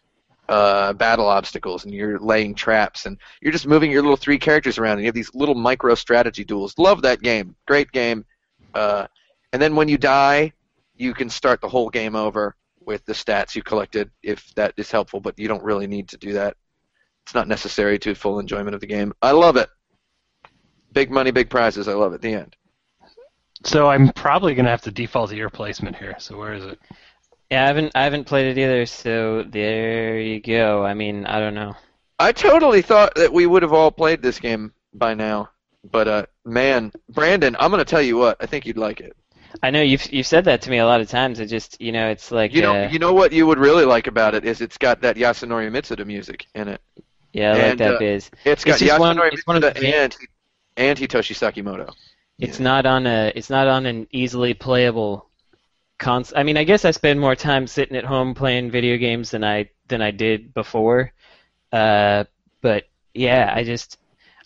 uh, 0.49 0.93
battle 0.93 1.27
obstacles, 1.27 1.85
and 1.85 1.95
you're 1.95 2.19
laying 2.19 2.55
traps, 2.55 3.07
and 3.07 3.17
you're 3.41 3.53
just 3.53 3.67
moving 3.67 3.91
your 3.91 4.03
little 4.03 4.19
three 4.19 4.39
characters 4.39 4.77
around, 4.77 4.93
and 4.93 5.01
you 5.01 5.07
have 5.07 5.15
these 5.15 5.35
little 5.35 5.55
micro 5.55 5.95
strategy 5.95 6.45
duels. 6.45 6.75
Love 6.77 7.01
that 7.03 7.23
game. 7.23 7.57
Great 7.67 7.91
game. 7.93 8.25
Uh, 8.75 9.07
and 9.53 9.63
then 9.63 9.75
when 9.75 9.89
you 9.89 9.97
die, 9.97 10.53
you 10.97 11.15
can 11.15 11.31
start 11.31 11.61
the 11.63 11.69
whole 11.69 11.89
game 11.89 12.15
over 12.15 12.55
with 12.85 13.05
the 13.07 13.15
stats 13.15 13.55
you 13.55 13.63
collected, 13.63 14.11
if 14.23 14.55
that 14.55 14.75
is 14.77 14.91
helpful. 14.91 15.21
But 15.21 15.39
you 15.39 15.49
don't 15.49 15.65
really 15.65 15.87
need 15.87 16.09
to 16.09 16.19
do 16.19 16.35
that. 16.35 16.57
It's 17.25 17.35
not 17.35 17.49
necessary 17.49 17.99
to 18.01 18.15
full 18.15 18.39
enjoyment 18.39 18.75
of 18.75 18.83
the 18.83 18.87
game. 18.87 19.15
I 19.23 19.31
love 19.31 19.57
it. 19.57 19.71
Big 20.93 21.11
money, 21.11 21.31
big 21.31 21.49
prizes. 21.49 21.89
I 21.89 21.95
love 21.95 22.13
it. 22.13 22.21
The 22.21 22.35
end. 22.35 22.57
So 23.65 23.89
I'm 23.89 24.13
probably 24.13 24.55
gonna 24.55 24.69
have 24.69 24.83
to 24.83 24.91
default 24.91 25.31
to 25.31 25.37
your 25.37 25.49
placement 25.49 25.97
here. 25.97 26.15
So 26.19 26.37
where 26.37 26.53
is 26.53 26.67
it? 26.67 26.79
Yeah, 27.55 27.63
I 27.63 27.67
haven't 27.69 27.93
I 27.95 28.03
haven't 28.03 28.25
played 28.25 28.47
it 28.47 28.61
either, 28.61 28.85
so 28.85 29.45
there 29.45 30.19
you 30.19 30.41
go. 30.41 30.85
I 30.85 30.95
mean, 30.95 31.25
I 31.25 31.39
don't 31.39 31.55
know. 31.55 31.77
I 32.19 32.33
totally 32.33 32.83
thought 32.83 33.15
that 33.15 33.33
we 33.33 33.47
would 33.47 33.63
have 33.63 33.73
all 33.73 33.93
played 33.93 34.23
this 34.23 34.41
game 34.41 34.73
by 34.93 35.15
now. 35.15 35.51
But 35.89 36.09
uh, 36.09 36.27
man, 36.45 36.91
Brandon, 37.09 37.55
I'm 37.61 37.71
gonna 37.71 37.85
tell 37.85 38.03
you 38.03 38.17
what. 38.17 38.39
I 38.41 38.47
think 38.47 38.67
you'd 38.67 38.77
like 38.77 38.99
it. 38.99 39.17
I 39.63 39.71
know 39.71 39.83
you've 39.83 40.13
you've 40.13 40.27
said 40.27 40.47
that 40.47 40.63
to 40.63 40.71
me 40.71 40.79
a 40.79 40.85
lot 40.85 41.01
of 41.01 41.09
times. 41.09 41.39
It 41.39 41.47
just 41.47 41.81
you 41.81 41.93
know 41.93 42.09
it's 42.09 42.33
like 42.33 42.53
You 42.53 42.63
know, 42.63 42.75
uh, 42.75 42.89
you 42.91 42.99
know 42.99 43.13
what 43.13 43.31
you 43.31 43.47
would 43.47 43.59
really 43.59 43.85
like 43.85 44.09
about 44.09 44.35
it 44.35 44.45
is 44.45 44.61
it's 44.61 44.77
got 44.77 45.03
that 45.03 45.15
Yasunori 45.15 45.71
Mitsuda 45.71 46.05
music 46.05 46.47
in 46.57 46.67
it. 46.67 46.81
yeah, 47.33 47.51
I 47.51 47.53
like 47.53 47.63
and, 47.63 47.79
that 47.79 47.95
uh, 47.95 47.99
biz. 48.01 48.33
It's 48.45 48.65
got 48.65 48.73
It's 48.73 48.81
just 48.81 48.99
one- 48.99 49.17
Yasunori 49.17 49.33
it's 49.33 49.47
one 49.47 49.55
of 49.55 49.63
the 49.63 49.71
Mitsuda 49.71 49.95
and 49.95 50.17
and 50.77 50.99
Hitoshi 50.99 51.37
Sakimoto. 51.37 51.95
It's 52.37 52.59
not 52.59 52.85
on 52.85 53.07
a 53.07 53.31
it's 53.33 53.49
not 53.49 53.69
on 53.69 53.87
an 53.87 54.09
easily 54.11 54.55
playable 54.55 55.31
cons. 55.99 56.33
I 56.37 56.43
mean, 56.43 56.57
I 56.57 56.65
guess 56.65 56.85
I 56.85 56.91
spend 56.91 57.21
more 57.21 57.37
time 57.37 57.67
sitting 57.67 57.97
at 57.97 58.05
home 58.05 58.35
playing 58.35 58.71
video 58.71 58.97
games 58.97 59.31
than 59.31 59.45
I 59.45 59.71
than 59.89 60.03
I 60.03 60.11
did 60.11 60.55
before. 60.55 61.13
Uh, 61.73 62.25
but 62.63 62.85
yeah, 63.15 63.53
I 63.55 63.65
just 63.65 63.99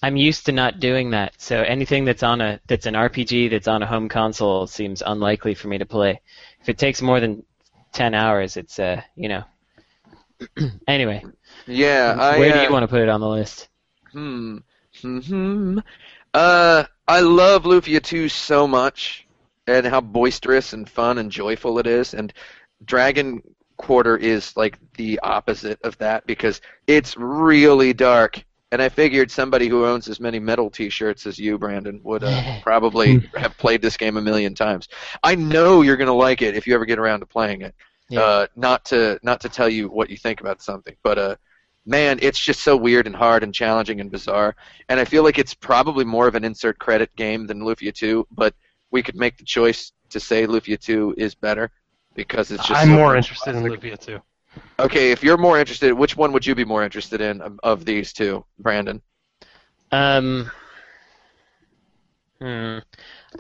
I'm 0.03 0.17
used 0.17 0.47
to 0.47 0.53
not 0.53 0.81
doing 0.81 1.11
that. 1.11 1.35
So 1.41 1.63
anything 1.63 2.05
that's 2.05 2.23
on 2.23 2.41
a 2.41 2.61
that's 2.67 2.87
an 2.87 2.95
RPG 2.95 3.51
that's 3.51 3.69
on 3.69 3.83
a 3.83 3.87
home 3.87 4.09
console 4.09 4.67
seems 4.67 5.03
unlikely 5.05 5.55
for 5.55 5.69
me 5.69 5.79
to 5.79 5.87
play. 5.87 6.21
If 6.61 6.69
it 6.69 6.79
takes 6.79 7.03
more 7.03 7.21
than 7.21 7.45
ten 7.93 8.15
hours, 8.15 8.57
it's 8.57 8.79
uh 8.79 9.03
you 9.17 9.29
know. 9.29 9.45
anyway, 10.89 11.25
Yeah, 11.67 12.17
I. 12.19 12.39
where 12.39 12.53
do 12.53 12.61
uh, 12.61 12.63
you 12.63 12.71
want 12.73 12.85
to 12.85 12.89
put 12.89 13.01
it 13.01 13.09
on 13.09 13.21
the 13.21 13.29
list? 13.29 13.69
Hmm. 14.13 14.59
Hmm. 15.03 15.79
Uh, 16.35 16.85
I 17.07 17.21
love 17.21 17.65
Lufia 17.65 18.03
2 18.03 18.29
so 18.29 18.67
much, 18.69 19.27
and 19.69 19.87
how 19.87 20.01
boisterous 20.01 20.73
and 20.73 20.89
fun 20.89 21.19
and 21.19 21.31
joyful 21.31 21.79
it 21.79 21.87
is. 21.87 22.15
And 22.15 22.33
Dragon 22.85 23.43
Quarter 23.77 24.17
is 24.17 24.57
like 24.57 24.79
the 24.97 25.21
opposite 25.23 25.79
of 25.83 25.97
that 25.99 26.27
because 26.27 26.61
it's 26.87 27.17
really 27.17 27.93
dark. 27.93 28.45
And 28.71 28.83
I 28.83 28.89
figured 28.89 29.31
somebody 29.31 29.69
who 29.69 29.87
owns 29.87 30.09
as 30.09 30.21
many 30.21 30.39
metal 30.39 30.69
T-shirts 30.69 31.27
as 31.27 31.39
you, 31.39 31.59
Brandon, 31.59 32.01
would 32.03 32.23
uh, 32.23 32.61
probably 32.63 33.21
have 33.37 33.57
played 33.57 33.81
this 33.81 33.97
game 33.97 34.17
a 34.17 34.21
million 34.21 34.55
times. 34.55 34.89
I 35.23 35.37
know 35.37 35.83
you're 35.83 35.97
gonna 35.97 36.13
like 36.13 36.43
it 36.43 36.55
if 36.55 36.67
you 36.67 36.75
ever 36.75 36.85
get 36.85 36.99
around 36.99 37.21
to 37.21 37.27
playing 37.27 37.63
it. 37.63 37.75
Yeah. 38.11 38.21
Uh, 38.21 38.47
not 38.57 38.85
to 38.87 39.19
not 39.23 39.41
to 39.43 39.49
tell 39.49 39.69
you 39.69 39.89
what 39.89 40.11
you 40.11 40.17
think 40.17 40.41
about 40.41 40.61
something, 40.61 40.97
but 41.03 41.19
uh, 41.19 41.37
man, 41.87 42.19
it's 42.21 42.39
just 42.39 42.61
so 42.61 42.77
weird 42.77 43.07
and 43.07 43.17
hard 43.17 43.43
and 43.43 43.55
challenging 43.55 44.01
and 44.01 44.11
bizarre. 44.11 44.55
And 44.89 45.01
I 45.01 45.05
feel 45.05 45.25
like 45.25 45.39
it's 45.39 45.55
probably 45.55 46.05
more 46.05 46.29
of 46.29 46.35
an 46.35 46.45
insert 46.45 46.79
credit 46.79 47.15
game 47.17 47.47
than 47.47 47.61
Lufia 47.61 47.95
2, 47.95 48.27
but 48.31 48.55
we 48.91 49.03
could 49.03 49.17
make 49.17 49.37
the 49.37 49.45
choice 49.45 49.93
to 50.11 50.21
say 50.21 50.47
Lufia 50.47 50.79
2 50.81 51.15
is 51.19 51.35
better. 51.35 51.71
because 52.15 52.51
it's 52.51 52.67
just. 52.67 52.81
I'm 52.81 52.89
so 52.89 52.95
more 52.97 53.15
much 53.15 53.25
interested 53.29 53.55
in. 53.55 53.63
Lufia 53.65 53.99
2. 53.99 54.19
Okay, 54.81 55.13
if 55.13 55.23
you're 55.23 55.37
more 55.37 55.59
interested, 55.59 55.93
which 55.93 56.17
one 56.17 56.33
would 56.33 56.45
you 56.47 56.55
be 56.55 56.65
more 56.65 56.83
interested 56.83 57.21
in 57.21 57.41
of, 57.43 57.61
of 57.63 57.85
these 57.85 58.13
two, 58.13 58.45
Brandon? 58.59 59.01
Um, 59.93 60.51
hmm. 62.41 62.79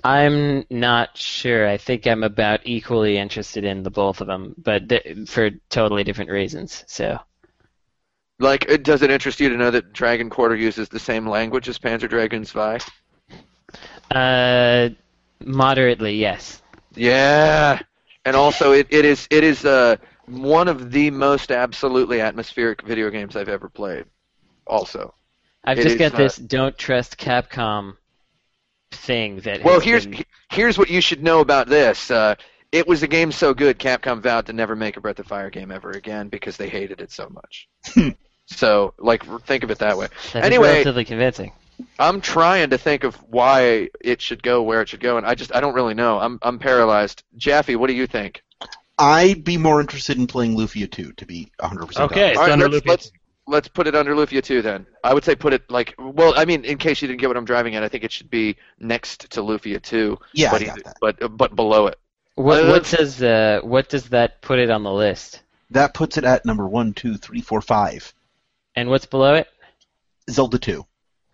I'm 0.05 0.64
not 0.70 1.16
sure. 1.16 1.66
I 1.68 1.76
think 1.76 2.07
I'm 2.07 2.22
about 2.22 2.61
equally 2.64 3.16
interested 3.18 3.64
in 3.64 3.82
the 3.82 3.90
both 3.90 4.20
of 4.20 4.26
them, 4.28 4.55
but 4.59 4.88
th- 4.88 5.28
for 5.28 5.51
totally 5.70 6.05
different 6.05 6.30
reasons. 6.30 6.84
So, 6.86 7.18
Like, 8.38 8.82
does 8.82 9.03
it 9.03 9.11
interest 9.11 9.40
you 9.40 9.49
to 9.49 9.57
know 9.57 9.70
that 9.72 9.92
Dragon 9.92 10.30
Quarter 10.30 10.57
uses 10.57 10.88
the 10.88 11.01
same 11.01 11.26
language 11.28 11.68
as 11.68 11.78
Panzer 11.78 12.09
Dragoon 12.09 12.44
Zwei? 12.44 12.78
uh, 14.12 14.90
moderately, 15.45 16.14
yes. 16.16 16.62
Yeah, 16.95 17.80
and 18.24 18.34
also 18.36 18.72
it, 18.72 18.86
it 18.91 19.05
is 19.05 19.26
it 19.30 19.45
is 19.45 19.64
uh, 19.64 19.97
one 20.26 20.68
of 20.68 20.91
the 20.91 21.11
most 21.11 21.51
absolutely 21.53 22.20
atmospheric 22.20 22.82
video 22.82 23.11
games 23.11 23.36
I've 23.36 23.49
ever 23.49 23.68
played. 23.68 24.05
Also, 24.66 25.14
I've 25.64 25.78
It 25.78 25.82
just 25.84 25.99
got 25.99 26.14
uh, 26.14 26.18
this 26.18 26.36
"don't 26.36 26.76
trust 26.76 27.16
Capcom" 27.18 27.97
thing 28.91 29.41
that. 29.41 29.62
well 29.64 29.74
has 29.74 29.84
here's 29.84 30.07
been- 30.07 30.24
here's 30.51 30.78
what 30.78 30.89
you 30.91 31.01
should 31.01 31.22
know 31.22 31.41
about 31.41 31.68
this. 31.68 32.11
Uh, 32.11 32.34
it 32.72 32.86
was 32.86 33.03
a 33.03 33.07
game 33.09 33.32
so 33.32 33.55
good, 33.55 33.78
Capcom 33.78 34.20
vowed 34.20 34.47
to 34.47 34.53
never 34.53 34.76
make 34.76 34.97
a 34.97 35.01
Breath 35.01 35.18
of 35.18 35.26
Fire 35.26 35.49
game 35.51 35.70
ever 35.70 35.91
again 35.93 36.28
because 36.28 36.57
they 36.57 36.68
hated 36.68 37.01
it 37.01 37.11
so 37.11 37.28
much. 37.30 37.68
so, 38.47 38.93
like, 38.99 39.24
think 39.47 39.64
of 39.64 39.70
it 39.70 39.78
that 39.78 39.97
way. 39.97 40.09
that 40.32 40.41
is 40.41 40.45
anyway- 40.45 40.68
relatively 40.72 41.05
convincing. 41.05 41.53
I'm 41.99 42.20
trying 42.20 42.70
to 42.70 42.79
think 42.79 43.05
of 43.05 43.14
why 43.29 43.89
it 44.01 44.20
should 44.20 44.43
go 44.43 44.62
where 44.62 44.83
it 44.83 44.89
should 44.89 45.01
go, 45.01 45.16
and 45.16 45.26
I 45.26 45.35
just 45.35 45.55
I 45.55 45.61
don't 45.61 45.74
really 45.74 45.95
know. 45.95 46.18
I'm 46.18 46.39
I'm 46.43 46.59
paralyzed. 46.59 47.22
Jaffe, 47.37 47.76
what 47.76 47.89
do 47.89 47.95
you 47.95 48.07
think? 48.07 48.43
I'd 48.99 49.45
be 49.45 49.57
more 49.57 49.81
interested 49.81 50.18
in 50.18 50.26
playing 50.26 50.57
Lufia 50.57 50.91
2, 50.91 51.12
to 51.12 51.24
be 51.26 51.53
100% 51.61 52.01
Okay, 52.01 52.31
it's 52.31 52.37
All 52.39 52.43
right, 52.47 52.51
under 52.53 52.68
let's, 52.68 52.85
Lufia. 52.85 52.89
let's 52.89 53.12
let's 53.47 53.68
put 53.68 53.87
it 53.87 53.95
under 53.95 54.12
Lufia 54.16 54.43
2 54.43 54.61
Then 54.61 54.87
I 55.05 55.14
would 55.14 55.24
say 55.24 55.37
put 55.37 55.53
it 55.53 55.70
like 55.70 55.95
well, 55.99 56.35
I 56.37 56.45
mean, 56.45 56.64
in 56.64 56.79
case 56.79 57.01
you 57.01 57.07
didn't 57.09 57.20
get 57.20 57.29
what 57.29 57.37
I'm 57.37 57.45
driving 57.45 57.76
at, 57.76 57.83
I 57.85 57.89
think 57.89 58.03
it 58.05 58.11
should 58.12 58.31
be 58.31 58.57
next 58.81 59.31
to 59.31 59.41
Lufia 59.43 59.81
two, 59.81 60.18
Yeah, 60.33 60.51
but 60.51 60.62
I 60.62 60.64
got 60.64 60.72
either- 60.79 60.83
that. 60.85 60.97
but 61.01 61.37
but 61.37 61.55
below 61.57 61.87
it. 61.87 61.99
What 62.35 62.64
Uh, 62.64 62.68
what 62.70 62.85
does 62.85 63.22
uh 63.22 63.61
what 63.62 63.89
does 63.89 64.09
that 64.11 64.41
put 64.43 64.59
it 64.59 64.70
on 64.70 64.83
the 64.83 64.93
list? 64.93 65.43
That 65.70 65.93
puts 65.95 66.16
it 66.16 66.24
at 66.24 66.45
number 66.45 66.66
one, 66.66 66.93
two, 66.95 67.16
three, 67.18 67.41
four, 67.41 67.61
five. 67.61 68.12
And 68.74 68.89
what's 68.89 69.07
below 69.07 69.35
it? 69.35 69.49
Zelda 70.31 70.59
2. 70.59 70.87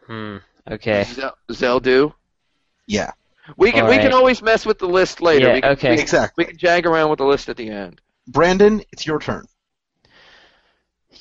Hmm. 0.06 0.36
Okay. 0.70 1.04
Zel- 1.04 1.36
Zeldu. 1.50 2.14
Yeah, 2.86 3.12
We 3.56 3.72
can 3.72 3.84
All 3.84 3.90
we 3.90 3.96
can 3.96 4.12
always 4.12 4.42
mess 4.42 4.66
with 4.66 4.78
the 4.78 4.88
list 4.88 5.20
later. 5.20 5.48
Yeah, 5.48 5.54
we 5.54 5.60
can, 5.62 5.70
okay. 5.72 5.90
We 5.90 5.96
can, 5.96 6.02
exactly. 6.02 6.44
we 6.44 6.48
can 6.48 6.58
jag 6.58 6.86
around 6.86 7.10
with 7.10 7.18
the 7.18 7.24
list 7.26 7.48
at 7.48 7.56
the 7.56 7.70
end. 7.70 8.00
Brandon, 8.26 8.82
it's 8.92 9.06
your 9.06 9.18
turn. 9.18 9.46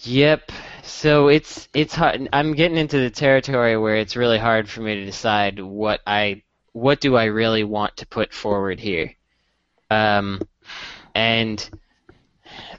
Yep. 0.02 0.52
So 0.84 1.30
it's 1.30 1.70
it's 1.74 1.94
hard. 1.94 2.28
I'm 2.34 2.54
getting 2.54 2.78
into 2.78 3.00
the 3.00 3.10
territory 3.10 3.78
where 3.78 3.96
it's 3.96 4.16
really 4.16 4.38
hard 4.38 4.70
for 4.70 4.82
me 4.82 4.96
to 4.96 5.06
decide 5.06 5.60
what 5.60 6.02
I 6.06 6.44
what 6.74 7.00
do 7.00 7.16
I 7.16 7.26
really 7.26 7.64
want 7.64 7.98
to 7.98 8.08
put 8.08 8.34
forward 8.34 8.80
here. 8.80 9.14
Um, 9.90 10.42
and 11.16 11.70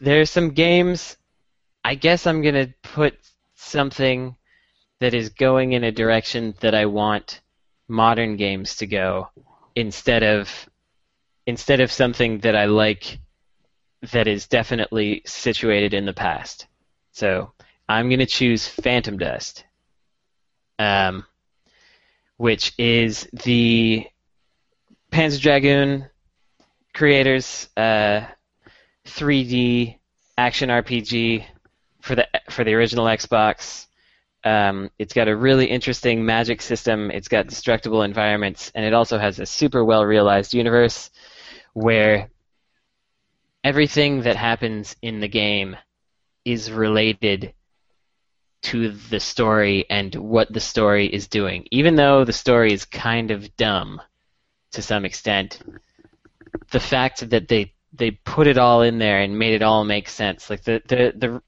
there's 0.01 0.31
some 0.31 0.51
games. 0.51 1.17
I 1.85 1.95
guess 1.95 2.27
I'm 2.27 2.43
gonna 2.43 2.75
put 2.83 3.15
something 3.55 4.37
that 5.05 5.13
is 5.13 5.29
going 5.29 5.75
in 5.75 5.85
a 5.85 5.93
direction 5.93 6.55
that 6.61 6.75
I 6.75 6.87
want 6.87 7.43
modern 7.89 8.37
games 8.39 8.77
to 8.77 8.87
go, 8.87 9.29
instead 9.75 10.23
of 10.23 10.49
instead 11.47 11.81
of 11.81 11.93
something 11.93 12.39
that 12.39 12.57
I 12.57 12.65
like 12.65 13.19
that 14.13 14.27
is 14.27 14.49
definitely 14.49 15.21
situated 15.27 15.93
in 15.93 16.07
the 16.07 16.15
past. 16.15 16.69
So 17.13 17.53
I'm 17.87 18.09
going 18.09 18.21
to 18.21 18.27
choose 18.27 18.67
Phantom 18.67 19.19
Dust, 19.19 19.67
um, 20.79 21.27
which 22.39 22.73
is 22.79 23.29
the 23.45 24.07
Panzer 25.13 25.39
Dragoon 25.43 26.09
creators' 26.95 27.69
uh, 27.77 28.23
3D 29.07 29.99
action 30.39 30.71
RPG 30.71 31.45
for 32.01 32.15
the 32.15 32.27
for 32.49 32.65
the 32.65 32.73
original 32.73 33.05
Xbox. 33.05 33.85
Um, 34.45 34.91
it's 34.99 35.15
got 35.15 35.29
a 35.29 35.37
really 35.37 35.67
interesting 35.67 36.25
magic 36.25 36.61
system. 36.61 37.11
It's 37.11 37.29
got 37.29 37.47
destructible 37.47 38.03
environments, 38.03 38.71
and 38.75 38.85
it 38.85 38.93
also 38.93 39.19
has 39.19 39.41
a 39.41 39.47
super 39.47 39.85
well 39.85 40.05
realized 40.05 40.53
universe 40.53 41.11
where 41.73 42.29
everything 43.65 44.23
that 44.23 44.37
happens 44.37 44.95
in 45.01 45.21
the 45.21 45.29
game 45.29 45.77
is 46.45 46.71
related 46.71 47.55
to 48.63 48.91
the 48.91 49.21
story 49.21 49.87
and 49.91 50.15
what 50.15 50.53
the 50.53 50.61
story 50.61 51.07
is 51.07 51.29
doing. 51.29 51.67
Even 51.71 51.97
though 51.97 52.25
the 52.25 52.33
story 52.33 52.73
is 52.73 52.85
kind 52.85 53.31
of 53.31 53.57
dumb 53.57 54.01
to 54.73 54.83
some 54.83 55.05
extent, 55.05 55.59
the 56.71 56.81
fact 56.81 57.29
that 57.31 57.49
they 57.49 57.73
they 57.93 58.11
put 58.11 58.47
it 58.47 58.59
all 58.59 58.83
in 58.83 58.99
there 58.99 59.21
and 59.21 59.39
made 59.39 59.55
it 59.55 59.63
all 59.63 59.85
make 59.85 60.09
sense, 60.09 60.51
like 60.51 60.65
the 60.65 60.83
the 60.87 61.13
the 61.17 61.43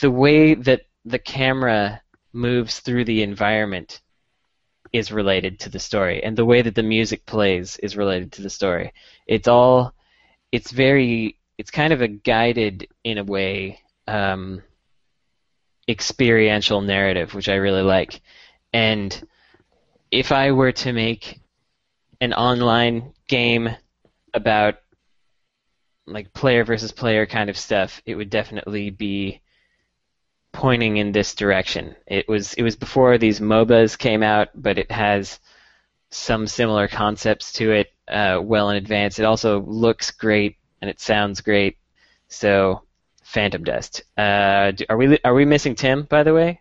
the 0.00 0.10
way 0.10 0.54
that 0.54 0.82
the 1.04 1.18
camera 1.18 2.00
moves 2.32 2.80
through 2.80 3.04
the 3.04 3.22
environment 3.22 4.00
is 4.92 5.12
related 5.12 5.60
to 5.60 5.68
the 5.68 5.78
story 5.78 6.22
and 6.22 6.36
the 6.36 6.44
way 6.44 6.62
that 6.62 6.74
the 6.74 6.82
music 6.82 7.24
plays 7.26 7.76
is 7.78 7.96
related 7.96 8.32
to 8.32 8.42
the 8.42 8.50
story. 8.50 8.92
It's 9.26 9.48
all 9.48 9.94
it's 10.52 10.70
very 10.70 11.38
it's 11.58 11.70
kind 11.70 11.92
of 11.92 12.00
a 12.00 12.08
guided 12.08 12.88
in 13.04 13.18
a 13.18 13.24
way 13.24 13.80
um, 14.08 14.62
experiential 15.88 16.80
narrative, 16.80 17.34
which 17.34 17.48
I 17.48 17.56
really 17.56 17.82
like. 17.82 18.20
And 18.72 19.26
if 20.10 20.32
I 20.32 20.52
were 20.52 20.72
to 20.72 20.92
make 20.92 21.40
an 22.20 22.32
online 22.32 23.12
game 23.28 23.68
about 24.34 24.76
like 26.06 26.32
player 26.32 26.64
versus 26.64 26.92
player 26.92 27.26
kind 27.26 27.50
of 27.50 27.58
stuff, 27.58 28.02
it 28.06 28.14
would 28.14 28.30
definitely 28.30 28.90
be 28.90 29.40
pointing 30.52 30.96
in 30.96 31.12
this 31.12 31.34
direction. 31.34 31.94
It 32.06 32.28
was 32.28 32.54
it 32.54 32.62
was 32.62 32.76
before 32.76 33.18
these 33.18 33.40
MOBAs 33.40 33.98
came 33.98 34.22
out, 34.22 34.48
but 34.54 34.78
it 34.78 34.90
has 34.90 35.38
some 36.10 36.46
similar 36.46 36.88
concepts 36.88 37.52
to 37.54 37.70
it 37.70 37.92
uh, 38.08 38.40
well 38.42 38.70
in 38.70 38.76
advance. 38.76 39.18
It 39.18 39.24
also 39.24 39.60
looks 39.60 40.10
great 40.10 40.56
and 40.80 40.90
it 40.90 41.00
sounds 41.00 41.40
great. 41.40 41.78
So, 42.28 42.82
Phantom 43.22 43.62
Dust. 43.64 44.02
Uh, 44.16 44.72
do, 44.72 44.84
are 44.88 44.96
we 44.96 45.18
are 45.24 45.34
we 45.34 45.44
missing 45.44 45.74
Tim? 45.74 46.02
By 46.04 46.22
the 46.22 46.34
way. 46.34 46.60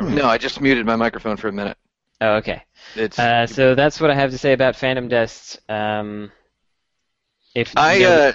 No, 0.00 0.26
I 0.26 0.38
just 0.38 0.60
muted 0.60 0.86
my 0.86 0.96
microphone 0.96 1.36
for 1.36 1.48
a 1.48 1.52
minute. 1.52 1.78
Oh, 2.20 2.36
okay. 2.36 2.62
Uh, 3.18 3.46
so 3.46 3.74
that's 3.74 4.00
what 4.00 4.10
I 4.10 4.14
have 4.14 4.30
to 4.30 4.38
say 4.38 4.52
about 4.52 4.76
Phantom 4.76 5.08
Dust. 5.08 5.60
Um, 5.68 6.32
if 7.54 7.72
I 7.76 8.04
uh, 8.04 8.32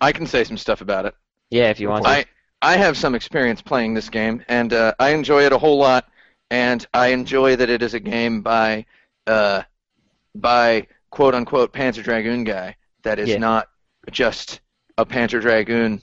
I 0.00 0.12
can 0.12 0.26
say 0.26 0.42
some 0.44 0.56
stuff 0.56 0.80
about 0.80 1.06
it. 1.06 1.14
yeah, 1.50 1.70
if 1.70 1.78
you 1.78 1.88
want 1.88 2.04
to. 2.04 2.10
I 2.10 2.24
I 2.66 2.76
have 2.78 2.96
some 2.96 3.14
experience 3.14 3.62
playing 3.62 3.94
this 3.94 4.10
game, 4.10 4.44
and 4.48 4.72
uh, 4.72 4.92
I 4.98 5.10
enjoy 5.10 5.44
it 5.44 5.52
a 5.52 5.58
whole 5.58 5.78
lot. 5.78 6.08
And 6.50 6.84
I 6.92 7.08
enjoy 7.08 7.54
that 7.56 7.70
it 7.70 7.80
is 7.80 7.94
a 7.94 8.00
game 8.00 8.42
by 8.42 8.86
uh, 9.26 9.62
by 10.34 10.88
quote 11.10 11.34
unquote 11.34 11.72
Panzer 11.72 12.02
Dragoon 12.02 12.42
guy 12.42 12.76
that 13.04 13.20
is 13.20 13.28
Yeah. 13.28 13.38
not 13.38 13.68
just 14.10 14.60
a 14.98 15.06
Panzer 15.06 15.40
Dragoon 15.40 16.02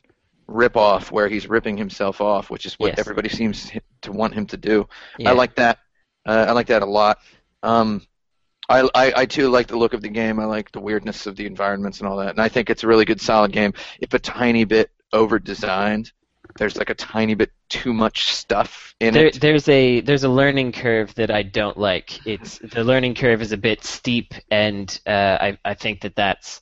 ripoff 0.50 1.12
where 1.12 1.28
he's 1.28 1.48
ripping 1.48 1.76
himself 1.78 2.22
off, 2.22 2.50
which 2.50 2.66
is 2.66 2.76
what 2.80 2.88
Yes. 2.88 3.00
everybody 3.00 3.28
seems 3.30 3.72
to 4.02 4.12
want 4.14 4.34
him 4.34 4.46
to 4.48 4.58
do. 4.58 4.88
yeah. 5.18 5.32
I 5.32 5.34
like 5.34 5.56
that. 5.56 5.80
Uh, 6.26 6.46
I 6.48 6.52
like 6.54 6.68
that 6.68 6.82
a 6.82 6.86
lot. 6.86 7.20
Um, 7.62 8.06
I, 8.70 8.88
I, 8.96 9.14
I 9.18 9.26
too 9.26 9.50
like 9.50 9.68
the 9.68 9.78
look 9.78 9.94
of 9.94 10.02
the 10.02 10.10
game. 10.10 10.40
I 10.40 10.46
like 10.46 10.72
the 10.72 10.80
weirdness 10.80 11.26
of 11.28 11.36
the 11.36 11.46
environments 11.46 12.00
and 12.00 12.08
all 12.08 12.18
that. 12.18 12.30
And 12.30 12.40
I 12.40 12.48
think 12.48 12.70
it's 12.70 12.84
a 12.84 12.88
really 12.88 13.06
good, 13.06 13.20
solid 13.20 13.52
game. 13.52 13.74
If 14.00 14.14
a 14.14 14.20
tiny 14.20 14.64
bit 14.64 14.92
over 15.12 15.40
designed, 15.40 16.12
there's 16.58 16.78
like 16.78 16.90
a 16.90 16.96
tiny 16.96 17.34
bit 17.36 17.52
too 17.70 17.94
much 17.94 18.34
stuff 18.34 18.96
in 19.00 19.14
There, 19.14 19.28
it. 19.28 19.42
there's 19.42 19.68
a 19.70 20.02
there's 20.02 20.24
a 20.24 20.30
learning 20.30 20.72
curve 20.72 21.14
that 21.16 21.32
I 21.32 21.44
don't 21.44 21.78
like. 21.78 22.26
It's 22.26 22.60
the 22.60 22.84
learning 22.84 23.16
curve 23.16 23.42
is 23.42 23.52
a 23.52 23.58
bit 23.58 23.84
steep, 23.84 24.34
and 24.52 25.00
uh, 25.06 25.38
I 25.42 25.58
I 25.66 25.74
think 25.74 26.02
that 26.02 26.16
that's 26.16 26.62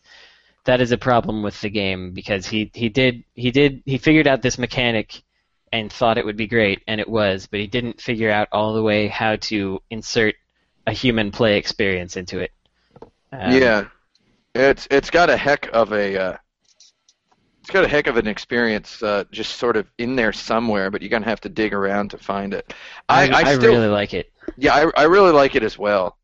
that 0.65 0.81
is 0.81 0.91
a 0.91 0.97
problem 0.97 1.43
with 1.43 1.59
the 1.61 1.69
game 1.69 2.13
because 2.13 2.45
he 2.45 2.71
he 2.73 2.89
did 2.89 3.23
he 3.33 3.51
did 3.51 3.83
he 3.85 3.97
figured 3.97 4.27
out 4.27 4.41
this 4.41 4.57
mechanic 4.57 5.21
and 5.73 5.91
thought 5.91 6.17
it 6.17 6.25
would 6.25 6.37
be 6.37 6.47
great, 6.47 6.83
and 6.87 6.99
it 6.99 7.07
was, 7.07 7.47
but 7.47 7.59
he 7.59 7.67
didn't 7.67 8.01
figure 8.01 8.29
out 8.29 8.49
all 8.51 8.73
the 8.73 8.83
way 8.83 9.07
how 9.07 9.37
to 9.37 9.81
insert 9.89 10.35
a 10.87 10.91
human 10.91 11.31
play 11.31 11.57
experience 11.57 12.17
into 12.17 12.39
it. 12.39 12.51
Um, 13.31 13.51
yeah, 13.51 13.85
it's 14.53 14.87
it's 14.91 15.09
got 15.09 15.29
a 15.29 15.37
heck 15.37 15.69
of 15.73 15.93
a 15.93 16.17
uh, 16.17 16.37
got 17.71 17.85
a 17.85 17.87
heck 17.87 18.07
of 18.07 18.17
an 18.17 18.27
experience 18.27 19.01
uh, 19.03 19.23
just 19.31 19.57
sort 19.57 19.77
of 19.77 19.87
in 19.97 20.15
there 20.15 20.33
somewhere, 20.33 20.91
but 20.91 21.01
you're 21.01 21.09
gonna 21.09 21.25
have 21.25 21.41
to 21.41 21.49
dig 21.49 21.73
around 21.73 22.09
to 22.11 22.17
find 22.17 22.53
it. 22.53 22.73
I, 23.09 23.29
I, 23.29 23.39
I 23.39 23.55
still 23.55 23.73
really 23.73 23.87
like 23.87 24.13
it. 24.13 24.31
yeah 24.57 24.73
I, 24.75 25.01
I 25.01 25.03
really 25.03 25.31
like 25.31 25.55
it 25.55 25.63
as 25.63 25.77
well, 25.77 26.17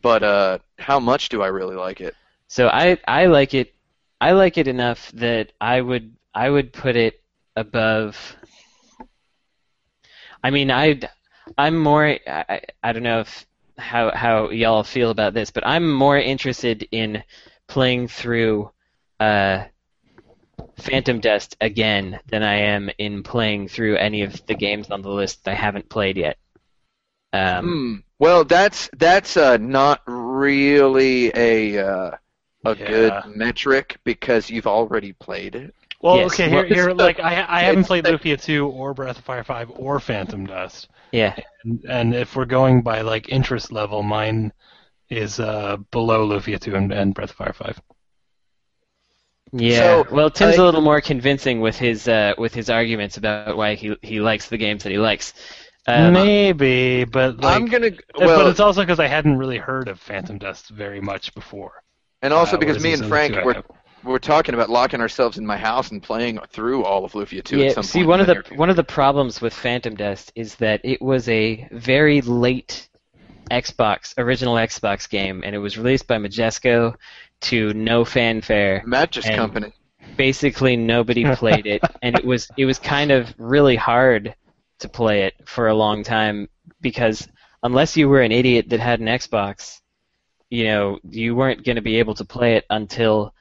but 0.00 0.22
uh, 0.22 0.58
how 0.78 1.00
much 1.00 1.28
do 1.28 1.42
I 1.42 1.48
really 1.48 1.76
like 1.76 2.00
it? 2.00 2.14
So 2.48 2.68
I 2.68 2.98
I 3.06 3.26
like 3.26 3.54
it 3.54 3.74
I 4.20 4.32
like 4.32 4.58
it 4.58 4.68
enough 4.68 5.10
that 5.12 5.52
I 5.60 5.80
would 5.80 6.14
I 6.34 6.48
would 6.48 6.72
put 6.72 6.96
it 6.96 7.22
above. 7.54 8.36
I 10.42 10.50
mean, 10.50 10.70
I 10.70 11.00
I'm 11.58 11.78
more 11.78 12.18
I, 12.26 12.60
I 12.82 12.92
don't 12.92 13.02
know 13.02 13.20
if 13.20 13.46
how 13.78 14.10
how 14.14 14.50
y'all 14.50 14.84
feel 14.84 15.10
about 15.10 15.34
this, 15.34 15.50
but 15.50 15.66
I'm 15.66 15.92
more 15.92 16.18
interested 16.18 16.86
in 16.92 17.22
playing 17.66 18.08
through 18.08 18.70
uh, 19.20 19.64
Phantom 20.78 21.20
Dust 21.20 21.56
again 21.60 22.18
than 22.28 22.42
I 22.42 22.54
am 22.56 22.90
in 22.98 23.22
playing 23.22 23.68
through 23.68 23.96
any 23.96 24.22
of 24.22 24.44
the 24.46 24.54
games 24.54 24.90
on 24.90 25.02
the 25.02 25.10
list 25.10 25.44
that 25.44 25.52
I 25.52 25.54
haven't 25.54 25.88
played 25.88 26.16
yet. 26.16 26.38
Um, 27.32 27.64
Hmm. 27.64 27.94
Well, 28.18 28.44
that's 28.44 28.88
that's 28.96 29.36
uh, 29.36 29.58
not 29.58 30.00
really 30.06 31.30
a 31.34 31.78
uh, 31.78 32.10
a 32.64 32.76
Yeah. 32.76 32.86
good 32.86 33.12
metric 33.36 33.98
because 34.04 34.48
you've 34.48 34.66
already 34.66 35.12
played 35.12 35.54
it. 35.54 35.74
Well, 36.00 36.16
Yes, 36.18 36.32
okay, 36.34 36.50
well, 36.52 36.64
here, 36.64 36.74
here, 36.74 36.92
like 36.92 37.20
I, 37.20 37.44
I 37.48 37.60
haven't 37.62 37.84
played 37.84 38.04
like- 38.04 38.20
Lufia 38.22 38.40
2 38.40 38.66
or 38.68 38.94
Breath 38.94 39.18
of 39.18 39.24
Fire 39.24 39.44
5 39.44 39.72
or 39.76 39.98
Phantom 40.00 40.46
Dust, 40.46 40.88
yeah, 41.10 41.34
and, 41.64 41.84
and 41.88 42.14
if 42.14 42.36
we're 42.36 42.44
going 42.44 42.82
by 42.82 43.00
like 43.00 43.28
interest 43.30 43.72
level, 43.72 44.02
mine 44.02 44.52
is 45.10 45.40
uh, 45.40 45.76
below 45.90 46.26
Lufia 46.28 46.58
2 46.60 46.74
and, 46.74 46.92
and 46.92 47.14
Breath 47.14 47.30
of 47.30 47.36
Fire 47.36 47.52
5. 47.54 47.80
Yeah. 49.52 49.78
So, 49.78 50.06
well, 50.10 50.30
Tim's 50.30 50.58
I- 50.58 50.62
a 50.62 50.64
little 50.64 50.80
more 50.80 51.00
convincing 51.00 51.60
with 51.60 51.76
his 51.76 52.08
uh, 52.08 52.34
with 52.38 52.54
his 52.54 52.70
arguments 52.70 53.16
about 53.16 53.56
why 53.56 53.74
he 53.74 53.96
he 54.02 54.20
likes 54.20 54.48
the 54.48 54.58
games 54.58 54.82
that 54.82 54.90
he 54.90 54.98
likes. 54.98 55.34
Um, 55.88 56.14
Maybe, 56.14 57.04
but 57.04 57.40
like, 57.40 57.56
I'm 57.56 57.66
gonna 57.66 57.92
but 58.14 58.26
well, 58.26 58.48
it's 58.48 58.58
also 58.58 58.82
because 58.82 58.98
I 58.98 59.06
hadn't 59.06 59.38
really 59.38 59.58
heard 59.58 59.86
of 59.88 60.00
Phantom 60.00 60.36
Dust 60.36 60.68
very 60.70 61.00
much 61.00 61.32
before. 61.34 61.82
and 62.22 62.32
also 62.32 62.56
uh, 62.56 62.58
because 62.58 62.82
me 62.82 62.92
and 62.92 63.06
Frank 63.06 63.34
two 63.34 63.42
were 63.42 63.62
we're 64.06 64.18
talking 64.18 64.54
about 64.54 64.70
locking 64.70 65.00
ourselves 65.00 65.38
in 65.38 65.46
my 65.46 65.56
house 65.56 65.90
and 65.90 66.02
playing 66.02 66.38
through 66.50 66.84
all 66.84 67.04
of 67.04 67.12
Lufia 67.12 67.42
2 67.42 67.58
yeah, 67.58 67.66
at 67.66 67.74
some 67.74 67.82
see, 67.82 67.98
point 68.00 68.08
one 68.08 68.20
of 68.20 68.26
the 68.26 68.34
the 68.34 68.42
future. 68.42 68.58
one 68.58 68.70
of 68.70 68.76
the 68.76 68.84
problems 68.84 69.40
with 69.40 69.52
Phantom 69.52 69.94
Dust 69.94 70.32
is 70.34 70.54
that 70.56 70.80
it 70.84 71.02
was 71.02 71.28
a 71.28 71.68
very 71.72 72.20
late 72.20 72.88
Xbox 73.50 74.14
original 74.18 74.54
Xbox 74.54 75.08
game, 75.08 75.42
and 75.44 75.54
it 75.54 75.58
was 75.58 75.76
released 75.78 76.06
by 76.06 76.18
Majesco 76.18 76.94
to 77.42 77.72
no 77.74 78.04
fanfare. 78.04 78.82
Matches 78.86 79.26
and- 79.26 79.36
Company. 79.36 79.72
Basically, 80.16 80.76
nobody 80.76 81.24
played 81.34 81.66
it, 81.66 81.82
and 82.02 82.16
it 82.16 82.24
was 82.24 82.48
it 82.56 82.64
was 82.64 82.78
kind 82.78 83.10
of 83.10 83.34
really 83.36 83.76
hard 83.76 84.34
to 84.78 84.88
play 84.88 85.24
it 85.24 85.34
for 85.44 85.68
a 85.68 85.74
long 85.74 86.04
time 86.04 86.48
because 86.80 87.28
unless 87.62 87.96
you 87.96 88.08
were 88.08 88.22
an 88.22 88.32
idiot 88.32 88.68
that 88.70 88.80
had 88.80 89.00
an 89.00 89.06
Xbox, 89.06 89.80
you 90.48 90.64
know, 90.64 90.98
you 91.10 91.34
weren't 91.34 91.64
going 91.64 91.76
to 91.76 91.82
be 91.82 91.96
able 91.96 92.14
to 92.14 92.24
play 92.24 92.54
it 92.54 92.64
until 92.70 93.34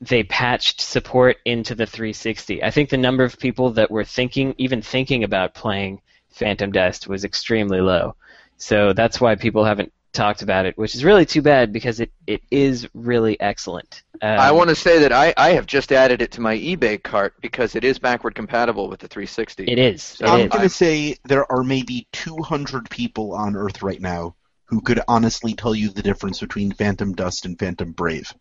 they 0.00 0.22
patched 0.24 0.80
support 0.80 1.36
into 1.44 1.74
the 1.74 1.86
360. 1.86 2.62
I 2.62 2.70
think 2.70 2.90
the 2.90 2.96
number 2.96 3.24
of 3.24 3.38
people 3.38 3.70
that 3.72 3.90
were 3.90 4.04
thinking, 4.04 4.54
even 4.58 4.82
thinking 4.82 5.24
about 5.24 5.54
playing 5.54 6.00
Phantom 6.30 6.72
Dust 6.72 7.06
was 7.06 7.24
extremely 7.24 7.80
low. 7.80 8.16
So 8.56 8.92
that's 8.92 9.20
why 9.20 9.36
people 9.36 9.64
haven't 9.64 9.92
talked 10.14 10.40
about 10.42 10.64
it, 10.64 10.78
which 10.78 10.94
is 10.94 11.04
really 11.04 11.26
too 11.26 11.42
bad 11.42 11.72
because 11.72 12.00
it, 12.00 12.10
it 12.26 12.40
is 12.50 12.88
really 12.94 13.38
excellent. 13.40 14.02
Um, 14.22 14.38
I 14.38 14.52
want 14.52 14.70
to 14.70 14.74
say 14.76 15.00
that 15.00 15.12
I, 15.12 15.34
I 15.36 15.50
have 15.50 15.66
just 15.66 15.92
added 15.92 16.22
it 16.22 16.32
to 16.32 16.40
my 16.40 16.56
eBay 16.56 17.02
cart 17.02 17.34
because 17.42 17.74
it 17.76 17.84
is 17.84 17.98
backward 17.98 18.34
compatible 18.34 18.88
with 18.88 19.00
the 19.00 19.08
360. 19.08 19.64
It 19.64 19.78
is. 19.78 20.02
So 20.02 20.24
It 20.24 20.28
I'm 20.30 20.48
going 20.48 20.62
to 20.62 20.68
say 20.68 21.16
there 21.24 21.50
are 21.52 21.62
maybe 21.62 22.06
200 22.12 22.88
people 22.88 23.32
on 23.34 23.56
Earth 23.56 23.82
right 23.82 24.00
now 24.00 24.34
who 24.66 24.80
could 24.80 25.00
honestly 25.06 25.52
tell 25.54 25.74
you 25.74 25.90
the 25.90 26.02
difference 26.02 26.40
between 26.40 26.72
Phantom 26.72 27.12
Dust 27.12 27.44
and 27.44 27.58
Phantom 27.58 27.92
Brave. 27.92 28.32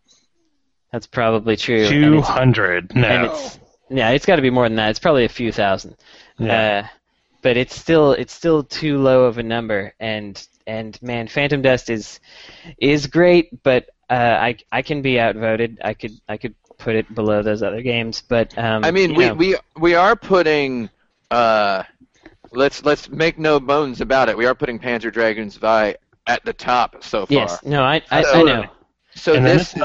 That's 0.91 1.07
probably 1.07 1.57
true. 1.57 1.81
and 1.81 1.89
Two 1.89 2.13
it's- 2.19 2.27
hundred. 2.27 2.91
and 2.91 3.01
No. 3.01 3.31
it's 3.33 3.59
yeah, 3.89 4.09
it's 4.11 4.25
got 4.25 4.37
to 4.37 4.41
be 4.41 4.49
more 4.49 4.67
than 4.67 4.77
that. 4.77 4.89
It's 4.91 4.99
probably 4.99 5.25
a 5.25 5.29
few 5.29 5.51
thousand. 5.51 5.97
Yeah. 6.39 6.85
Uh, 6.85 6.87
but 7.41 7.57
it's 7.57 7.75
still 7.75 8.13
it's 8.13 8.33
still 8.33 8.63
too 8.63 8.97
low 8.99 9.25
of 9.25 9.37
a 9.37 9.43
number, 9.43 9.93
and 9.99 10.41
and 10.67 11.01
man, 11.01 11.27
Phantom 11.27 11.61
Dust 11.61 11.89
is 11.89 12.19
is 12.77 13.07
great, 13.07 13.63
but 13.63 13.89
uh, 14.09 14.13
I 14.13 14.57
I 14.71 14.81
can 14.81 15.01
be 15.01 15.19
outvoted. 15.19 15.79
I 15.83 15.93
could 15.93 16.11
I 16.27 16.37
could 16.37 16.55
put 16.77 16.95
it 16.95 17.13
below 17.13 17.41
those 17.41 17.63
other 17.63 17.81
games, 17.81 18.21
but 18.21 18.57
um, 18.57 18.83
I 18.83 18.91
mean, 18.91 19.15
we, 19.15 19.27
know, 19.27 19.33
we 19.33 19.55
we 19.79 19.95
are 19.95 20.15
putting. 20.15 20.89
Uh, 21.31 21.83
let's 22.51 22.83
let's 22.85 23.09
make 23.09 23.39
no 23.39 23.59
bones 23.59 24.01
about 24.01 24.29
it. 24.29 24.37
We 24.37 24.45
are 24.45 24.55
putting 24.55 24.79
Panzer 24.79 25.11
Dragoon 25.11 25.49
Zwei 25.49 25.95
at 26.27 26.43
the 26.45 26.53
top 26.53 27.03
so 27.03 27.25
far. 27.25 27.35
yes, 27.35 27.63
no, 27.63 27.83
I 27.83 28.01
I, 28.11 28.23
I 28.23 28.43
know. 28.43 28.65
So 29.15 29.33
and 29.33 29.45
this 29.45 29.75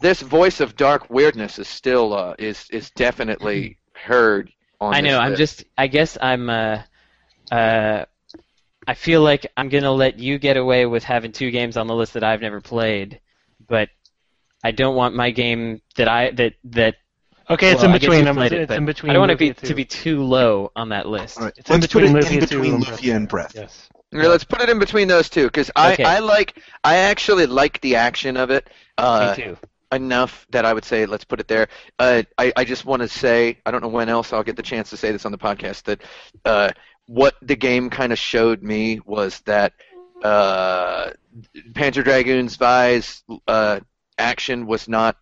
this 0.00 0.20
voice 0.20 0.60
of 0.60 0.76
dark 0.76 1.08
weirdness 1.10 1.58
is 1.58 1.68
still 1.68 2.12
uh, 2.12 2.34
is 2.38 2.66
is 2.70 2.90
definitely 2.90 3.78
heard 3.94 4.52
on. 4.80 4.94
I 4.94 5.00
know. 5.00 5.18
I'm 5.18 5.30
list. 5.30 5.38
just. 5.38 5.64
I 5.78 5.86
guess 5.86 6.18
I'm. 6.20 6.50
Uh, 6.50 6.82
uh, 7.50 8.04
I 8.86 8.94
feel 8.94 9.22
like 9.22 9.46
I'm 9.56 9.68
gonna 9.68 9.92
let 9.92 10.18
you 10.18 10.38
get 10.38 10.56
away 10.56 10.86
with 10.86 11.04
having 11.04 11.32
two 11.32 11.50
games 11.50 11.76
on 11.76 11.86
the 11.86 11.94
list 11.94 12.14
that 12.14 12.24
I've 12.24 12.40
never 12.40 12.60
played, 12.60 13.20
but 13.68 13.88
I 14.62 14.70
don't 14.72 14.94
want 14.96 15.14
my 15.14 15.30
game 15.30 15.80
that 15.96 16.08
I 16.08 16.30
that 16.32 16.54
that. 16.64 16.96
Okay, 17.50 17.72
it's 17.72 17.82
in 17.82 17.92
between 17.92 18.18
you've 18.20 18.24
them. 18.24 18.36
played 18.36 18.52
It's, 18.52 18.70
it, 18.70 18.70
it's 18.70 18.72
in 18.72 18.86
between. 18.86 19.10
I 19.10 19.12
don't 19.14 19.20
want 19.20 19.32
it 19.32 19.34
to 19.34 19.38
be 19.38 19.52
2. 19.52 19.66
to 19.66 19.74
be 19.74 19.84
too 19.84 20.22
low 20.22 20.72
on 20.74 20.88
that 20.90 21.06
list. 21.06 21.38
All 21.38 21.44
right, 21.44 21.54
It's 21.56 21.70
in 21.70 21.80
let's 21.80 21.92
put 21.92 22.02
it 22.04 22.12
between 22.12 22.16
in 22.16 22.40
Lufia 22.40 22.48
2 22.48 22.62
between 22.62 22.74
and 22.74 22.84
Lufia 22.84 23.16
and 23.16 23.28
Breath. 23.28 23.52
Yes. 23.54 23.88
Yeah, 24.12 24.28
let's 24.28 24.44
put 24.44 24.60
it 24.62 24.68
in 24.70 24.78
between 24.78 25.08
those 25.08 25.28
two 25.28 25.44
because 25.44 25.70
I, 25.76 25.92
Okay. 25.94 26.04
I 26.04 26.20
like 26.20 26.58
I 26.84 26.96
actually 26.96 27.46
like 27.46 27.80
the 27.80 27.96
action 27.96 28.36
of 28.36 28.50
it 28.50 28.70
uh, 28.96 29.34
Me 29.36 29.44
too. 29.44 29.56
enough 29.92 30.46
that 30.50 30.64
I 30.64 30.72
would 30.72 30.84
say 30.84 31.04
let's 31.04 31.24
put 31.24 31.40
it 31.40 31.48
there. 31.48 31.68
Uh, 31.98 32.22
I 32.38 32.52
I 32.56 32.64
just 32.64 32.84
want 32.84 33.02
to 33.02 33.08
say 33.08 33.58
I 33.66 33.70
don't 33.72 33.82
know 33.82 33.88
when 33.88 34.08
else 34.08 34.32
I'll 34.32 34.44
get 34.44 34.56
the 34.56 34.62
chance 34.62 34.88
to 34.90 34.96
say 34.96 35.10
this 35.12 35.26
on 35.26 35.32
the 35.32 35.38
podcast 35.38 35.82
that 35.84 36.02
uh, 36.44 36.70
what 37.06 37.34
the 37.42 37.56
game 37.56 37.90
kind 37.90 38.12
of 38.12 38.18
showed 38.18 38.62
me 38.62 39.00
was 39.04 39.40
that 39.40 39.72
uh, 40.22 41.10
Panzer 41.72 42.02
Dragoon 42.04 42.48
Zwei's 42.48 43.22
uh, 43.46 43.80
action 44.18 44.66
was 44.66 44.88
not. 44.88 45.16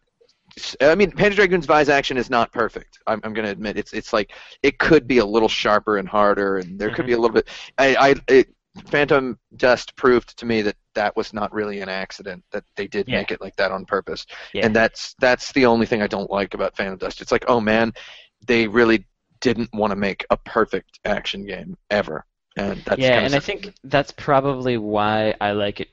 I 0.80 0.94
mean, 0.94 1.10
Panzer 1.12 1.36
Dragoon 1.36 1.62
Zwei's 1.62 1.88
action 1.88 2.16
is 2.18 2.28
not 2.28 2.52
perfect. 2.52 2.98
I'm, 3.06 3.20
I'm 3.24 3.32
going 3.32 3.46
to 3.46 3.50
admit 3.50 3.76
it's 3.78 3.92
it's 3.94 4.12
like 4.12 4.32
it 4.62 4.78
could 4.78 5.06
be 5.06 5.18
a 5.18 5.24
little 5.24 5.48
sharper 5.48 5.96
and 5.96 6.08
harder, 6.08 6.58
and 6.58 6.78
there 6.78 6.90
could 6.94 7.06
be 7.06 7.12
a 7.14 7.18
little 7.18 7.34
bit. 7.34 7.48
I, 7.78 7.96
I 7.96 8.14
it, 8.28 8.48
Phantom 8.86 9.38
Dust 9.56 9.96
proved 9.96 10.36
to 10.38 10.46
me 10.46 10.62
that 10.62 10.76
that 10.94 11.16
was 11.16 11.32
not 11.32 11.52
really 11.52 11.80
an 11.80 11.88
accident. 11.88 12.44
That 12.52 12.64
they 12.76 12.86
did 12.86 13.08
Yeah. 13.08 13.18
make 13.18 13.30
it 13.30 13.40
like 13.40 13.56
that 13.56 13.72
on 13.72 13.86
purpose, 13.86 14.26
Yeah. 14.52 14.66
and 14.66 14.76
that's 14.76 15.14
that's 15.20 15.52
the 15.52 15.66
only 15.66 15.86
thing 15.86 16.02
I 16.02 16.06
don't 16.06 16.30
like 16.30 16.54
about 16.54 16.76
Phantom 16.76 16.98
Dust. 16.98 17.20
It's 17.22 17.32
like, 17.32 17.44
oh 17.48 17.60
man, 17.60 17.92
they 18.46 18.68
really 18.68 19.06
didn't 19.42 19.68
want 19.74 19.90
to 19.90 19.96
make 19.96 20.24
a 20.30 20.36
perfect 20.36 20.98
action 21.04 21.44
game 21.44 21.76
ever, 21.90 22.24
and 22.56 22.82
that's 22.86 23.00
yeah, 23.00 23.20
and 23.20 23.34
I 23.34 23.40
think 23.40 23.74
that's 23.84 24.12
probably 24.12 24.78
why 24.78 25.34
I 25.40 25.52
like 25.52 25.80
it 25.80 25.90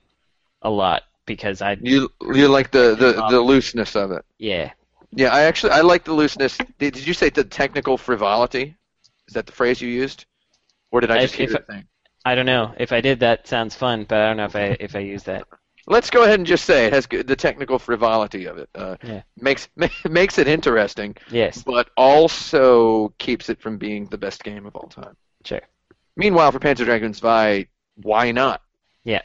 a 0.62 0.70
lot 0.70 1.04
because 1.26 1.62
I 1.62 1.78
you 1.82 2.10
you 2.22 2.48
like 2.48 2.72
the, 2.72 2.96
the, 2.96 3.14
the 3.14 3.24
um, 3.24 3.46
looseness 3.46 3.96
of 3.96 4.12
it. 4.12 4.24
yeah 4.38 4.72
Yeah, 5.12 5.34
I 5.34 5.42
actually 5.42 5.74
I 5.74 5.82
like 5.82 6.04
the 6.06 6.14
looseness. 6.14 6.58
Did, 6.58 6.94
did 6.94 7.06
you 7.06 7.14
say 7.14 7.30
the 7.30 7.44
technical 7.44 7.98
frivolity? 7.98 8.76
Is 9.28 9.34
that 9.34 9.46
the 9.46 9.52
phrase 9.52 9.82
you 9.82 9.90
used, 9.90 10.26
or 10.92 11.02
did 11.02 11.12
I 11.12 11.20
just 11.20 11.34
If- 11.34 11.38
hear 11.38 11.48
if 11.48 11.68
the 11.68 11.74
thing? 11.74 11.86
I 12.26 12.36
don't 12.36 12.46
know 12.46 12.74
if 12.78 12.92
I 12.92 13.02
did 13.02 13.20
that 13.22 13.48
sounds 13.48 13.76
fun, 13.76 14.06
but 14.08 14.20
I 14.20 14.28
don't 14.28 14.38
know 14.38 14.46
if 14.46 14.56
I 14.56 14.78
if 14.80 14.96
I 14.96 15.00
use 15.00 15.24
that. 15.24 15.48
Let's 15.90 16.10
go 16.12 16.24
ahead 16.24 16.40
and 16.40 16.46
just 16.48 16.66
say 16.66 16.86
it 16.86 16.94
has 16.94 17.08
the 17.08 17.36
technical 17.36 17.80
frivolity 17.80 18.46
of 18.46 18.58
it. 18.60 18.70
Uh, 18.76 18.96
Yeah. 19.04 19.24
Makes 19.42 19.68
makes 20.10 20.38
it 20.38 20.48
interesting, 20.48 21.16
Yes, 21.32 21.64
but 21.64 21.90
also 21.98 23.10
keeps 23.18 23.50
it 23.50 23.60
from 23.60 23.78
being 23.78 24.06
the 24.08 24.18
best 24.18 24.44
game 24.44 24.66
of 24.66 24.76
all 24.76 24.88
time. 24.88 25.16
sure. 25.44 25.62
Meanwhile, 26.16 26.52
for 26.52 26.60
Panzer 26.60 26.86
Dragoon 26.86 27.14
Zwei, 27.14 27.68
why 27.96 28.32
not? 28.32 28.62
Yeah. 29.04 29.22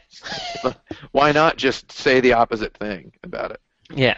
why 1.12 1.32
not 1.32 1.56
just 1.56 1.92
say 1.92 2.20
the 2.20 2.32
opposite 2.32 2.74
thing 2.76 3.12
about 3.22 3.50
it? 3.50 3.60
Yeah, 3.94 4.16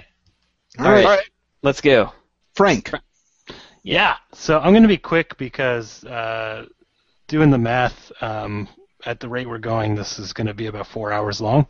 All 0.79 0.87
All 0.87 0.93
right, 0.93 1.05
All 1.05 1.11
right. 1.17 1.31
let's 1.63 1.81
go. 1.81 2.13
Frank. 2.55 2.93
Yeah. 3.83 4.17
So 4.35 4.59
I'm 4.61 4.73
going 4.73 4.83
to 4.83 4.89
be 4.89 4.99
quick 4.99 5.37
because 5.39 6.05
uh, 6.05 6.67
doing 7.29 7.51
the 7.51 7.59
math 7.59 8.13
um, 8.21 8.69
at 9.05 9.19
the 9.21 9.29
rate 9.29 9.49
we're 9.49 9.59
going, 9.59 9.95
this 9.95 10.19
is 10.19 10.33
going 10.33 10.47
to 10.47 10.55
be 10.55 10.67
about 10.67 10.87
four 10.87 11.13
hours 11.13 11.41
long. 11.41 11.67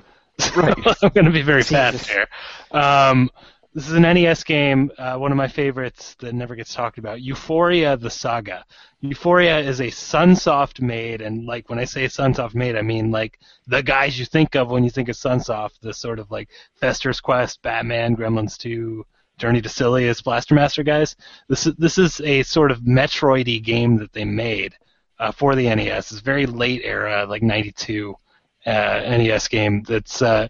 Right. 0.54 0.76
I'm 1.02 1.10
going 1.10 1.24
to 1.24 1.30
be 1.30 1.42
very 1.42 1.62
fast 1.62 2.08
here. 2.08 2.26
Um, 2.70 3.30
this 3.74 3.88
is 3.88 3.94
an 3.94 4.02
NES 4.02 4.42
game, 4.44 4.90
uh, 4.96 5.16
one 5.16 5.32
of 5.32 5.36
my 5.36 5.48
favorites 5.48 6.16
that 6.20 6.34
never 6.34 6.54
gets 6.54 6.74
talked 6.74 6.96
about. 6.96 7.18
Ufouria: 7.18 8.00
The 8.00 8.08
Saga. 8.08 8.64
Ufouria 9.04 9.62
is 9.62 9.80
a 9.80 9.88
Sunsoft 9.88 10.80
made, 10.80 11.20
and 11.20 11.44
like 11.44 11.68
when 11.68 11.78
I 11.78 11.84
say 11.84 12.06
Sunsoft 12.06 12.54
made, 12.54 12.74
I 12.74 12.80
mean 12.80 13.10
like 13.10 13.38
the 13.66 13.82
guys 13.82 14.18
you 14.18 14.24
think 14.24 14.54
of 14.56 14.70
when 14.70 14.82
you 14.82 14.88
think 14.88 15.10
of 15.10 15.16
Sunsoft, 15.16 15.80
the 15.82 15.92
sort 15.92 16.18
of 16.18 16.30
like 16.30 16.48
Fester's 16.80 17.20
Quest, 17.20 17.60
Batman, 17.60 18.16
Gremlins 18.16 18.56
2, 18.56 19.04
Journey 19.36 19.60
to 19.60 19.68
Silius, 19.68 20.22
Blaster 20.22 20.54
Master 20.54 20.82
guys. 20.82 21.14
This 21.48 21.66
is 21.66 21.74
this 21.74 21.98
is 21.98 22.20
a 22.22 22.42
sort 22.44 22.70
of 22.70 22.80
Metroidy 22.80 23.62
game 23.62 23.98
that 23.98 24.12
they 24.14 24.24
made 24.24 24.74
uh, 25.18 25.32
for 25.32 25.54
the 25.54 25.74
NES. 25.74 26.12
It's 26.12 26.20
very 26.20 26.46
late 26.46 26.80
era, 26.82 27.26
like 27.26 27.42
'92 27.42 28.14
uh, 28.14 28.25
NES 28.66 29.48
game. 29.48 29.82
That's 29.82 30.22
uh, 30.22 30.48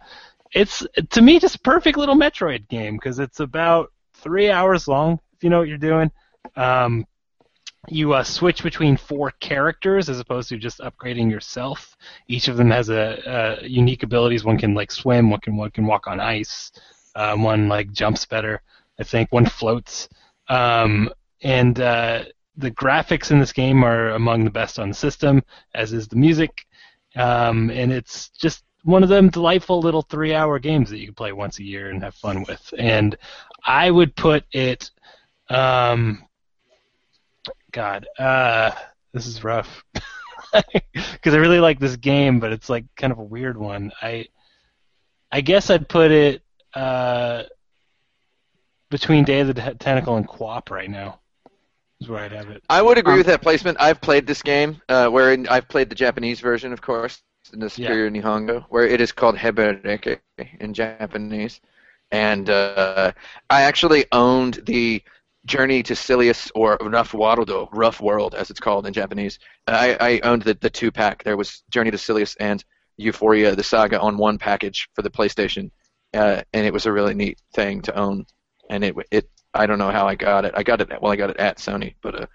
it's 0.53 0.87
to 1.11 1.23
me 1.23 1.39
just 1.39 1.57
a 1.57 1.61
perfect 1.61 1.99
little 1.99 2.15
Metroid 2.15 2.69
game 2.69 2.97
because 2.97 3.19
it's 3.19 3.41
about 3.41 3.93
three 4.15 4.51
hours 4.51 4.89
long. 4.89 5.21
If 5.37 5.45
you 5.45 5.51
know 5.51 5.59
what 5.59 5.69
you're 5.69 5.79
doing. 5.79 6.11
Um, 6.57 7.07
you 7.89 8.15
uh, 8.15 8.25
switch 8.25 8.63
between 8.63 8.97
four 8.97 9.31
characters 9.33 10.09
as 10.09 10.19
opposed 10.19 10.49
to 10.49 10.59
just 10.59 10.81
upgrading 10.81 11.31
yourself. 11.31 11.97
Each 12.27 12.49
of 12.49 12.57
them 12.57 12.71
has 12.71 12.89
a, 12.89 13.61
a 13.63 13.67
unique 13.67 14.03
abilities. 14.03 14.45
One 14.45 14.59
can 14.59 14.75
like 14.75 14.91
swim. 14.91 15.31
One 15.31 15.41
can 15.41 15.57
one 15.57 15.71
can 15.71 15.87
walk 15.87 16.07
on 16.07 16.19
ice. 16.19 16.73
Um, 17.15 17.43
one 17.43 17.69
like 17.69 17.93
jumps 17.93 18.27
better. 18.27 18.63
I 18.99 19.05
think 19.05 19.31
one 19.31 19.47
floats. 19.47 20.09
Um, 20.49 21.11
and 21.43 21.79
uh, 21.81 22.25
the 22.57 22.71
graphics 22.71 23.31
in 23.31 23.39
this 23.39 23.53
game 23.53 23.85
are 23.85 24.11
among 24.11 24.45
the 24.45 24.51
best 24.51 24.79
on 24.79 24.89
the 24.89 24.95
system, 24.95 25.43
as 25.75 25.93
is 25.93 26.09
the 26.09 26.17
music. 26.17 26.66
Um, 27.17 27.71
and 27.71 27.93
it's 27.93 28.29
just 28.31 28.65
one 28.85 29.03
of 29.03 29.09
them 29.09 29.29
delightful 29.31 29.81
little 29.81 30.03
three-hour 30.03 30.59
games 30.61 30.91
that 30.91 30.99
you 30.99 31.07
can 31.07 31.15
play 31.15 31.33
once 31.33 31.59
a 31.59 31.65
year 31.65 31.91
and 31.91 32.03
have 32.03 32.15
fun 32.15 32.45
with. 32.47 32.73
And 32.79 33.17
I 33.65 33.91
would 33.91 34.15
put 34.15 34.45
it. 34.53 34.91
Um, 35.49 36.25
God, 37.73 38.07
uh, 38.19 38.71
this 39.13 39.27
is 39.27 39.45
rough 39.45 39.85
because 40.53 41.35
I 41.35 41.39
really 41.39 41.61
like 41.61 41.79
this 41.79 41.97
game, 41.97 42.41
but 42.41 42.53
it's 42.53 42.69
like 42.69 42.85
kind 42.97 43.13
of 43.13 43.19
a 43.19 43.25
weird 43.25 43.57
one. 43.57 43.93
I, 44.01 44.27
I 45.33 45.41
guess 45.41 45.69
I'd 45.71 45.89
put 45.89 46.11
it 46.11 46.43
uh, 46.75 47.43
between 48.91 49.25
Day 49.25 49.41
of 49.41 49.49
the 49.49 49.75
Tentacle 49.79 50.17
and 50.17 50.29
QWOP 50.29 50.71
right 50.71 50.91
now. 50.91 51.21
Is 52.01 52.09
where 52.09 52.25
I'd 52.25 52.33
have 52.33 52.51
it. 52.51 52.63
I 52.69 52.83
would 52.83 52.99
agree 52.99 53.15
Um, 53.15 53.19
with 53.19 53.27
that 53.29 53.43
placement. 53.43 53.79
I've 53.81 54.01
played 54.01 54.27
this 54.27 54.43
game, 54.43 54.81
uh, 54.89 55.09
wherein 55.09 55.49
I've 55.49 55.69
played 55.69 55.89
the 55.89 55.95
Japanese 55.95 56.41
version, 56.41 56.73
of 56.73 56.83
course, 56.83 57.23
in 57.53 57.61
the 57.61 57.71
Superior 57.71 58.11
Nihongo, 58.11 58.65
where 58.69 58.87
it 58.87 59.01
is 59.01 59.13
called 59.13 59.37
Hebereke 59.37 60.19
in 60.61 60.75
Japanese. 60.75 61.61
And 62.11 62.51
uh, 62.51 63.13
I 63.49 63.63
actually 63.63 64.05
owned 64.13 64.61
the 64.67 65.03
Journey 65.47 65.83
to 65.85 65.95
Silius, 65.95 66.51
or 66.55 66.77
Raf 66.81 67.15
World, 67.15 67.51
Rough 67.73 68.01
World, 68.01 68.35
as 68.35 68.51
it's 68.51 68.61
called 68.61 68.87
in 68.87 68.93
Japanese. 68.93 69.39
I, 69.67 69.97
I 70.01 70.21
owned 70.29 70.43
the, 70.43 70.55
the 70.55 70.71
two 70.71 70.91
pack. 70.91 71.25
There 71.25 71.37
was 71.37 71.63
Journey 71.71 71.93
to 71.93 71.99
Silius 71.99 72.37
and 72.41 72.65
Ufouria, 73.01 73.57
the 73.57 73.63
saga, 73.63 74.01
on 74.01 74.19
one 74.19 74.39
package 74.39 74.89
for 74.95 75.03
the 75.03 75.11
PlayStation, 75.11 75.71
uh, 76.15 76.43
and 76.53 76.67
it 76.67 76.73
was 76.73 76.87
a 76.87 76.93
really 76.93 77.15
neat 77.15 77.41
thing 77.55 77.81
to 77.83 77.97
own. 77.97 78.27
And 78.69 78.83
it 78.83 78.97
it 79.11 79.29
I 79.59 79.67
don't 79.67 79.79
know 79.79 79.91
how 79.91 80.07
I 80.07 80.15
got 80.15 80.45
it. 80.45 80.55
I 80.57 80.63
got 80.63 80.81
it 80.81 80.89
well, 81.01 81.13
I 81.13 81.17
got 81.17 81.31
it 81.31 81.37
at 81.39 81.59
Sony, 81.59 81.95
but 82.03 82.23
uh, 82.23 82.27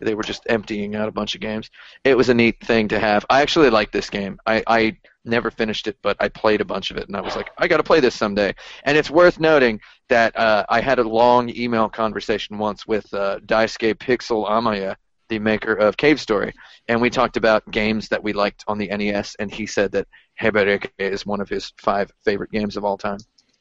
they 0.00 0.14
were 0.14 0.22
just 0.22 0.42
emptying 0.48 0.94
out 0.94 1.08
a 1.08 1.12
bunch 1.12 1.34
of 1.34 1.40
games. 1.40 1.70
It 2.04 2.16
was 2.16 2.28
a 2.28 2.34
neat 2.34 2.64
thing 2.64 2.88
to 2.88 2.98
have. 2.98 3.24
I 3.28 3.42
actually 3.42 3.70
like 3.70 3.92
this 3.92 4.10
game. 4.10 4.38
I, 4.46 4.62
I 4.66 4.96
never 5.24 5.50
finished 5.50 5.86
it, 5.86 5.98
but 6.02 6.16
I 6.20 6.28
played 6.28 6.60
a 6.60 6.64
bunch 6.64 6.90
of 6.90 6.96
it, 6.96 7.06
and 7.06 7.16
I 7.16 7.20
was 7.20 7.36
like, 7.36 7.50
I 7.58 7.68
got 7.68 7.76
to 7.76 7.82
play 7.82 8.00
this 8.00 8.14
someday. 8.14 8.54
And 8.84 8.96
it's 8.96 9.10
worth 9.10 9.38
noting 9.38 9.80
that 10.08 10.36
uh, 10.36 10.64
I 10.68 10.80
had 10.80 10.98
a 10.98 11.04
long 11.04 11.50
email 11.54 11.88
conversation 11.88 12.58
once 12.58 12.86
with 12.86 13.12
uh, 13.12 13.40
Daisuke 13.40 13.94
Pixel 13.96 14.48
Amaya, 14.48 14.96
the 15.28 15.38
maker 15.38 15.74
of 15.74 15.96
Cave 15.96 16.20
Story, 16.20 16.52
and 16.88 17.00
we 17.00 17.10
talked 17.10 17.36
about 17.36 17.70
games 17.70 18.08
that 18.08 18.22
we 18.22 18.32
liked 18.32 18.64
on 18.66 18.78
the 18.78 18.88
NES, 18.88 19.36
and 19.38 19.52
he 19.52 19.66
said 19.66 19.92
that 19.92 20.08
Hebereke 20.40 20.90
is 20.98 21.24
one 21.26 21.40
of 21.40 21.48
his 21.48 21.72
five 21.76 22.10
favorite 22.24 22.50
games 22.50 22.76
of 22.76 22.84
all 22.84 22.98
time. 22.98 23.18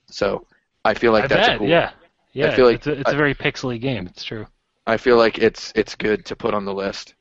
So 0.08 0.48
I 0.84 0.94
feel 0.94 1.12
like 1.12 1.26
I 1.26 1.28
that's 1.28 1.48
a 1.50 1.58
cool. 1.58 1.68
yeah, 1.68 1.92
yeah. 2.34 2.56
feel 2.56 2.66
like 2.66 2.76
it's 2.76 2.88
a, 2.88 2.92
it's 3.00 3.10
I- 3.10 3.14
a 3.14 3.18
very 3.18 3.36
pixely 3.36 3.80
game. 3.80 4.08
It's 4.08 4.24
true. 4.24 4.48
I 4.88 4.98
feel 4.98 5.18
like 5.18 5.38
it's 5.38 5.72
it's 5.76 5.96
good 5.96 6.26
to 6.26 6.36
put 6.36 6.54
on 6.54 6.66
the 6.66 6.74
list 6.74 7.14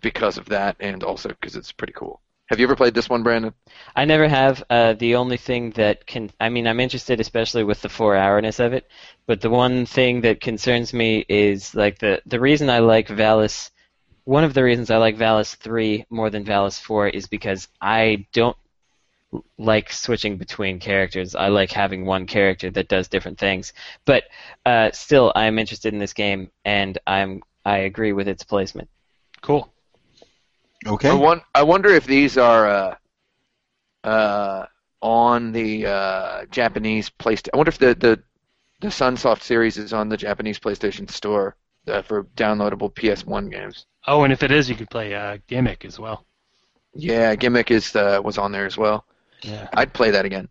because 0.00 0.38
of 0.38 0.46
that, 0.46 0.76
and 0.80 1.04
also 1.04 1.28
because 1.28 1.56
it's 1.56 1.72
pretty 1.72 1.92
cool. 1.92 2.20
Have 2.46 2.58
you 2.60 2.66
ever 2.66 2.76
played 2.76 2.94
this 2.94 3.08
one, 3.08 3.22
Brandon? 3.22 3.54
I 3.96 4.04
never 4.04 4.28
have. 4.28 4.62
Uh, 4.68 4.92
the 4.94 5.14
only 5.14 5.36
thing 5.36 5.70
that 5.70 6.06
can, 6.06 6.30
I 6.38 6.48
mean, 6.50 6.66
I'm 6.66 6.80
interested, 6.80 7.18
especially 7.20 7.64
with 7.64 7.80
the 7.80 7.88
four 7.88 8.14
hourness 8.14 8.60
of 8.60 8.72
it. 8.72 8.90
But 9.26 9.40
the 9.40 9.48
one 9.48 9.86
thing 9.86 10.20
that 10.22 10.40
concerns 10.40 10.92
me 10.92 11.24
is 11.28 11.74
like 11.74 11.98
the 11.98 12.20
the 12.26 12.40
reason 12.40 12.68
I 12.68 12.80
like 12.80 13.08
Valis. 13.08 13.70
One 14.24 14.44
of 14.44 14.54
the 14.54 14.62
reasons 14.62 14.90
I 14.90 14.98
like 14.98 15.16
Valis 15.16 15.56
three 15.56 16.04
more 16.10 16.30
than 16.30 16.44
Valis 16.44 16.80
four 16.80 17.08
is 17.08 17.26
because 17.26 17.68
I 17.80 18.26
don't 18.32 18.56
like 19.58 19.92
switching 19.92 20.36
between 20.36 20.78
characters. 20.78 21.34
I 21.34 21.48
like 21.48 21.70
having 21.70 22.04
one 22.04 22.26
character 22.26 22.70
that 22.70 22.88
does 22.88 23.08
different 23.08 23.38
things. 23.38 23.72
But 24.04 24.24
uh, 24.66 24.90
still, 24.92 25.32
I'm 25.34 25.58
interested 25.58 25.92
in 25.92 25.98
this 25.98 26.12
game, 26.12 26.50
and 26.64 26.98
I'm 27.06 27.42
I 27.64 27.78
agree 27.78 28.12
with 28.12 28.28
its 28.28 28.44
placement. 28.44 28.88
Cool. 29.40 29.72
Okay. 30.86 31.10
I, 31.10 31.14
won- 31.14 31.42
I 31.54 31.62
wonder 31.62 31.88
if 31.90 32.06
these 32.06 32.36
are 32.36 32.66
uh, 32.68 32.94
uh, 34.04 34.66
on 35.00 35.52
the 35.52 35.86
uh, 35.86 36.44
Japanese 36.50 37.08
PlayStation. 37.10 37.50
I 37.54 37.56
wonder 37.56 37.70
if 37.70 37.78
the, 37.78 37.94
the 37.94 38.22
the 38.80 38.88
Sunsoft 38.88 39.42
series 39.42 39.78
is 39.78 39.92
on 39.92 40.08
the 40.08 40.16
Japanese 40.16 40.58
PlayStation 40.58 41.08
Store 41.08 41.56
uh, 41.86 42.02
for 42.02 42.24
downloadable 42.36 42.92
PS1 42.92 43.48
games. 43.48 43.86
Oh, 44.08 44.24
and 44.24 44.32
if 44.32 44.42
it 44.42 44.50
is, 44.50 44.68
you 44.68 44.74
could 44.74 44.90
play 44.90 45.14
uh, 45.14 45.38
Gimmick 45.46 45.84
as 45.84 46.00
well. 46.00 46.26
Yeah, 46.94 47.36
Gimmick 47.36 47.70
is 47.70 47.94
uh, 47.94 48.20
was 48.22 48.38
on 48.38 48.50
there 48.50 48.66
as 48.66 48.76
well. 48.76 49.06
Yeah. 49.42 49.68
I'd 49.74 49.92
play 49.92 50.10
that 50.12 50.24
again. 50.24 50.48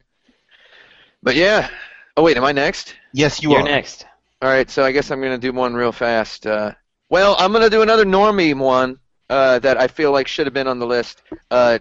But 1.23 1.35
yeah. 1.35 1.69
Oh 2.17 2.23
wait, 2.23 2.37
am 2.37 2.43
I 2.43 2.51
next? 2.51 2.95
Yes, 3.13 3.41
you 3.41 3.51
You're 3.51 3.59
are. 3.61 3.63
next. 3.63 4.05
All 4.41 4.49
right, 4.49 4.69
so 4.69 4.83
I 4.83 4.91
guess 4.91 5.11
I'm 5.11 5.19
going 5.21 5.33
to 5.33 5.37
do 5.37 5.53
one 5.53 5.73
real 5.75 5.91
fast. 5.91 6.47
Uh, 6.47 6.71
well, 7.09 7.35
I'm 7.37 7.51
going 7.51 7.63
to 7.63 7.69
do 7.69 7.83
another 7.83 8.05
normie 8.05 8.57
one 8.57 8.97
uh, 9.29 9.59
that 9.59 9.77
I 9.79 9.87
feel 9.87 10.11
like 10.11 10.27
should 10.27 10.47
have 10.47 10.53
been 10.53 10.67
on 10.67 10.79
the 10.79 10.87
list. 10.87 11.21
Uh, 11.51 11.77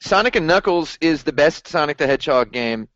Sonic 0.00 0.36
and 0.36 0.46
Knuckles 0.46 0.96
is 1.00 1.22
the 1.22 1.32
best 1.32 1.68
Sonic 1.68 1.98
the 1.98 2.06
Hedgehog 2.06 2.50
game 2.50 2.88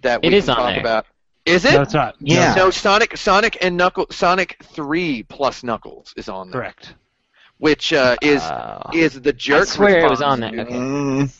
that 0.00 0.22
we 0.22 0.28
It 0.28 0.34
is 0.34 0.44
can 0.46 0.50
on 0.52 0.56
talk 0.56 0.70
there. 0.72 0.80
about. 0.80 1.06
Is 1.44 1.64
it? 1.64 1.72
No, 1.74 1.82
it's 1.82 1.94
not. 1.94 2.14
Yeah. 2.20 2.54
No, 2.54 2.70
Sonic, 2.70 3.16
Sonic 3.16 3.58
and 3.60 3.76
Knuckles, 3.76 4.14
Sonic 4.16 4.56
Three 4.62 5.22
plus 5.24 5.62
Knuckles 5.62 6.14
is 6.16 6.28
on 6.28 6.50
there, 6.50 6.60
correct. 6.60 6.94
which 7.58 7.92
uh, 7.92 8.16
is 8.22 8.42
Uh, 8.42 8.90
is 8.94 9.20
the 9.20 9.32
jerk. 9.32 9.62
I 9.62 9.64
swear 9.64 9.98
it 9.98 10.02
was 10.04 10.20
response 10.20 10.32
on 10.32 10.40
there. 10.40 10.50
to- 10.52 10.60
Okay. 10.62 10.74
Mm, 10.74 11.34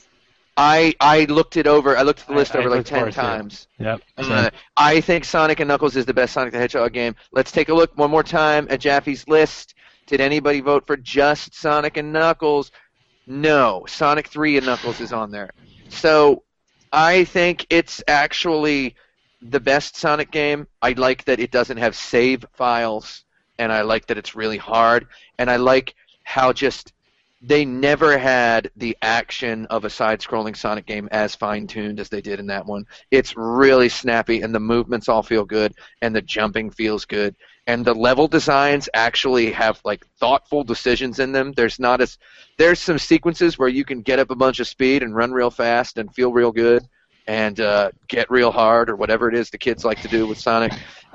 I 0.59 0.93
I 0.99 1.25
looked 1.27 1.57
it 1.57 1.69
over. 1.69 1.97
I 1.97 2.03
looked 2.03 2.21
at 2.23 2.27
the 2.27 2.35
list 2.35 2.57
I 2.57 2.59
over 2.59 2.69
like 2.69 2.85
ten 2.85 3.13
times. 3.13 3.69
Yep. 3.79 4.03
Uh, 4.17 4.51
I 4.77 5.01
think 5.01 5.25
Sonic 5.25 5.61
and 5.61 5.69
Knuckles 5.69 5.95
is 5.95 6.05
the 6.05 6.13
best 6.13 6.33
Sonic 6.33 6.53
the 6.53 6.59
Hedgehog 6.59 6.93
game. 6.93 7.15
Let's 7.31 7.53
take 7.53 7.69
a 7.69 7.75
look 7.75 7.97
one 7.97 8.11
more 8.11 8.25
time 8.25 8.67
at 8.69 8.81
Jaffe's 8.81 9.29
list. 9.29 9.75
Did 10.07 10.21
anybody 10.21 10.61
vote 10.61 10.85
for 10.85 10.97
just 10.97 11.55
Sonic 11.55 11.97
and 11.97 12.13
Knuckles? 12.13 12.73
No. 13.25 13.85
Sonic 13.87 14.27
3 14.27 14.57
and 14.57 14.67
Knuckles 14.67 15.01
is 15.01 15.13
on 15.13 15.31
there. 15.31 15.51
So 15.91 16.43
I 16.93 17.23
think 17.25 17.67
it's 17.71 18.03
actually 18.09 18.97
the 19.41 19.61
best 19.61 19.97
Sonic 19.97 20.33
game. 20.33 20.67
I 20.83 20.93
like 20.93 21.25
that 21.27 21.39
it 21.39 21.53
doesn't 21.53 21.77
have 21.77 21.95
save 21.95 22.45
files, 22.55 23.25
and 23.61 23.73
I 23.73 23.83
like 23.83 24.07
that 24.07 24.19
it's 24.19 24.35
really 24.35 24.57
hard, 24.57 25.07
and 25.39 25.49
I 25.49 25.57
like 25.57 25.95
how 26.25 26.53
just 26.53 26.93
they 27.41 27.65
never 27.65 28.19
had 28.19 28.71
the 28.77 28.97
action 29.01 29.67
of 29.67 29.85
a 29.85 29.91
side-scrolling 29.91 30.57
Sonic 30.57 30.87
game 30.87 31.09
as 31.13 31.37
fine-tuned 31.37 32.01
as 32.01 32.09
they 32.09 32.21
did 32.21 32.41
in 32.41 32.47
that 32.49 32.67
one. 32.67 32.85
It's 33.13 33.37
really 33.37 33.89
snappy, 33.89 34.43
and 34.43 34.53
the 34.53 34.61
movements 34.61 35.09
all 35.09 35.23
feel 35.23 35.45
good, 35.45 35.73
and 36.03 36.15
the 36.15 36.23
jumping 36.23 36.71
feels 36.71 37.05
good, 37.05 37.37
and 37.69 37.85
the 37.85 37.95
level 37.95 38.27
designs 38.27 38.89
actually 38.93 39.53
have 39.53 39.81
like 39.85 40.05
thoughtful 40.19 40.65
decisions 40.65 41.21
in 41.21 41.31
them. 41.31 41.53
There's 41.53 41.79
not 41.79 42.01
as 42.01 42.19
there's 42.57 42.81
some 42.81 42.99
sequences 42.99 43.57
where 43.57 43.69
you 43.69 43.85
can 43.85 44.03
get 44.03 44.19
up 44.19 44.31
a 44.31 44.35
bunch 44.35 44.59
of 44.59 44.67
speed 44.67 45.05
and 45.05 45.15
run 45.15 45.31
real 45.31 45.51
fast 45.51 45.99
and 45.99 46.13
feel 46.13 46.33
real 46.33 46.51
good, 46.51 46.83
and 47.29 47.61
uh, 47.61 47.93
get 48.09 48.31
real 48.31 48.51
hard 48.51 48.91
or 48.91 48.97
whatever 48.97 49.29
it 49.29 49.37
is 49.37 49.51
the 49.51 49.59
kids 49.59 49.85
like 49.85 50.01
to 50.01 50.09
do 50.09 50.27
with 50.27 50.39
Sonic, 50.39 50.73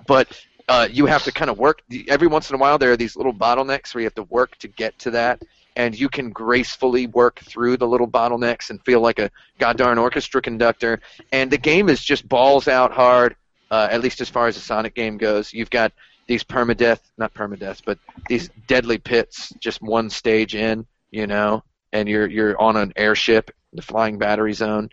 but 0.08 0.42
uh, 0.70 0.88
you 0.90 1.06
have 1.06 1.24
to 1.24 1.32
kind 1.32 1.52
of 1.52 1.58
work. 1.58 1.82
Every 2.08 2.28
once 2.28 2.50
in 2.50 2.56
a 2.56 2.60
while, 2.60 2.78
there 2.78 2.94
are 2.94 2.98
these 2.98 3.18
little 3.18 3.34
bottlenecks 3.34 3.94
where 3.94 4.02
you 4.02 4.06
have 4.06 4.16
to 4.16 4.24
work 4.24 4.56
to 4.60 4.70
get 4.70 4.98
to 5.00 5.12
that, 5.12 5.42
and 5.76 5.98
you 5.98 6.10
can 6.10 6.30
gracefully 6.30 7.08
work 7.08 7.40
through 7.40 7.78
the 7.78 7.88
little 7.88 8.08
bottlenecks 8.08 8.70
and 8.70 8.84
feel 8.84 9.00
like 9.00 9.20
a 9.20 9.32
goddamn 9.60 10.00
orchestra 10.00 10.42
conductor. 10.42 11.02
And 11.32 11.52
the 11.52 11.58
game 11.58 11.90
is 11.90 12.04
just 12.04 12.28
balls 12.28 12.68
out 12.68 12.92
hard, 12.92 13.36
uh, 13.72 13.88
at 13.90 14.02
least 14.02 14.22
as 14.22 14.30
far 14.30 14.48
as 14.48 14.56
the 14.56 14.62
Sonic 14.62 14.94
game 14.94 15.18
goes. 15.18 15.54
You've 15.54 15.70
got 15.70 15.94
these 16.28 16.44
permadeath, 16.44 17.00
not 17.18 17.34
permadeath, 17.34 17.82
but 17.86 17.98
these 18.28 18.50
deadly 18.68 18.98
pits 18.98 19.52
just 19.60 19.82
one 19.82 20.10
stage 20.10 20.56
in, 20.56 20.86
you 21.12 21.28
know, 21.28 21.64
and 21.92 22.08
you're 22.08 22.28
you're 22.28 22.60
on 22.62 22.78
an 22.78 22.94
airship, 22.96 23.52
the 23.74 23.82
flying 23.82 24.18
battery 24.18 24.54
zone. 24.54 24.90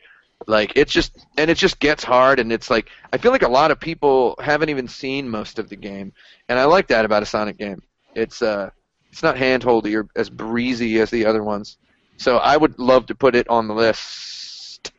Like 0.46 0.72
it's 0.76 0.92
just 0.92 1.26
and 1.36 1.50
it 1.50 1.58
just 1.58 1.78
gets 1.78 2.02
hard 2.02 2.40
and 2.40 2.50
it's 2.50 2.70
like 2.70 2.88
I 3.12 3.18
feel 3.18 3.30
like 3.30 3.42
a 3.42 3.48
lot 3.48 3.70
of 3.70 3.78
people 3.78 4.34
haven't 4.40 4.70
even 4.70 4.88
seen 4.88 5.28
most 5.28 5.58
of 5.58 5.68
the 5.68 5.76
game. 5.76 6.12
And 6.48 6.58
I 6.58 6.64
like 6.64 6.88
that 6.88 7.04
about 7.04 7.22
a 7.22 7.26
Sonic 7.26 7.58
game. 7.58 7.82
It's 8.14 8.40
uh 8.40 8.70
it's 9.12 9.22
not 9.22 9.36
handholdy 9.36 9.96
or 9.96 10.08
as 10.16 10.30
breezy 10.30 11.00
as 11.00 11.10
the 11.10 11.26
other 11.26 11.42
ones. 11.42 11.78
So 12.16 12.36
I 12.38 12.56
would 12.56 12.78
love 12.78 13.06
to 13.06 13.14
put 13.14 13.34
it 13.34 13.48
on 13.48 13.66
the 13.66 13.74
list. 13.74 14.92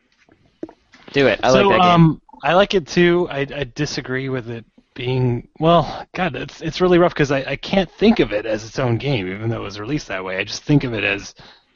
Do 1.12 1.26
it. 1.26 1.40
I 1.42 1.50
so, 1.50 1.62
like 1.62 1.78
that 1.78 1.82
game. 1.82 1.90
um, 1.90 2.22
I 2.42 2.54
like 2.54 2.74
it 2.74 2.86
too. 2.86 3.28
I, 3.30 3.40
I 3.40 3.70
disagree 3.74 4.28
with 4.28 4.50
it 4.50 4.64
being 4.94 5.48
well. 5.58 6.06
God, 6.14 6.36
it's 6.36 6.60
it's 6.60 6.80
really 6.80 6.98
rough 6.98 7.14
because 7.14 7.30
I, 7.30 7.44
I 7.44 7.56
can't 7.56 7.90
think 7.90 8.18
of 8.18 8.32
it 8.32 8.46
as 8.46 8.64
its 8.64 8.78
own 8.78 8.98
game, 8.98 9.28
even 9.28 9.48
though 9.48 9.60
it 9.60 9.64
was 9.64 9.78
released 9.78 10.08
that 10.08 10.24
way. 10.24 10.38
I 10.38 10.44
just 10.44 10.64
think 10.64 10.84
of 10.84 10.94
it 10.94 11.04
as 11.04 11.34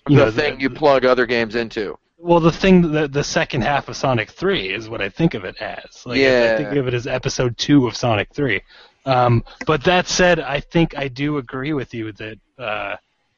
you 0.09 0.19
the 0.19 0.25
know 0.27 0.31
thing 0.31 0.61
you 0.61 0.71
plug 0.71 1.05
other 1.05 1.27
games 1.27 1.55
into. 1.55 1.99
Well, 2.19 2.41
the 2.41 2.53
thing, 2.53 2.93
the 2.93 3.09
the 3.09 3.25
second 3.25 3.63
half 3.63 3.89
of 3.89 3.97
Sonic 3.97 4.31
Three 4.31 4.73
is 4.73 4.89
what 4.89 5.01
I 5.01 5.09
think 5.09 5.35
of 5.35 5.45
it 5.45 5.57
as. 5.59 6.05
Like, 6.05 6.19
I- 6.21 6.55
I, 6.55 6.57
think 6.57 6.77
of 6.77 6.89
it 6.89 6.95
as 6.95 7.07
Episode 7.07 7.57
Two 7.59 7.87
of 7.87 7.97
Sonic 7.97 8.31
Three. 8.33 8.63
Um, 9.07 9.45
but 9.67 9.85
that 9.85 10.09
said, 10.09 10.41
I 10.41 10.61
think 10.61 10.97
I 10.97 11.09
do 11.09 11.39
agree 11.39 11.73
with 11.73 11.95
you 11.95 12.13
that 12.13 12.39
uh, 12.59 12.97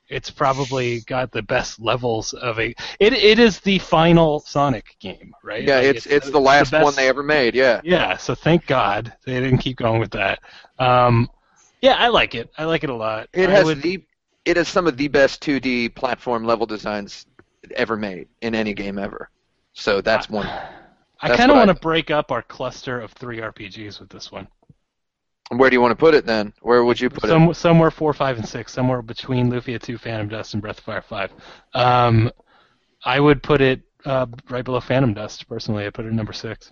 it's 0.09 0.31
probably 0.31 1.01
got 1.01 1.31
the 1.31 1.43
best 1.43 1.79
levels 1.81 2.33
of 2.33 2.59
a. 2.59 2.75
It 2.99 3.13
it 3.13 3.39
is 3.39 3.61
the 3.61 3.79
final 3.79 4.41
Sonic 4.41 4.97
game, 4.99 5.35
right? 5.45 5.63
Yeah, 5.63 5.77
Like, 5.77 5.85
it's 5.97 6.07
it's 6.07 6.31
the 6.31 6.41
last 6.41 6.71
best- 6.71 6.83
one 6.85 6.95
they 6.95 7.09
ever 7.09 7.23
made. 7.23 7.55
Yeah. 7.55 7.81
Yeah, 7.85 8.17
so 8.17 8.35
thank 8.35 8.67
God 8.67 9.13
they 9.27 9.39
didn't 9.41 9.59
keep 9.59 9.77
going 9.77 10.01
with 10.01 10.13
that. 10.13 10.41
Um, 10.79 11.29
yeah, 11.83 11.95
I 11.99 12.09
like 12.09 12.35
it. 12.35 12.51
I 12.57 12.65
like 12.65 12.83
it 12.83 12.91
a 12.91 12.95
lot. 12.95 13.29
It 13.35 13.49
I 13.51 13.53
has 13.53 13.65
would- 13.67 13.83
the 13.83 14.03
it 14.47 14.57
has 14.57 14.67
some 14.69 14.87
of 14.87 14.97
the 14.97 15.09
best 15.09 15.43
2D 15.43 15.95
platform 15.95 16.45
level 16.45 16.65
designs 16.65 17.27
ever 17.77 17.97
made 17.99 18.29
in 18.41 18.55
any 18.55 18.73
game 18.73 18.99
ever. 18.99 19.29
So 19.75 20.01
that's 20.01 20.31
one. 20.31 20.47
I 21.21 21.37
kind 21.37 21.51
of 21.51 21.57
want 21.59 21.69
to 21.69 21.75
break 21.75 22.11
up 22.11 22.31
our 22.33 22.43
cluster 22.43 22.99
of 23.01 23.13
three 23.13 23.39
RPGs 23.39 24.01
with 24.01 24.09
this 24.09 24.33
one. 24.33 24.47
Where 25.51 25.71
do 25.71 25.75
you 25.75 25.81
want 25.81 25.93
to 25.93 25.97
put 25.97 26.15
it 26.15 26.27
then? 26.27 26.53
Where 26.61 26.85
would 26.85 27.01
you 27.01 27.09
put 27.09 27.31
it? 27.31 27.57
Somewhere 27.57 27.91
four, 27.91 28.13
five, 28.13 28.37
and 28.37 28.47
six, 28.47 28.73
somewhere 28.73 29.01
between 29.01 29.51
Lufia 29.51 29.81
2, 29.81 29.97
Phantom 29.97 30.29
Dust, 30.29 30.53
and 30.53 30.61
Breath 30.63 30.79
of 30.79 30.85
Fire 30.85 31.01
5. 31.01 31.33
Um, 31.75 32.31
I 33.05 33.19
would 33.19 33.43
put 33.43 33.61
it 33.63 33.81
uh, 34.05 34.27
right 34.51 34.65
below 34.65 34.81
Phantom 34.81 35.15
Dust. 35.15 35.49
Personally, 35.49 35.87
I 35.87 35.91
put 35.91 36.05
it 36.05 36.09
at 36.09 36.15
number 36.15 36.35
six. 36.35 36.71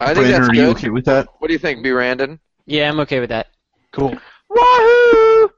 I 0.00 0.14
think 0.14 0.28
Brandon, 0.28 0.32
that's 0.40 0.48
are 0.48 0.54
you 0.54 0.66
good. 0.66 0.76
okay 0.76 0.88
with 0.90 1.04
that? 1.06 1.28
What 1.38 1.48
do 1.48 1.52
you 1.52 1.58
think, 1.58 1.82
B. 1.82 1.90
Randon? 1.90 2.40
Yeah, 2.66 2.88
I'm 2.88 3.00
okay 3.00 3.20
with 3.20 3.30
that. 3.30 3.48
Cool. 3.92 4.16
Wahoo! 4.48 5.50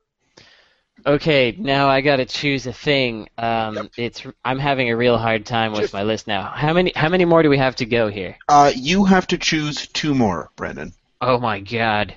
Okay, 1.06 1.54
now 1.58 1.88
I 1.88 2.00
gotta 2.02 2.24
choose 2.26 2.66
a 2.66 2.72
thing. 2.72 3.28
Um, 3.38 3.88
it's 3.96 4.22
I'm 4.44 4.58
having 4.58 4.90
a 4.90 4.96
real 4.96 5.16
hard 5.16 5.46
time 5.46 5.72
with 5.72 5.82
Just- 5.82 5.94
my 5.94 6.02
list 6.02 6.26
now. 6.26 6.42
How 6.42 6.72
many 6.72 6.92
how 6.94 7.08
many 7.08 7.24
more 7.24 7.42
do 7.42 7.48
we 7.48 7.58
have 7.58 7.76
to 7.76 7.86
go 7.86 8.08
here? 8.08 8.36
Uh, 8.48 8.70
you 8.74 9.04
have 9.04 9.26
to 9.28 9.38
choose 9.38 9.86
two 9.88 10.14
more, 10.14 10.50
Brandon. 10.56 10.92
Oh 11.20 11.38
my 11.38 11.60
god, 11.60 12.14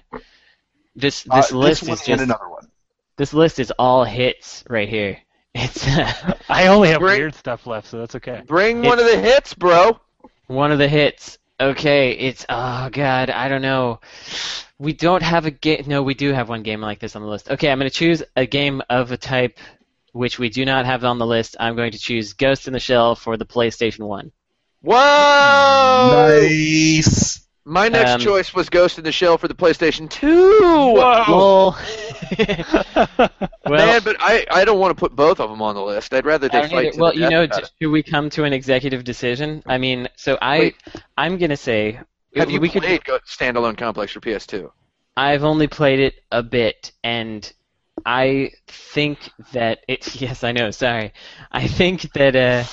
this 0.96 1.26
Uh, 1.30 1.36
this 1.38 1.52
list 1.52 1.84
one 1.84 1.92
is 1.94 2.00
and 2.00 2.08
just 2.08 2.24
another 2.24 2.50
one. 2.50 2.70
this 3.18 3.34
list 3.34 3.60
is 3.60 3.72
all 3.78 4.04
hits 4.04 4.64
right 4.70 4.88
here. 4.90 5.18
It's 5.56 5.86
I 6.50 6.68
only 6.68 6.90
have 6.90 7.00
Great. 7.00 7.20
weird 7.20 7.36
stuff 7.36 7.68
left, 7.68 7.88
so 7.88 8.00
that's 8.00 8.16
okay. 8.16 8.42
Bring 8.48 8.82
one 8.82 8.98
of 9.00 9.06
the 9.06 9.20
hits, 9.20 9.54
bro. 9.54 10.00
one 10.48 10.72
of 10.72 10.80
the 10.80 10.88
hits. 10.88 11.38
Okay, 11.60 12.14
it's 12.14 12.44
oh 12.50 12.90
god, 12.92 13.30
I 13.30 13.50
don't 13.50 13.62
know. 13.62 14.00
We 14.80 14.94
don't 14.94 15.22
have 15.22 15.46
a 15.46 15.52
game. 15.52 15.84
No, 15.86 16.02
we 16.02 16.16
do 16.16 16.34
have 16.34 16.50
one 16.50 16.64
game 16.64 16.82
like 16.82 16.98
this 17.00 17.16
on 17.16 17.22
the 17.22 17.28
list. 17.28 17.52
Okay, 17.52 17.70
I'm 17.72 17.78
going 17.78 17.90
to 17.90 17.96
choose 17.96 18.24
a 18.36 18.48
game 18.48 18.82
of 18.90 19.12
a 19.12 19.18
type 19.18 19.60
which 20.12 20.40
we 20.40 20.50
do 20.50 20.66
not 20.66 20.86
have 20.88 21.04
on 21.06 21.20
the 21.20 21.26
list. 21.28 21.56
I'm 21.60 21.76
going 21.76 21.92
to 21.92 22.00
choose 22.00 22.34
Ghost 22.34 22.66
in 22.68 22.74
the 22.74 22.80
Shell 22.80 23.16
for 23.16 23.38
the 23.38 23.46
PlayStation 23.46 24.08
One. 24.08 24.32
Whoa! 24.82 24.98
Nice. 26.40 27.48
My 27.66 27.88
next 27.88 28.12
Um, 28.12 28.20
choice 28.20 28.54
was 28.54 28.70
Ghost 28.70 28.98
in 28.98 29.06
the 29.06 29.12
Shell 29.12 29.38
for 29.38 29.48
the 29.48 29.54
PlayStation 29.54 30.10
2. 30.10 30.96
Lol. 30.98 31.72
well, 33.66 33.88
Man, 33.88 34.02
but 34.04 34.18
I, 34.20 34.46
I 34.52 34.66
don't 34.66 34.80
want 34.80 34.92
to 34.96 35.00
put 35.00 35.16
both 35.16 35.40
of 35.40 35.50
them 35.50 35.62
on 35.62 35.76
the 35.76 35.82
list. 35.82 36.14
I'd 36.14 36.26
rather 36.26 36.48
I 36.48 36.50
they 36.50 36.62
don't 36.62 36.72
fight 36.72 36.94
to 36.94 37.00
well, 37.00 37.14
the 37.14 37.20
you 37.20 37.30
know, 37.30 37.44
about 37.44 37.62
j- 37.64 37.70
should 37.82 37.92
we 37.92 38.04
come 38.04 38.30
to 38.32 38.44
an 38.44 38.52
executive 38.54 39.04
decision? 39.06 39.64
I 39.66 39.78
mean, 39.78 40.10
so 40.18 40.38
I, 40.42 40.60
Wait. 40.60 40.76
I'm 41.18 41.38
gonna 41.38 41.56
say, 41.58 42.00
it. 42.34 42.40
Have 42.40 42.52
you 42.52 42.60
we 42.60 42.70
could. 42.70 42.84
played 42.84 43.06
Go- 43.06 43.20
Standalone 43.20 43.78
Complex 43.78 44.12
for 44.12 44.20
PS2? 44.20 44.70
I've 45.16 45.44
only 45.44 45.68
played 45.68 46.00
it 46.00 46.16
a 46.32 46.42
bit, 46.44 46.92
and 47.04 47.50
I 48.06 48.52
think 48.68 49.20
that 49.54 49.80
it. 49.88 50.16
Yes, 50.22 50.44
I 50.44 50.52
know. 50.52 50.72
Sorry, 50.72 51.14
I 51.52 51.68
think 51.68 52.12
that 52.14 52.36
uh, 52.36 52.64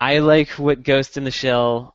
I 0.00 0.18
like 0.18 0.48
what 0.50 0.82
Ghost 0.82 1.16
in 1.16 1.24
the 1.24 1.30
Shell 1.30 1.94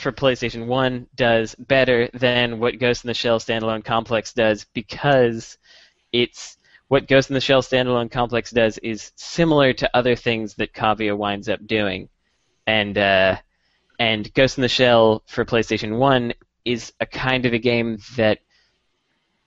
for 0.00 0.12
PlayStation 0.12 0.66
One 0.66 1.06
does 1.14 1.54
better 1.54 2.08
than 2.14 2.58
what 2.58 2.78
Ghost 2.78 3.04
in 3.04 3.08
the 3.08 3.14
Shell 3.14 3.40
Standalone 3.40 3.84
Complex 3.84 4.32
does 4.32 4.64
because 4.72 5.58
it's 6.12 6.56
what 6.88 7.06
Ghost 7.06 7.30
in 7.30 7.34
the 7.34 7.40
Shell 7.40 7.62
Standalone 7.62 8.10
Complex 8.10 8.50
does 8.50 8.78
is 8.78 9.12
similar 9.14 9.72
to 9.74 9.96
other 9.96 10.16
things 10.16 10.54
that 10.54 10.74
Cavia 10.74 11.14
winds 11.16 11.48
up 11.48 11.64
doing, 11.66 12.08
and 12.66 12.98
uh, 12.98 13.36
and 13.98 14.32
Ghost 14.34 14.58
in 14.58 14.62
the 14.62 14.68
Shell 14.68 15.22
for 15.26 15.44
PlayStation 15.44 15.98
One 15.98 16.32
is 16.64 16.92
a 17.00 17.06
kind 17.06 17.46
of 17.46 17.52
a 17.52 17.58
game 17.58 17.98
that 18.16 18.40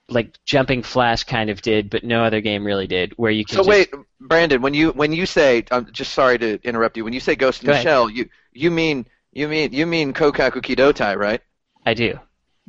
like 0.09 0.37
Jumping 0.45 0.83
Flash 0.83 1.23
kind 1.23 1.49
of 1.49 1.61
did, 1.61 1.89
but 1.89 2.03
no 2.03 2.23
other 2.23 2.41
game 2.41 2.65
really 2.65 2.87
did, 2.87 3.13
where 3.17 3.31
you 3.31 3.45
can 3.45 3.55
So 3.55 3.59
just 3.59 3.69
wait, 3.69 3.93
Brandon, 4.19 4.61
when 4.61 4.73
you 4.73 4.91
when 4.91 5.11
you 5.11 5.25
say 5.25 5.65
I'm 5.71 5.91
just 5.91 6.13
sorry 6.13 6.37
to 6.39 6.59
interrupt 6.63 6.97
you. 6.97 7.03
When 7.03 7.13
you 7.13 7.19
say 7.19 7.35
Ghost 7.35 7.61
in 7.61 7.67
Go 7.67 7.71
the 7.71 7.75
ahead. 7.75 7.83
Shell, 7.83 8.09
you 8.09 8.29
you 8.53 8.71
mean 8.71 9.05
you 9.33 9.47
mean 9.47 9.73
you 9.73 9.85
mean 9.85 10.13
Kokaku 10.13 10.61
Kidotai, 10.61 11.17
right? 11.17 11.41
I 11.85 11.93
do. 11.93 12.19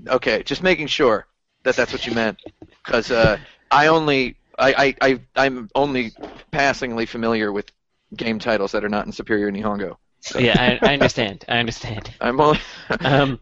Okay, 0.08 0.42
just 0.42 0.62
making 0.62 0.88
sure 0.88 1.26
that 1.62 1.76
that's 1.76 1.92
what 1.92 2.06
you 2.06 2.12
meant, 2.12 2.38
because 2.84 3.10
uh, 3.10 3.36
I 3.70 3.86
only 3.88 4.36
I, 4.58 4.94
I 5.00 5.10
I 5.10 5.20
I'm 5.36 5.68
only 5.74 6.12
passingly 6.50 7.06
familiar 7.06 7.52
with 7.52 7.70
game 8.16 8.38
titles 8.38 8.72
that 8.72 8.84
are 8.84 8.88
not 8.88 9.06
in 9.06 9.12
Superior 9.12 9.50
Nihongo. 9.50 9.96
So 10.20 10.38
Yeah, 10.38 10.78
I, 10.82 10.90
I 10.90 10.94
understand. 10.94 11.44
I 11.48 11.58
understand. 11.58 12.10
I'm 12.20 12.40
only 12.40 12.58
Um, 13.00 13.40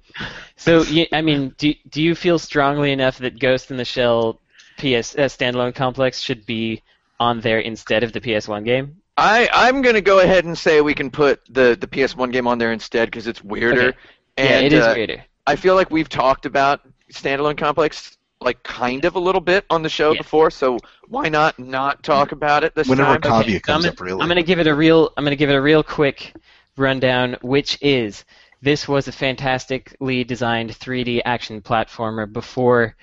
so 0.56 0.82
you, 0.82 1.06
I 1.12 1.22
mean, 1.22 1.54
do 1.56 1.74
do 1.88 2.02
you 2.02 2.14
feel 2.14 2.38
strongly 2.38 2.92
enough 2.92 3.18
that 3.18 3.38
Ghost 3.38 3.70
in 3.70 3.76
the 3.76 3.84
Shell 3.84 4.40
PS 4.78 5.14
uh, 5.16 5.28
standalone 5.28 5.74
complex 5.74 6.20
should 6.20 6.44
be 6.44 6.82
on 7.20 7.40
there 7.40 7.60
instead 7.60 8.02
of 8.02 8.12
the 8.12 8.20
PS1 8.20 8.64
game? 8.64 9.01
I 9.22 9.48
I'm 9.52 9.82
gonna 9.82 10.00
go 10.00 10.18
ahead 10.18 10.44
and 10.44 10.56
say 10.58 10.80
we 10.80 10.94
can 10.94 11.10
put 11.10 11.40
the 11.48 11.76
the 11.80 11.86
PS1 11.86 12.32
game 12.32 12.46
on 12.48 12.58
there 12.58 12.72
instead 12.72 13.08
because 13.08 13.26
it's 13.28 13.42
weirder. 13.44 13.88
Okay. 13.88 13.98
And, 14.36 14.48
yeah, 14.48 14.66
it 14.66 14.72
is 14.72 14.84
uh, 14.84 14.92
weirder. 14.96 15.24
I 15.46 15.56
feel 15.56 15.74
like 15.76 15.90
we've 15.90 16.08
talked 16.08 16.44
about 16.46 16.80
standalone 17.12 17.56
complex 17.56 18.16
like 18.40 18.60
kind 18.64 19.04
of 19.04 19.14
a 19.14 19.20
little 19.20 19.40
bit 19.40 19.64
on 19.70 19.82
the 19.82 19.88
show 19.88 20.10
Yeah. 20.10 20.18
before, 20.18 20.50
so 20.50 20.78
why 21.06 21.28
not 21.28 21.56
not 21.60 22.02
talk 22.02 22.32
about 22.32 22.64
it 22.64 22.74
this 22.74 22.88
Whenever 22.88 23.18
time? 23.18 23.44
Cavia 23.44 23.54
so 23.58 23.60
comes 23.60 23.84
I'm 23.84 23.90
up, 23.90 23.96
gonna, 23.96 24.10
really. 24.10 24.22
I'm 24.22 24.28
gonna 24.28 24.42
give 24.42 24.58
it 24.58 24.66
a 24.66 24.74
real. 24.74 25.12
I'm 25.16 25.22
gonna 25.24 25.36
give 25.36 25.50
it 25.50 25.54
a 25.54 25.62
real 25.62 25.84
quick 25.84 26.34
rundown, 26.76 27.36
which 27.42 27.78
is 27.80 28.24
this 28.60 28.88
was 28.88 29.06
a 29.06 29.12
fantastically 29.12 30.24
designed 30.24 30.70
3D 30.70 31.22
action 31.24 31.60
platformer 31.60 32.32
before 32.32 32.96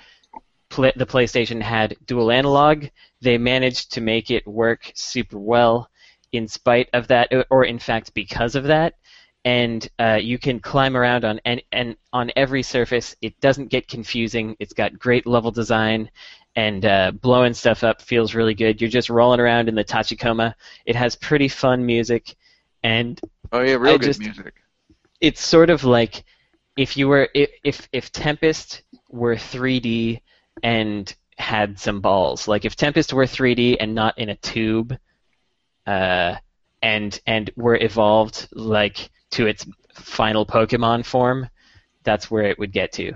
pl- 0.70 0.92
the 0.96 1.06
PlayStation 1.06 1.62
had 1.62 1.96
dual 2.06 2.32
analog. 2.32 2.88
They 3.22 3.38
managed 3.38 3.94
to 3.94 4.02
make 4.02 4.32
it 4.32 4.46
work 4.48 4.92
super 4.96 5.38
well, 5.38 5.90
in 6.32 6.48
spite 6.48 6.90
of 6.94 7.08
that, 7.08 7.32
or 7.50 7.66
in 7.66 7.80
fact 7.80 8.14
because 8.14 8.56
of 8.56 8.66
that. 8.66 8.96
And 9.46 9.88
uh, 9.98 10.20
you 10.22 10.38
can 10.38 10.60
climb 10.60 10.98
around 10.98 11.24
on 11.24 11.40
and, 11.46 11.62
and 11.72 11.96
on 12.12 12.30
every 12.36 12.62
surface. 12.62 13.16
It 13.22 13.40
doesn't 13.40 13.68
get 13.70 13.88
confusing. 13.88 14.56
It's 14.60 14.74
got 14.74 15.00
great 15.00 15.26
level 15.26 15.50
design 15.50 16.10
and 16.56 16.84
uh, 16.86 17.12
blowing 17.12 17.54
stuff 17.54 17.84
up 17.84 18.02
feels 18.02 18.36
really 18.36 18.54
good. 18.54 18.82
You're 18.82 18.90
just 18.90 19.10
rolling 19.10 19.40
around 19.40 19.70
in 19.70 19.76
the 19.76 19.84
Tachikoma. 19.84 20.56
It 20.86 20.96
has 20.96 21.16
pretty 21.16 21.48
fun 21.48 21.86
music, 21.86 22.36
and 22.84 23.20
Oh 23.52 23.62
yeah, 23.62 23.76
real 23.76 23.94
I 23.94 23.98
good 23.98 24.08
just- 24.08 24.20
music. 24.20 24.56
it's 25.22 25.42
sort 25.46 25.70
of 25.70 25.84
like 25.86 26.24
if 26.76 26.98
you 26.98 27.08
were 27.08 27.30
if 27.34 27.50
if, 27.64 27.88
if 27.94 28.12
Tempest 28.12 28.82
were 29.10 29.36
3D 29.36 30.20
and 30.64 31.16
had 31.38 31.80
some 31.80 32.02
balls. 32.02 32.48
Like 32.48 32.66
if 32.66 32.76
Tempest 32.76 33.14
were 33.14 33.26
3D 33.26 33.78
and 33.80 33.96
not 33.96 34.18
in 34.18 34.30
a 34.30 34.36
tube, 34.36 34.98
uh, 35.90 36.36
and 36.82 37.20
and 37.26 37.52
were 37.56 37.76
evolved 37.76 38.48
like 38.54 39.10
to 39.32 39.48
its 39.48 39.66
final 39.94 40.46
Pokemon 40.46 41.06
form, 41.06 41.50
that's 42.04 42.30
where 42.32 42.44
it 42.44 42.60
would 42.60 42.72
get 42.72 42.92
to. 42.94 43.14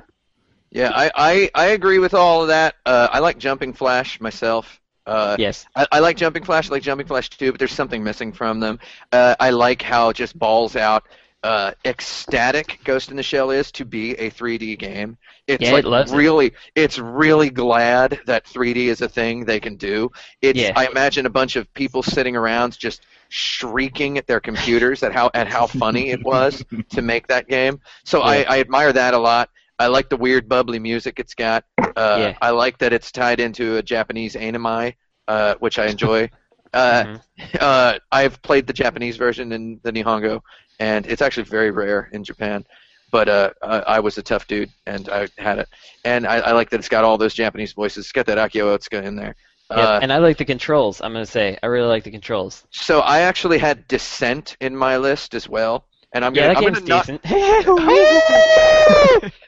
Yeah, 0.71 0.91
I, 0.93 1.11
I, 1.15 1.49
I 1.53 1.65
agree 1.67 1.99
with 1.99 2.15
all 2.15 2.41
of 2.41 2.47
that. 2.47 2.75
Uh, 2.85 3.07
I 3.11 3.19
like 3.19 3.37
Jumping 3.37 3.73
Flash 3.73 4.19
myself. 4.19 4.81
Uh, 5.05 5.35
Yes. 5.37 5.65
I, 5.75 5.85
I 5.91 5.99
like 5.99 6.17
Jumping 6.17 6.43
Flash, 6.43 6.69
I 6.69 6.73
like 6.73 6.83
Jumping 6.83 7.05
Flash 7.05 7.29
too, 7.29 7.51
but 7.51 7.59
there's 7.59 7.73
something 7.73 8.03
missing 8.03 8.33
from 8.33 8.59
them. 8.59 8.79
Uh, 9.11 9.35
I 9.39 9.51
like 9.51 9.81
how 9.83 10.11
just 10.11 10.37
balls 10.37 10.75
out 10.75 11.03
uh, 11.43 11.71
ecstatic 11.85 12.79
Ghost 12.85 13.11
in 13.11 13.17
the 13.17 13.23
Shell 13.23 13.51
is 13.51 13.71
to 13.73 13.85
be 13.85 14.11
a 14.15 14.29
3D 14.29 14.75
game. 14.77 15.17
It's 15.47 15.61
Yeah, 15.61 15.73
like 15.73 15.85
it 15.85 15.89
loves 15.89 16.11
it. 16.13 16.15
really, 16.15 16.53
it's 16.75 16.97
really 16.97 17.49
glad 17.49 18.19
that 18.25 18.45
3D 18.45 18.87
is 18.87 19.01
a 19.01 19.09
thing 19.09 19.43
they 19.45 19.59
can 19.59 19.75
do. 19.75 20.09
It's 20.41 20.57
Yeah. 20.59 20.71
I 20.75 20.87
imagine 20.87 21.25
a 21.25 21.29
bunch 21.29 21.55
of 21.57 21.71
people 21.73 22.01
sitting 22.01 22.35
around 22.35 22.77
just 22.79 23.05
shrieking 23.29 24.17
at 24.17 24.27
their 24.27 24.39
computers 24.39 25.03
at 25.03 25.11
how 25.11 25.31
at 25.33 25.47
how 25.47 25.67
funny 25.67 26.11
it 26.11 26.23
was 26.23 26.63
to 26.91 27.01
make 27.01 27.27
that 27.27 27.47
game. 27.47 27.79
So 28.05 28.21
I, 28.21 28.37
Yeah. 28.37 28.45
I 28.49 28.59
admire 28.59 28.93
that 28.93 29.13
a 29.13 29.19
lot. 29.19 29.49
I 29.79 29.87
like 29.87 30.09
the 30.09 30.17
weird 30.17 30.47
bubbly 30.47 30.79
music 30.79 31.19
it's 31.19 31.33
got. 31.33 31.65
Uh. 31.95 32.33
I 32.41 32.51
like 32.51 32.77
that 32.77 32.93
it's 32.93 33.11
tied 33.11 33.39
into 33.39 33.77
a 33.77 33.83
Japanese 33.83 34.35
anime, 34.35 34.93
uh, 35.27 35.55
which 35.59 35.77
I 35.79 35.87
enjoy. 35.87 36.29
Uh, 36.73 37.03
Mhm. 37.05 37.21
uh, 37.61 37.99
I've 38.11 38.41
played 38.41 38.67
the 38.67 38.73
Japanese 38.73 39.17
version 39.17 39.51
in 39.51 39.79
the 39.83 39.91
Nihongo, 39.91 40.41
and 40.79 41.05
it's 41.05 41.21
actually 41.21 41.43
very 41.43 41.71
rare 41.71 42.09
in 42.13 42.23
Japan. 42.23 42.65
But 43.11 43.29
uh, 43.29 43.51
I, 43.61 43.79
I 43.79 43.99
was 43.99 44.17
a 44.17 44.23
tough 44.23 44.47
dude, 44.47 44.71
and 44.87 45.07
I 45.09 45.27
had 45.37 45.59
it. 45.59 45.69
And 46.03 46.25
I, 46.25 46.37
I 46.37 46.51
like 46.53 46.71
that 46.71 46.79
it's 46.79 46.89
got 46.89 47.03
all 47.03 47.17
those 47.17 47.35
Japanese 47.35 47.73
voices. 47.73 48.05
It's 48.05 48.11
got 48.11 48.25
that 48.25 48.37
Akio 48.39 48.75
Otsuka 48.75 49.03
in 49.03 49.15
there. 49.15 49.35
Yep. 49.69 49.79
Uh, 49.79 49.99
and 50.01 50.11
I 50.11 50.17
like 50.17 50.37
the 50.37 50.45
controls. 50.45 50.99
I'm 51.01 51.13
gonna 51.13 51.25
say 51.25 51.57
I 51.63 51.67
really 51.67 51.87
like 51.87 52.03
the 52.03 52.11
controls. 52.11 52.65
so 52.71 52.99
I 53.01 53.19
actually 53.21 53.59
had 53.59 53.87
Descent 53.87 54.57
in 54.59 54.75
my 54.75 54.97
list 54.97 55.33
as 55.35 55.47
well. 55.47 55.85
and 56.13 56.25
I'm 56.25 56.33
Yeah, 56.35 56.53
gonna 56.53 56.71
that 56.71 56.73
I'm 56.73 56.73
gonna 56.73 56.87
knock. 56.87 57.07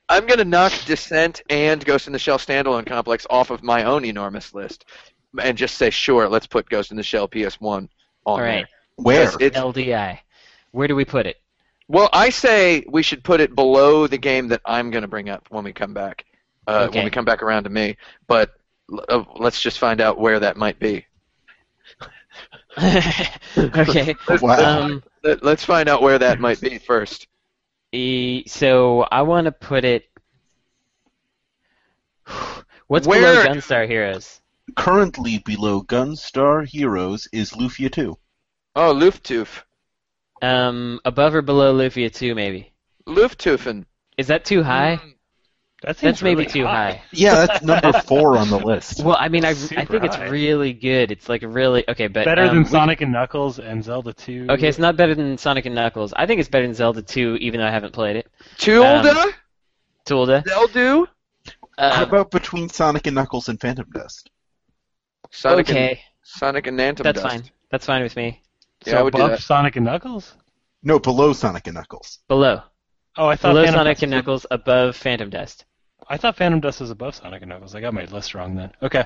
I'm 0.10 0.26
gonna 0.28 0.46
knock 0.46 0.72
Descent 0.86 1.42
and 1.50 1.84
Ghost 1.84 2.08
in 2.08 2.14
the 2.14 2.20
Shell 2.20 2.38
standalone 2.38 2.86
complex 2.86 3.26
off 3.30 3.50
of 3.50 3.64
my 3.64 3.84
own 3.84 4.06
enormous 4.06 4.54
list, 4.54 4.86
and 5.42 5.58
just 5.58 5.76
say 5.78 5.90
sure, 5.90 6.28
let's 6.30 6.48
put 6.48 6.70
Ghost 6.70 6.92
in 6.92 6.98
the 6.98 7.04
Shell 7.04 7.28
PS1 7.30 7.62
on 7.64 7.90
All 8.26 8.38
there. 8.38 8.68
Where? 8.96 9.24
It's- 9.42 9.52
LDI. 9.62 10.20
Where 10.72 10.88
do 10.88 10.96
we 10.96 11.06
put 11.06 11.26
it? 11.26 11.38
Well, 11.88 12.10
I 12.12 12.30
say 12.32 12.84
we 12.90 13.04
should 13.04 13.24
put 13.24 13.40
it 13.42 13.54
below 13.56 14.08
the 14.08 14.18
game 14.18 14.48
that 14.50 14.62
I'm 14.66 14.90
going 14.92 15.04
to 15.04 15.08
bring 15.08 15.30
up 15.30 15.46
when 15.50 15.64
we 15.64 15.72
come 15.74 15.94
back. 15.94 16.26
Uh, 16.68 16.88
Okay. 16.90 16.98
When 17.00 17.06
we 17.06 17.12
come 17.12 17.26
back 17.26 17.44
around 17.44 17.66
to 17.66 17.70
me, 17.70 17.96
but 18.28 18.54
uh, 19.10 19.24
let's 19.38 19.62
just 19.62 19.78
find 19.78 20.02
out 20.02 20.20
where 20.20 20.40
that 20.40 20.58
might 20.58 20.80
be. 20.80 21.06
okay. 23.58 24.16
Wow. 24.42 24.82
Um, 24.82 25.04
Let- 25.24 25.44
Let's 25.44 25.64
find 25.64 25.88
out 25.88 26.02
where 26.02 26.18
that 26.20 26.40
might 26.40 26.60
be 26.60 26.78
first. 26.80 27.28
e- 27.92 28.44
so 28.48 29.02
I 29.12 29.22
want 29.22 29.46
to 29.46 29.52
put 29.52 29.86
it. 29.86 30.06
What's 32.88 33.08
Where- 33.08 33.44
below 33.44 33.56
Gunstar 33.56 33.88
Heroes? 33.88 34.42
Currently 34.76 35.40
below 35.40 35.82
Gunstar 35.82 36.68
Heroes 36.68 37.28
is 37.32 37.52
Lufia 37.52 37.92
2. 37.92 38.18
Oh, 38.76 38.94
Lufttoof. 38.94 39.64
Um, 40.42 41.00
above 41.06 41.34
or 41.34 41.42
below 41.42 41.74
Lufia 41.76 42.12
2, 42.14 42.36
maybe. 42.36 42.74
Lufttoofen. 43.08 43.86
Is 44.18 44.28
that 44.28 44.46
too 44.46 44.64
high? 44.64 45.00
That 45.82 45.98
That's 45.98 46.22
maybe 46.22 46.40
really 46.42 46.50
too 46.52 46.66
high. 46.66 47.02
Yeah, 47.12 47.46
that's 47.46 47.64
number 47.64 47.94
four 48.02 48.38
on 48.38 48.50
the 48.50 48.58
list. 48.58 49.04
Well, 49.04 49.18
I 49.20 49.28
mean, 49.30 49.46
I, 49.46 49.50
I 49.50 49.54
Super 49.54 49.86
think 49.86 50.04
it's 50.06 50.16
high. 50.16 50.30
really 50.30 50.74
good. 50.74 51.12
It's 51.12 51.30
like 51.30 51.42
really 51.46 51.84
okay, 51.88 52.08
but 52.08 52.26
Better 52.26 52.44
um, 52.44 52.48
than 52.48 52.58
we- 52.64 52.70
Sonic 52.70 53.02
and 53.02 53.12
Knuckles 53.12 53.60
and 53.60 53.84
Zelda 53.84 54.12
2. 54.14 54.48
Okay, 54.50 54.68
it's 54.68 54.80
not 54.80 54.96
better 54.98 55.14
than 55.16 55.38
Sonic 55.38 55.66
and 55.66 55.76
Knuckles. 55.76 56.14
I 56.16 56.26
think 56.26 56.40
it's 56.40 56.50
better 56.50 56.66
than 56.66 56.74
Zelda 56.76 57.02
2, 57.02 57.38
even 57.42 57.60
though 57.60 57.68
I 57.68 57.72
haven't 57.72 57.94
played 57.94 58.16
it. 58.16 58.28
Tulda? 58.58 59.32
Tilda. 60.06 60.44
Zeldu? 60.48 61.08
How 61.78 62.02
Uh, 62.02 62.04
about 62.08 62.32
between 62.32 62.70
Sonic 62.70 63.06
and 63.08 63.16
Knuckles 63.16 63.50
and 63.50 63.60
Phantom 63.60 63.88
Dust? 63.94 64.30
Sonic 65.36 65.70
and, 65.70 65.78
okay, 65.78 66.02
Sonic 66.24 66.68
and 66.68 66.78
Nantum 66.80 67.04
that's 67.04 67.22
Dust. 67.22 67.36
fine. 67.36 67.44
That's 67.72 67.86
fine 67.86 68.04
with 68.04 68.16
me. 68.16 68.42
Yeah, 68.86 68.94
so 68.94 68.98
I 69.00 69.02
would 69.04 69.14
do 69.14 69.22
above. 69.26 69.40
Sonic 69.44 69.76
and 69.76 69.86
Knuckles? 69.86 70.34
No, 70.84 71.00
below 71.00 71.34
Sonic 71.34 71.68
and 71.68 71.76
Knuckles. 71.76 72.20
Below. 72.28 72.62
Oh, 73.18 73.28
I 73.28 73.36
thought 73.36 73.50
Below 73.54 73.64
Phantom 73.64 73.80
Sonic 73.80 73.96
Dust 73.98 74.04
and 74.04 74.12
was- 74.12 74.18
Knuckles, 74.18 74.46
above 74.52 74.96
Phantom 74.96 75.30
Dust. 75.30 75.66
I 76.10 76.18
thought 76.18 76.36
Phantom 76.38 76.60
Dust 76.60 76.82
was 76.82 76.92
above 76.92 77.16
Sonic 77.16 77.42
and 77.42 77.50
Knuckles. 77.50 77.74
I 77.76 77.82
got 77.82 77.94
my 77.94 78.06
list 78.06 78.36
wrong 78.36 78.56
then. 78.56 78.72
Okay. 78.82 79.06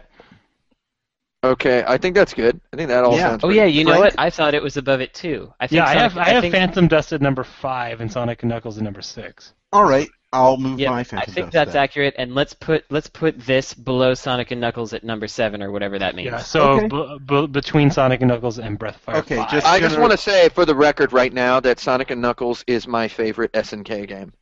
Okay, 1.43 1.85
I 1.87 1.97
think 1.97 2.15
that's 2.15 2.33
good. 2.33 2.59
I 2.73 2.75
think 2.75 2.89
that 2.89 3.05
all 3.05 3.13
Yeah. 3.15 3.29
sounds 3.29 3.43
Oh 3.45 3.49
yeah, 3.49 3.63
you 3.63 3.85
know 3.85 3.91
Frank? 3.91 4.03
what? 4.03 4.15
I 4.17 4.29
thought 4.29 4.53
it 4.53 4.61
was 4.61 4.75
above 4.75 4.99
it 4.99 5.13
too. 5.13 5.53
I 5.59 5.67
think 5.67 5.77
Yeah, 5.77 5.85
I 5.85 5.93
Sonic, 5.93 6.01
have 6.11 6.17
I 6.17 6.29
have 6.31 6.41
think, 6.41 6.53
Phantom 6.53 6.87
Dust 6.89 7.13
at 7.13 7.21
number 7.21 7.45
five 7.45 8.01
and 8.01 8.11
Sonic 8.11 8.43
and 8.43 8.49
Knuckles 8.49 8.77
at 8.77 8.83
number 8.83 9.01
six. 9.01 9.53
All 9.71 9.85
right, 9.85 10.09
I'll 10.31 10.57
move 10.57 10.79
Yeah, 10.79 10.91
my 10.91 10.99
I 10.99 11.03
think 11.03 11.35
Dust. 11.35 11.51
that's 11.51 11.73
then. 11.73 11.83
accurate. 11.83 12.15
And 12.19 12.35
let's 12.35 12.53
put 12.53 12.85
let's 12.91 13.07
put 13.07 13.39
this 13.39 13.73
below 13.73 14.13
Sonic 14.13 14.51
and 14.51 14.61
Knuckles 14.61 14.93
at 14.93 15.03
number 15.03 15.27
seven 15.27 15.63
or 15.63 15.71
whatever 15.71 15.97
that 15.97 16.13
means. 16.15 16.27
Yeah, 16.27 16.37
so 16.37 16.71
Okay. 16.73 16.87
b- 16.87 17.17
b- 17.25 17.47
between 17.47 17.89
Sonic 17.89 18.21
and 18.21 18.29
Knuckles 18.29 18.59
and 18.59 18.77
Breath 18.77 18.95
of 18.97 19.01
Fire. 19.01 19.15
Okay, 19.17 19.37
five. 19.37 19.49
just- 19.51 19.65
I 19.65 19.79
just 19.79 19.97
want 19.97 20.11
to 20.11 20.17
say 20.17 20.49
for 20.49 20.65
the 20.65 20.75
record 20.75 21.13
right 21.13 21.33
now 21.33 21.59
that 21.61 21.79
Sonic 21.79 22.11
and 22.11 22.21
Knuckles 22.21 22.63
is 22.67 22.87
my 22.87 23.07
favorite 23.07 23.51
SNK 23.53 24.07
game. 24.07 24.33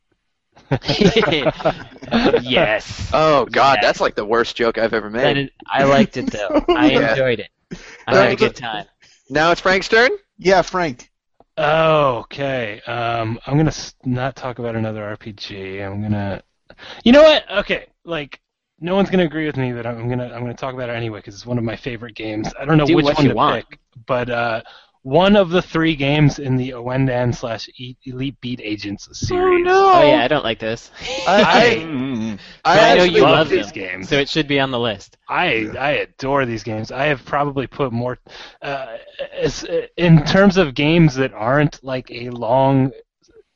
yes. 2.42 3.10
Oh 3.12 3.46
God, 3.46 3.78
Yes. 3.80 3.82
that's 3.82 4.00
like 4.00 4.14
the 4.14 4.24
worst 4.24 4.56
joke 4.56 4.76
I've 4.78 4.92
ever 4.94 5.08
made. 5.10 5.36
is- 5.38 5.50
I 5.66 5.84
liked 5.84 6.16
it 6.16 6.30
though. 6.30 6.64
I 6.68 6.90
Yeah. 6.92 7.10
enjoyed 7.12 7.40
it. 7.40 7.48
I 8.06 8.16
had 8.16 8.32
a 8.32 8.36
good 8.36 8.56
time. 8.56 8.84
Now 9.30 9.52
it's 9.52 9.60
Frank's 9.60 9.88
turn. 9.88 10.10
Yeah, 10.38 10.62
Frank. 10.62 11.07
Okay. 11.58 12.80
Um, 12.86 13.38
I'm 13.46 13.56
gonna 13.56 13.72
not 14.04 14.36
talk 14.36 14.58
about 14.58 14.76
another 14.76 15.02
RPG. 15.16 15.84
I'm 15.84 16.00
gonna. 16.02 16.42
You 17.04 17.12
know 17.12 17.22
what? 17.22 17.50
Okay. 17.50 17.86
Like, 18.04 18.40
no 18.80 18.94
one's 18.94 19.10
gonna 19.10 19.24
agree 19.24 19.46
with 19.46 19.56
me, 19.56 19.72
but 19.72 19.86
I'm 19.86 20.08
gonna 20.08 20.26
I'm 20.32 20.40
gonna 20.40 20.54
talk 20.54 20.74
about 20.74 20.88
it 20.88 20.92
anyway 20.92 21.18
because 21.18 21.34
it's 21.34 21.46
one 21.46 21.58
of 21.58 21.64
my 21.64 21.76
favorite 21.76 22.14
games. 22.14 22.48
I 22.58 22.64
don't 22.64 22.78
know 22.78 22.86
Do 22.86 22.94
which 22.94 23.04
one 23.06 23.22
you 23.22 23.30
to 23.30 23.34
want. 23.34 23.68
pick, 23.68 23.80
but 24.06 24.30
uh, 24.30 24.62
one 25.08 25.36
of 25.36 25.48
the 25.48 25.62
three 25.62 25.96
games 25.96 26.38
in 26.38 26.56
the 26.56 26.70
Ouendan 26.70 27.34
slash 27.34 27.66
E- 27.78 27.96
Elite 28.04 28.38
Beat 28.42 28.60
Agents 28.62 29.08
series. 29.18 29.42
Oh 29.42 29.56
no. 29.56 29.92
oh 29.94 30.02
yeah, 30.02 30.22
I 30.22 30.28
don't 30.28 30.44
like 30.44 30.58
this. 30.58 30.90
I. 31.26 32.38
I, 32.62 32.82
I 32.92 32.94
know 32.94 33.04
you 33.04 33.22
love 33.22 33.30
love 33.30 33.48
these 33.48 33.72
games. 33.72 34.10
so 34.10 34.16
it 34.16 34.28
should 34.28 34.46
be 34.46 34.60
on 34.60 34.70
the 34.70 34.78
list. 34.78 35.16
I 35.26 35.70
I 35.78 35.90
adore 35.92 36.44
these 36.44 36.62
games. 36.62 36.92
I 36.92 37.06
have 37.06 37.24
probably 37.24 37.66
put 37.66 37.90
more, 37.90 38.18
uh, 38.60 38.98
as, 39.32 39.64
in 39.96 40.24
terms 40.26 40.58
of 40.58 40.74
games 40.74 41.14
that 41.14 41.32
aren't 41.32 41.82
like 41.82 42.10
a 42.10 42.28
long 42.28 42.92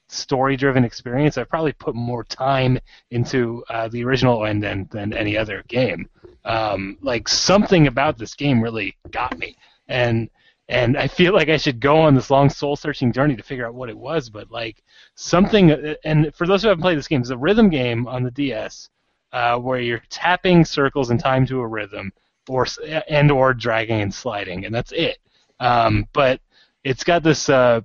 story-driven 0.08 0.84
experience. 0.84 1.36
I've 1.36 1.50
probably 1.50 1.72
put 1.72 1.94
more 1.94 2.24
time 2.24 2.78
into 3.10 3.62
uh, 3.68 3.88
the 3.88 4.04
original 4.04 4.44
and 4.44 4.62
than 4.62 4.88
than 4.90 5.12
any 5.12 5.36
other 5.36 5.62
game. 5.68 6.08
Um, 6.46 6.96
like 7.02 7.28
something 7.28 7.88
about 7.88 8.16
this 8.16 8.34
game 8.34 8.62
really 8.62 8.96
got 9.10 9.38
me, 9.38 9.54
and 9.86 10.30
and 10.68 10.96
I 10.96 11.08
feel 11.08 11.32
like 11.34 11.48
I 11.48 11.56
should 11.56 11.80
go 11.80 12.00
on 12.00 12.14
this 12.14 12.30
long 12.30 12.48
soul-searching 12.48 13.12
journey 13.12 13.36
to 13.36 13.42
figure 13.42 13.66
out 13.66 13.74
what 13.74 13.88
it 13.88 13.98
was. 13.98 14.30
But 14.30 14.50
like 14.50 14.82
something, 15.14 15.96
and 16.04 16.34
for 16.34 16.46
those 16.46 16.62
who 16.62 16.68
haven't 16.68 16.82
played 16.82 16.98
this 16.98 17.08
game, 17.08 17.20
it's 17.20 17.30
a 17.30 17.36
rhythm 17.36 17.68
game 17.68 18.06
on 18.06 18.22
the 18.22 18.30
DS 18.30 18.88
uh, 19.32 19.58
where 19.58 19.80
you're 19.80 20.02
tapping 20.08 20.64
circles 20.64 21.10
in 21.10 21.18
time 21.18 21.46
to 21.46 21.60
a 21.60 21.66
rhythm, 21.66 22.12
or 22.48 22.66
and 23.08 23.30
or 23.30 23.54
dragging 23.54 24.00
and 24.00 24.14
sliding, 24.14 24.64
and 24.64 24.74
that's 24.74 24.92
it. 24.92 25.18
Um, 25.60 26.06
but 26.12 26.40
it's 26.84 27.04
got 27.04 27.22
this 27.22 27.48
uh, 27.48 27.80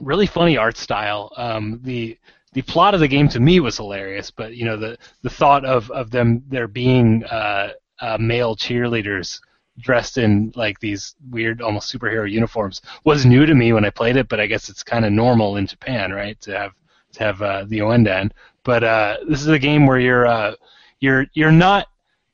really 0.00 0.26
funny 0.26 0.56
art 0.56 0.76
style. 0.76 1.32
Um, 1.36 1.80
the 1.82 2.18
the 2.52 2.62
plot 2.62 2.94
of 2.94 3.00
the 3.00 3.08
game 3.08 3.28
to 3.28 3.40
me 3.40 3.60
was 3.60 3.76
hilarious, 3.76 4.30
but 4.30 4.54
you 4.54 4.64
know 4.64 4.76
the 4.76 4.98
the 5.22 5.30
thought 5.30 5.64
of 5.64 5.90
of 5.90 6.10
them 6.10 6.42
there 6.48 6.68
being 6.68 7.24
uh, 7.24 7.70
uh, 8.00 8.18
male 8.18 8.56
cheerleaders 8.56 9.40
dressed 9.78 10.18
in 10.18 10.52
like 10.56 10.80
these 10.80 11.14
weird 11.30 11.60
almost 11.60 11.92
superhero 11.92 12.30
uniforms 12.30 12.80
was 13.04 13.26
new 13.26 13.46
to 13.46 13.54
me 13.54 13.72
when 13.72 13.84
I 13.84 13.90
played 13.90 14.16
it, 14.16 14.28
but 14.28 14.40
I 14.40 14.46
guess 14.46 14.68
it's 14.68 14.82
kind 14.82 15.04
of 15.04 15.12
normal 15.12 15.56
in 15.56 15.66
Japan, 15.66 16.12
right? 16.12 16.40
To 16.42 16.56
have 16.58 16.72
to 17.12 17.24
have 17.24 17.42
uh, 17.42 17.64
the 17.66 17.80
Ouendan. 17.80 18.30
But 18.64 18.84
uh, 18.84 19.16
this 19.28 19.40
is 19.40 19.48
a 19.48 19.58
game 19.58 19.86
where 19.86 19.98
you're 19.98 20.26
uh, 20.26 20.54
you're 21.00 21.26
you're 21.34 21.52
not 21.52 21.88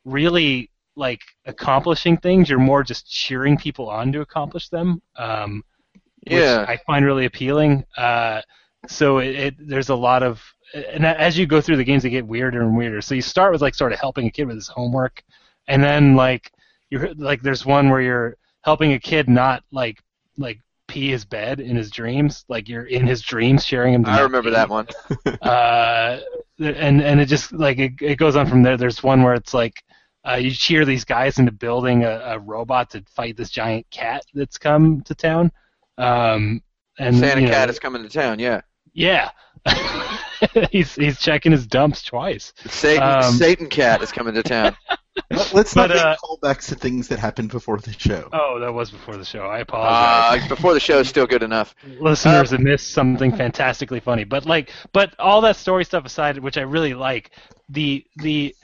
really 0.04 0.70
like 0.96 1.22
accomplishing 1.46 2.16
things. 2.18 2.48
You're 2.50 2.58
more 2.58 2.82
just 2.82 3.10
cheering 3.10 3.56
people 3.56 3.88
on 3.88 4.12
to 4.12 4.20
accomplish 4.20 4.68
them. 4.68 5.02
Um, 5.16 5.64
which 6.28 6.40
Yeah. 6.40 6.64
I 6.68 6.76
find 6.86 7.04
really 7.04 7.24
appealing. 7.26 7.84
Uh, 7.96 8.42
so 8.88 9.18
it, 9.18 9.34
it 9.36 9.54
there's 9.58 9.88
a 9.90 9.94
lot 9.94 10.22
of 10.22 10.42
and 10.74 11.04
as 11.04 11.36
you 11.38 11.46
go 11.46 11.60
through 11.60 11.76
the 11.76 11.84
games, 11.84 12.02
they 12.02 12.10
get 12.10 12.26
weirder 12.26 12.62
and 12.62 12.76
weirder. 12.76 13.02
So 13.02 13.14
you 13.14 13.22
start 13.22 13.52
with 13.52 13.60
like 13.60 13.74
sort 13.74 13.92
of 13.92 14.00
helping 14.00 14.26
a 14.26 14.30
kid 14.30 14.46
with 14.46 14.56
his 14.56 14.68
homework, 14.68 15.22
and 15.68 15.82
then 15.82 16.16
like 16.16 16.52
you're 16.92 17.14
like 17.14 17.40
there's 17.40 17.64
one 17.64 17.88
where 17.88 18.02
you're 18.02 18.36
helping 18.60 18.92
a 18.92 18.98
kid 18.98 19.26
not 19.26 19.64
like 19.72 19.98
like 20.36 20.60
pee 20.88 21.10
his 21.10 21.24
bed 21.24 21.58
in 21.58 21.74
his 21.74 21.90
dreams. 21.90 22.44
Like 22.50 22.68
you're 22.68 22.84
in 22.84 23.06
his 23.06 23.22
dreams, 23.22 23.64
sharing 23.64 23.94
him. 23.94 24.04
to 24.04 24.10
I 24.10 24.20
remember 24.20 24.50
pee 24.50 24.56
that 24.56 24.68
one. 24.68 24.86
uh, 25.40 26.20
and 26.58 27.00
and 27.00 27.18
it 27.18 27.26
just 27.26 27.50
like 27.50 27.78
it, 27.78 27.94
it 28.02 28.16
goes 28.16 28.36
on 28.36 28.46
from 28.46 28.62
there. 28.62 28.76
There's 28.76 29.02
one 29.02 29.22
where 29.22 29.32
it's 29.32 29.54
like 29.54 29.82
uh, 30.28 30.34
you 30.34 30.50
cheer 30.50 30.84
these 30.84 31.06
guys 31.06 31.38
into 31.38 31.50
building 31.50 32.04
a, 32.04 32.20
a 32.26 32.38
robot 32.38 32.90
to 32.90 33.02
fight 33.08 33.38
this 33.38 33.48
giant 33.48 33.88
cat 33.90 34.26
that's 34.34 34.58
come 34.58 35.00
to 35.04 35.14
town. 35.14 35.50
Um, 35.96 36.62
and 36.98 37.16
Santa 37.16 37.40
you 37.40 37.46
know, 37.46 37.54
Cat 37.54 37.70
is 37.70 37.78
coming 37.78 38.02
to 38.02 38.10
town. 38.10 38.38
Yeah, 38.38 38.60
yeah. 38.92 39.30
he's 40.70 40.94
he's 40.94 41.18
checking 41.18 41.52
his 41.52 41.66
dumps 41.66 42.02
twice. 42.02 42.52
Satan 42.66 43.02
Um, 43.02 43.32
Satan 43.32 43.68
Cat 43.68 44.02
is 44.02 44.12
coming 44.12 44.34
to 44.34 44.42
town. 44.42 44.76
Let- 45.30 45.52
Let's 45.52 45.76
not 45.76 45.88
But, 45.88 45.96
make 45.96 46.04
uh, 46.04 46.16
callbacks 46.24 46.68
to 46.68 46.74
things 46.74 47.08
that 47.08 47.18
happened 47.18 47.50
before 47.50 47.78
the 47.78 47.92
show. 47.92 48.28
Oh, 48.32 48.58
that 48.60 48.72
was 48.72 48.90
before 48.90 49.16
the 49.16 49.24
show. 49.24 49.46
I 49.46 49.58
apologize. 49.58 50.44
Uh, 50.44 50.48
before 50.48 50.72
the 50.74 50.80
show 50.80 51.00
is 51.00 51.08
still 51.08 51.26
good 51.26 51.42
enough. 51.42 51.74
listeners 52.00 52.50
have 52.50 52.60
missed 52.60 52.90
something 52.92 53.34
fantastically 53.36 54.00
funny. 54.00 54.24
But 54.24 54.46
like, 54.46 54.70
but 54.92 55.14
all 55.18 55.42
that 55.42 55.56
story 55.56 55.84
stuff 55.84 56.04
aside, 56.06 56.38
which 56.38 56.56
I 56.56 56.62
really 56.62 56.94
like, 56.94 57.30
the 57.68 58.04
the 58.16 58.54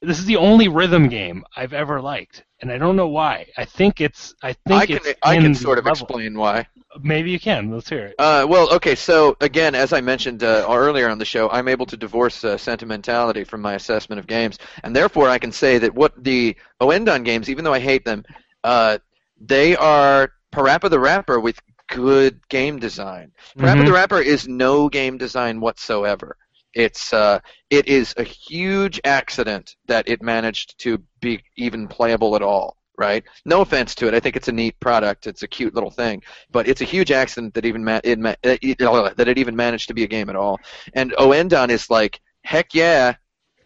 this 0.00 0.18
is 0.18 0.24
the 0.24 0.36
only 0.36 0.68
rhythm 0.68 1.08
game 1.08 1.44
I've 1.56 1.72
ever 1.72 2.00
liked, 2.00 2.44
and 2.62 2.72
I 2.72 2.78
don't 2.78 2.96
know 2.96 3.08
why. 3.08 3.48
I 3.58 3.64
think 3.66 4.00
it's 4.00 4.34
I 4.42 4.54
think 4.54 4.72
I 4.72 4.86
can 4.86 5.00
I 5.22 5.36
can 5.36 5.54
sort 5.54 5.78
of 5.78 5.86
level. 5.86 6.06
explain 6.06 6.38
why. 6.38 6.68
Maybe 7.02 7.30
you 7.30 7.40
can. 7.40 7.70
Let's 7.70 7.88
hear 7.90 8.06
it. 8.06 8.16
Uh, 8.18 8.46
well, 8.48 8.72
okay. 8.74 8.94
So 8.94 9.36
again, 9.40 9.74
as 9.74 9.92
I 9.92 10.00
mentioned 10.00 10.42
uh, 10.44 10.66
earlier 10.68 11.08
on 11.08 11.18
the 11.18 11.24
show, 11.24 11.50
I'm 11.50 11.68
able 11.68 11.86
to 11.86 11.96
divorce 11.96 12.44
uh, 12.44 12.56
sentimentality 12.58 13.44
from 13.44 13.60
my 13.62 13.74
assessment 13.74 14.20
of 14.20 14.26
games, 14.26 14.58
and 14.84 14.94
therefore 14.94 15.28
I 15.28 15.38
can 15.38 15.52
say 15.52 15.78
that 15.78 15.94
what 15.94 16.12
the 16.22 16.56
Ouendan 16.80 17.24
games, 17.24 17.50
even 17.50 17.64
though 17.64 17.72
I 17.74 17.80
hate 17.80 18.04
them, 18.04 18.24
uh, 18.64 18.98
they 19.40 19.76
are 19.76 20.32
Parappa 20.52 20.90
the 20.90 21.00
Rapper 21.00 21.40
with 21.40 21.58
good 21.88 22.46
game 22.48 22.78
design. 22.78 23.32
Parappa 23.58 23.82
Mhm. 23.82 23.86
the 23.86 23.92
Rapper 23.92 24.20
is 24.20 24.48
no 24.48 24.88
game 24.88 25.18
design 25.18 25.60
whatsoever. 25.60 26.36
It's 26.74 27.12
uh, 27.12 27.40
it 27.70 27.86
is 27.88 28.14
a 28.16 28.22
huge 28.22 29.00
accident 29.04 29.76
that 29.86 30.08
it 30.08 30.22
managed 30.22 30.78
to 30.80 30.98
be 31.20 31.42
even 31.56 31.86
playable 31.88 32.34
at 32.36 32.42
all. 32.42 32.76
right? 32.98 33.24
No 33.44 33.60
offense 33.62 33.94
to 33.96 34.06
it. 34.08 34.14
I 34.14 34.20
think 34.20 34.36
it's 34.36 34.48
a 34.48 34.52
neat 34.52 34.78
product. 34.80 35.26
It's 35.26 35.42
a 35.42 35.48
cute 35.48 35.74
little 35.74 35.90
thing, 35.90 36.22
but 36.50 36.68
it's 36.68 36.80
a 36.82 36.84
huge 36.84 37.10
accident 37.10 37.54
that 37.54 37.64
even 37.64 37.82
ma- 37.84 38.00
it, 38.04 38.18
ma- 38.18 38.34
that 38.42 38.58
it- 38.62 39.38
even 39.38 39.56
managed 39.56 39.88
to 39.88 39.94
be 39.94 40.04
a 40.04 40.06
game 40.06 40.28
at 40.30 40.36
all. 40.36 40.58
And 40.94 41.12
Ouendan 41.18 41.70
is 41.70 41.90
like, 41.90 42.20
heck 42.44 42.74
yeah, 42.74 43.14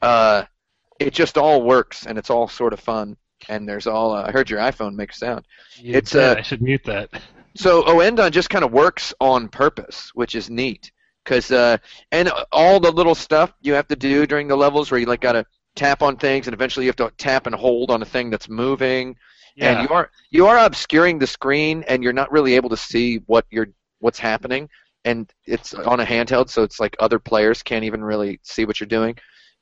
uh, 0.03 0.45
it 0.99 1.13
just 1.13 1.37
all 1.39 1.63
works 1.63 2.07
and 2.07 2.17
it's 2.19 2.31
all 2.31 2.49
sort 2.49 2.73
of 2.73 2.81
fun. 2.81 3.17
And 3.49 3.69
there's 3.69 3.87
all. 3.87 4.13
Uh, 4.13 4.25
I 4.27 4.31
heard 4.33 4.49
your 4.49 4.61
iPhone 4.61 4.95
make 4.95 5.11
a 5.11 5.15
sound. 5.15 5.45
You 5.77 5.95
It's, 5.95 6.13
did. 6.13 6.23
uh, 6.23 6.35
I 6.39 6.43
should 6.43 6.63
mute 6.63 6.83
that. 6.87 7.11
So 7.55 7.83
Ouendan 7.83 8.31
just 8.33 8.49
kind 8.51 8.65
of 8.65 8.73
works 8.73 9.13
on 9.21 9.49
purpose, 9.49 10.11
which 10.15 10.35
is 10.35 10.49
neat. 10.49 10.91
Cause 11.27 11.51
uh, 11.51 11.77
and 12.13 12.31
all 12.53 12.81
the 12.81 12.91
little 12.91 13.15
stuff 13.15 13.53
you 13.61 13.75
have 13.75 13.89
to 13.89 13.97
do 13.97 14.27
during 14.27 14.47
the 14.49 14.57
levels 14.57 14.91
where 14.91 14.99
you 15.01 15.07
like 15.07 15.21
gotta 15.21 15.45
tap 15.75 16.01
on 16.03 16.17
things 16.17 16.47
and 16.47 16.55
eventually 16.55 16.87
you 16.87 16.89
have 16.89 16.97
to 16.97 17.11
tap 17.19 17.47
and 17.47 17.55
hold 17.55 17.91
on 17.91 18.01
a 18.01 18.05
thing 18.05 18.31
that's 18.31 18.49
moving. 18.49 19.15
Yeah. 19.57 19.81
And 19.81 19.89
you 19.89 19.95
are 19.95 20.11
you 20.31 20.47
are 20.47 20.59
obscuring 20.65 21.19
the 21.19 21.27
screen 21.27 21.85
and 21.89 22.03
you're 22.03 22.13
not 22.13 22.31
really 22.31 22.55
able 22.55 22.69
to 22.71 22.77
see 22.77 23.17
what 23.27 23.45
you're 23.51 23.69
what's 23.99 24.19
happening. 24.19 24.69
And 25.05 25.31
it's 25.47 25.73
on 25.75 26.01
a 26.01 26.05
handheld, 26.05 26.49
so 26.51 26.63
it's 26.63 26.81
like 26.81 26.97
other 27.01 27.19
players 27.19 27.63
can't 27.63 27.85
even 27.85 28.03
really 28.03 28.41
see 28.43 28.65
what 28.65 28.81
you're 28.81 28.89
doing. 28.89 29.17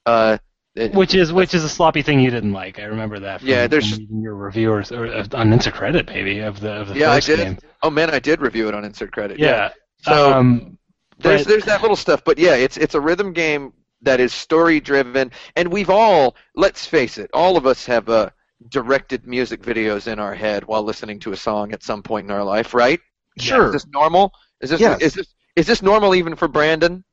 Uh, 0.07 0.39
it- 0.75 0.93
Which 0.95 1.15
is 1.15 1.33
which 1.33 1.55
is 1.55 1.65
a 1.65 1.69
sloppy 1.69 2.03
thing 2.03 2.19
you 2.21 2.31
didn't 2.31 2.53
like. 2.53 2.79
I 2.79 2.85
remember 2.85 3.19
that. 3.21 3.41
From, 3.41 3.49
Yeah, 3.49 3.67
there's- 3.67 3.99
your 4.11 4.35
reviewers 4.35 4.91
or 4.93 5.07
uh, 5.07 5.27
on 5.35 5.53
Insert 5.53 5.75
Credit 5.75 6.07
maybe 6.09 6.41
of 6.41 6.61
the 6.61 6.73
of 6.73 6.89
the 6.89 6.99
Yeah, 6.99 7.11
I 7.13 7.21
did. 7.21 7.39
game. 7.39 7.59
oh 7.83 7.91
man, 7.91 8.11
I 8.11 8.19
did 8.19 8.41
review 8.41 8.69
it 8.69 8.75
on 8.75 8.85
Insert 8.85 9.13
Credit. 9.13 9.39
Yeah. 9.39 9.71
So 10.03 10.33
um, 10.33 10.79
there's 11.19 11.43
but- 11.45 11.49
there's 11.49 11.65
that 11.67 11.81
little 11.83 11.97
stuff, 11.97 12.23
but 12.25 12.39
yeah, 12.39 12.55
it's 12.55 12.77
it's 12.77 12.95
a 12.95 13.01
rhythm 13.01 13.33
game 13.33 13.73
that 14.03 14.21
is 14.21 14.33
story 14.33 14.81
driven, 14.81 15.31
and 15.57 15.73
we've 15.73 15.91
all 15.91 16.37
let's 16.55 16.85
face 16.87 17.19
it, 17.19 17.31
all 17.33 17.57
of 17.57 17.67
us 17.67 17.87
have 17.87 18.09
uh, 18.09 18.31
directed 18.69 19.27
music 19.27 19.63
videos 19.63 20.07
in 20.11 20.19
our 20.19 20.35
head 20.35 20.65
while 20.65 20.83
listening 20.83 21.19
to 21.21 21.33
a 21.33 21.37
song 21.37 21.73
at 21.73 21.83
some 21.83 22.03
point 22.03 22.27
in 22.27 22.31
our 22.31 22.45
life, 22.45 22.75
right? 22.75 23.01
Sure. 23.39 23.67
Is 23.67 23.73
this 23.73 23.87
normal? 23.89 24.33
Is 24.61 24.71
this 24.71 24.81
Yes. 24.81 25.01
is 25.03 25.15
this 25.15 25.35
is 25.57 25.67
this 25.67 25.83
normal 25.83 26.15
even 26.15 26.35
for 26.37 26.49
Brandon? 26.49 27.05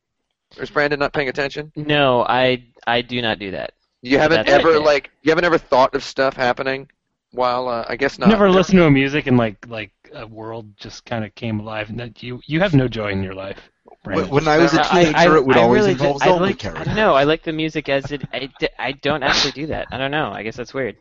Or 0.57 0.63
is 0.63 0.69
Brandon 0.69 0.99
not 0.99 1.13
paying 1.13 1.29
attention? 1.29 1.71
No, 1.75 2.23
I 2.23 2.65
I 2.85 3.01
do 3.01 3.21
not 3.21 3.39
do 3.39 3.51
that. 3.51 3.73
You 4.01 4.17
haven't 4.17 4.45
That's 4.47 4.51
ever 4.65 4.79
like 4.79 5.11
you 5.23 5.31
haven't 5.31 5.45
ever 5.45 5.57
thought 5.57 5.95
of 5.95 6.03
stuff 6.03 6.35
happening 6.35 6.89
while 7.31 7.67
uh, 7.69 7.85
I 7.87 7.95
guess 7.95 8.19
not. 8.19 8.27
never 8.29 8.49
listened 8.49 8.77
to 8.79 8.85
a 8.85 8.91
music 8.91 9.27
and 9.27 9.37
like 9.37 9.65
like 9.67 9.91
a 10.13 10.27
world 10.27 10.75
just 10.77 11.05
kind 11.05 11.23
of 11.23 11.33
came 11.35 11.59
alive. 11.59 11.89
And 11.89 11.99
that 11.99 12.21
you 12.21 12.41
you 12.45 12.59
have 12.59 12.73
no 12.73 12.87
joy 12.87 13.11
in 13.11 13.23
your 13.23 13.35
life. 13.35 13.69
Brandon. 14.03 14.29
When 14.29 14.47
I 14.47 14.57
was 14.57 14.73
a 14.73 14.83
teenager, 14.83 15.15
I- 15.17 15.37
it 15.37 15.45
would 15.45 15.57
I 15.57 15.61
always 15.61 15.81
really 15.81 15.91
involve 15.91 16.19
did- 16.19 16.23
I 16.23 16.25
Zelda 16.31 16.43
like, 16.45 16.55
I 16.55 16.57
characters. 16.57 16.85
don't 16.87 16.95
know. 16.95 17.13
I 17.13 17.23
like 17.23 17.43
the 17.43 17.51
music 17.53 17.87
as 17.89 18.11
it. 18.11 18.23
I, 18.33 18.49
d- 18.59 18.69
I 18.79 18.93
don't 18.93 19.23
actually 19.23 19.51
do 19.51 19.67
that. 19.67 19.87
I 19.91 19.97
don't 19.97 20.11
know. 20.11 20.31
I 20.31 20.43
guess 20.43 20.55
that's 20.55 20.73
weird. 20.73 20.97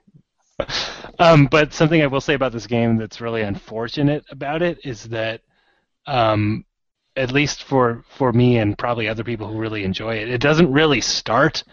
Um, 1.18 1.46
but 1.46 1.72
something 1.72 2.02
I 2.02 2.06
will 2.06 2.20
say 2.20 2.34
about 2.34 2.52
this 2.52 2.66
game 2.66 2.96
that's 2.98 3.20
really 3.20 3.40
unfortunate 3.42 4.24
about 4.30 4.60
it 4.62 4.78
is 4.84 5.04
that, 5.04 5.40
um, 6.06 6.64
at 7.16 7.32
least 7.32 7.62
for 7.64 8.04
for 8.10 8.32
me 8.32 8.58
and 8.58 8.76
probably 8.76 9.08
other 9.08 9.24
people 9.24 9.48
who 9.48 9.58
really 9.58 9.84
enjoy 9.84 10.16
it, 10.16 10.28
it 10.28 10.40
doesn't 10.40 10.70
really 10.72 11.00
start 11.00 11.64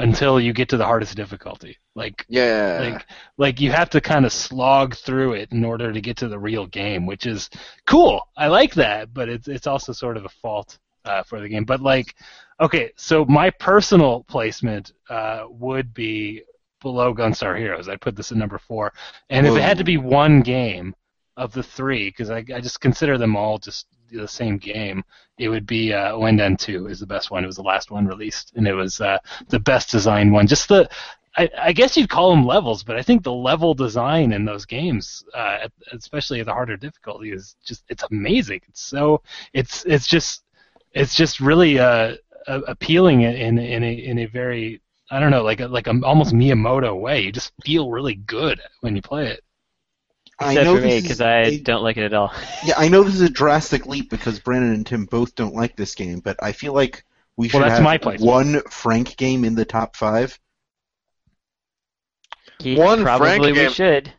until 0.00 0.40
you 0.40 0.52
get 0.52 0.68
to 0.70 0.76
the 0.76 0.84
hardest 0.84 1.16
difficulty. 1.16 1.76
Like 1.94 2.24
Yeah. 2.28 2.78
like 2.80 3.06
like 3.36 3.60
you 3.60 3.70
have 3.72 3.90
to 3.90 4.00
kind 4.00 4.24
of 4.24 4.32
slog 4.32 4.96
through 4.96 5.34
it 5.34 5.52
in 5.52 5.64
order 5.64 5.92
to 5.92 6.00
get 6.00 6.16
to 6.18 6.28
the 6.28 6.38
real 6.38 6.66
game, 6.66 7.06
which 7.06 7.26
is 7.26 7.50
cool. 7.86 8.22
I 8.36 8.48
like 8.48 8.74
that, 8.74 9.12
but 9.12 9.28
it's 9.28 9.48
it's 9.48 9.66
also 9.66 9.92
sort 9.92 10.16
of 10.16 10.24
a 10.24 10.28
fault 10.42 10.78
uh, 11.04 11.22
for 11.22 11.40
the 11.40 11.48
game. 11.48 11.64
But 11.64 11.80
like, 11.80 12.14
okay, 12.60 12.92
so 12.96 13.24
my 13.24 13.50
personal 13.50 14.24
placement 14.24 14.92
uh, 15.08 15.44
would 15.48 15.92
be 15.94 16.42
below 16.80 17.14
Gunstar 17.14 17.58
Heroes. 17.58 17.88
I 17.88 17.96
put 17.96 18.16
this 18.16 18.32
at 18.32 18.38
number 18.38 18.58
four, 18.58 18.92
and 19.28 19.46
if 19.46 19.56
it 19.56 19.62
had 19.62 19.78
to 19.78 19.84
be 19.84 19.98
one 19.98 20.40
game 20.40 20.94
of 21.36 21.52
the 21.52 21.62
three, 21.62 22.08
because 22.08 22.30
I, 22.30 22.38
I 22.54 22.60
just 22.60 22.80
consider 22.80 23.18
them 23.18 23.36
all 23.36 23.58
just 23.58 23.86
the 24.10 24.28
same 24.28 24.58
game, 24.58 25.04
it 25.38 25.48
would 25.48 25.66
be 25.66 25.92
uh, 25.92 26.12
Ouendan 26.12 26.58
2 26.58 26.88
is 26.88 27.00
the 27.00 27.06
best 27.06 27.30
one. 27.30 27.44
It 27.44 27.46
was 27.46 27.56
the 27.56 27.62
last 27.62 27.90
one 27.90 28.06
released, 28.06 28.52
and 28.56 28.66
it 28.66 28.74
was 28.74 29.00
uh, 29.00 29.18
the 29.48 29.60
best 29.60 29.90
designed 29.90 30.32
one. 30.32 30.46
Just 30.46 30.68
the 30.68 30.88
I, 31.36 31.48
I 31.58 31.72
guess 31.72 31.96
you'd 31.96 32.10
call 32.10 32.30
them 32.30 32.44
levels, 32.44 32.82
but 32.82 32.96
I 32.96 33.02
think 33.02 33.22
the 33.22 33.32
level 33.32 33.72
design 33.72 34.32
in 34.32 34.44
those 34.44 34.66
games, 34.66 35.24
uh, 35.34 35.68
especially 35.92 36.40
at 36.40 36.46
the 36.46 36.52
harder 36.52 36.76
difficulty, 36.76 37.30
is 37.30 37.56
just 37.64 37.84
it's 37.88 38.04
amazing. 38.10 38.60
It's 38.68 38.82
so 38.82 39.22
it's 39.52 39.84
it's 39.84 40.06
just 40.06 40.42
it's 40.92 41.14
just 41.14 41.40
really 41.40 41.78
uh, 41.78 42.16
appealing 42.46 43.22
in 43.22 43.58
in 43.58 43.84
a 43.84 43.92
in 43.92 44.18
a 44.18 44.26
very 44.26 44.80
I 45.10 45.20
don't 45.20 45.30
know 45.30 45.42
like 45.42 45.60
a, 45.60 45.68
like 45.68 45.86
a 45.86 45.94
almost 46.02 46.34
Miyamoto 46.34 46.98
way. 46.98 47.20
You 47.20 47.32
just 47.32 47.52
feel 47.64 47.90
really 47.90 48.14
good 48.14 48.60
when 48.80 48.96
you 48.96 49.02
play 49.02 49.28
it. 49.28 49.44
I 50.42 50.52
Except 50.52 50.64
know 50.64 50.76
for 50.76 50.82
me, 50.82 51.00
because 51.02 51.20
I 51.20 51.38
a- 51.40 51.58
don't 51.60 51.82
like 51.82 51.96
it 51.98 52.04
at 52.04 52.14
all. 52.14 52.32
Yeah, 52.64 52.74
I 52.78 52.88
know 52.88 53.02
this 53.02 53.14
is 53.14 53.20
a 53.20 53.28
drastic 53.28 53.86
leap 53.86 54.08
because 54.10 54.38
Brandon 54.40 54.72
and 54.72 54.86
Tim 54.86 55.04
both 55.04 55.34
don't 55.34 55.54
like 55.54 55.76
this 55.76 55.94
game, 55.94 56.20
but 56.20 56.36
I 56.42 56.52
feel 56.52 56.72
like 56.72 57.04
we 57.36 57.48
should 57.48 57.58
Well, 57.60 57.68
that's 57.68 57.78
have 57.78 57.84
my 57.84 57.98
place. 57.98 58.20
one 58.20 58.60
Frank 58.70 59.16
game 59.16 59.44
in 59.44 59.54
the 59.54 59.64
top 59.66 59.96
five. 59.96 60.38
He- 62.58 62.76
One 62.76 63.02
probably 63.02 63.26
Frank 63.28 63.42
we 63.42 63.52
game. 63.52 63.70
should. 63.70 64.12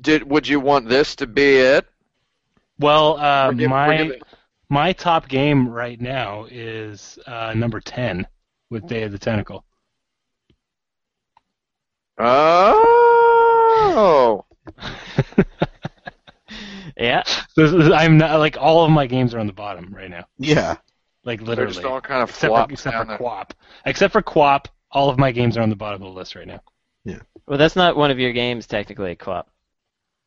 Did 0.00 0.28
would 0.30 0.48
you 0.48 0.58
want 0.60 0.88
this 0.88 1.16
to 1.16 1.26
be 1.26 1.56
it? 1.56 1.86
Well, 2.78 3.18
uh, 3.18 3.48
Or 3.50 3.54
give- 3.54 3.70
my 3.70 3.96
give 3.96 4.22
my 4.68 4.92
top 4.92 5.28
game 5.28 5.68
right 5.68 6.00
now 6.00 6.46
is 6.50 7.18
uh, 7.26 7.52
number 7.54 7.80
ten 7.80 8.26
with 8.70 8.86
Day 8.86 9.02
of 9.04 9.12
the 9.12 9.18
Tentacle. 9.18 9.64
Oh. 13.16 14.44
Yeah. 16.96 17.22
This 17.56 17.72
is- 17.72 17.90
I'm 17.90 18.18
not 18.18 18.38
like 18.38 18.56
all 18.58 18.84
of 18.84 18.90
my 18.90 19.06
games 19.06 19.34
are 19.34 19.38
on 19.40 19.46
the 19.46 19.52
bottom 19.52 19.92
right 19.92 20.10
now. 20.10 20.26
Yeah. 20.38 20.76
Like 21.24 21.40
literally. 21.40 21.46
They're 21.46 21.46
literally, 21.66 21.74
just 21.74 21.84
all 21.86 22.00
kind 22.00 22.22
of 22.22 22.28
except 22.30 22.50
flopped 22.50 22.68
for 22.70 22.72
except 22.74 22.96
for 22.96 23.04
there. 23.06 23.18
QWOP. 23.18 23.50
Except 23.86 24.12
for 24.12 24.22
QWOP, 24.22 24.66
all 24.92 25.08
of 25.10 25.18
my 25.18 25.32
games 25.32 25.56
are 25.56 25.62
on 25.62 25.70
the 25.70 25.76
bottom 25.76 26.02
of 26.02 26.12
the 26.12 26.18
list 26.18 26.34
right 26.36 26.46
now. 26.46 26.60
Yeah. 27.04 27.18
Well, 27.46 27.58
that's 27.58 27.74
not 27.76 27.96
one 27.96 28.10
of 28.10 28.18
your 28.18 28.32
games 28.32 28.66
technically, 28.66 29.16
QWOP. 29.16 29.44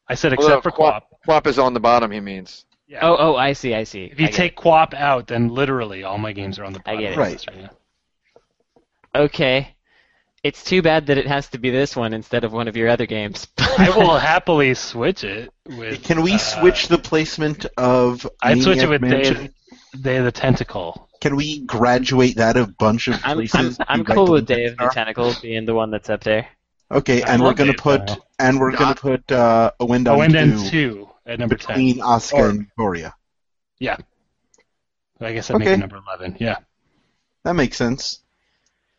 I 0.09 0.15
said 0.15 0.33
Well, 0.37 0.47
except 0.47 0.63
for 0.63 0.71
QWOP. 0.71 1.01
QWOP. 1.27 1.43
QWOP 1.43 1.47
is 1.47 1.59
on 1.59 1.73
the 1.73 1.79
bottom. 1.79 2.11
He 2.11 2.19
means. 2.19 2.65
Yeah. 2.87 2.99
Oh, 3.01 3.15
oh, 3.17 3.35
I 3.35 3.53
see, 3.53 3.73
I 3.73 3.83
see. 3.83 4.05
if 4.05 4.19
you 4.19 4.25
I 4.25 4.29
get 4.29 4.35
take 4.35 4.55
QWOP 4.57 4.93
out, 4.93 5.27
then 5.27 5.49
literally 5.49 6.03
all 6.03 6.17
my 6.17 6.33
games 6.33 6.57
are 6.59 6.65
on 6.65 6.73
the 6.73 6.79
I 6.85 6.95
bottom 6.95 6.99
get 7.01 7.13
it. 7.13 7.17
Right. 7.17 7.45
right 7.47 7.61
now. 7.61 9.21
okay, 9.23 9.75
it's 10.43 10.63
too 10.63 10.81
bad 10.81 11.07
that 11.07 11.17
it 11.17 11.27
has 11.27 11.47
to 11.49 11.57
be 11.57 11.69
this 11.69 11.95
one 11.95 12.13
instead 12.13 12.43
of 12.43 12.53
one 12.53 12.67
of 12.67 12.77
your 12.77 12.89
other 12.89 13.05
games. 13.05 13.47
I 13.57 13.89
will 13.95 14.17
happily 14.17 14.73
switch 14.73 15.23
it 15.23 15.51
with. 15.65 16.03
Can 16.03 16.21
we 16.21 16.33
uh, 16.33 16.37
switch 16.37 16.87
the 16.87 16.97
placement 16.97 17.65
of 17.77 18.27
I'd 18.41 18.61
switch 18.61 18.79
it 18.79 18.89
with 18.89 19.01
Day 19.01 19.07
Mansion? 19.09 19.53
of, 19.93 20.01
Day 20.03 20.17
of 20.17 20.25
the 20.25 20.31
Tentacle. 20.31 21.09
Can 21.19 21.35
we 21.35 21.61
graduate 21.65 22.35
that 22.37 22.57
a 22.57 22.67
bunch 22.67 23.07
of 23.07 23.15
I'm, 23.23 23.39
I'm, 23.39 23.47
places? 23.47 23.77
I'm 23.87 24.05
cool 24.05 24.31
with 24.31 24.47
to 24.47 24.55
Day 24.55 24.65
of 24.65 24.77
the 24.77 24.89
Tentacle 24.93 25.33
being 25.41 25.65
the 25.65 25.73
one 25.73 25.89
that's 25.91 26.09
up 26.09 26.23
there. 26.23 26.47
Okay, 26.91 27.23
I 27.23 27.33
and 27.33 27.41
we're 27.43 27.53
gonna 27.53 27.71
Dave 27.71 27.79
put 27.79 28.07
Tennant. 28.07 28.23
and 28.39 28.59
we're 28.59 28.75
gonna 28.75 28.95
put 28.95 29.29
uh, 29.31 29.71
Ouendan 29.81 30.23
and 30.25 30.33
then 30.33 30.57
2 30.57 30.69
two 30.69 31.09
at 31.25 31.39
number 31.39 31.55
ten. 31.55 31.75
between 31.75 31.97
Asuka 31.97 32.33
Or- 32.33 32.49
and 32.49 32.67
Ufouria. 32.77 33.13
Yeah, 33.79 33.97
I 35.19 35.33
guess 35.33 35.49
that 35.49 35.57
makes 35.57 35.67
Okay. 35.67 35.73
it 35.73 35.79
number 35.79 35.97
eleven. 35.97 36.37
Yeah. 36.39 36.57
That 37.43 37.53
makes 37.53 37.77
sense. 37.77 38.19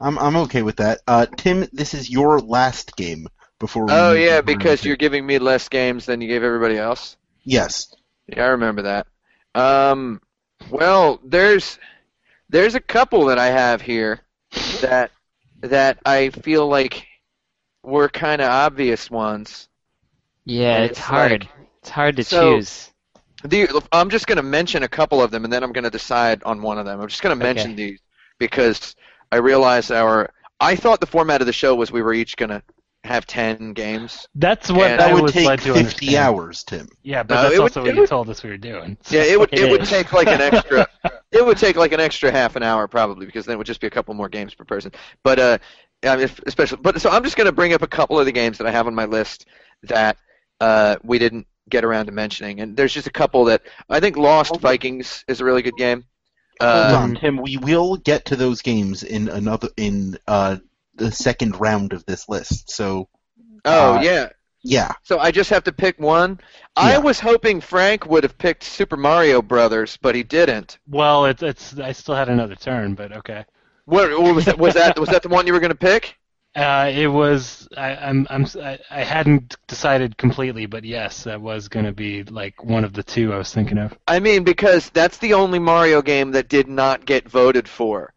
I'm 0.01 0.19
I'm 0.19 0.37
okay 0.37 0.63
with 0.63 0.77
that. 0.77 1.01
Uh, 1.07 1.27
Tim, 1.37 1.67
this 1.73 1.95
is 1.95 2.09
your 2.11 2.41
last 2.41 2.97
game 2.97 3.29
before. 3.59 3.87
We 3.87 3.93
Oh 3.93 4.13
yeah, 4.13 4.35
over 4.35 4.43
because 4.43 4.85
you're 4.85 4.97
giving 4.97 5.27
me 5.27 5.39
less 5.39 5.69
games 5.69 6.07
than 6.07 6.21
you 6.21 6.29
gave 6.29 6.43
everybody 6.43 6.77
else. 6.79 7.17
yes. 7.45 7.95
Yeah, 8.29 8.45
I 8.45 8.49
remember 8.49 8.83
that. 8.83 9.07
Um, 9.55 10.21
well, 10.71 11.19
there's 11.25 11.79
there's 12.51 12.75
a 12.75 12.81
couple 12.81 13.27
that 13.27 13.39
I 13.39 13.47
have 13.47 13.81
here 13.81 14.21
that 14.83 15.11
that 15.63 15.99
I 16.05 16.29
feel 16.31 16.69
like 16.69 17.07
were 17.83 18.09
kind 18.11 18.43
of 18.43 18.49
obvious 18.51 19.11
ones. 19.11 19.69
Yeah, 20.45 20.79
it's, 20.85 20.93
it's 20.93 21.01
hard. 21.01 21.31
like- 21.43 21.49
it's 21.81 21.89
hard 21.91 22.17
to 22.17 22.25
So- 22.25 22.57
choose. 22.57 22.91
The, 23.45 23.83
I'm 23.93 24.11
just 24.11 24.27
going 24.27 24.37
to 24.39 24.43
mention 24.43 24.83
a 24.83 24.89
couple 24.89 25.23
of 25.23 25.31
them, 25.31 25.45
and 25.45 25.53
then 25.53 25.63
I'm 25.63 25.73
going 25.73 25.85
to 25.85 25.91
decide 25.91 26.43
on 26.43 26.61
one 26.61 26.77
of 26.77 26.85
them. 26.87 27.01
I'm 27.01 27.07
just 27.09 27.23
going 27.23 27.39
to 27.39 27.43
Okay. 27.45 27.55
mention 27.55 27.77
these 27.77 28.01
because 28.39 28.97
I 29.33 29.37
realized 29.37 29.91
our. 29.93 30.31
I 30.61 30.75
thought 30.77 31.01
the 31.01 31.07
format 31.07 31.41
of 31.41 31.47
the 31.47 31.53
show 31.53 31.75
was 31.75 31.93
we 31.93 32.03
were 32.03 32.13
each 32.15 32.37
going 32.37 32.49
to 32.51 32.63
have 33.05 33.27
ten 33.27 33.73
games. 33.75 34.27
That's 34.35 34.71
what 34.71 34.91
And 34.91 35.01
I 35.01 35.07
That 35.09 35.15
would 35.15 35.23
was 35.23 35.33
take 35.33 35.47
led 35.47 35.61
to 35.61 35.67
50 35.75 35.79
understand. 35.79 36.17
hours, 36.17 36.65
Tim. 36.65 36.89
Yeah, 37.03 37.23
but 37.23 37.35
No, 37.37 37.43
that's 37.43 37.55
it 37.55 37.59
would- 37.59 37.63
also 37.63 37.83
what 37.85 37.95
you 37.95 38.01
would- 38.01 38.09
told 38.09 38.29
us 38.29 38.43
we 38.43 38.51
were 38.51 38.57
doing. 38.57 38.99
Yeah, 39.09 39.23
it 39.23 39.39
would 39.39 39.53
It 39.53 39.61
it 39.61 39.71
would 39.71 39.85
take 39.85 40.13
like 40.13 40.27
an 40.27 40.41
extra. 40.53 40.87
it 41.31 41.45
would 41.47 41.59
take 41.59 41.77
like 41.77 41.93
an 41.93 42.01
extra 42.01 42.31
half 42.33 42.57
an 42.57 42.63
hour 42.65 42.89
probably 42.89 43.25
because 43.27 43.47
then 43.47 43.55
it 43.55 43.59
would 43.59 43.67
just 43.69 43.81
be 43.81 43.87
a 43.87 43.91
couple 43.91 44.15
more 44.15 44.29
games 44.29 44.53
per 44.55 44.65
person. 44.65 44.91
But 45.23 45.39
uh, 45.39 45.59
I 46.05 46.17
mean, 46.17 46.25
if- 46.25 46.41
especially 46.47 46.79
but 46.83 47.01
so 47.01 47.09
I'm 47.11 47.23
just 47.23 47.37
going 47.37 47.47
to 47.47 47.53
bring 47.53 47.73
up 47.73 47.83
a 47.83 47.87
couple 47.87 48.19
of 48.19 48.27
the 48.27 48.33
games 48.33 48.59
that 48.59 48.67
I 48.67 48.73
have 48.73 48.87
on 48.89 48.95
my 48.95 49.05
list 49.05 49.47
that 49.85 50.17
uh 50.61 50.97
we 51.05 51.19
didn't 51.21 51.47
get 51.71 51.85
around 51.85 52.07
to 52.07 52.13
mentioning, 52.13 52.61
and 52.61 52.77
there's 52.77 52.93
just 52.93 53.07
a 53.07 53.13
couple 53.13 53.45
that 53.45 53.63
I 53.89 54.01
think 54.01 54.17
Lost 54.17 54.59
Vikings 54.61 55.25
is 55.29 55.41
a 55.41 55.45
really 55.45 55.63
good 55.63 55.77
game. 55.77 56.05
Hold 56.67 56.93
Uh, 56.93 56.93
on, 56.93 57.15
Tim. 57.15 57.37
We 57.39 57.57
will 57.57 57.97
get 57.97 58.27
to 58.27 58.37
those 58.37 58.63
games 58.63 59.03
in 59.03 59.29
another 59.29 59.69
in 59.77 60.19
uh 60.27 60.59
the 60.95 61.13
second 61.13 61.61
round 61.61 61.93
of 61.93 62.05
this 62.07 62.29
list. 62.29 62.71
So 62.71 63.09
oh 63.65 63.95
Uh, 63.95 64.03
yeah, 64.03 64.29
Yeah. 64.63 64.95
So 65.03 65.19
I 65.19 65.33
just 65.33 65.51
have 65.51 65.65
to 65.65 65.73
pick 65.73 65.99
one. 65.99 66.41
I 66.77 66.99
Yeah. 66.99 66.99
was 66.99 67.21
hoping 67.21 67.61
Frank 67.61 68.07
would 68.07 68.25
have 68.25 68.39
picked 68.39 68.65
Super 68.65 68.97
Mario 68.97 69.43
Brothers, 69.43 69.97
but 70.01 70.15
he 70.15 70.23
didn't. 70.23 70.79
Well, 70.89 71.27
it's 71.27 71.43
it's 71.43 71.79
I 71.79 71.93
still 71.93 72.17
had 72.17 72.29
another 72.29 72.57
turn, 72.57 72.95
but 72.97 73.13
okay. 73.13 73.45
What, 73.87 74.11
what 74.21 74.35
was 74.35 74.45
that? 74.47 74.59
Was 74.59 74.75
that 74.75 74.99
was 74.99 75.09
that 75.11 75.23
the 75.23 75.29
one 75.29 75.47
you 75.47 75.53
were 75.53 75.61
going 75.61 75.71
to 75.71 75.77
pick? 75.77 76.18
Uh, 76.59 76.91
it 76.93 77.07
was 77.07 77.69
I, 77.77 77.95
I'm 77.97 78.27
I'm 78.31 78.47
I, 78.61 78.79
I 78.91 79.05
hadn't 79.05 79.57
decided 79.69 80.17
completely, 80.17 80.67
but 80.67 80.85
yes, 80.85 81.25
that 81.25 81.41
was 81.41 81.69
going 81.69 81.87
to 81.87 81.93
be 81.93 82.25
like 82.25 82.65
one 82.65 82.85
of 82.85 82.93
the 82.93 83.03
two 83.03 83.33
I 83.33 83.39
was 83.39 83.53
thinking 83.55 83.79
of. 83.79 83.97
I 84.09 84.19
mean, 84.19 84.43
because 84.45 84.91
that's 84.91 85.19
the 85.19 85.35
only 85.35 85.59
Mario 85.59 86.03
game 86.03 86.33
that 86.33 86.49
did 86.49 86.67
not 86.69 87.05
get 87.07 87.29
voted 87.29 87.69
for. 87.69 88.13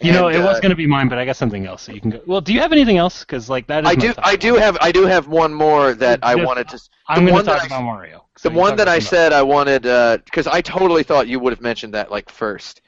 You 0.00 0.12
know, 0.12 0.26
And, 0.28 0.36
it 0.36 0.40
was 0.40 0.58
uh, 0.58 0.60
going 0.60 0.70
to 0.70 0.76
be 0.76 0.86
mine, 0.86 1.08
but 1.08 1.16
I 1.16 1.24
got 1.24 1.36
something 1.36 1.64
else, 1.66 1.82
so 1.82 1.92
you 1.92 2.02
can 2.02 2.10
go. 2.10 2.20
Well, 2.26 2.42
do 2.42 2.52
you 2.52 2.60
have 2.60 2.72
anything 2.72 2.98
else? 2.98 3.20
Because 3.20 3.48
like 3.48 3.66
that 3.68 3.84
is 3.84 3.90
I 3.90 3.94
do. 3.94 4.12
top 4.12 4.26
I 4.26 4.36
do 4.36 4.54
have. 4.56 4.76
I 4.80 4.92
do 4.92 5.04
have 5.06 5.26
one 5.28 5.54
more 5.54 5.94
that 5.94 6.20
I 6.22 6.34
wanted 6.34 6.68
to. 6.68 6.80
I'm 7.08 7.24
the 7.24 7.30
going 7.30 7.44
to 7.44 7.50
talk 7.50 7.62
that 7.62 7.72
I- 7.72 7.76
about 7.76 7.84
Mario. 7.84 8.24
The 8.34 8.40
So 8.40 8.50
you 8.50 8.56
one 8.58 8.76
that 8.76 8.88
I 8.88 8.98
said 8.98 9.32
I 9.32 9.42
wanted, 9.42 9.82
because 10.24 10.46
I 10.46 10.60
totally 10.60 11.02
thought 11.02 11.28
you 11.28 11.40
would 11.40 11.52
have 11.54 11.62
mentioned 11.62 11.94
that 11.94 12.10
like 12.10 12.28
first, 12.28 12.82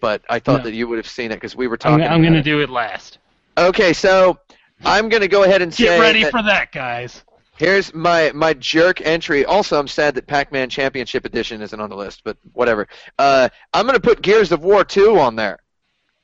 but 0.00 0.22
I 0.28 0.38
thought 0.38 0.58
No. 0.58 0.64
that 0.64 0.74
you 0.74 0.86
would 0.86 0.98
have 0.98 1.08
seen 1.08 1.32
it 1.32 1.36
because 1.36 1.56
we 1.56 1.66
were 1.66 1.74
else. 1.74 1.86
I'm, 1.86 1.98
talking. 1.98 2.12
I'm 2.12 2.22
going 2.22 2.34
to 2.34 2.42
do 2.42 2.60
it 2.60 2.70
last. 2.70 3.18
Okay, 3.56 3.92
so 3.92 4.38
I'm 4.84 5.08
going 5.08 5.20
to 5.22 5.28
go 5.28 5.44
ahead 5.44 5.62
and 5.62 5.72
say 5.72 5.84
Get 5.84 6.00
ready 6.00 6.22
that- 6.24 6.32
for 6.32 6.42
that, 6.42 6.72
guys. 6.72 7.22
Here's 7.58 7.94
my 7.94 8.32
my 8.34 8.54
jerk 8.54 9.00
entry. 9.02 9.44
Also, 9.44 9.78
I'm 9.78 9.86
sad 9.86 10.16
that 10.16 10.26
Pac-Man 10.26 10.68
Championship 10.68 11.24
Edition 11.24 11.60
isn't 11.62 11.78
on 11.78 11.90
the 11.90 11.96
list, 11.96 12.22
but 12.24 12.36
whatever. 12.54 12.88
Uh, 13.18 13.50
I'm 13.72 13.86
gonna 13.86 14.00
put 14.00 14.22
Gears 14.22 14.50
of 14.50 14.64
War 14.64 14.82
2 14.84 15.18
on 15.18 15.36
there, 15.36 15.58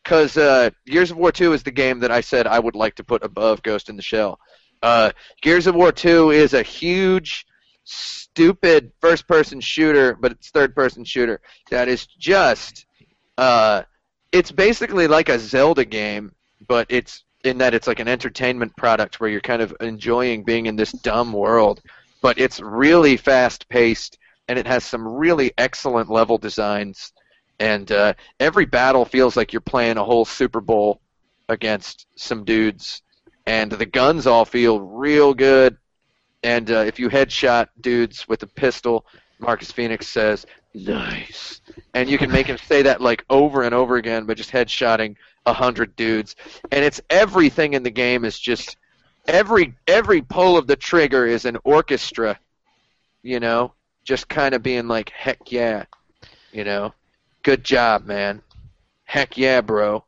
because 0.02 0.36
uh, 0.36 0.70
Gears 0.86 1.10
of 1.12 1.18
War 1.18 1.30
2 1.30 1.52
is 1.52 1.62
the 1.62 1.70
game 1.70 2.00
that 2.00 2.10
I 2.10 2.22
said 2.22 2.46
I 2.48 2.58
would 2.58 2.74
like 2.74 2.96
to 2.96 3.04
put 3.04 3.22
above 3.22 3.62
Ghost 3.62 3.88
in 3.88 3.94
the 3.96 4.02
Shell. 4.02 4.40
Uh, 4.82 5.12
Gears 5.42 5.66
of 5.68 5.76
War 5.76 5.92
2 5.92 6.30
is 6.30 6.54
a 6.54 6.62
huge, 6.62 7.46
stupid 7.84 8.90
first-person 9.00 9.60
shooter, 9.60 10.16
but 10.18 10.32
it's 10.32 10.50
third-person 10.50 11.04
shooter 11.04 11.40
that 11.70 11.88
is 11.88 12.06
just. 12.06 12.86
Uh, 13.36 13.82
it's 14.32 14.50
basically 14.50 15.06
like 15.06 15.28
a 15.28 15.38
Zelda 15.38 15.84
game, 15.84 16.32
but 16.68 16.86
it's 16.88 17.24
in 17.44 17.58
that 17.58 17.74
it's 17.74 17.86
like 17.86 18.00
an 18.00 18.08
entertainment 18.08 18.76
product 18.76 19.20
where 19.20 19.30
you're 19.30 19.40
kind 19.40 19.62
of 19.62 19.74
enjoying 19.80 20.44
being 20.44 20.66
in 20.66 20.76
this 20.76 20.92
dumb 20.92 21.32
world, 21.32 21.80
but 22.20 22.38
it's 22.38 22.60
really 22.60 23.16
fast 23.16 23.68
paced 23.68 24.18
and 24.48 24.58
it 24.58 24.66
has 24.66 24.84
some 24.84 25.06
really 25.06 25.52
excellent 25.58 26.10
level 26.10 26.38
designs. 26.38 27.12
And 27.60 27.90
uh, 27.92 28.14
every 28.40 28.64
battle 28.64 29.04
feels 29.04 29.36
like 29.36 29.52
you're 29.52 29.60
playing 29.60 29.98
a 29.98 30.04
whole 30.04 30.24
Super 30.24 30.60
Bowl 30.60 31.00
against 31.48 32.06
some 32.16 32.44
dudes, 32.44 33.02
and 33.46 33.70
the 33.70 33.86
guns 33.86 34.26
all 34.26 34.44
feel 34.44 34.80
real 34.80 35.34
good. 35.34 35.76
And 36.42 36.70
uh, 36.70 36.84
if 36.86 36.98
you 36.98 37.08
headshot 37.08 37.68
dudes 37.80 38.28
with 38.28 38.42
a 38.44 38.46
pistol, 38.46 39.04
Marcus 39.40 39.72
Fenix 39.72 40.06
says, 40.06 40.46
"Nice," 40.72 41.60
and 41.94 42.08
you 42.08 42.16
can 42.16 42.30
make 42.30 42.46
him 42.46 42.58
say 42.58 42.82
that 42.82 43.00
like 43.00 43.24
over 43.28 43.62
and 43.62 43.74
over 43.74 43.96
again 43.96 44.24
by 44.24 44.34
just 44.34 44.52
headshotting 44.52 45.16
a 45.48 45.52
hundred 45.52 45.96
dudes. 45.96 46.36
And 46.70 46.84
it's 46.84 47.00
everything 47.10 47.74
in 47.74 47.82
the 47.82 47.90
game 47.90 48.24
is 48.24 48.38
just 48.38 48.76
every 49.26 49.74
every 49.86 50.22
pull 50.22 50.56
of 50.56 50.66
the 50.66 50.76
trigger 50.76 51.26
is 51.26 51.44
an 51.44 51.58
orchestra 51.62 52.38
you 53.22 53.38
know 53.38 53.74
just 54.02 54.26
kind 54.26 54.54
of 54.54 54.62
being 54.62 54.88
like 54.88 55.10
heck 55.10 55.52
yeah 55.52 55.84
you 56.52 56.64
know. 56.64 56.94
Good 57.42 57.62
job 57.62 58.06
man. 58.06 58.42
Heck 59.04 59.36
yeah 59.36 59.60
bro 59.60 60.04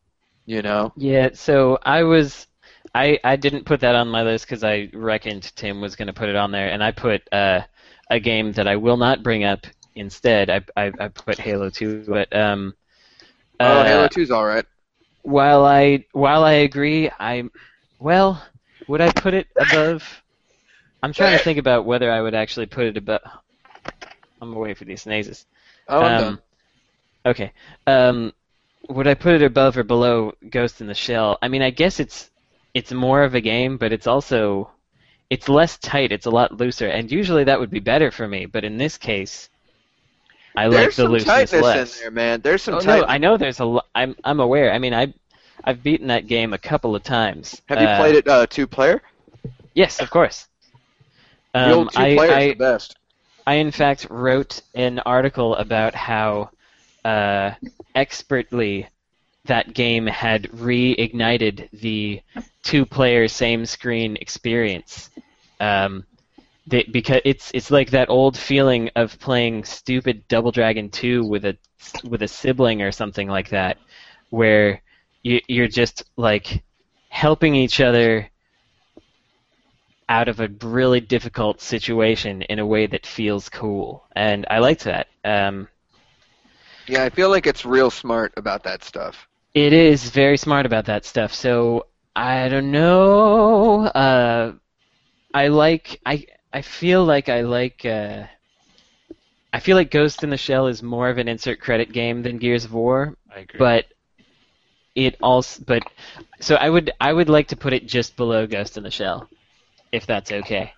you 0.51 0.63
know. 0.63 0.93
Yeah, 0.97 1.31
so 1.35 1.79
I 1.85 2.03
was, 2.03 2.49
I 2.93 3.21
I 3.23 3.37
didn't 3.37 3.67
put 3.67 3.81
that 3.81 3.95
on 3.95 4.09
my 4.09 4.25
list 4.25 4.47
because 4.47 4.65
I 4.65 4.91
reckoned 4.93 5.53
Tim 5.55 5.81
was 5.81 5.95
going 5.95 6.09
to 6.09 6.13
put 6.13 6.29
it 6.29 6.35
on 6.35 6.51
there, 6.51 6.71
and 6.71 6.83
I 6.83 6.91
put 6.91 7.23
uh, 7.33 7.61
a 8.11 8.19
game 8.19 8.51
that 8.53 8.67
I 8.67 8.75
will 8.75 8.97
not 8.97 9.23
bring 9.23 9.45
up 9.45 9.65
instead. 9.95 10.51
I 10.51 10.61
I, 10.77 10.93
I 10.99 11.09
put 11.09 11.39
Halo 11.39 11.71
2, 11.71 12.05
but 12.09 12.35
um. 12.35 12.75
oh 13.61 13.65
uh, 13.65 13.85
halo 13.85 14.09
2's 14.09 14.33
all 14.33 14.45
right 14.45 14.65
While 15.23 15.65
I 15.65 16.05
while 16.13 16.45
I 16.45 16.53
agree, 16.69 17.11
I 17.19 17.45
well, 17.99 18.43
would 18.87 19.01
I 19.01 19.11
put 19.11 19.35
it 19.35 19.49
above? 19.59 20.23
I'm 21.03 21.13
trying 21.13 21.33
to 21.33 21.39
think 21.39 21.59
about 21.59 21.85
whether 21.87 22.11
I 22.11 22.21
would 22.21 22.35
actually 22.35 22.67
put 22.67 22.87
it 22.87 22.97
above. 22.97 23.21
I'm 24.41 24.55
away 24.55 24.75
for 24.75 24.85
these 24.85 25.03
sneezes. 25.03 25.47
oh 25.89 26.03
I'm 26.03 26.17
Um, 26.17 26.17
done. 26.17 26.41
Okay. 27.27 27.53
Um, 27.87 28.33
would 28.89 29.07
I 29.07 29.15
put 29.15 29.35
it 29.35 29.43
above 29.43 29.77
or 29.77 29.85
below 29.85 30.33
Ghost 30.51 30.81
in 30.81 30.87
the 30.87 30.95
Shell? 30.95 31.39
I 31.43 31.49
mean, 31.49 31.63
I 31.63 31.71
guess 31.71 32.01
it's 32.01 32.31
it's 32.75 32.93
more 32.93 33.23
of 33.23 33.35
a 33.35 33.41
game, 33.41 33.77
but 33.79 33.93
it's 33.93 34.07
also 34.07 34.71
it's 35.31 35.49
less 35.49 35.79
tight. 35.79 36.13
It's 36.13 36.27
a 36.27 36.31
lot 36.31 36.57
looser, 36.57 36.89
and 36.89 37.11
usually 37.11 37.45
that 37.45 37.61
would 37.61 37.71
be 37.71 37.81
better 37.81 38.11
for 38.11 38.27
me. 38.29 38.47
But 38.47 38.65
in 38.65 38.79
this 38.79 38.97
case, 38.99 39.49
I 40.57 40.67
like 40.69 40.93
there's 40.93 40.97
the 40.97 41.07
some 41.07 41.17
looseness 41.17 41.57
tightness 41.57 41.57
less. 41.57 41.91
in 41.99 42.01
there 42.01 42.11
man 42.11 42.41
there's 42.43 42.63
some 42.63 42.77
Oh, 42.77 42.79
tightness 42.79 43.05
no, 43.05 43.05
I 43.07 43.19
know 43.19 43.37
there's 43.37 43.61
a. 43.61 43.65
Lo- 43.65 43.83
I'm 43.95 44.17
I'm 44.25 44.41
aware. 44.41 44.73
I 44.73 44.79
mean, 44.79 44.95
I 44.95 45.15
I've 45.65 45.83
beaten 45.83 46.09
that 46.09 46.27
game 46.29 46.53
a 46.53 46.59
couple 46.59 46.95
of 46.97 47.03
times. 47.03 47.63
have 47.69 47.81
you 47.81 47.89
Uh, 47.89 47.89
played 47.89 48.17
it 48.17 48.29
uh, 48.29 48.47
two 48.47 48.67
player 48.67 49.01
Yes, 49.75 50.01
of 50.01 50.11
course. 50.11 50.49
the 51.63 51.71
Um, 51.71 51.73
old 51.73 51.93
two 51.93 52.07
I, 52.07 52.09
players 52.09 52.45
I, 52.45 52.49
the 52.49 52.57
best 52.57 52.97
I 53.47 53.55
in 53.57 53.71
fact 53.73 54.07
wrote 54.11 54.63
an 54.75 55.01
article 55.01 55.57
about 55.57 55.95
how 55.95 56.51
uh, 57.05 57.53
expertly 57.95 58.89
that 59.47 59.75
game 59.75 60.07
had 60.07 60.45
reignited 60.45 61.71
the 61.73 62.23
two-player 62.63 63.29
same-screen 63.29 64.17
experience. 64.17 65.11
Um, 65.61 66.07
they, 66.71 66.85
because 66.85 67.21
it's 67.25 67.51
it's 67.53 67.71
like 67.71 67.91
that 67.91 68.09
old 68.09 68.37
feeling 68.37 68.91
of 68.97 69.19
playing 69.19 69.65
stupid 69.65 70.27
Double 70.29 70.53
Dragon 70.53 70.91
2 70.91 71.25
with 71.25 71.45
a 71.45 71.57
with 72.05 72.23
a 72.23 72.29
sibling 72.29 72.83
or 72.83 72.93
something 72.93 73.29
like 73.29 73.51
that, 73.51 73.79
where 74.31 74.83
you, 75.23 75.41
you're 75.49 75.69
just 75.69 76.05
like 76.17 76.63
helping 77.09 77.55
each 77.55 77.81
other 77.81 78.31
out 80.09 80.29
of 80.29 80.41
a 80.41 80.49
really 80.63 81.01
difficult 81.01 81.61
situation 81.61 82.43
in 82.43 82.59
a 82.59 82.67
way 82.67 82.87
that 82.87 83.07
feels 83.07 83.49
cool, 83.49 84.05
and 84.17 84.47
I 84.51 84.59
liked 84.59 84.85
that. 84.85 85.09
Um, 85.25 85.69
yeah 86.87 87.05
i 87.05 87.11
feel 87.11 87.29
like 87.29 87.47
it's 87.47 87.65
real 87.65 87.91
smart 87.91 88.33
about 88.37 88.65
that 88.65 88.83
stuff 88.83 89.29
it 89.55 89.73
is 89.73 90.11
very 90.11 90.37
smart 90.37 90.67
about 90.67 90.85
that 90.87 91.05
stuff. 91.05 91.35
So 91.35 91.87
I 92.15 92.49
don't 92.49 92.71
know. 92.71 93.83
Uh, 93.83 94.53
I 95.35 95.49
like. 95.49 96.01
I 96.07 96.27
I 96.53 96.63
feel 96.63 97.05
like 97.05 97.29
I 97.29 97.41
like. 97.41 97.85
Uh, 97.85 98.27
I 99.53 99.61
feel 99.61 99.77
like 99.77 99.93
Ghost 99.93 100.25
in 100.25 100.31
the 100.31 100.37
Shell 100.37 100.67
is 100.67 100.83
more 100.83 101.09
of 101.09 101.19
an 101.19 101.29
insert 101.29 101.61
credit 101.61 101.93
game 101.93 102.23
than 102.23 102.39
Gears 102.39 102.65
of 102.65 102.73
War, 102.73 103.17
I 103.35 103.41
agree. 103.41 103.71
but 103.77 103.87
it 104.95 105.17
also. 105.23 105.63
But 105.67 105.85
so 106.41 106.55
I 106.57 106.69
would 106.69 106.93
I 107.01 107.13
would 107.13 107.29
like 107.29 107.49
to 107.49 107.57
put 107.57 107.73
it 107.73 107.87
just 107.87 108.17
below 108.17 108.47
Ghost 108.47 108.77
in 108.77 108.83
the 108.85 108.91
Shell, 108.91 109.31
if 109.93 110.07
that's 110.07 110.33
okay. 110.33 110.75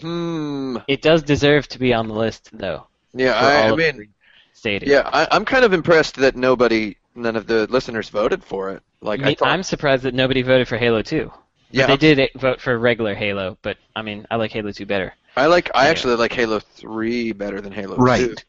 hmm 0.00 0.76
It 0.86 1.00
does 1.00 1.22
deserve 1.22 1.68
to 1.68 1.78
be 1.78 1.94
on 1.94 2.06
the 2.08 2.14
list, 2.14 2.50
though. 2.52 2.88
yeah 3.14 3.34
I, 3.34 3.68
I 3.68 3.72
mean, 3.72 4.14
stated. 4.52 4.94
Yeah, 4.94 5.08
I, 5.12 5.28
I'm 5.32 5.44
kind 5.46 5.64
of 5.64 5.72
impressed 5.74 6.16
that 6.16 6.36
nobody, 6.36 6.96
none 7.14 7.36
of 7.36 7.46
the 7.46 7.66
listeners 7.68 8.08
voted 8.10 8.44
for 8.44 8.70
it. 8.70 8.82
Like 9.02 9.22
I 9.22 9.30
Me- 9.30 9.38
thought, 9.38 9.58
I'm 9.58 9.62
surprised 9.62 10.02
that 10.02 10.14
nobody 10.14 10.42
voted 10.42 10.66
for 10.66 10.76
Halo 10.78 11.00
2. 11.02 11.32
Yeah, 11.70 11.86
they 11.86 11.96
did 11.96 12.30
vote 12.36 12.60
for 12.60 12.78
regular 12.78 13.14
Halo, 13.14 13.58
but 13.62 13.76
I 13.94 14.02
mean, 14.02 14.26
I 14.30 14.36
like 14.36 14.52
Halo 14.52 14.72
2 14.72 14.86
better. 14.86 15.14
I 15.36 15.46
like, 15.46 15.70
I 15.74 15.84
Yeah. 15.84 15.90
actually 15.90 16.16
like 16.16 16.32
Halo 16.32 16.58
Three 16.60 17.32
better 17.32 17.60
than 17.60 17.72
Halo 17.72 17.96
Two. 17.96 18.02
Right. 18.02 18.44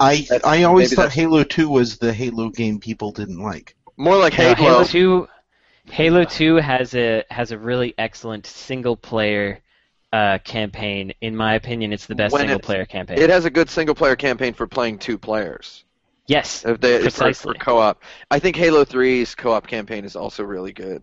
I 0.00 0.16
That's- 0.28 0.40
I 0.44 0.62
always 0.64 0.90
thought 0.90 1.02
that's- 1.02 1.14
Halo 1.14 1.44
2 1.44 1.68
was 1.68 1.98
the 1.98 2.12
Halo 2.12 2.48
game 2.50 2.80
people 2.80 3.12
didn't 3.12 3.40
like. 3.42 3.76
More 3.96 4.16
like 4.16 4.36
No, 4.38 4.54
Halo. 4.54 4.54
Halo 4.54 4.84
2 4.84 5.28
Halo 5.90 6.24
2 6.24 6.56
has 6.56 6.94
a 6.94 7.24
has 7.30 7.52
a 7.52 7.58
really 7.58 7.94
excellent 7.98 8.46
single 8.46 8.96
player 8.96 9.60
uh, 10.12 10.38
campaign. 10.44 11.12
In 11.20 11.34
my 11.36 11.54
opinion, 11.56 11.92
it's 11.92 12.06
the 12.06 12.14
best 12.14 12.32
When 12.32 12.40
single 12.42 12.60
player 12.60 12.86
campaign. 12.86 13.18
It 13.18 13.30
has 13.30 13.44
a 13.44 13.50
good 13.50 13.68
single 13.68 13.94
player 13.94 14.16
campaign 14.16 14.54
for 14.54 14.66
playing 14.66 14.98
two 14.98 15.18
players. 15.18 15.84
yes. 16.26 16.64
If 16.64 16.80
they, 16.80 16.96
for, 16.98 17.02
Precisely. 17.02 17.52
for 17.58 17.58
co-op, 17.64 18.02
I 18.30 18.38
think 18.38 18.56
Halo 18.56 18.84
3's 18.84 19.34
co-op 19.34 19.66
campaign 19.66 20.04
is 20.04 20.16
also 20.16 20.42
really 20.44 20.72
good. 20.72 21.02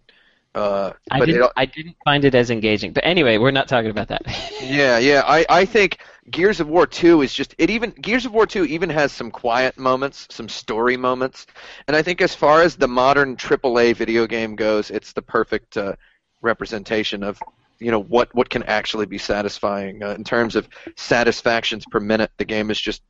Uh, 0.53 0.91
I 1.09 1.19
but 1.19 1.29
it, 1.29 1.33
didn't 1.33 1.51
I 1.55 1.65
didn't 1.65 1.95
find 2.03 2.25
it 2.25 2.35
as 2.35 2.51
engaging. 2.51 2.91
But 2.91 3.05
anyway, 3.05 3.37
we're 3.37 3.51
not 3.51 3.67
talking 3.67 3.89
about 3.89 4.09
that. 4.09 4.21
Yeah, 4.61 4.99
yeah. 4.99 5.23
I, 5.25 5.45
I 5.49 5.65
think 5.65 5.99
Gears 6.29 6.61
of 6.61 6.67
War 6.69 6.87
2 6.87 7.23
is 7.23 7.33
just 7.33 7.53
it 7.57 7.69
even 7.69 7.89
Gears 7.91 8.25
of 8.25 8.31
War 8.31 8.45
2 8.45 8.65
even 8.65 8.89
has 8.89 9.11
some 9.11 9.31
quiet 9.31 9.77
moments, 9.77 10.27
some 10.29 10.47
story 10.47 10.95
moments. 10.95 11.45
And 11.87 11.97
I 11.97 12.01
think 12.01 12.21
as 12.21 12.33
far 12.33 12.61
as 12.61 12.77
the 12.77 12.87
modern 12.87 13.35
AAA 13.35 13.95
video 13.95 14.27
game 14.27 14.55
goes, 14.55 14.89
it's 14.89 15.11
the 15.13 15.21
perfect 15.21 15.75
uh, 15.77 15.95
representation 16.41 17.21
of 17.23 17.41
you 17.79 17.91
know 17.91 17.99
what 18.03 18.33
what 18.33 18.49
can 18.49 18.63
actually 18.63 19.07
be 19.07 19.17
satisfying 19.17 20.03
uh, 20.03 20.11
in 20.11 20.23
terms 20.23 20.55
of 20.55 20.69
satisfactions 20.95 21.83
per 21.91 21.99
minute. 21.99 22.31
The 22.37 22.45
game 22.45 22.71
is 22.71 22.79
just 22.79 23.01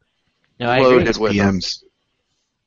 no, 0.59 0.69
I 0.69 0.77
agree. 0.77 0.88
loaded 0.89 1.18
with 1.18 1.35
them. 1.35 1.59
PMs. 1.59 1.84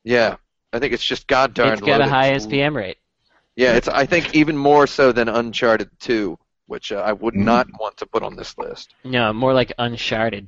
Yeah. 0.03 0.35
I 0.71 0.79
think 0.79 0.93
it's 0.93 1.05
just 1.05 1.27
god 1.27 1.53
darn 1.53 1.73
It's 1.73 1.81
got 1.81 2.01
a 2.01 2.05
loaded. 2.05 2.09
high 2.09 2.31
SPM 2.31 2.75
rate. 2.75 2.97
Yeah, 3.55 3.73
it's 3.73 3.87
I 3.87 4.05
think 4.05 4.35
even 4.35 4.57
more 4.57 4.85
so 4.87 5.11
than 5.11 5.29
Uncharted 5.29 5.89
2 5.99 6.37
which 6.67 6.91
uh, 6.91 6.95
I 6.95 7.13
would 7.13 7.35
Mm. 7.35 7.43
not 7.43 7.67
want 7.79 7.97
to 7.97 8.07
put 8.07 8.23
on 8.23 8.35
this 8.35 8.57
list. 8.57 8.95
No, 9.03 9.31
more 9.33 9.53
like 9.53 9.71
Uncharted. 9.77 10.47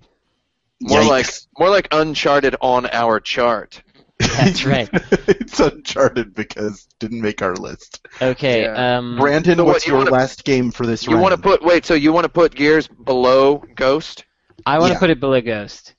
More 0.81 1.01
Yikes. 1.01 1.07
like 1.09 1.27
more 1.59 1.69
like 1.69 1.88
Uncharted 1.91 2.55
on 2.59 2.88
our 2.91 3.19
chart. 3.19 3.84
That's 4.19 4.65
right. 4.73 4.89
it's 5.27 5.59
Uncharted 5.59 6.34
because 6.34 6.88
it 6.89 6.95
didn't 6.99 7.21
make 7.21 7.43
our 7.43 7.55
list. 7.55 8.07
Okay. 8.19 8.63
Yeah. 8.63 8.97
Um, 8.97 9.17
Brandon, 9.19 9.57
So 9.59 9.63
what, 9.63 9.73
what's 9.73 9.85
you 9.85 9.91
your 9.93 9.99
wanna- 9.99 10.09
last 10.11 10.43
game 10.43 10.71
for 10.71 10.88
this 10.88 11.05
You 11.05 11.11
round? 11.13 11.21
want 11.21 11.35
to 11.35 11.41
put 11.41 11.61
wait? 11.61 11.85
So 11.85 11.93
you 11.93 12.11
want 12.11 12.23
to 12.25 12.29
put 12.29 12.55
Gears 12.55 12.88
below 12.88 13.63
Ghost? 13.75 14.25
I 14.65 14.79
want 14.79 14.89
to 14.89 14.93
yeah. 14.95 14.99
put 14.99 15.09
it 15.11 15.19
below 15.19 15.39
Ghost. 15.39 15.93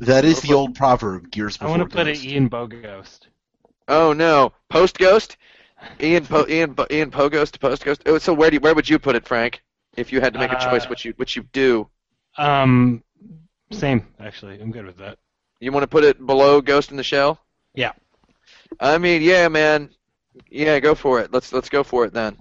That 0.00 0.26
is 0.26 0.42
the 0.42 0.52
old 0.52 0.74
proverb, 0.74 1.30
Gears 1.30 1.56
I 1.60 1.68
want 1.68 1.80
to 1.80 1.86
put 1.88 2.04
Ghost. 2.06 2.22
it 2.22 2.28
Ian 2.32 2.50
Bogost. 2.50 3.20
Oh 3.88 4.12
no, 4.12 4.52
post 4.68 4.98
Ghost. 4.98 5.38
Ian 6.00 6.26
po- 6.26 6.46
Ian 6.48 6.74
po- 6.74 6.86
Ian 6.90 7.10
Poghost 7.10 7.52
to 7.52 7.58
post 7.58 7.84
Ghost. 7.84 8.02
Oh, 8.06 8.18
So 8.18 8.32
where 8.34 8.50
do 8.50 8.54
you, 8.56 8.60
where 8.60 8.74
would 8.74 8.88
you 8.88 8.98
put 8.98 9.14
it, 9.16 9.26
Frank? 9.26 9.62
If 9.96 10.12
you 10.12 10.20
had 10.20 10.32
to 10.32 10.38
make 10.38 10.50
a 10.52 10.58
choice, 10.58 10.84
Uh, 10.86 10.88
which 10.88 11.04
you 11.04 11.12
which 11.16 11.36
you 11.36 11.42
do? 11.52 11.88
Um, 12.38 13.02
same 13.70 14.06
actually. 14.18 14.60
I'm 14.60 14.70
good 14.70 14.86
with 14.86 14.96
that. 14.98 15.18
You 15.60 15.70
want 15.72 15.82
to 15.84 15.88
put 15.88 16.02
it 16.04 16.24
below 16.26 16.60
Ghost 16.60 16.90
in 16.90 16.96
the 16.96 17.02
Shell? 17.02 17.38
Yeah. 17.74 17.92
I 18.80 18.98
mean, 18.98 19.22
yeah, 19.22 19.48
man. 19.48 19.90
Yeah, 20.50 20.80
go 20.80 20.94
for 20.94 21.20
it. 21.20 21.32
Let's 21.32 21.52
let's 21.52 21.68
go 21.68 21.82
for 21.84 22.04
it 22.06 22.12
then. 22.14 22.38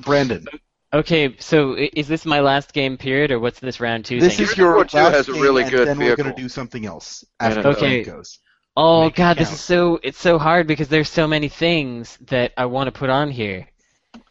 Brandon, 0.00 0.46
Okay, 0.92 1.36
so 1.38 1.76
is 1.78 2.08
this 2.08 2.24
my 2.26 2.40
last 2.40 2.72
game 2.72 2.96
period, 2.96 3.30
or 3.30 3.38
what's 3.38 3.60
this 3.60 3.78
round 3.78 4.04
two 4.04 4.18
this 4.18 4.36
thing? 4.38 4.46
is 4.46 4.56
your 4.56 4.70
of 4.70 4.74
War 4.76 4.84
2 4.86 4.96
last 4.96 5.12
has 5.14 5.28
a 5.28 5.32
game, 5.32 5.42
really 5.42 5.62
and 5.62 5.70
good 5.70 5.86
then 5.86 5.98
we're 5.98 6.16
going 6.16 6.34
to 6.34 6.42
do 6.42 6.48
something 6.48 6.84
else 6.84 7.24
after 7.38 7.60
Okay. 7.68 8.02
game 8.02 8.16
goes. 8.16 8.40
Oh 8.76 9.10
god, 9.10 9.36
this 9.36 9.52
is 9.52 9.60
so 9.60 9.98
it's 10.02 10.20
so 10.20 10.38
hard 10.38 10.66
because 10.66 10.88
there's 10.88 11.08
so 11.10 11.26
many 11.26 11.48
things 11.48 12.16
that 12.28 12.52
I 12.56 12.66
want 12.66 12.86
to 12.86 12.98
put 12.98 13.10
on 13.10 13.30
here. 13.30 13.66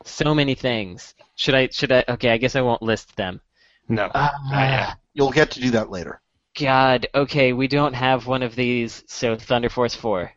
So 0.06 0.34
many 0.34 0.56
things. 0.56 1.14
Should 1.36 1.56
I 1.56 1.70
should 1.72 1.92
I 1.92 2.06
okay, 2.08 2.30
I 2.30 2.38
guess 2.38 2.56
I 2.56 2.62
won't 2.62 2.82
list 2.82 3.16
them. 3.16 3.42
No. 3.88 4.10
Yeah. 4.14 4.94
You'll 5.14 5.32
get 5.32 5.52
to 5.52 5.60
do 5.60 5.72
that 5.72 5.90
later. 5.90 6.22
God, 6.60 7.08
okay, 7.14 7.54
we 7.54 7.68
don't 7.68 7.94
have 7.94 8.28
one 8.28 8.44
of 8.44 8.56
these, 8.56 9.04
so 9.08 9.36
Thunder 9.36 9.70
Force 9.70 9.96
4. 9.96 10.32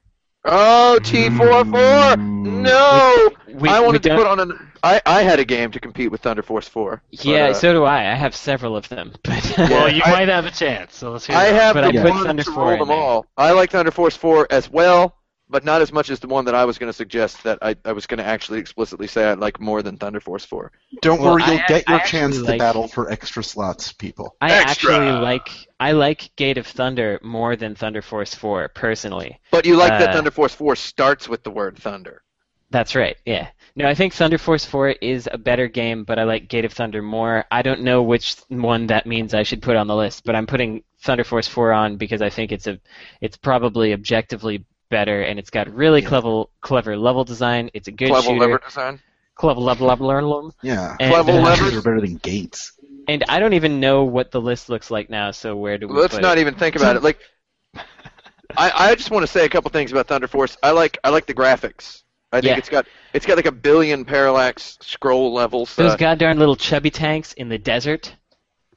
Oh, 0.44 0.98
T44! 1.02 2.14
Mm. 2.14 2.62
No! 2.62 3.30
We, 3.48 3.69
I 3.69 3.81
we 3.81 3.86
wanted 3.86 4.02
to 4.05 4.16
put 4.16 4.27
on 4.27 4.40
an. 4.40 4.59
I, 4.82 5.01
I 5.06 5.23
had 5.23 5.39
a 5.40 5.44
game 5.44 5.70
to 5.73 5.81
compete 5.81 6.10
with 6.10 6.20
Thunder 6.23 6.43
Force 6.43 6.69
4. 6.69 7.02
but, 7.10 7.24
Yeah, 7.24 7.48
uh, 7.48 7.55
so 7.55 7.73
do 7.73 7.85
I. 7.85 8.10
I 8.10 8.14
have 8.14 8.35
several 8.35 8.77
of 8.77 8.89
them. 8.89 9.12
But 9.24 9.55
Well, 9.59 9.93
you 9.93 10.02
I- 10.05 10.10
might 10.10 10.28
have 10.28 10.47
a 10.47 10.51
chance. 10.51 10.97
So 10.97 11.10
let's 11.12 11.27
hear. 11.27 11.36
I 11.36 11.47
it. 11.48 11.55
have 11.55 11.74
But 11.74 11.85
I 11.85 11.93
the 11.93 12.02
put 12.02 12.10
one 12.10 12.24
Thunder 12.24 12.43
to 12.43 12.51
4 12.52 12.64
roll 12.69 12.78
them 12.78 12.89
there. 12.89 12.97
all. 12.97 13.27
I 13.36 13.52
like 13.52 13.70
Thunder 13.70 13.90
Force 13.90 14.16
4 14.16 14.48
as 14.51 14.69
well, 14.70 15.16
but 15.48 15.64
not 15.64 15.82
as 15.82 15.93
much 15.93 16.10
as 16.10 16.19
the 16.20 16.27
one 16.27 16.44
that 16.47 16.55
I 16.55 16.64
was 16.64 16.78
going 16.78 16.89
to 16.89 16.97
suggest 16.97 17.43
that 17.44 17.59
I, 17.62 17.77
I 17.85 17.93
was 17.93 18.06
going 18.06 18.19
to 18.19 18.24
actually 18.24 18.59
explicitly 18.59 19.06
say 19.06 19.24
I'd 19.31 19.39
like 19.39 19.60
more 19.60 19.82
than 19.82 19.97
Thunder 19.98 20.20
Force 20.20 20.44
4. 20.44 20.73
Don't 21.02 21.20
Well, 21.20 21.32
worry, 21.35 21.43
you'll 21.44 21.59
I- 21.60 21.66
get 21.69 21.89
your 21.89 21.98
actually 21.98 22.19
chance 22.20 22.36
to 22.39 22.44
like- 22.44 22.59
battle 22.59 22.89
for 22.89 23.10
extra 23.10 23.44
slots, 23.44 23.93
people. 23.93 24.35
I 24.40 24.52
Extra! 24.52 24.94
actually 24.94 25.20
like 25.20 25.48
I 25.78 25.93
like 25.93 26.31
Gate 26.36 26.59
of 26.59 26.66
Thunder 26.66 27.19
more 27.23 27.55
than 27.56 27.74
Thunder 27.74 28.02
Force 28.02 28.35
4 28.35 28.69
personally. 28.69 29.39
But 29.51 29.66
you 29.66 29.77
like 29.77 29.90
that 29.98 30.10
Uh, 30.10 30.12
Thunder 30.14 30.31
Force 30.31 30.55
4 30.55 30.74
starts 30.77 31.28
with 31.28 31.43
the 31.44 31.51
word 31.51 31.77
Thunder. 31.78 32.23
That's 32.73 32.94
right. 32.97 33.16
Yeah. 33.24 33.49
No, 33.77 33.89
I 33.89 33.94
think 33.94 34.12
Thunder 34.12 34.36
Force 34.39 34.65
4 34.66 34.89
is 35.01 35.28
a 35.32 35.39
better 35.39 35.66
game, 35.69 36.05
but 36.05 36.19
I 36.19 36.24
like 36.24 36.49
Gate 36.49 36.65
of 36.66 36.73
Thunder 36.73 37.01
more. 37.01 37.44
I 37.51 37.62
don't 37.62 37.82
know 37.82 38.03
which 38.03 38.36
one 38.49 38.89
that 38.89 39.07
means 39.07 39.32
I 39.32 39.44
should 39.44 39.62
put 39.62 39.77
on 39.77 39.86
the 39.86 39.97
list, 39.97 40.24
but 40.24 40.35
I'm 40.35 40.47
putting 40.47 40.82
Thunder 41.01 41.24
Force 41.24 41.49
4 41.49 41.73
on 41.73 41.97
because 41.97 42.20
I 42.20 42.28
think 42.28 42.53
it's 42.53 42.66
a 42.66 42.78
it's 43.20 43.36
probably 43.36 43.93
objectively 43.94 44.65
better 44.90 45.23
and 45.23 45.39
it's 45.39 45.49
got 45.49 45.73
really 45.74 46.03
Yeah. 46.03 46.09
clever 46.09 46.44
clever 46.61 46.97
level 46.99 47.24
design. 47.24 47.70
It's 47.73 47.89
a 47.89 47.93
good 47.93 48.09
Clever 48.09 48.27
shooter. 48.27 48.40
lever 48.40 48.61
design. 48.66 49.01
Clever 49.36 49.61
level 49.61 49.86
level 49.86 50.07
level. 50.07 50.55
Yeah. 50.62 50.97
And, 51.01 51.11
Clever 51.12 51.32
uh. 51.32 51.43
Levers 51.43 51.74
are 51.77 51.82
better 51.82 52.01
than 52.01 52.16
gates. 52.16 52.73
And 53.09 53.24
I 53.28 53.39
don't 53.40 53.55
even 53.55 53.81
know 53.81 54.05
what 54.05 54.31
the 54.31 54.40
list 54.40 54.69
looks 54.69 54.90
like 54.90 55.09
now, 55.11 55.31
so 55.31 55.57
where 55.57 55.78
do 55.78 55.89
we 55.89 55.94
Let's 55.94 56.15
put 56.15 56.23
not 56.23 56.36
it? 56.36 56.43
even 56.43 56.55
think 56.55 56.77
about 56.77 56.97
it. 56.97 57.03
Like, 57.03 57.19
I, 58.57 58.70
I 58.90 58.94
just 58.94 59.11
want 59.11 59.23
to 59.23 59.27
say 59.27 59.44
a 59.44 59.49
couple 59.49 59.70
things 59.70 59.90
about 59.93 60.09
Thunder 60.09 60.28
Force. 60.28 60.57
I 60.62 60.73
like 60.73 60.99
I 61.03 61.09
like 61.09 61.27
the 61.27 61.35
graphics. 61.35 62.03
I 62.32 62.40
think 62.40 62.52
Yeah. 62.52 62.59
it's 62.59 62.68
got 62.68 62.86
it's 63.12 63.26
got 63.26 63.36
like 63.36 63.46
a 63.46 63.52
billion 63.52 64.04
parallax 64.04 64.78
scroll 64.80 65.32
levels. 65.32 65.74
Those 65.76 65.92
uh, 65.92 65.96
goddamn 65.96 66.38
little 66.38 66.56
chubby 66.56 66.90
tanks 66.90 67.32
in 67.34 67.48
the 67.48 67.59
desert 67.59 68.14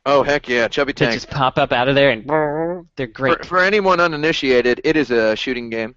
oh 0.05 0.23
heck 0.23 0.47
yeah, 0.47 0.67
Chubby 0.67 0.93
tanks! 0.93 1.13
They 1.13 1.17
just 1.17 1.29
pop 1.29 1.57
up 1.57 1.71
out 1.71 1.87
of 1.87 1.95
there 1.95 2.11
and 2.11 2.85
they're 2.95 3.07
great. 3.07 3.45
for 3.45 3.59
anyone 3.59 3.99
uninitiated, 3.99 4.81
it 4.83 4.95
is 4.95 5.11
a 5.11 5.35
shooting 5.35 5.69
game. 5.69 5.95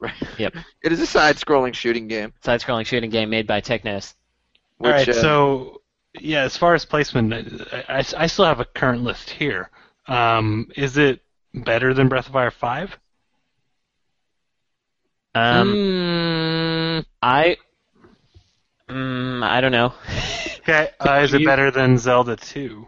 Right. 0.00 0.14
Yep. 0.38 0.54
It 0.82 0.90
is 0.90 1.00
a 1.00 1.06
side-scrolling 1.06 1.74
shooting 1.74 2.08
game. 2.08 2.32
Side-scrolling 2.42 2.86
shooting 2.86 3.10
game 3.10 3.30
made 3.30 3.46
by 3.46 3.60
Technos. 3.60 4.14
Which, 4.78 4.90
All 4.90 4.96
right. 4.96 5.08
uh, 5.08 5.12
So 5.12 5.82
yeah, 6.18 6.42
as 6.42 6.56
far 6.56 6.74
as 6.74 6.84
placement, 6.84 7.32
I, 7.72 7.84
I, 7.88 8.04
I 8.16 8.26
still 8.26 8.44
have 8.44 8.58
a 8.60 8.64
current 8.64 9.02
list 9.02 9.30
here. 9.30 9.70
Um, 10.08 10.68
is 10.76 10.96
it 10.98 11.20
better 11.54 11.94
than 11.94 12.08
Breath 12.08 12.26
of 12.26 12.32
Fire 12.32 12.50
Five? 12.50 12.98
Um, 15.34 15.72
mm, 15.74 17.04
I, 17.22 17.56
mm, 18.88 19.42
I 19.42 19.60
don't 19.60 19.72
know. 19.72 19.92
Okay. 20.62 20.90
Uh, 21.00 21.14
is 21.24 21.34
it 21.34 21.44
better 21.44 21.72
than 21.72 21.98
Zelda 21.98 22.36
Two? 22.36 22.86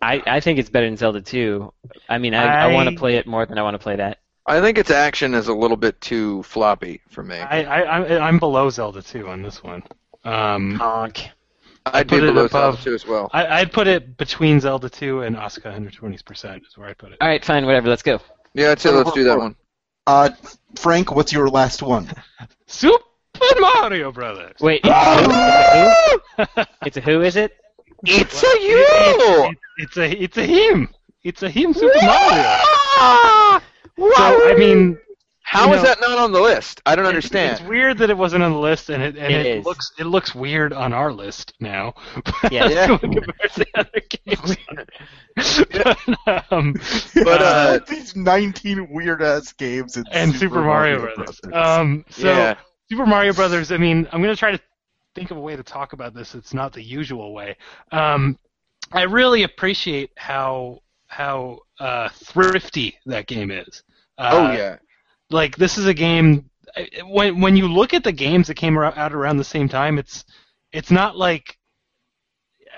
I, 0.00 0.20
I 0.26 0.40
think 0.40 0.58
it's 0.58 0.68
better 0.68 0.86
than 0.86 0.96
Zelda 0.96 1.20
2. 1.20 1.72
I 2.08 2.18
mean, 2.18 2.34
I, 2.34 2.64
I, 2.70 2.74
want 2.74 2.88
to 2.88 2.96
play 2.96 3.16
it 3.18 3.26
more 3.26 3.46
than 3.46 3.56
I 3.56 3.62
want 3.62 3.74
to 3.74 3.78
play 3.78 3.94
that. 3.94 4.18
I 4.46 4.60
think 4.60 4.78
its 4.78 4.90
action 4.90 5.32
is 5.34 5.46
a 5.46 5.54
little 5.54 5.76
bit 5.76 6.00
too 6.00 6.42
floppy 6.42 7.00
for 7.08 7.22
me. 7.22 7.36
I, 7.36 7.62
I 7.62 7.80
I'm- 7.82 8.22
I'm 8.22 8.38
below 8.40 8.68
Zelda 8.68 9.00
Two 9.00 9.28
on 9.28 9.42
this 9.42 9.62
one. 9.62 9.84
Um, 10.24 10.74
Honk. 10.74 11.28
I'd 11.86 12.08
be 12.08 12.16
put 12.16 12.24
it 12.24 12.26
below 12.34 12.46
above- 12.46 12.82
Zelda 12.82 12.90
2 12.90 12.94
as 12.94 13.06
well. 13.06 13.30
I, 13.32 13.60
I'd 13.60 13.72
put 13.72 13.86
it 13.86 14.16
between 14.16 14.58
Zelda 14.58 14.88
2 14.88 15.22
and 15.22 15.36
Asuka 15.36 15.66
120 15.66 16.18
percent 16.24 16.64
is 16.68 16.76
where 16.76 16.88
I 16.88 16.94
put 16.94 17.12
it. 17.12 17.18
All 17.20 17.28
right, 17.28 17.44
fine, 17.44 17.64
whatever. 17.64 17.88
Let's 17.88 18.02
go. 18.02 18.18
Yeah, 18.54 18.72
I'd 18.72 18.80
say 18.80 18.90
let's 18.90 19.12
do 19.12 19.22
that 19.22 19.38
one. 19.38 19.54
Uh, 20.06 20.30
Frank, 20.76 21.14
what's 21.14 21.32
your 21.32 21.48
last 21.48 21.82
one? 21.82 22.10
Super 22.66 22.98
Mario 23.60 24.10
Brothers. 24.12 24.56
Wait, 24.60 24.80
it's 24.84 24.96
a 24.96 26.40
who? 26.40 26.66
It's 26.84 26.96
a 26.96 27.00
who, 27.00 27.22
is 27.22 27.36
it? 27.36 27.56
It's 28.04 28.42
a 28.42 28.46
It- 28.46 28.62
you! 28.62 28.84
it- 29.50 29.58
it's 29.78 29.96
a 29.96 30.22
it's 30.22 30.38
a 30.38 30.44
him. 30.46 30.88
It's 31.22 31.42
a 31.42 31.48
him 31.50 31.72
Super 31.72 31.94
Mario. 32.02 32.58
So 33.98 34.50
I 34.50 34.54
mean, 34.58 34.98
How 35.52 35.66
you 35.68 35.74
is 35.74 35.82
know, 35.82 35.88
that 35.90 36.00
not 36.00 36.16
on 36.18 36.32
the 36.32 36.40
list? 36.40 36.80
I 36.86 36.96
don't 36.96 37.04
understand. 37.04 37.58
It's 37.60 37.68
weird 37.68 37.98
that 37.98 38.08
it 38.08 38.16
wasn't 38.16 38.42
on 38.42 38.52
the 38.52 38.58
list, 38.58 38.88
and 38.88 39.02
it 39.02 39.18
and 39.18 39.34
It 39.34 39.44
it, 39.44 39.58
is. 39.58 39.64
looks 39.66 39.92
it 39.98 40.04
looks 40.04 40.34
weird 40.34 40.72
on 40.72 40.94
our 40.94 41.12
list 41.12 41.52
now. 41.60 41.92
Yeah. 42.50 42.68
Yeah. 42.70 42.96
compared 42.96 43.52
to 43.56 43.66
other 43.74 44.00
games. 44.24 44.56
but, 46.24 46.52
um, 46.52 46.74
But, 47.14 47.42
uh, 47.42 47.80
these 47.86 48.16
19 48.16 48.88
weird 48.88 49.22
ass 49.22 49.52
games 49.52 49.98
and, 49.98 50.06
and 50.10 50.34
Super, 50.34 50.62
Mario, 50.62 51.00
Brothers. 51.00 51.38
Um, 51.52 52.06
so 52.08 52.28
yeah. 52.28 52.54
Super 52.90 53.04
Mario 53.04 53.34
Brothers. 53.34 53.72
I 53.72 53.76
mean, 53.76 54.08
I'm 54.10 54.22
gonna 54.22 54.34
try 54.34 54.52
to 54.52 54.60
think 55.14 55.30
of 55.30 55.36
a 55.36 55.40
way 55.40 55.54
to 55.54 55.62
talk 55.62 55.92
about 55.92 56.14
this. 56.14 56.34
It's 56.34 56.54
not 56.54 56.72
the 56.72 56.82
usual 56.82 57.34
way. 57.34 57.58
Um, 57.90 58.38
I 58.92 59.02
really 59.02 59.42
appreciate 59.42 60.12
how 60.16 60.80
how 61.08 61.58
uh, 61.78 62.08
thrifty 62.08 62.96
that 63.04 63.26
game 63.26 63.50
is. 63.50 63.82
Uh, 64.16 64.30
oh 64.32 64.52
yeah. 64.52 64.76
Like 65.32 65.56
this 65.56 65.78
is 65.78 65.86
a 65.86 65.94
game. 65.94 66.50
When 67.04 67.40
when 67.40 67.56
you 67.56 67.68
look 67.68 67.94
at 67.94 68.04
the 68.04 68.12
games 68.12 68.46
that 68.48 68.54
came 68.54 68.76
out 68.78 69.12
around 69.12 69.36
the 69.36 69.44
same 69.44 69.68
time, 69.68 69.98
it's 69.98 70.24
it's 70.72 70.90
not 70.90 71.16
like. 71.16 71.58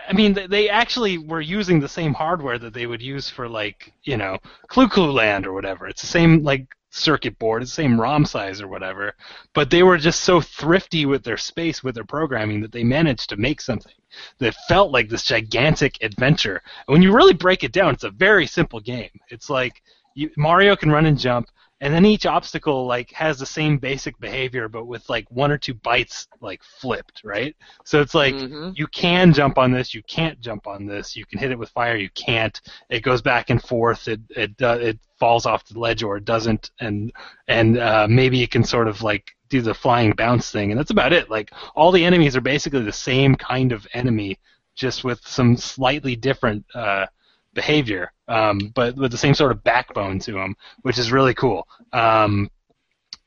I 0.08 0.12
mean, 0.12 0.34
they- 0.34 0.68
actually 0.68 1.16
were 1.16 1.40
using 1.40 1.80
the 1.80 1.88
same 1.88 2.12
hardware 2.12 2.58
that 2.58 2.74
they 2.74 2.86
would 2.86 3.00
use 3.00 3.30
for 3.30 3.48
like 3.48 3.92
you 4.02 4.16
know 4.16 4.38
Clu 4.68 4.88
Clu 4.88 5.10
Land 5.12 5.46
or 5.46 5.52
whatever. 5.52 5.86
It's 5.88 6.02
the 6.02 6.08
same 6.08 6.42
like 6.42 6.66
circuit 6.90 7.38
board, 7.38 7.62
it's 7.62 7.70
the 7.72 7.82
same 7.82 8.00
ROM 8.00 8.24
size 8.24 8.60
or 8.60 8.68
whatever. 8.68 9.14
But 9.54 9.70
they 9.70 9.82
were 9.82 9.98
just 9.98 10.20
so 10.20 10.40
thrifty 10.40 11.06
with 11.06 11.24
their 11.24 11.36
space, 11.36 11.82
with 11.82 11.94
their 11.94 12.04
programming, 12.04 12.60
that 12.60 12.72
they 12.72 12.84
managed 12.84 13.28
to 13.30 13.36
make 13.36 13.60
something 13.60 13.94
that 14.38 14.54
felt 14.68 14.92
like 14.92 15.08
this 15.08 15.24
gigantic 15.24 15.98
adventure. 16.02 16.62
And 16.86 16.92
when 16.92 17.02
you 17.02 17.12
really 17.14 17.34
break 17.34 17.64
it 17.64 17.72
down, 17.72 17.94
it's 17.94 18.04
a 18.04 18.10
very 18.10 18.46
simple 18.46 18.80
game. 18.80 19.10
It's 19.28 19.50
like 19.50 19.82
you, 20.14 20.30
Mario 20.36 20.76
can 20.76 20.90
run 20.92 21.06
and 21.06 21.18
jump, 21.18 21.48
and 21.80 21.92
then 21.92 22.06
each 22.06 22.26
obstacle 22.26 22.86
like 22.86 23.10
has 23.12 23.38
the 23.38 23.46
same 23.46 23.78
basic 23.78 24.18
behavior, 24.20 24.68
but 24.68 24.86
with 24.86 25.08
like 25.08 25.30
one 25.30 25.50
or 25.50 25.58
two 25.58 25.74
bytes 25.74 26.26
like 26.40 26.62
flipped, 26.62 27.22
right? 27.24 27.54
So 27.84 28.00
it's 28.00 28.14
like 28.14 28.34
Mhm. 28.40 28.74
you 28.74 28.86
can 28.88 29.32
jump 29.32 29.58
on 29.58 29.72
this, 29.72 29.94
you 29.94 30.02
can't 30.04 30.40
jump 30.40 30.66
on 30.66 30.86
this. 30.86 31.14
You 31.16 31.26
can 31.26 31.38
hit 31.38 31.50
it 31.50 31.58
with 31.58 31.70
fire, 31.70 31.96
you 31.96 32.10
can't. 32.10 32.58
It 32.90 33.00
goes 33.02 33.22
back 33.22 33.50
and 33.50 33.62
forth. 33.62 34.08
It 34.08 34.20
it 34.30 34.62
uh, 34.62 34.78
it 34.80 34.98
falls 35.18 35.46
off 35.46 35.64
the 35.66 35.78
ledge 35.78 36.02
or 36.02 36.16
it 36.16 36.24
doesn't, 36.24 36.70
and 36.80 37.12
and 37.48 37.78
uh, 37.78 38.06
maybe 38.08 38.38
you 38.38 38.48
can 38.48 38.64
sort 38.64 38.88
of 38.88 39.02
like 39.02 39.30
do 39.48 39.60
the 39.60 39.74
flying 39.74 40.12
bounce 40.12 40.50
thing, 40.50 40.70
and 40.70 40.78
that's 40.78 40.90
about 40.90 41.12
it. 41.12 41.30
Like 41.30 41.52
all 41.74 41.92
the 41.92 42.04
enemies 42.04 42.36
are 42.36 42.40
basically 42.40 42.82
the 42.82 42.92
same 42.92 43.34
kind 43.34 43.72
of 43.72 43.86
enemy, 43.94 44.38
just 44.74 45.04
with 45.04 45.20
some 45.26 45.56
slightly 45.56 46.16
different 46.16 46.64
uh, 46.74 47.06
behavior, 47.54 48.12
um, 48.28 48.58
but 48.74 48.96
with 48.96 49.10
the 49.12 49.18
same 49.18 49.34
sort 49.34 49.52
of 49.52 49.64
backbone 49.64 50.18
to 50.20 50.32
them, 50.32 50.56
which 50.82 50.98
is 50.98 51.12
really 51.12 51.34
cool. 51.34 51.66
Um, 51.92 52.50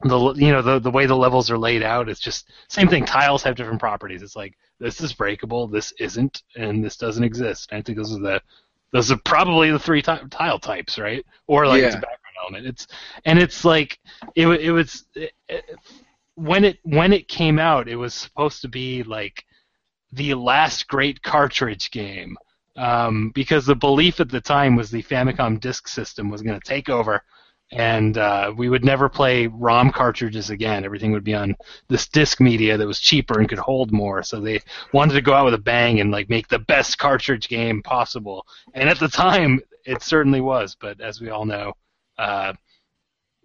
the 0.04 0.34
you 0.36 0.52
know 0.52 0.62
the 0.62 0.80
the 0.80 0.91
way 0.91 1.06
the 1.08 1.16
levels 1.16 1.49
are 1.49 1.58
laid 1.58 1.82
out. 1.82 2.08
It's 2.10 2.20
just 2.20 2.52
same 2.68 2.88
thing. 2.88 3.06
Tiles 3.06 3.41
have 3.44 3.56
different 3.56 3.80
properties. 3.80 4.22
It's 4.22 4.36
like 4.36 4.56
this 4.80 5.02
is 5.02 5.14
breakable, 5.14 5.68
this 5.68 5.91
isn't, 5.99 6.44
and 6.56 6.84
this 6.84 6.98
doesn't 6.98 7.24
exist. 7.24 7.70
I 7.74 7.82
think 7.82 7.98
those 7.98 8.16
are 8.16 8.20
the 8.20 8.41
those 8.91 9.12
are 9.12 9.18
probably 9.18 9.72
the 9.72 9.80
three 9.80 10.02
ti- 10.02 10.28
tile 10.30 10.60
types, 10.60 10.99
right? 10.99 11.26
Or 11.48 11.66
like 11.68 11.82
it's 11.88 11.95
a 11.95 11.99
background 12.02 12.36
element. 12.44 12.68
It's 12.68 12.88
and 13.26 13.40
it's 13.40 13.66
like 13.66 13.99
it 14.36 14.48
it 14.48 14.72
was 14.72 15.06
it, 15.16 15.32
it- 15.49 15.66
when 16.36 16.64
it 16.64 16.78
when 16.84 17.14
it 17.14 17.28
came 17.28 17.58
out, 17.58 17.88
it 17.88 17.95
was 17.95 18.14
supposed 18.14 18.62
to 18.62 18.68
be 18.68 19.02
like 19.02 19.44
the 20.12 20.36
last 20.36 20.88
great 20.88 21.22
cartridge 21.24 21.90
game. 21.90 22.38
Um, 22.78 23.32
because 23.34 23.66
the 23.66 23.76
belief 23.76 24.20
at 24.20 24.30
the 24.30 24.40
time 24.40 24.76
was 24.76 24.91
the 24.91 25.04
Famicom 25.04 25.60
disk 25.60 25.88
system 25.88 26.30
was 26.30 26.44
going 26.44 26.60
to 26.60 26.68
take 26.68 26.90
over, 26.90 27.24
and 27.72 28.18
uh, 28.18 28.54
we 28.56 28.70
would 28.70 28.86
never 28.86 29.10
play 29.10 29.48
ROM 29.48 29.91
cartridges 29.91 30.52
again. 30.52 30.86
Everything 30.86 31.12
would 31.12 31.24
be 31.24 31.34
on 31.34 31.56
this 31.90 32.08
disk 32.08 32.40
media 32.40 32.78
that 32.78 32.88
was 32.88 32.99
cheaper 32.99 33.40
and 33.40 33.49
could 33.49 33.58
hold 33.58 33.91
more. 33.91 34.24
So 34.24 34.40
they 34.40 34.62
wanted 34.94 35.16
to 35.16 35.22
go 35.22 35.34
out 35.34 35.45
with 35.45 35.56
a 35.56 35.60
bang 35.60 35.99
and 35.99 36.12
like 36.12 36.30
make 36.30 36.48
the 36.48 36.60
best 36.60 36.98
cartridge 36.98 37.49
game 37.49 37.82
possible. 37.82 38.45
And 38.74 38.88
at 38.88 38.99
the 38.99 39.10
time, 39.10 39.60
it 39.86 40.02
certainly 40.02 40.40
was. 40.40 40.78
But 40.80 41.02
as 41.02 41.20
we 41.20 41.30
all 41.30 41.45
know, 41.45 41.74
uh, 42.18 42.54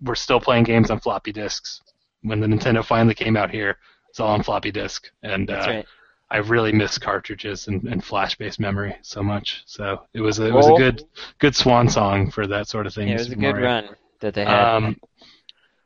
we're 0.02 0.14
still 0.14 0.40
playing 0.40 0.64
games 0.64 0.90
on 0.90 1.00
floppy 1.00 1.32
disks. 1.32 1.80
When 2.22 2.38
the 2.38 2.46
Nintendo 2.46 2.84
finally 2.84 3.14
came 3.14 3.36
out 3.36 3.50
here, 3.50 3.78
it's 4.08 4.20
all 4.20 4.34
on 4.34 4.42
floppy 4.42 4.70
disk, 4.70 5.10
and 5.22 5.48
That's 5.48 5.66
uh, 5.66 5.70
right. 5.70 5.86
I 6.32 6.38
really 6.38 6.72
miss 6.72 6.96
cartridges 6.98 7.68
and, 7.68 7.84
and 7.84 8.02
flash-based 8.02 8.58
memory 8.58 8.96
so 9.02 9.22
much. 9.22 9.62
So 9.66 10.02
it 10.14 10.20
was 10.22 10.38
a, 10.38 10.46
it 10.46 10.54
was 10.54 10.66
a 10.66 10.74
good 10.76 11.02
good 11.38 11.54
swan 11.54 11.88
song 11.88 12.30
for 12.30 12.46
that 12.46 12.68
sort 12.68 12.86
of 12.86 12.94
thing. 12.94 13.08
Yeah, 13.08 13.14
it 13.14 13.18
was 13.18 13.26
a 13.28 13.34
good 13.36 13.40
Mario. 13.40 13.64
run 13.66 13.88
that 14.20 14.34
they 14.34 14.44
had. 14.44 14.74
Um, 14.76 14.96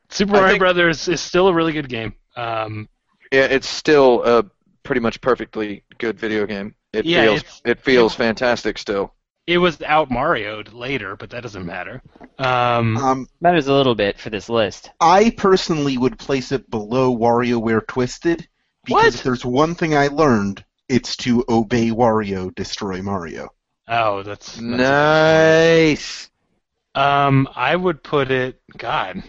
Super 0.09 0.33
I 0.33 0.37
Mario 0.37 0.49
think- 0.53 0.61
Brothers 0.61 1.09
is 1.09 1.21
still 1.21 1.49
a 1.49 1.53
really 1.53 1.73
good 1.73 1.89
game. 1.89 2.15
Um, 2.37 2.89
Yeah, 3.33 3.47
it's 3.47 3.67
still 3.69 4.23
a 4.25 4.45
pretty 4.85 5.01
much 5.01 5.21
perfectly 5.21 5.83
good 5.99 6.19
video 6.19 6.47
game. 6.47 6.75
It 6.93 7.05
Yeah, 7.05 7.25
feels 7.25 7.63
it 7.65 7.81
feels 7.81 8.15
fantastic 8.15 8.79
still. 8.79 9.13
it 9.49 9.59
was 9.59 9.83
out 9.83 10.11
Mario'd 10.11 10.73
later, 10.73 11.17
but 11.17 11.31
that 11.31 11.43
doesn't 11.43 11.67
matter. 11.67 12.03
Um, 12.39 12.97
Um, 12.99 13.29
Matters 13.41 13.67
a 13.69 13.73
little 13.73 13.95
bit 13.97 14.19
for 14.19 14.31
this 14.31 14.49
list. 14.49 14.91
I 15.01 15.31
personally 15.37 15.99
would 15.99 16.19
place 16.19 16.53
it 16.53 16.71
below 16.71 17.13
WarioWare 17.17 17.85
Twisted 17.87 18.47
because 18.87 19.03
What? 19.05 19.15
if 19.15 19.23
there's 19.23 19.45
one 19.45 19.75
thing 19.75 19.97
I 19.97 20.09
learned, 20.09 20.65
it's 20.89 21.17
to 21.19 21.45
obey 21.49 21.91
Wario, 21.91 22.55
destroy 22.55 23.03
Mario. 23.03 23.51
oh, 23.89 24.23
that's, 24.23 24.63
that's 24.63 24.63
Nice. 24.63 26.31
Um, 26.95 27.49
I 27.55 27.77
would 27.77 28.03
put 28.03 28.31
it. 28.31 28.61
God, 28.77 29.23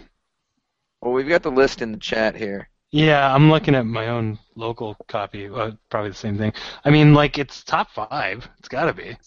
Well, 1.01 1.13
we've 1.13 1.27
got 1.27 1.43
the 1.43 1.51
list 1.51 1.81
in 1.81 1.91
the 1.91 1.97
chat 1.97 2.35
here. 2.35 2.69
yeah, 2.91 3.34
I'm 3.34 3.49
looking 3.49 3.75
at 3.75 3.85
my 3.85 4.07
own 4.07 4.39
local 4.55 4.95
copy. 5.07 5.49
Well, 5.49 5.77
probably 5.89 6.09
the 6.11 6.15
same 6.15 6.38
thing. 6.38 6.53
I 6.85 6.89
mean, 6.89 7.13
like 7.13 7.38
it's 7.38 7.63
top 7.63 7.91
five. 7.91 8.47
It's 8.59 8.69
got 8.69 8.85
to 8.85 8.93
be. 8.93 9.17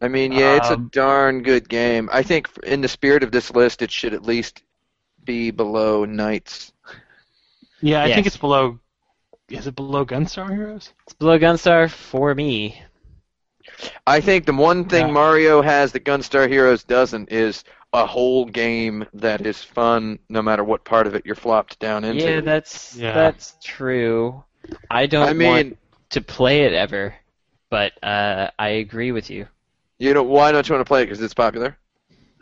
I 0.00 0.08
mean, 0.08 0.32
yeah, 0.32 0.56
it's 0.56 0.70
a 0.70 0.74
Um, 0.74 0.88
darn 0.92 1.42
good 1.42 1.68
game. 1.68 2.08
I 2.12 2.22
think 2.22 2.48
in 2.64 2.80
the 2.80 2.88
spirit 2.88 3.22
of 3.22 3.32
this 3.32 3.50
list, 3.54 3.82
it 3.82 3.90
should 3.90 4.12
at 4.14 4.22
least 4.22 4.62
be 5.24 5.50
below 5.50 6.04
NiGHTS. 6.06 6.72
Yeah, 7.80 8.02
I 8.02 8.12
think 8.12 8.26
it's 8.26 8.36
below. 8.36 8.78
Is 9.54 9.66
it 9.66 9.76
below 9.76 10.04
Gunstar 10.04 10.50
Heroes? 10.50 10.92
It's 11.04 11.14
below 11.14 11.38
Gunstar 11.38 11.90
for 11.90 12.34
me. 12.34 12.82
I 14.06 14.20
think 14.20 14.46
the 14.46 14.52
one 14.52 14.84
thing 14.84 15.08
Yeah. 15.08 15.12
Mario 15.12 15.62
has 15.62 15.92
that 15.92 16.04
Gunstar 16.04 16.48
Heroes 16.48 16.84
doesn't 16.84 17.30
is 17.32 17.64
a 17.92 18.06
whole 18.06 18.44
game 18.44 19.06
that 19.14 19.46
is 19.46 19.62
fun 19.62 20.18
no 20.28 20.42
matter 20.42 20.64
what 20.64 20.84
part 20.84 21.06
of 21.06 21.14
it 21.14 21.24
you're 21.26 21.34
flopped 21.34 21.78
down 21.78 22.04
into. 22.04 22.24
Yeah, 22.24 22.40
that's 22.40 22.96
Yeah. 22.96 23.12
that's 23.12 23.56
true. 23.62 24.44
I 24.90 25.06
don't 25.06 25.28
I 25.28 25.32
mean, 25.32 25.48
want 25.48 25.78
to 26.10 26.20
play 26.20 26.62
it 26.64 26.72
ever, 26.72 27.14
but 27.70 27.92
uh, 28.02 28.50
I 28.58 28.68
agree 28.68 29.12
with 29.12 29.30
you. 29.30 29.48
you 29.98 30.12
know, 30.14 30.22
why 30.22 30.52
don't 30.52 30.68
you 30.68 30.74
want 30.74 30.84
to 30.84 30.88
play 30.88 31.02
it? 31.02 31.06
Because 31.06 31.20
it's 31.22 31.34
popular. 31.34 31.76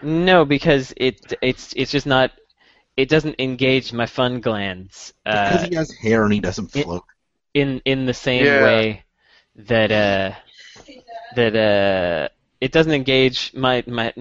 No, 0.02 0.44
because 0.44 0.93
it 0.97 1.32
it's 1.43 1.72
it's 1.76 1.90
just 1.93 2.06
not. 2.06 2.32
It 2.97 3.09
doesn't 3.09 3.36
engage 3.39 3.93
my 3.93 4.06
fun 4.06 4.40
glands 4.40 5.14
Because 5.24 5.62
uh, 5.64 5.69
he 5.69 5.74
has 5.77 5.90
hair 5.93 6.24
and 6.24 6.32
he 6.32 6.40
doesn't 6.40 6.74
it- 6.77 6.85
float. 6.85 7.05
in 7.55 7.81
in 7.85 8.06
the 8.06 8.14
same 8.14 8.44
Yeah. 8.44 8.62
way 8.64 9.05
that 9.56 9.90
uh 9.93 10.32
that 11.36 11.55
uh 11.56 12.28
it 12.60 12.73
doesn't 12.73 12.93
engage 12.93 13.52
my 13.55 13.82
my. 13.86 14.12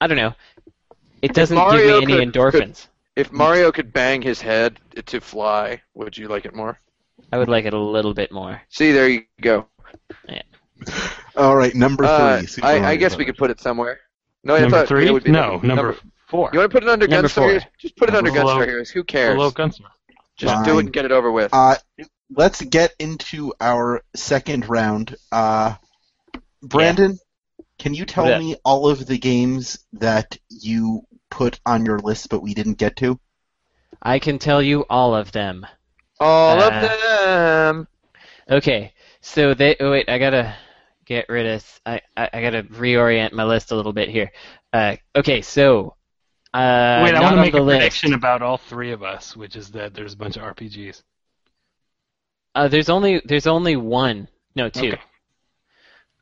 I 0.00 0.06
don't 0.06 0.16
know. 0.16 0.34
It 1.22 1.34
doesn't 1.34 1.56
give 1.56 1.66
Mario 1.66 2.00
me 2.00 2.14
any 2.14 2.26
could- 2.26 2.32
endorphins. 2.32 2.86
If 3.16 3.32
Mario 3.32 3.72
could 3.72 3.92
bang 3.92 4.22
his 4.22 4.40
head 4.40 4.78
to 5.06 5.20
fly, 5.20 5.82
would 5.94 6.16
you 6.16 6.28
like 6.28 6.44
it 6.46 6.54
more? 6.54 6.78
I 7.32 7.38
would 7.38 7.48
like 7.48 7.64
it 7.66 7.74
a 7.74 7.78
little 7.78 8.14
bit 8.14 8.30
more. 8.32 8.62
See, 8.70 8.92
there 8.92 9.08
you 9.08 9.24
go. 9.40 9.66
Yeah. 10.28 10.42
All 11.36 11.56
right, 11.56 11.74
number 11.74 12.04
three. 12.04 12.62
Uh, 12.62 12.66
I, 12.66 12.90
I 12.92 12.96
guess 12.96 13.16
we 13.16 13.24
could 13.26 13.36
put 13.36 13.50
it 13.50 13.60
somewhere. 13.60 14.00
No, 14.44 14.54
I 14.54 14.60
number 14.60 14.78
thought 14.78 14.88
three? 14.88 15.06
it 15.06 15.12
would 15.12 15.24
be 15.24 15.32
no, 15.32 15.58
number, 15.58 15.96
four. 16.30 16.50
You 16.52 16.60
want 16.60 16.70
to 16.70 16.74
put 16.74 16.82
it 16.84 16.88
under 16.88 17.06
Number 17.06 17.28
Gunstar 17.28 17.32
four. 17.32 17.48
Heroes? 17.48 17.62
Just 17.78 17.96
put 17.96 18.08
it 18.08 18.14
under 18.14 18.30
Below- 18.32 18.56
Gunstar 18.58 18.66
Heroes. 18.66 18.90
Who 18.90 19.04
cares? 19.04 19.34
Below 19.34 19.50
Gunstar. 19.50 19.86
Just 20.36 20.64
do 20.64 20.70
Fine. 20.70 20.76
it 20.76 20.80
and 20.84 20.92
get 20.92 21.04
it 21.04 21.12
over 21.12 21.30
with. 21.30 21.52
Uh, 21.52 21.74
let's 22.34 22.62
get 22.62 22.94
into 22.98 23.52
our 23.60 24.02
second 24.16 24.68
round. 24.68 25.16
Uh, 25.30 25.74
Brandon, 26.62 27.18
can 27.78 27.92
you 27.94 28.06
tell 28.06 28.26
Yeah. 28.28 28.38
me 28.38 28.56
all 28.64 28.88
of 28.88 29.06
the 29.06 29.18
games 29.18 29.78
that 29.94 30.38
you 30.48 31.02
put 31.30 31.60
on 31.66 31.84
your 31.84 31.98
list 31.98 32.28
but 32.30 32.42
we 32.42 32.54
didn't 32.54 32.78
get 32.78 32.96
to? 32.96 33.18
I 34.02 34.18
can 34.18 34.38
tell 34.38 34.62
you 34.62 34.86
all 34.88 35.14
of 35.14 35.30
them. 35.32 35.66
All 36.20 36.58
uh, 36.58 36.66
of 36.66 36.72
them. 36.72 37.88
Okay, 38.50 38.92
so 39.20 39.52
they. 39.54 39.76
Oh 39.78 39.90
wait, 39.90 40.08
I 40.08 40.18
gotta 40.18 40.54
get 41.04 41.28
rid 41.28 41.46
of. 41.46 41.80
I 41.84 42.00
I, 42.16 42.30
I 42.32 42.42
gotta 42.42 42.62
reorient 42.62 43.32
my 43.32 43.44
list 43.44 43.72
a 43.72 43.76
little 43.76 43.92
bit 43.92 44.08
here. 44.08 44.32
Uh, 44.72 44.96
okay, 45.14 45.42
so. 45.42 45.96
Uh, 46.52 47.02
Wait, 47.04 47.14
I 47.14 47.20
want 47.20 47.36
to 47.36 47.40
make 47.40 47.54
a 47.54 47.60
list. 47.60 47.78
prediction 47.78 48.14
about 48.14 48.42
all 48.42 48.56
three 48.56 48.90
of 48.92 49.02
us, 49.02 49.36
which 49.36 49.54
is 49.56 49.70
that 49.72 49.94
there's 49.94 50.14
a 50.14 50.16
bunch 50.16 50.36
of 50.36 50.42
RPGs. 50.42 51.02
Uh, 52.54 52.66
there's 52.68 52.88
only 52.88 53.22
there's 53.24 53.46
only 53.46 53.76
one. 53.76 54.26
No, 54.56 54.68
two. 54.68 54.88
Okay. 54.88 55.00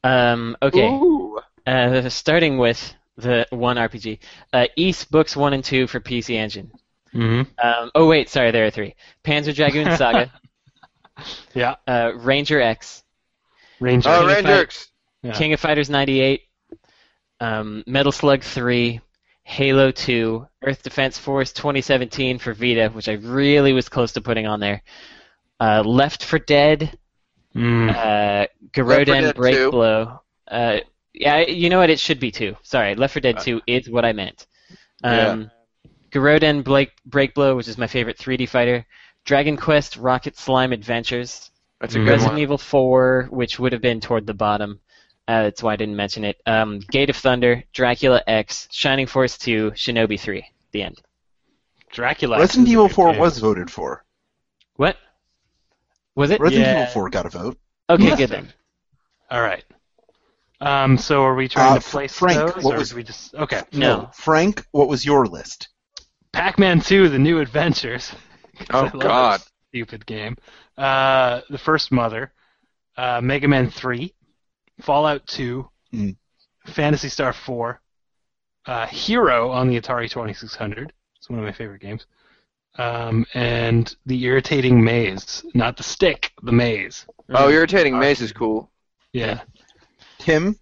Um. 0.05 0.56
Okay. 0.60 0.86
Ooh. 0.88 1.38
Uh, 1.66 2.09
starting 2.10 2.59
with 2.59 2.94
the 3.16 3.46
one 3.50 3.76
RPG. 3.76 4.18
Uh, 4.52 4.66
Ys 4.76 5.05
Books 5.06 5.34
one 5.36 5.55
and 5.55 5.64
two 5.64 5.86
for 5.86 6.00
PC 6.00 6.34
Engine. 6.36 6.70
Mm-hmm. 7.14 7.66
Um. 7.66 7.90
Oh 7.94 8.06
wait, 8.06 8.28
sorry, 8.28 8.50
there 8.50 8.66
are 8.66 8.70
three. 8.70 8.94
Panzer 9.24 9.55
Dragoon 9.55 9.96
Saga. 9.96 10.30
Yeah, 11.55 11.76
uh, 11.86 12.12
Ranger 12.16 12.60
X. 12.60 13.02
Ranger. 13.80 14.09
Oh, 14.10 14.12
King 14.20 14.22
of 14.22 14.28
Ranger 14.28 14.48
Fight- 14.48 14.60
X. 14.60 14.88
Yeah. 15.22 15.32
King 15.32 15.52
of 15.52 15.59
Fighters 15.60 15.90
98, 15.90 16.42
um, 17.40 17.82
Metal 17.88 18.12
Slug 18.12 18.42
3, 18.44 19.00
Halo 19.48 19.90
2, 19.90 20.46
Earth 20.62 20.82
Defense 20.82 21.16
Force 21.16 21.52
2017 21.54 22.38
for 22.38 22.52
Vita, 22.52 22.90
which 22.92 23.08
I 23.08 23.14
really 23.14 23.72
was 23.72 23.88
close 23.88 24.12
to 24.12 24.20
putting 24.20 24.46
on 24.46 24.60
there. 24.60 24.82
Uh, 25.58 25.82
Left 25.86 26.22
for 26.22 26.38
Dead, 26.38 26.98
Mm. 27.56 27.88
uh, 27.88 27.94
Left 27.94 28.52
4 28.76 28.84
Garouden 28.84 29.34
Break 29.34 29.54
2. 29.54 29.70
Blow. 29.70 30.20
Uh, 30.46 30.80
yeah, 31.14 31.38
you 31.40 31.70
know 31.70 31.78
what? 31.78 31.88
It 31.88 31.98
should 31.98 32.20
be 32.20 32.30
two. 32.30 32.56
Sorry, 32.62 32.94
Left 32.94 33.14
for 33.14 33.20
Dead 33.20 33.38
2 33.40 33.62
is 33.66 33.88
what 33.88 34.04
I 34.04 34.12
meant. 34.12 34.46
Um, 35.02 35.50
Garouden 36.12 36.62
Blake 36.62 36.92
Break 37.06 37.32
Blow, 37.32 37.56
which 37.56 37.68
is 37.68 37.78
my 37.78 37.86
favorite 37.86 38.18
3D 38.18 38.46
fighter. 38.46 38.86
Dragon 39.24 39.56
Quest 39.56 39.96
Rocket 39.96 40.36
Slime 40.36 40.72
Adventures. 40.72 41.50
That's 41.80 41.94
a 41.94 42.00
good 42.00 42.08
Resident 42.08 42.34
one. 42.34 42.42
Evil 42.42 42.58
4, 42.58 43.28
which 43.30 43.58
would 43.58 43.72
have 43.72 43.80
been 43.82 44.00
toward 44.00 44.26
the 44.26 44.34
bottom. 44.34 44.80
Uh, 45.28 45.42
that's 45.44 45.62
why 45.62 45.74
I 45.74 45.76
didn't 45.76 45.94
mention 45.96 46.24
it. 46.24 46.40
Um, 46.46 46.80
Gate 46.90 47.10
of 47.10 47.16
Thunder, 47.16 47.62
Dracula 47.74 48.22
X, 48.26 48.66
Shining 48.72 49.06
Force 49.06 49.36
2, 49.38 49.72
Shinobi 49.72 50.18
3. 50.18 50.42
The 50.72 50.82
end. 50.82 51.00
Dracula. 51.92 52.38
Resident 52.38 52.66
is 52.66 52.70
a 52.70 52.72
Evil 52.72 52.88
good 52.88 52.94
4 52.94 53.12
game. 53.12 53.20
was 53.20 53.38
voted 53.38 53.70
for. 53.70 54.05
What? 54.76 54.96
Was 56.14 56.30
it? 56.30 56.40
Resident 56.40 56.66
Yeah. 56.66 56.82
Evil 56.82 56.92
4 56.94 57.10
got 57.10 57.26
a 57.26 57.28
vote. 57.28 57.59
Okay, 57.90 58.16
good 58.16 58.30
then. 58.30 58.52
All 59.30 59.42
right. 59.42 59.64
Um. 60.60 60.98
So 60.98 61.22
are 61.22 61.34
we 61.36 61.46
trying 61.48 61.72
Uh, 61.76 61.78
to 61.78 61.88
place 61.88 62.12
Frank, 62.18 62.55
those, 62.55 62.64
what 62.64 62.74
or 62.74 62.78
was- 62.78 62.92
we 62.94 63.02
just? 63.05 63.34
Okay. 63.34 63.62
No. 63.72 64.10
Frank, 64.14 64.64
what 64.72 64.88
was 64.88 65.05
your 65.05 65.26
list? 65.26 65.68
Pac-Man 66.32 66.80
2: 66.80 67.09
The 67.09 67.18
New 67.18 67.38
Adventures. 67.40 68.12
Oh, 68.70 68.78
I 68.78 68.82
love 68.82 68.92
that 68.92 69.00
God. 69.02 69.40
Stupid 69.68 70.05
game. 70.05 70.36
Uh, 70.76 71.42
the 71.48 71.59
First 71.59 71.92
Mother. 71.92 72.32
Uh, 72.96 73.20
Mega 73.22 73.46
Man 73.46 73.70
3. 73.70 74.12
Fallout 74.80 75.26
2. 75.26 75.68
Mm. 75.94 76.16
Phantasy 76.66 77.09
Star 77.09 77.32
4. 77.32 77.80
Uh, 78.66 78.86
Hero 78.86 79.50
on 79.50 79.68
the 79.68 79.80
Atari 79.80 80.10
2600. 80.10 80.92
It's 81.16 81.30
one 81.30 81.38
of 81.38 81.44
my 81.44 81.52
favorite 81.52 81.80
games. 81.80 82.06
Um, 82.76 83.26
and 83.34 83.94
the 84.06 84.22
irritating 84.24 84.82
maze, 84.84 85.44
not 85.55 85.76
the 85.76 85.82
stick, 85.82 86.32
the 86.42 86.52
maze. 86.52 87.06
Oh, 87.30 87.50
irritating 87.50 87.94
Uh, 87.94 87.98
maze 88.00 88.20
is 88.20 88.32
cool. 88.32 88.70
Yeah. 89.12 89.40
Tim? 90.18 90.59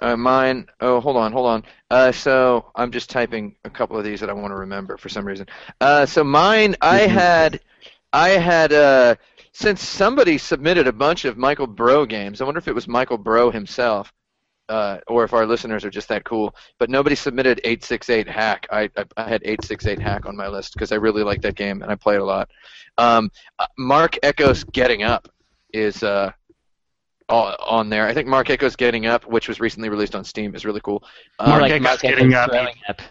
Uh, 0.00 0.16
mine. 0.16 0.66
Oh, 0.80 1.00
hold 1.00 1.16
on, 1.16 1.32
hold 1.32 1.46
on. 1.46 1.62
Uh, 1.90 2.12
so 2.12 2.70
I'm 2.74 2.90
just 2.90 3.08
typing 3.08 3.56
a 3.64 3.70
couple 3.70 3.96
of 3.96 4.04
these 4.04 4.20
that 4.20 4.28
I 4.28 4.32
want 4.34 4.50
to 4.50 4.56
remember 4.56 4.96
for 4.98 5.08
some 5.08 5.24
reason. 5.24 5.46
Uh, 5.80 6.04
so 6.04 6.24
mine, 6.24 6.74
I 6.82 7.00
Mhm. 7.00 7.08
had, 7.08 7.60
I 8.12 8.28
had. 8.30 9.18
Since 9.56 9.82
somebody 9.86 10.36
submitted 10.36 10.88
a 10.88 10.92
bunch 10.92 11.24
of 11.24 11.38
Michael 11.38 11.68
Bro 11.68 12.06
games, 12.06 12.40
I 12.40 12.44
wonder 12.44 12.58
if 12.58 12.66
it 12.66 12.74
was 12.74 12.88
Michael 12.88 13.18
Bro 13.18 13.52
himself, 13.52 14.12
uh, 14.68 14.98
or 15.06 15.22
if 15.22 15.32
our 15.32 15.46
listeners 15.46 15.84
are 15.84 15.90
just 15.90 16.08
that 16.08 16.24
cool. 16.24 16.52
But 16.80 16.90
nobody 16.90 17.14
submitted 17.14 17.60
868 17.62 18.28
Hack. 18.28 18.66
I, 18.72 18.90
I, 18.96 19.04
I 19.16 19.28
had 19.28 19.42
868 19.44 20.00
Hack 20.00 20.26
on 20.26 20.36
my 20.36 20.48
list 20.48 20.72
because 20.74 20.90
I 20.90 20.96
really 20.96 21.22
like 21.22 21.40
that 21.42 21.54
game 21.54 21.82
and 21.82 21.92
I 21.92 21.94
play 21.94 22.16
it 22.16 22.20
a 22.20 22.24
lot. 22.24 22.50
Um, 22.98 23.30
uh, 23.60 23.66
Marc 23.78 24.18
Ecko's 24.24 24.64
Getting 24.64 25.04
Up 25.04 25.28
is 25.72 26.02
uh, 26.02 26.32
on 27.28 27.88
there. 27.90 28.06
I 28.08 28.12
think 28.14 28.26
Marc 28.28 28.48
Ecko's 28.48 28.74
Getting 28.74 29.06
Up, 29.06 29.24
which 29.24 29.46
was 29.46 29.60
recently 29.60 29.88
released 29.88 30.16
on 30.16 30.24
Steam, 30.24 30.56
is 30.56 30.64
really 30.64 30.80
cool. 30.80 31.04
Um, 31.38 31.50
Mark 31.50 31.62
Like 31.62 31.72
Echo's 31.72 31.84
Mark 31.84 32.00
getting 32.00 32.34
Echo's 32.34 32.34
up. 32.34 32.50
throwing 32.50 32.74
up. 32.88 33.02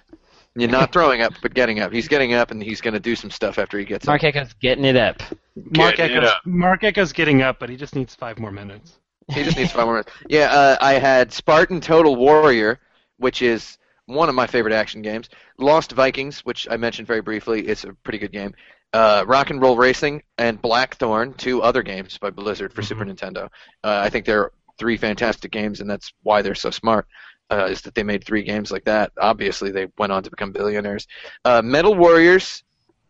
You're 0.55 0.69
not 0.69 0.93
throwing 0.93 1.21
up, 1.21 1.33
but 1.41 1.55
getting 1.55 1.79
up. 1.79 1.91
He's 1.91 2.07
getting 2.07 2.33
up, 2.33 2.51
and 2.51 2.61
he's 2.61 2.79
going 2.79 2.93
to 2.93 2.99
do 2.99 3.15
some 3.15 3.31
stuff 3.31 3.57
after 3.57 3.79
he 3.79 3.85
gets 3.85 4.05
up. 4.05 4.09
Mark 4.09 4.23
up. 4.23 4.35
Echo's 4.35 4.53
getting 4.61 4.85
it 4.85 4.95
up. 4.95 5.21
Mark 5.55 5.95
Getting 5.95 6.17
it 6.17 6.19
Echo's, 6.19 6.29
up. 6.29 6.45
Marc 6.45 6.83
Ecko's 6.83 7.11
getting 7.11 7.41
up, 7.41 7.59
but 7.59 7.69
he 7.69 7.75
just 7.75 7.95
needs 7.95 8.13
five 8.13 8.37
more 8.37 8.51
minutes. 8.51 8.99
He 9.31 9.43
just 9.43 9.57
needs 9.57 9.71
five 9.71 9.85
more 9.85 9.93
minutes. 9.95 10.11
Yeah, 10.29 10.51
uh, 10.51 10.77
I 10.79 10.93
had 10.93 11.31
Spartan 11.31 11.81
Total 11.81 12.15
Warrior, 12.15 12.79
which 13.17 13.41
is 13.41 13.77
one 14.05 14.29
of 14.29 14.35
my 14.35 14.45
favorite 14.45 14.73
action 14.73 15.01
games. 15.01 15.29
Lost 15.57 15.91
Vikings, 15.93 16.41
which 16.41 16.67
I 16.69 16.77
mentioned 16.77 17.07
very 17.07 17.21
briefly. 17.21 17.67
It's 17.67 17.83
a 17.83 17.93
pretty 18.03 18.19
good 18.19 18.31
game. 18.31 18.53
Uh, 18.91 19.23
Rock 19.27 19.49
and 19.49 19.59
Roll 19.59 19.75
Racing 19.75 20.21
and 20.37 20.61
Blackthorne, 20.61 21.33
two 21.33 21.63
other 21.63 21.81
games 21.81 22.17
by 22.19 22.29
Blizzard 22.29 22.73
for 22.73 22.83
Super 22.83 23.05
Nintendo. 23.05 23.45
Uh, 23.83 24.01
I 24.03 24.09
think 24.09 24.25
they're 24.25 24.51
three 24.77 24.97
fantastic 24.97 25.51
games, 25.51 25.81
and 25.81 25.89
that's 25.89 26.13
why 26.21 26.41
they're 26.41 26.53
so 26.53 26.69
smart. 26.69 27.07
Uh, 27.53 27.65
is 27.73 27.81
that 27.81 27.93
they 27.93 28.03
made 28.03 28.23
three 28.25 28.43
games 28.43 28.71
like 28.71 28.83
that? 28.85 29.11
Obviously, 29.19 29.69
they 29.71 29.87
went 29.99 30.11
on 30.11 30.23
to 30.23 30.29
become 30.29 30.51
billionaires. 30.51 31.07
Uh, 31.45 31.61
Metal 31.61 31.93
Warriors 31.93 32.63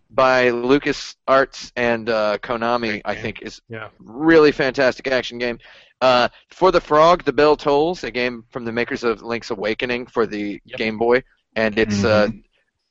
by 0.10 0.50
Lucas 0.50 1.16
Arts 1.28 1.72
and 1.76 2.10
uh, 2.10 2.38
Konami, 2.40 3.02
I 3.06 3.16
think, 3.16 3.42
is 3.42 3.62
Yeah. 3.70 3.88
really 4.00 4.52
fantastic 4.52 5.08
action 5.08 5.38
game. 5.40 5.58
Uh, 6.02 6.28
for 6.50 6.72
the 6.72 6.82
Frog, 6.82 7.24
The 7.24 7.32
Bell 7.34 7.56
Tolls, 7.56 8.04
a 8.04 8.12
game 8.12 8.44
from 8.52 8.66
the 8.66 8.72
makers 8.72 9.04
of 9.04 9.22
Link's 9.22 9.50
Awakening 9.52 10.08
for 10.08 10.26
the 10.26 10.62
Yep. 10.66 10.78
Game 10.78 10.98
Boy, 10.98 11.24
and 11.56 11.78
it's 11.80 12.04
uh, 12.04 12.28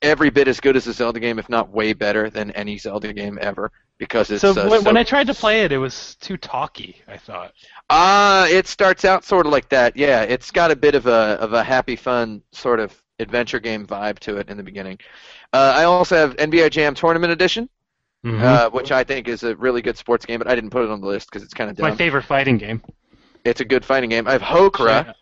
every 0.03 0.29
bit 0.29 0.47
as 0.47 0.59
good 0.59 0.75
as 0.75 0.85
a 0.87 0.93
Zelda 0.93 1.19
game, 1.19 1.39
if 1.39 1.49
not 1.49 1.69
way 1.69 1.93
better 1.93 2.29
than 2.29 2.51
any 2.51 2.77
Zelda 2.77 3.13
game 3.13 3.39
ever, 3.41 3.71
because 3.97 4.29
it's 4.29 4.41
So, 4.41 4.51
uh, 4.51 4.69
when, 4.69 4.81
so 4.81 4.85
when 4.85 4.97
I 4.97 5.03
tried 5.03 5.27
to 5.27 5.33
play 5.33 5.61
it, 5.63 5.71
it 5.71 5.77
was 5.77 6.15
too 6.15 6.37
talky. 6.37 7.01
I 7.07 7.17
thought. 7.17 7.53
Ah, 7.89 8.45
it 8.47 8.67
starts 8.67 9.05
out 9.05 9.23
sort 9.23 9.45
of 9.45 9.51
like 9.51 9.69
that. 9.69 9.97
Yeah, 9.97 10.21
it's 10.21 10.51
got 10.51 10.69
a 10.71 10.75
bit 10.75 10.93
of 10.95 11.07
a 11.07 11.37
of 11.39 11.53
a 11.53 11.63
happy, 11.63 11.95
fun 11.95 12.41
sort 12.51 12.79
of 12.79 12.93
adventure 13.19 13.59
game 13.59 13.85
vibe 13.87 14.19
to 14.19 14.37
it 14.37 14.49
in 14.49 14.57
the 14.57 14.63
beginning. 14.63 14.99
Uh, 15.53 15.73
I 15.77 15.83
also 15.85 16.15
have 16.15 16.35
NBA 16.37 16.69
Jam 16.71 16.95
Tournament 16.95 17.31
Edition, 17.31 17.69
Mhm. 18.25 18.41
uh, 18.41 18.69
which 18.71 18.91
I 18.91 19.03
think 19.03 19.27
is 19.27 19.43
a 19.43 19.55
really 19.55 19.81
good 19.81 19.97
sports 19.97 20.25
game, 20.25 20.39
but 20.39 20.47
I 20.47 20.55
didn't 20.55 20.71
put 20.71 20.83
it 20.83 20.89
on 20.89 20.99
the 21.01 21.07
list 21.07 21.29
because 21.29 21.43
it's 21.43 21.53
kind 21.53 21.69
of 21.69 21.75
It's 21.75 21.81
my 21.81 21.95
favorite 21.95 22.23
fighting 22.23 22.57
game. 22.57 22.81
It's 23.45 23.61
a 23.61 23.65
good 23.65 23.83
fighting 23.85 24.09
game. 24.09 24.27
I 24.27 24.31
have 24.31 24.41
Hokra. 24.41 25.13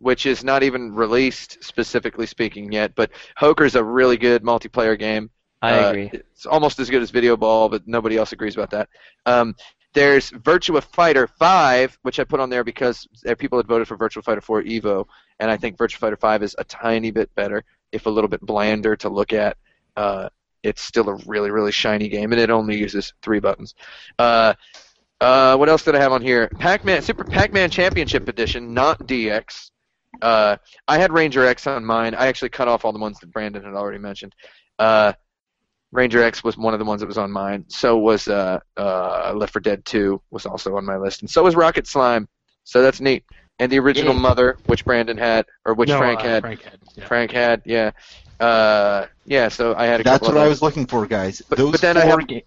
Which 0.00 0.26
is 0.26 0.44
not 0.44 0.62
even 0.62 0.94
released 0.94 1.58
specifically 1.62 2.26
speaking 2.26 2.70
yet, 2.72 2.94
but 2.94 3.10
Hokra's 3.38 3.74
a 3.74 3.82
really 3.82 4.16
good 4.16 4.42
multiplayer 4.44 4.96
game. 4.98 5.30
I 5.60 5.72
Uh, 5.72 5.88
agree. 5.90 6.10
It's 6.12 6.46
almost 6.46 6.78
as 6.78 6.88
good 6.88 7.02
as 7.02 7.10
Videoball, 7.10 7.68
but 7.70 7.82
nobody 7.86 8.16
else 8.16 8.30
agrees 8.32 8.54
about 8.54 8.70
that. 8.70 8.88
Um, 9.26 9.56
there's 9.94 10.30
Virtua 10.30 10.84
Fighter 10.84 11.26
5, 11.26 11.98
which 12.02 12.20
I 12.20 12.24
put 12.24 12.38
on 12.38 12.48
there 12.48 12.62
because 12.62 13.08
there- 13.24 13.34
people 13.34 13.58
had 13.58 13.66
voted 13.66 13.88
for 13.88 13.96
Virtua 13.96 14.22
Fighter 14.22 14.40
4 14.40 14.62
Evo, 14.62 15.06
and 15.40 15.50
I 15.50 15.56
think 15.56 15.76
Virtua 15.76 15.96
Fighter 15.96 16.16
5 16.16 16.44
is 16.44 16.54
a 16.58 16.64
tiny 16.64 17.10
bit 17.10 17.34
better, 17.34 17.64
if 17.90 18.06
a 18.06 18.10
little 18.10 18.28
bit 18.28 18.40
blander 18.42 18.94
to 18.96 19.08
look 19.08 19.32
at. 19.32 19.56
Uh, 19.96 20.28
it's 20.62 20.82
still 20.82 21.08
a 21.08 21.16
really, 21.26 21.50
really 21.50 21.72
shiny 21.72 22.08
game, 22.08 22.30
and 22.32 22.40
it 22.40 22.50
only 22.50 22.76
uses 22.76 23.12
three 23.22 23.40
buttons. 23.40 23.74
Uh, 24.18 24.54
uh, 25.20 25.56
what 25.56 25.68
else 25.68 25.82
did 25.82 25.96
I 25.96 25.98
have 26.00 26.12
on 26.12 26.22
here? 26.22 26.48
Pac-Man, 26.60 27.02
Super 27.02 27.24
Pac-Man 27.24 27.70
Championship 27.70 28.28
Edition, 28.28 28.72
not 28.74 29.00
DX. 29.08 29.72
Uh, 30.22 30.56
I 30.86 30.98
had 30.98 31.12
Ranger 31.12 31.44
X 31.46 31.66
on 31.66 31.84
mine. 31.84 32.14
I 32.14 32.26
actually 32.26 32.48
cut 32.50 32.68
off 32.68 32.84
all 32.84 32.92
the 32.92 32.98
ones 32.98 33.18
that 33.20 33.30
Brandon 33.30 33.62
had 33.62 33.74
already 33.74 33.98
mentioned. 33.98 34.34
Uh, 34.78 35.12
Ranger 35.92 36.22
X 36.22 36.44
was 36.44 36.56
one 36.56 36.74
of 36.74 36.78
the 36.78 36.84
ones 36.84 37.00
that 37.00 37.06
was 37.06 37.18
on 37.18 37.30
mine. 37.30 37.64
So 37.68 37.96
was 37.98 38.28
uh, 38.28 38.60
uh, 38.76 39.32
Left 39.34 39.52
4 39.52 39.60
Dead 39.60 39.84
2 39.84 40.20
was 40.30 40.44
also 40.46 40.76
on 40.76 40.84
my 40.84 40.96
list, 40.96 41.22
and 41.22 41.30
so 41.30 41.42
was 41.44 41.56
Rocket 41.56 41.86
Slime. 41.86 42.28
So 42.64 42.82
that's 42.82 43.00
neat. 43.00 43.24
And 43.60 43.72
the 43.72 43.78
original 43.78 44.14
Yeah. 44.14 44.20
Mother, 44.20 44.58
which 44.66 44.84
Brandon 44.84 45.16
had, 45.16 45.46
or 45.64 45.74
which 45.74 45.88
No, 45.88 45.98
Frank 45.98 46.20
uh, 46.20 46.24
had. 46.24 46.42
Frank 46.42 46.62
had. 46.62 46.78
Yeah. 46.96 47.06
Frank 47.06 47.30
had, 47.32 47.62
yeah. 47.64 47.90
Uh, 48.38 49.06
yeah. 49.24 49.48
So 49.48 49.74
I 49.76 49.86
had 49.86 50.00
a 50.00 50.04
That's 50.04 50.22
what 50.22 50.32
of 50.36 50.36
I 50.42 50.46
was 50.48 50.62
looking 50.62 50.86
for, 50.86 51.06
guys. 51.06 51.42
But- 51.48 51.58
those 51.58 51.72
but 51.72 51.80
then 51.80 51.94
four 51.96 52.02
I 52.04 52.06
have- 52.06 52.26
ga- 52.28 52.44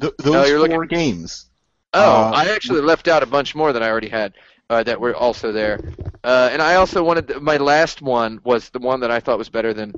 th- 0.00 0.12
Oh, 0.20 0.22
those 0.22 0.48
you're 0.48 0.58
four 0.66 0.68
looking- 0.82 0.96
games. 0.96 1.46
Oh, 1.94 2.00
Uh, 2.00 2.32
I 2.34 2.50
actually 2.54 2.82
left 2.82 3.08
out 3.08 3.22
a 3.22 3.26
bunch 3.26 3.54
more 3.54 3.72
that 3.72 3.82
I 3.82 3.88
already 3.88 4.10
had 4.10 4.34
uh, 4.70 4.82
that 4.82 5.00
were 5.00 5.14
also 5.14 5.52
there. 5.52 5.80
Uh, 6.24 6.48
and 6.52 6.60
I 6.60 6.74
also 6.76 7.02
wanted 7.02 7.40
my 7.40 7.56
last 7.56 8.02
one 8.02 8.40
was 8.44 8.70
the 8.70 8.78
one 8.78 9.00
that 9.00 9.10
I 9.10 9.20
thought 9.20 9.38
was 9.38 9.48
better 9.48 9.72
than 9.72 9.94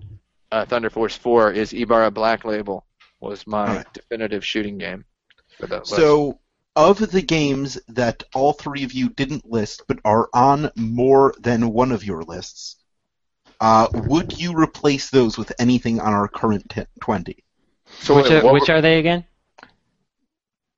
uh, 0.53 0.65
Thunder 0.65 0.91
Force 0.91 1.17
4 1.17 1.53
is 1.53 1.73
Ibara 1.73 2.13
Black 2.13 2.45
Label 2.45 2.85
was 3.21 3.47
my 3.47 3.69
Alright. 3.69 3.93
definitive 3.93 4.45
shooting 4.45 4.79
game. 4.79 5.05
For 5.59 5.67
that 5.67 5.81
list. 5.81 5.95
So, 5.97 6.39
of 6.77 6.99
the 7.11 7.21
games 7.23 7.79
that 7.89 8.23
all 8.35 8.53
three 8.53 8.85
of 8.85 8.93
you 8.93 9.09
didn't 9.11 9.51
list 9.51 9.83
but 9.89 9.99
are 10.05 10.29
on 10.33 10.71
more 10.77 11.35
than 11.39 11.73
one 11.73 11.93
of 11.93 12.05
your 12.05 12.23
lists, 12.23 12.77
uh, 13.61 13.89
would 13.93 14.41
you 14.41 14.57
replace 14.57 15.11
those 15.11 15.37
with 15.37 15.53
anything 15.59 16.01
on 16.01 16.13
our 16.15 16.29
current 16.29 16.69
t- 16.71 16.87
20? 17.01 17.37
So 18.01 18.15
which 18.17 18.31
wait, 18.31 18.45
are, 18.45 18.53
which 18.53 18.69
were- 18.69 18.77
are 18.77 18.81
they 18.81 18.99
again? 19.01 19.25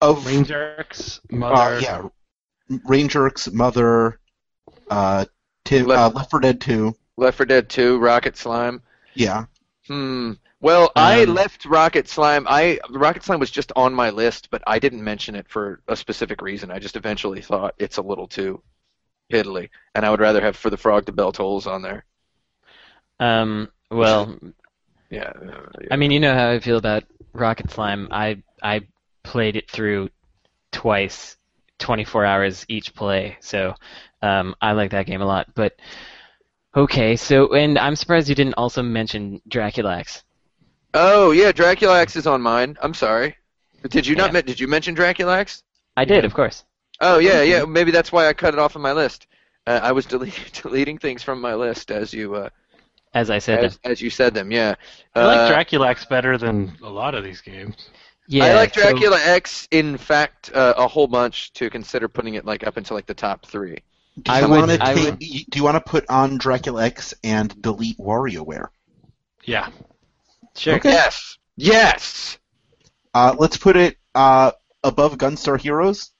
Of 0.00 0.26
Rangers, 0.26 1.20
uh, 1.32 1.36
Mother. 1.36 1.78
yeah, 1.80 2.08
Ranger 2.68 3.26
X, 3.26 3.50
Mother, 3.52 4.18
uh, 4.90 5.24
Tim, 5.64 5.84
uh, 5.84 5.88
Left- 6.10 6.14
Left 6.16 6.30
4 6.30 6.40
Dead 6.40 6.60
2, 6.60 6.94
Left 7.16 7.36
4 7.36 7.46
Dead 7.46 7.68
2, 7.68 7.98
Rocket 7.98 8.36
Slime. 8.36 8.82
yeah. 9.14 9.44
Hmm. 9.88 10.32
Well, 10.60 10.92
I 10.94 11.24
Um, 11.24 11.34
left 11.34 11.64
Rocket 11.64 12.08
Slime. 12.08 12.46
I 12.48 12.78
Rocket 12.88 13.24
Slime 13.24 13.40
was 13.40 13.50
just 13.50 13.72
on 13.74 13.92
my 13.92 14.10
list, 14.10 14.48
but 14.50 14.62
I 14.64 14.78
didn't 14.78 15.02
mention 15.02 15.34
it 15.34 15.48
for 15.48 15.80
a 15.88 15.96
specific 15.96 16.40
reason. 16.40 16.70
I 16.70 16.78
just 16.78 16.94
eventually 16.94 17.42
thought 17.42 17.74
it's 17.78 17.96
a 17.96 18.02
little 18.02 18.28
too 18.28 18.62
piddly, 19.32 19.70
and 19.96 20.06
I 20.06 20.10
would 20.10 20.20
rather 20.20 20.40
have 20.40 20.56
For 20.56 20.70
the 20.70 20.76
Frog 20.76 21.06
to 21.06 21.12
Bell 21.12 21.32
Tolls 21.32 21.66
on 21.66 21.82
there. 21.82 22.04
Um, 23.18 23.70
well, 23.90 24.38
Yeah. 25.10 25.32
uh, 25.34 25.66
yeah. 25.80 25.88
I 25.90 25.96
mean, 25.96 26.12
you 26.12 26.20
know 26.20 26.32
how 26.34 26.50
I 26.50 26.60
feel 26.60 26.76
about 26.78 27.02
Rocket 27.32 27.70
Slime. 27.72 28.06
I 28.12 28.40
I 28.62 28.82
played 29.24 29.56
it 29.56 29.68
through 29.68 30.10
twice, 30.70 31.36
24 31.82 32.24
hours 32.24 32.64
each 32.68 32.94
play. 32.94 33.36
So 33.40 33.74
um, 34.22 34.54
I 34.62 34.72
like 34.72 34.92
that 34.92 35.06
game 35.06 35.20
a 35.20 35.26
lot. 35.26 35.48
But 35.54 35.76
okay, 36.74 37.16
so 37.16 37.52
and 37.54 37.78
I'm 37.78 37.96
surprised 37.96 38.28
you 38.28 38.34
didn't 38.34 38.54
also 38.54 38.82
mention 38.82 39.42
Dracula 39.48 39.98
X. 39.98 40.24
Oh 40.94 41.32
yeah, 41.32 41.52
Dracula 41.52 42.00
X 42.00 42.16
is 42.16 42.26
on 42.26 42.40
mine. 42.40 42.76
I'm 42.82 42.94
sorry. 42.94 43.36
Did 43.88 44.06
you 44.06 44.14
not? 44.14 44.32
Yeah. 44.32 44.42
Did 44.42 44.60
you 44.60 44.68
mention 44.68 44.94
Dracula 44.94 45.38
X? 45.38 45.64
I 45.96 46.04
did, 46.04 46.24
of 46.24 46.32
course. 46.34 46.64
Oh 47.00 47.18
yeah, 47.18 47.42
yeah. 47.42 47.64
Maybe 47.64 47.90
that's 47.90 48.12
why 48.12 48.28
I 48.28 48.32
cut 48.32 48.54
it 48.54 48.60
off 48.60 48.76
of 48.76 48.82
my 48.82 48.92
list. 48.92 49.26
Uh, 49.66 49.80
I 49.82 49.92
was 49.92 50.06
deleting, 50.14 50.44
deleting 50.62 50.98
things 50.98 51.22
from 51.22 51.40
my 51.40 51.54
list 51.54 51.90
as 51.90 52.12
you 52.12 52.34
uh, 52.34 52.48
As 53.14 53.28
I 53.30 53.38
said, 53.38 53.64
as, 53.64 53.78
as 53.84 54.00
you 54.00 54.10
said 54.10 54.34
them. 54.34 54.52
Yeah. 54.52 54.74
I 55.14 55.24
like 55.24 55.38
Uh, 55.38 55.48
Dracula 55.48 55.88
X 55.90 56.06
better 56.06 56.38
than 56.38 56.76
a 56.82 56.88
lot 56.88 57.14
of 57.14 57.24
these 57.24 57.40
games. 57.40 57.74
Yeah. 58.32 58.44
I 58.46 58.54
like 58.54 58.74
so- 58.74 58.80
Dracula 58.82 59.18
X. 59.22 59.68
In 59.70 59.96
fact, 59.98 60.50
uh, 60.54 60.74
a 60.76 60.88
whole 60.88 61.06
bunch 61.06 61.52
to 61.54 61.68
consider 61.70 62.08
putting 62.08 62.34
it 62.34 62.44
like 62.44 62.66
up 62.66 62.78
into 62.78 62.94
like 62.94 63.06
the 63.06 63.14
top 63.14 63.46
three. 63.46 63.78
Do 64.22 64.30
I 64.32 64.40
you 64.40 64.48
would- 64.48 64.58
want 64.58 64.70
to 64.70 64.78
I 64.82 64.94
take? 64.94 65.04
would- 65.04 65.18
Do 65.18 65.58
you 65.58 65.64
want 65.64 65.76
to 65.76 65.90
put 65.90 66.08
on 66.08 66.38
Dracula 66.38 66.84
X 66.84 67.12
and 67.22 67.60
delete 67.60 67.98
WarioWare? 67.98 68.68
Yeah. 69.44 69.68
Sure. 70.56 70.76
Okay. 70.76 70.90
Yes. 70.90 71.38
Yes. 71.56 72.38
Uh, 73.14 73.34
let's 73.38 73.56
put 73.58 73.76
it 73.76 73.96
uh, 74.14 74.52
above 74.84 75.16
Gunstar 75.18 75.60
Heroes. 75.60 76.10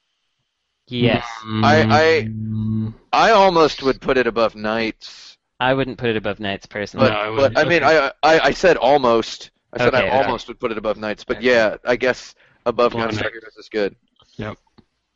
Yes. 0.89 1.25
I- 1.45 2.27
Mm, 2.29 2.93
I 3.13 3.31
almost 3.31 3.83
would 3.83 4.01
put 4.01 4.19
it 4.19 4.27
above 4.27 4.55
NiGHTS, 4.55 5.37
I 5.61 5.75
wouldn't 5.75 5.97
put 5.99 6.11
it 6.11 6.17
above 6.17 6.39
NiGHTS 6.39 6.69
personally. 6.69 7.09
but 7.09 7.15
No, 7.15 7.33
I 7.35 7.37
but. 7.49 7.59
I 7.59 7.65
mean 7.65 7.85
Okay. 7.85 8.11
I, 8.23 8.35
I 8.35 8.41
I 8.49 8.51
said 8.53 8.77
almost. 8.77 9.51
I 9.73 9.79
said 9.79 9.95
Okay, 9.95 10.05
I 10.05 10.09
okay. 10.19 10.23
almost 10.25 10.49
would 10.49 10.61
put 10.61 10.71
it 10.71 10.79
above 10.79 10.99
NiGHTS, 10.99 11.27
but 11.27 11.43
yeah, 11.43 11.77
I 11.85 11.97
guess 11.97 12.35
above 12.67 12.95
Well, 12.95 13.09
Gunstar 13.09 13.23
Knight- 13.23 13.33
Heroes 13.33 13.57
is 13.57 13.69
good. 13.69 13.97
Yep. 14.37 14.59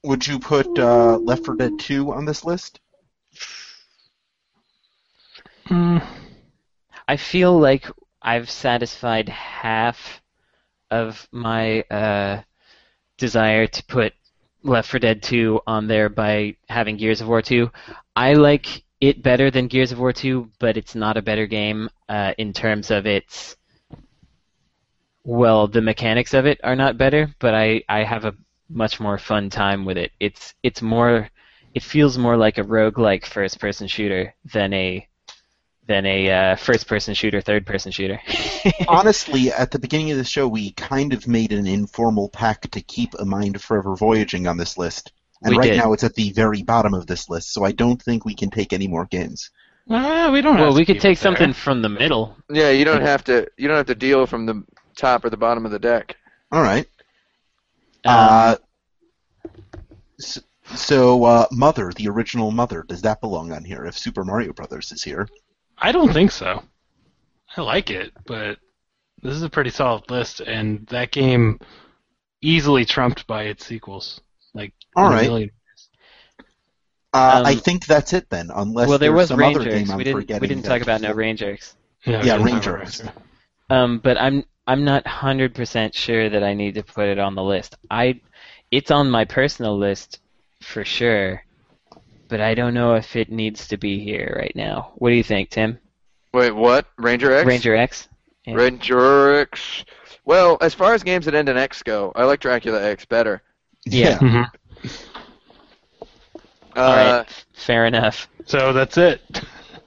Would 0.05 0.27
you 0.27 0.39
put 0.39 0.78
uh, 0.78 1.19
Left 1.19 1.45
4 1.45 1.57
Dead 1.57 1.78
2 1.78 2.12
on 2.12 2.24
this 2.24 2.45
list? 2.45 2.81
mm, 5.69 6.03
I 7.09 7.16
feel 7.16 7.59
like 7.59 7.87
I've 8.23 8.51
satisfied 8.51 9.28
half 9.28 10.23
of 10.91 11.28
my 11.33 11.83
uh, 11.83 12.43
desire 13.19 13.66
to 13.66 13.85
put 13.85 14.12
Left 14.62 14.91
4 14.91 15.01
Dead 15.01 15.23
2 15.23 15.61
on 15.66 15.87
there 15.87 16.09
by 16.09 16.57
having 16.69 16.97
Gears 16.97 17.20
of 17.20 17.28
War 17.28 17.43
2. 17.43 17.70
I 18.15 18.35
like 18.35 18.85
it 19.01 19.23
better 19.23 19.51
than 19.51 19.66
Gears 19.69 19.93
of 19.93 19.99
War 19.99 20.12
2, 20.12 20.51
but 20.59 20.77
it's 20.77 20.95
not 20.95 21.16
a 21.16 21.23
better 21.23 21.47
game 21.47 21.89
uh, 22.09 22.33
in 22.39 22.53
terms 22.53 22.91
of 22.91 23.07
its. 23.07 23.57
Well, 25.27 25.66
the 25.66 25.82
mechanics 25.82 26.35
of 26.35 26.47
it 26.47 26.61
are 26.62 26.77
not 26.77 26.97
better, 26.97 27.35
but 27.40 27.53
I, 27.53 27.82
I 27.89 28.05
have 28.05 28.24
a 28.24 28.36
much 28.69 29.01
more 29.01 29.19
fun 29.19 29.51
time 29.51 29.85
with 29.85 29.97
it. 29.98 30.12
It's 30.20 30.55
it's 30.62 30.81
more, 30.81 31.28
it 31.74 31.82
feels 31.82 32.16
more 32.16 32.36
like 32.36 32.59
a 32.59 32.62
roguelike 32.62 33.27
first-person 33.27 33.89
shooter 33.89 34.36
than 34.53 34.73
a 34.73 35.09
than 35.89 36.07
a 36.07 36.31
uh, 36.31 36.57
first-person 36.57 37.15
shooter, 37.15 37.40
third-person 37.40 37.90
shooter. 37.90 38.20
Honestly, 38.89 39.51
at 39.51 39.73
the 39.73 39.81
beginning 39.81 40.12
of 40.12 40.19
the 40.19 40.23
show, 40.23 40.47
we 40.47 40.70
kind 40.73 41.12
of 41.12 41.27
made 41.27 41.51
an 41.53 41.66
informal 41.66 42.28
pact 42.28 42.70
to 42.70 42.81
keep 42.81 43.12
A 43.19 43.24
Mind 43.24 43.61
Forever 43.61 43.97
Voyaging 43.97 44.47
on 44.47 44.59
this 44.59 44.78
list. 44.78 45.11
And 45.43 45.51
We 45.51 45.59
right 45.59 45.70
did. 45.70 45.78
now 45.78 45.93
it's 45.93 46.05
at 46.05 46.15
the 46.15 46.31
very 46.31 46.62
bottom 46.62 46.94
of 46.94 47.09
this 47.09 47.28
list, 47.28 47.53
so 47.53 47.65
I 47.65 47.73
don't 47.73 48.01
think 48.01 48.24
we 48.24 48.35
can 48.36 48.51
take 48.51 48.73
any 48.73 48.86
more 48.86 49.07
games. 49.07 49.51
Uh, 49.90 50.31
we 50.32 50.40
don't. 50.40 50.55
have 50.55 50.66
well, 50.66 50.73
to 50.73 50.77
we 50.77 50.85
could 50.85 51.01
take 51.01 51.19
something 51.19 51.53
from 51.53 51.82
the 51.82 51.89
middle. 51.89 52.36
Yeah, 52.48 52.70
you 52.70 52.85
don't 52.85 53.03
have 53.03 53.24
to. 53.24 53.48
You 53.57 53.66
don't 53.66 53.77
have 53.77 53.86
to 53.86 53.94
deal 53.97 54.27
from 54.27 54.47
the 54.47 54.65
top 54.97 55.24
or 55.24 55.31
the 55.31 55.36
bottom 55.36 55.64
of 55.64 55.73
the 55.73 55.78
deck. 55.78 56.16
All 56.52 56.62
right. 56.62 56.86
Um, 58.05 58.14
uh, 58.14 58.56
so, 60.18 60.40
so 60.74 61.24
uh, 61.24 61.47
Mother, 61.52 61.93
the 61.94 62.09
original 62.09 62.51
Mother, 62.51 62.82
does 62.86 63.02
that 63.02 63.20
belong 63.20 63.52
on 63.52 63.64
here 63.64 63.85
if 63.85 63.97
Super 63.98 64.24
Mario 64.24 64.52
Brothers 64.52 64.93
is 64.93 65.02
here? 65.02 65.28
I 65.78 65.93
don't 65.93 66.12
think 66.12 66.31
so. 66.31 66.62
I 67.56 67.60
like 67.62 67.90
it, 67.90 68.12
but 68.27 68.59
this 69.23 69.35
is 69.35 69.43
a 69.43 69.51
pretty 69.51 69.70
solid 69.70 70.10
list, 70.10 70.40
and 70.40 70.86
that 70.89 71.10
game 71.10 71.59
easily 72.43 72.85
trumped 72.85 73.27
by 73.27 73.44
its 73.44 73.64
sequels. 73.66 74.20
Like 74.55 74.73
All 74.94 75.06
in 75.06 75.12
a 75.12 75.16
right. 75.16 75.27
million- 75.27 75.51
Uh, 77.12 77.39
Um, 77.40 77.47
I 77.47 77.55
think 77.55 77.86
that's 77.86 78.12
it 78.12 78.28
then, 78.31 78.51
unless 78.55 78.89
well, 78.89 78.98
there 78.98 79.09
there's 79.10 79.16
was 79.23 79.28
some 79.28 79.39
Range 79.39 79.56
other 79.56 79.64
game 79.64 79.78
Jerks. 79.81 79.90
I'm 79.90 79.97
We 79.98 80.05
didn't. 80.05 80.20
forgetting. 80.20 80.40
We 80.43 80.48
didn't 80.48 80.64
talk 80.64 80.82
about 80.82 81.01
no 81.01 81.12
Range 81.12 81.39
Jerks. 81.39 81.77
Yeah, 82.05 82.23
Yeah, 82.23 82.36
we 82.39 82.51
didn't 82.52 82.66
Ranger. 82.66 82.78
have 82.78 83.12
Um, 83.70 83.98
but 83.98 84.20
I'm 84.20 84.44
I'm 84.66 84.84
not 84.84 85.06
hundred 85.06 85.55
percent 85.55 85.94
sure 85.94 86.28
that 86.28 86.43
I 86.43 86.55
need 86.55 86.74
to 86.74 86.82
put 86.82 87.09
it 87.09 87.18
on 87.18 87.34
the 87.34 87.43
list. 87.43 87.76
I, 87.90 88.20
it's 88.70 88.90
on 88.90 89.10
my 89.10 89.24
personal 89.24 89.78
list 89.78 90.20
for 90.62 90.84
sure, 90.84 91.44
but 92.28 92.40
I 92.40 92.55
don't 92.55 92.74
know 92.74 92.94
if 92.94 93.14
it 93.16 93.30
needs 93.30 93.68
to 93.68 93.76
be 93.76 94.01
here 94.02 94.34
right 94.38 94.55
now. 94.56 94.93
What 94.97 95.10
do 95.10 95.14
you 95.16 95.22
think, 95.22 95.51
Tim? 95.51 95.78
Wait, 96.34 96.51
what? 96.51 96.86
Ranger 96.98 97.32
X? 97.32 97.47
Ranger 97.47 97.76
X. 97.76 98.09
Yeah. 98.44 98.55
Ranger 98.55 99.40
X. 99.40 99.84
Well, 100.24 100.59
as 100.60 100.74
far 100.74 100.93
as 100.94 101.02
games 101.02 101.24
that 101.26 101.34
end 101.34 101.48
in 101.48 101.56
X 101.56 101.82
go, 101.82 102.12
I 102.16 102.24
like 102.24 102.40
Dracula 102.40 102.82
X 102.82 103.05
better. 103.05 103.43
Yeah. 103.84 104.18
Mhm. 104.18 104.51
Uh, 106.74 106.80
All 106.80 106.97
right. 106.97 107.44
Fair 107.55 107.86
enough. 107.86 108.28
So 108.44 108.72
that's 108.72 108.98
it. 108.98 109.22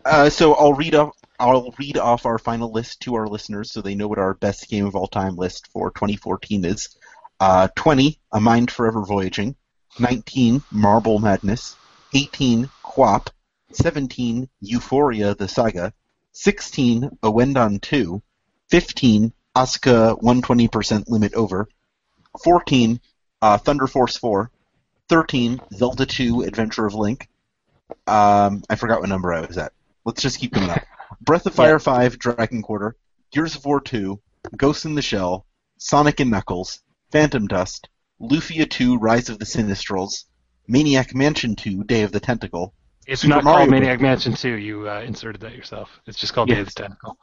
Uh, 0.05 0.29
so 0.29 0.53
I'll 0.55 0.73
read 0.73 0.95
off. 0.95 1.13
I'll 1.39 1.73
read 1.79 1.97
off 1.97 2.25
our 2.25 2.37
final 2.37 2.71
list 2.71 3.01
to 3.01 3.15
our 3.15 3.27
listeners 3.27 3.71
so 3.71 3.81
they 3.81 3.95
know 3.95 4.09
what 4.09 4.19
our 4.19 4.33
best 4.33 4.67
game 4.67 4.85
of 4.85 4.95
all 4.95 5.07
time 5.07 5.37
list 5.37 5.69
for 5.71 5.89
2014 5.91 6.65
is. 6.65 6.97
Uh, 7.39 7.69
20, 7.75 8.19
A 8.33 8.41
Mind 8.41 8.69
Forever 8.69 9.05
Voyaging. 9.05 9.55
19, 9.99 10.61
Marble 10.69 11.19
Madness. 11.19 11.77
18, 12.13 12.69
QWOP. 12.83 13.29
17, 13.71 14.49
Ufouria 14.63 15.37
the 15.37 15.47
Saga. 15.47 15.93
16, 16.33 17.09
Ouendan 17.23 17.79
2. 17.79 18.21
15, 18.69 19.33
Asuka 19.55 20.19
120% 20.21 21.03
Limit 21.07 21.33
Over. 21.33 21.69
14, 22.43 22.99
uh, 23.41 23.57
Thunder 23.57 23.87
Force 23.87 24.17
4. 24.17 24.51
13, 25.07 25.61
Zelda 25.73 26.05
2 26.05 26.41
Adventure 26.41 26.85
of 26.85 26.95
Link. 26.95 27.29
Um, 28.05 28.63
I 28.69 28.75
forgot 28.75 28.99
what 28.99 29.09
number 29.09 29.33
I 29.33 29.41
was 29.41 29.57
at. 29.57 29.71
Let's 30.03 30.21
just 30.21 30.39
keep 30.39 30.51
going 30.51 30.69
up. 30.69 30.83
Breath 31.21 31.45
of 31.45 31.55
Fire 31.55 31.79
5, 31.79 32.19
Dragon 32.19 32.61
Quarter, 32.61 32.95
Gears 33.31 33.55
of 33.55 33.65
War 33.65 33.81
2, 33.81 34.19
Ghost 34.57 34.85
in 34.85 34.95
the 34.95 35.01
Shell, 35.01 35.45
Sonic 35.77 36.19
and 36.19 36.31
Knuckles, 36.31 36.81
Phantom 37.11 37.47
Dust, 37.47 37.89
Lufia 38.21 38.69
2, 38.69 38.97
Rise 38.97 39.29
of 39.29 39.39
the 39.39 39.45
Sinistrals, 39.45 40.25
Maniac 40.67 41.15
Mansion 41.15 41.55
2, 41.55 41.83
Day 41.85 42.03
of 42.03 42.11
the 42.11 42.19
Tentacle. 42.19 42.73
It's 43.07 43.21
Super 43.21 43.35
not 43.35 43.43
Mario 43.43 43.57
called 43.59 43.69
Bros. 43.69 43.79
Maniac 43.79 44.01
Mansion 44.01 44.33
2. 44.33 44.53
You 44.55 44.89
uh, 44.89 45.01
inserted 45.01 45.41
that 45.41 45.55
yourself. 45.55 45.89
It's 46.05 46.19
just 46.19 46.33
called 46.33 46.49
Day 46.49 46.59
of 46.59 46.67
the 46.67 46.73
Tentacle. 46.73 47.17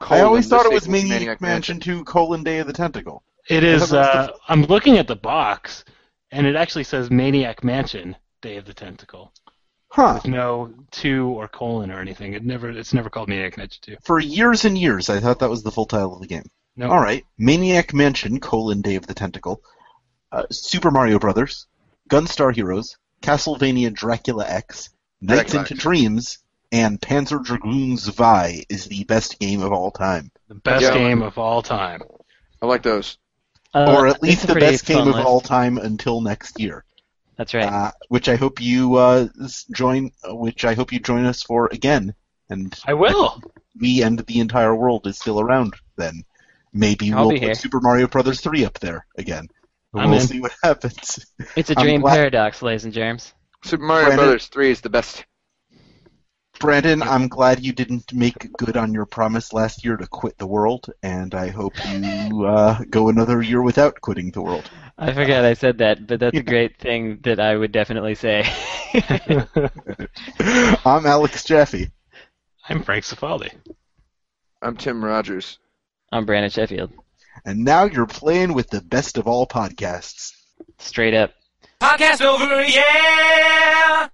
I 0.00 0.20
always 0.20 0.48
thought 0.48 0.66
it 0.66 0.72
was 0.72 0.84
sequel 0.84 1.00
to 1.00 1.08
Maniac, 1.08 1.40
Mansion 1.40 1.80
2, 1.80 2.04
colon, 2.04 2.42
Day 2.44 2.58
of 2.58 2.66
the 2.66 2.72
Tentacle. 2.72 3.22
It 3.48 3.64
I 3.64 3.66
is. 3.66 3.80
thought 3.82 3.90
that 3.90 4.16
was 4.16 4.28
Uh, 4.28 4.38
I'm 4.48 4.62
looking 4.64 4.98
at 4.98 5.06
the 5.08 5.16
box, 5.16 5.84
and 6.30 6.46
it 6.46 6.54
actually 6.56 6.84
says 6.84 7.10
Maniac 7.10 7.64
Mansion: 7.64 8.16
Day 8.42 8.56
of 8.56 8.64
the 8.64 8.74
Tentacle. 8.74 9.32
Huh. 9.92 10.14
With 10.14 10.26
no 10.32 10.72
two 10.90 11.28
or 11.28 11.48
colon 11.48 11.90
or 11.90 12.00
anything. 12.00 12.32
It 12.32 12.42
never. 12.42 12.70
It's 12.70 12.94
never 12.94 13.10
called 13.10 13.28
Maniac 13.28 13.58
Mansion 13.58 13.78
2. 13.82 13.96
For 14.02 14.18
years 14.18 14.64
and 14.64 14.78
years, 14.78 15.10
I 15.10 15.20
thought 15.20 15.40
that 15.40 15.50
was 15.50 15.62
the 15.62 15.70
full 15.70 15.84
title 15.84 16.14
of 16.14 16.22
the 16.22 16.26
game. 16.26 16.44
No. 16.76 16.90
All 16.90 16.98
right, 16.98 17.26
Maniac 17.36 17.92
Mansion: 17.92 18.40
colon, 18.40 18.80
Day 18.80 18.94
of 18.94 19.06
the 19.06 19.12
Tentacle, 19.12 19.60
uh, 20.32 20.44
Super 20.50 20.90
Mario 20.90 21.18
Brothers, 21.18 21.66
Gunstar 22.08 22.54
Heroes, 22.54 22.96
Castlevania 23.20 23.92
Dracula 23.92 24.46
X, 24.48 24.88
NiGHTS 25.22 25.26
Dracula 25.28 25.60
into 25.60 25.74
X. 25.74 25.82
Dreams, 25.82 26.38
and 26.72 26.98
Panzer 26.98 27.44
Dragoon 27.44 27.98
Zwei 27.98 28.64
is 28.70 28.86
the 28.86 29.04
best 29.04 29.38
game 29.38 29.60
of 29.60 29.72
all 29.72 29.90
time. 29.90 30.30
The 30.48 30.54
best 30.54 30.84
Yeah. 30.84 30.94
game 30.94 31.20
of 31.20 31.36
all 31.36 31.60
time. 31.60 32.00
I 32.62 32.66
like 32.66 32.82
those. 32.82 33.18
Uh, 33.74 33.94
or 33.94 34.06
at 34.06 34.22
least 34.22 34.46
the 34.46 34.54
best 34.54 34.86
game 34.86 35.04
fun 35.04 35.08
of 35.08 35.26
all 35.26 35.42
time 35.42 35.76
until 35.76 36.22
next 36.22 36.58
year. 36.58 36.86
That's 37.36 37.54
right. 37.54 37.64
Uh, 37.64 37.90
which 38.08 38.28
I 38.28 38.36
hope 38.36 38.60
you 38.60 38.96
uh, 38.96 39.28
join. 39.74 40.10
uh, 40.28 40.34
Which 40.34 40.64
I 40.64 40.74
hope 40.74 40.92
you 40.92 41.00
join 41.00 41.24
us 41.24 41.42
for 41.42 41.68
again. 41.72 42.14
And 42.50 42.74
I 42.86 42.94
will. 42.94 43.40
we 43.80 44.02
and 44.02 44.18
the 44.18 44.40
entire 44.40 44.74
world 44.74 45.06
is 45.06 45.18
still 45.18 45.40
around. 45.40 45.74
Then 45.96 46.22
maybe 46.72 47.12
I'll 47.12 47.28
we'll 47.28 47.30
put 47.36 47.42
here. 47.42 47.54
Super 47.54 47.80
Mario 47.80 48.06
Brothers 48.06 48.40
three 48.40 48.64
up 48.64 48.78
there 48.80 49.06
again. 49.16 49.48
I'm 49.94 50.10
we'll 50.10 50.20
in. 50.20 50.26
see 50.26 50.40
what 50.40 50.52
happens. 50.62 51.24
it's 51.56 51.70
a 51.70 51.78
I'm 51.78 51.84
dream 51.84 52.00
glad- 52.02 52.14
paradox, 52.14 52.62
ladies 52.62 52.84
and 52.84 52.92
germs. 52.94 53.32
Super 53.64 53.84
Mario 53.84 54.06
Brandon? 54.06 54.24
Brothers 54.26 54.46
3 54.48 54.70
is 54.72 54.80
the 54.80 54.90
best. 54.90 55.24
Brandon, 56.62 57.02
I'm 57.02 57.26
glad 57.26 57.58
you 57.58 57.72
didn't 57.72 58.12
make 58.12 58.52
good 58.52 58.76
on 58.76 58.94
your 58.94 59.04
promise 59.04 59.52
last 59.52 59.84
year 59.84 59.96
to 59.96 60.06
quit 60.06 60.38
the 60.38 60.46
world, 60.46 60.92
and 61.02 61.34
I 61.34 61.48
hope 61.48 61.74
you 61.88 62.46
uh, 62.46 62.78
go 62.88 63.08
another 63.08 63.42
year 63.42 63.60
without 63.60 64.00
quitting 64.00 64.30
the 64.30 64.42
world. 64.42 64.70
I 64.96 65.12
forgot 65.12 65.44
I 65.44 65.54
said 65.54 65.78
that, 65.78 66.06
but 66.06 66.20
that's 66.20 66.38
a 66.38 66.42
great 66.44 66.78
thing 66.78 67.18
that 67.22 67.40
I 67.40 67.56
would 67.56 67.72
definitely 67.72 68.14
say. 68.14 68.44
I'm 70.84 71.04
Alex 71.04 71.42
Jaffe. 71.42 71.90
I'm 72.68 72.84
Frank 72.84 73.06
Cifaldi. 73.06 73.50
I'm 74.62 74.76
Tim 74.76 75.04
Rogers. 75.04 75.58
I'm 76.12 76.26
Brandon 76.26 76.52
Sheffield. 76.52 76.92
And 77.44 77.64
now 77.64 77.86
you're 77.86 78.06
playing 78.06 78.54
with 78.54 78.70
the 78.70 78.82
best 78.82 79.18
of 79.18 79.26
all 79.26 79.48
podcasts. 79.48 80.30
Straight 80.78 81.14
up. 81.14 81.32
Podcast 81.80 82.24
over, 82.24 82.62
yeah! 82.62 84.06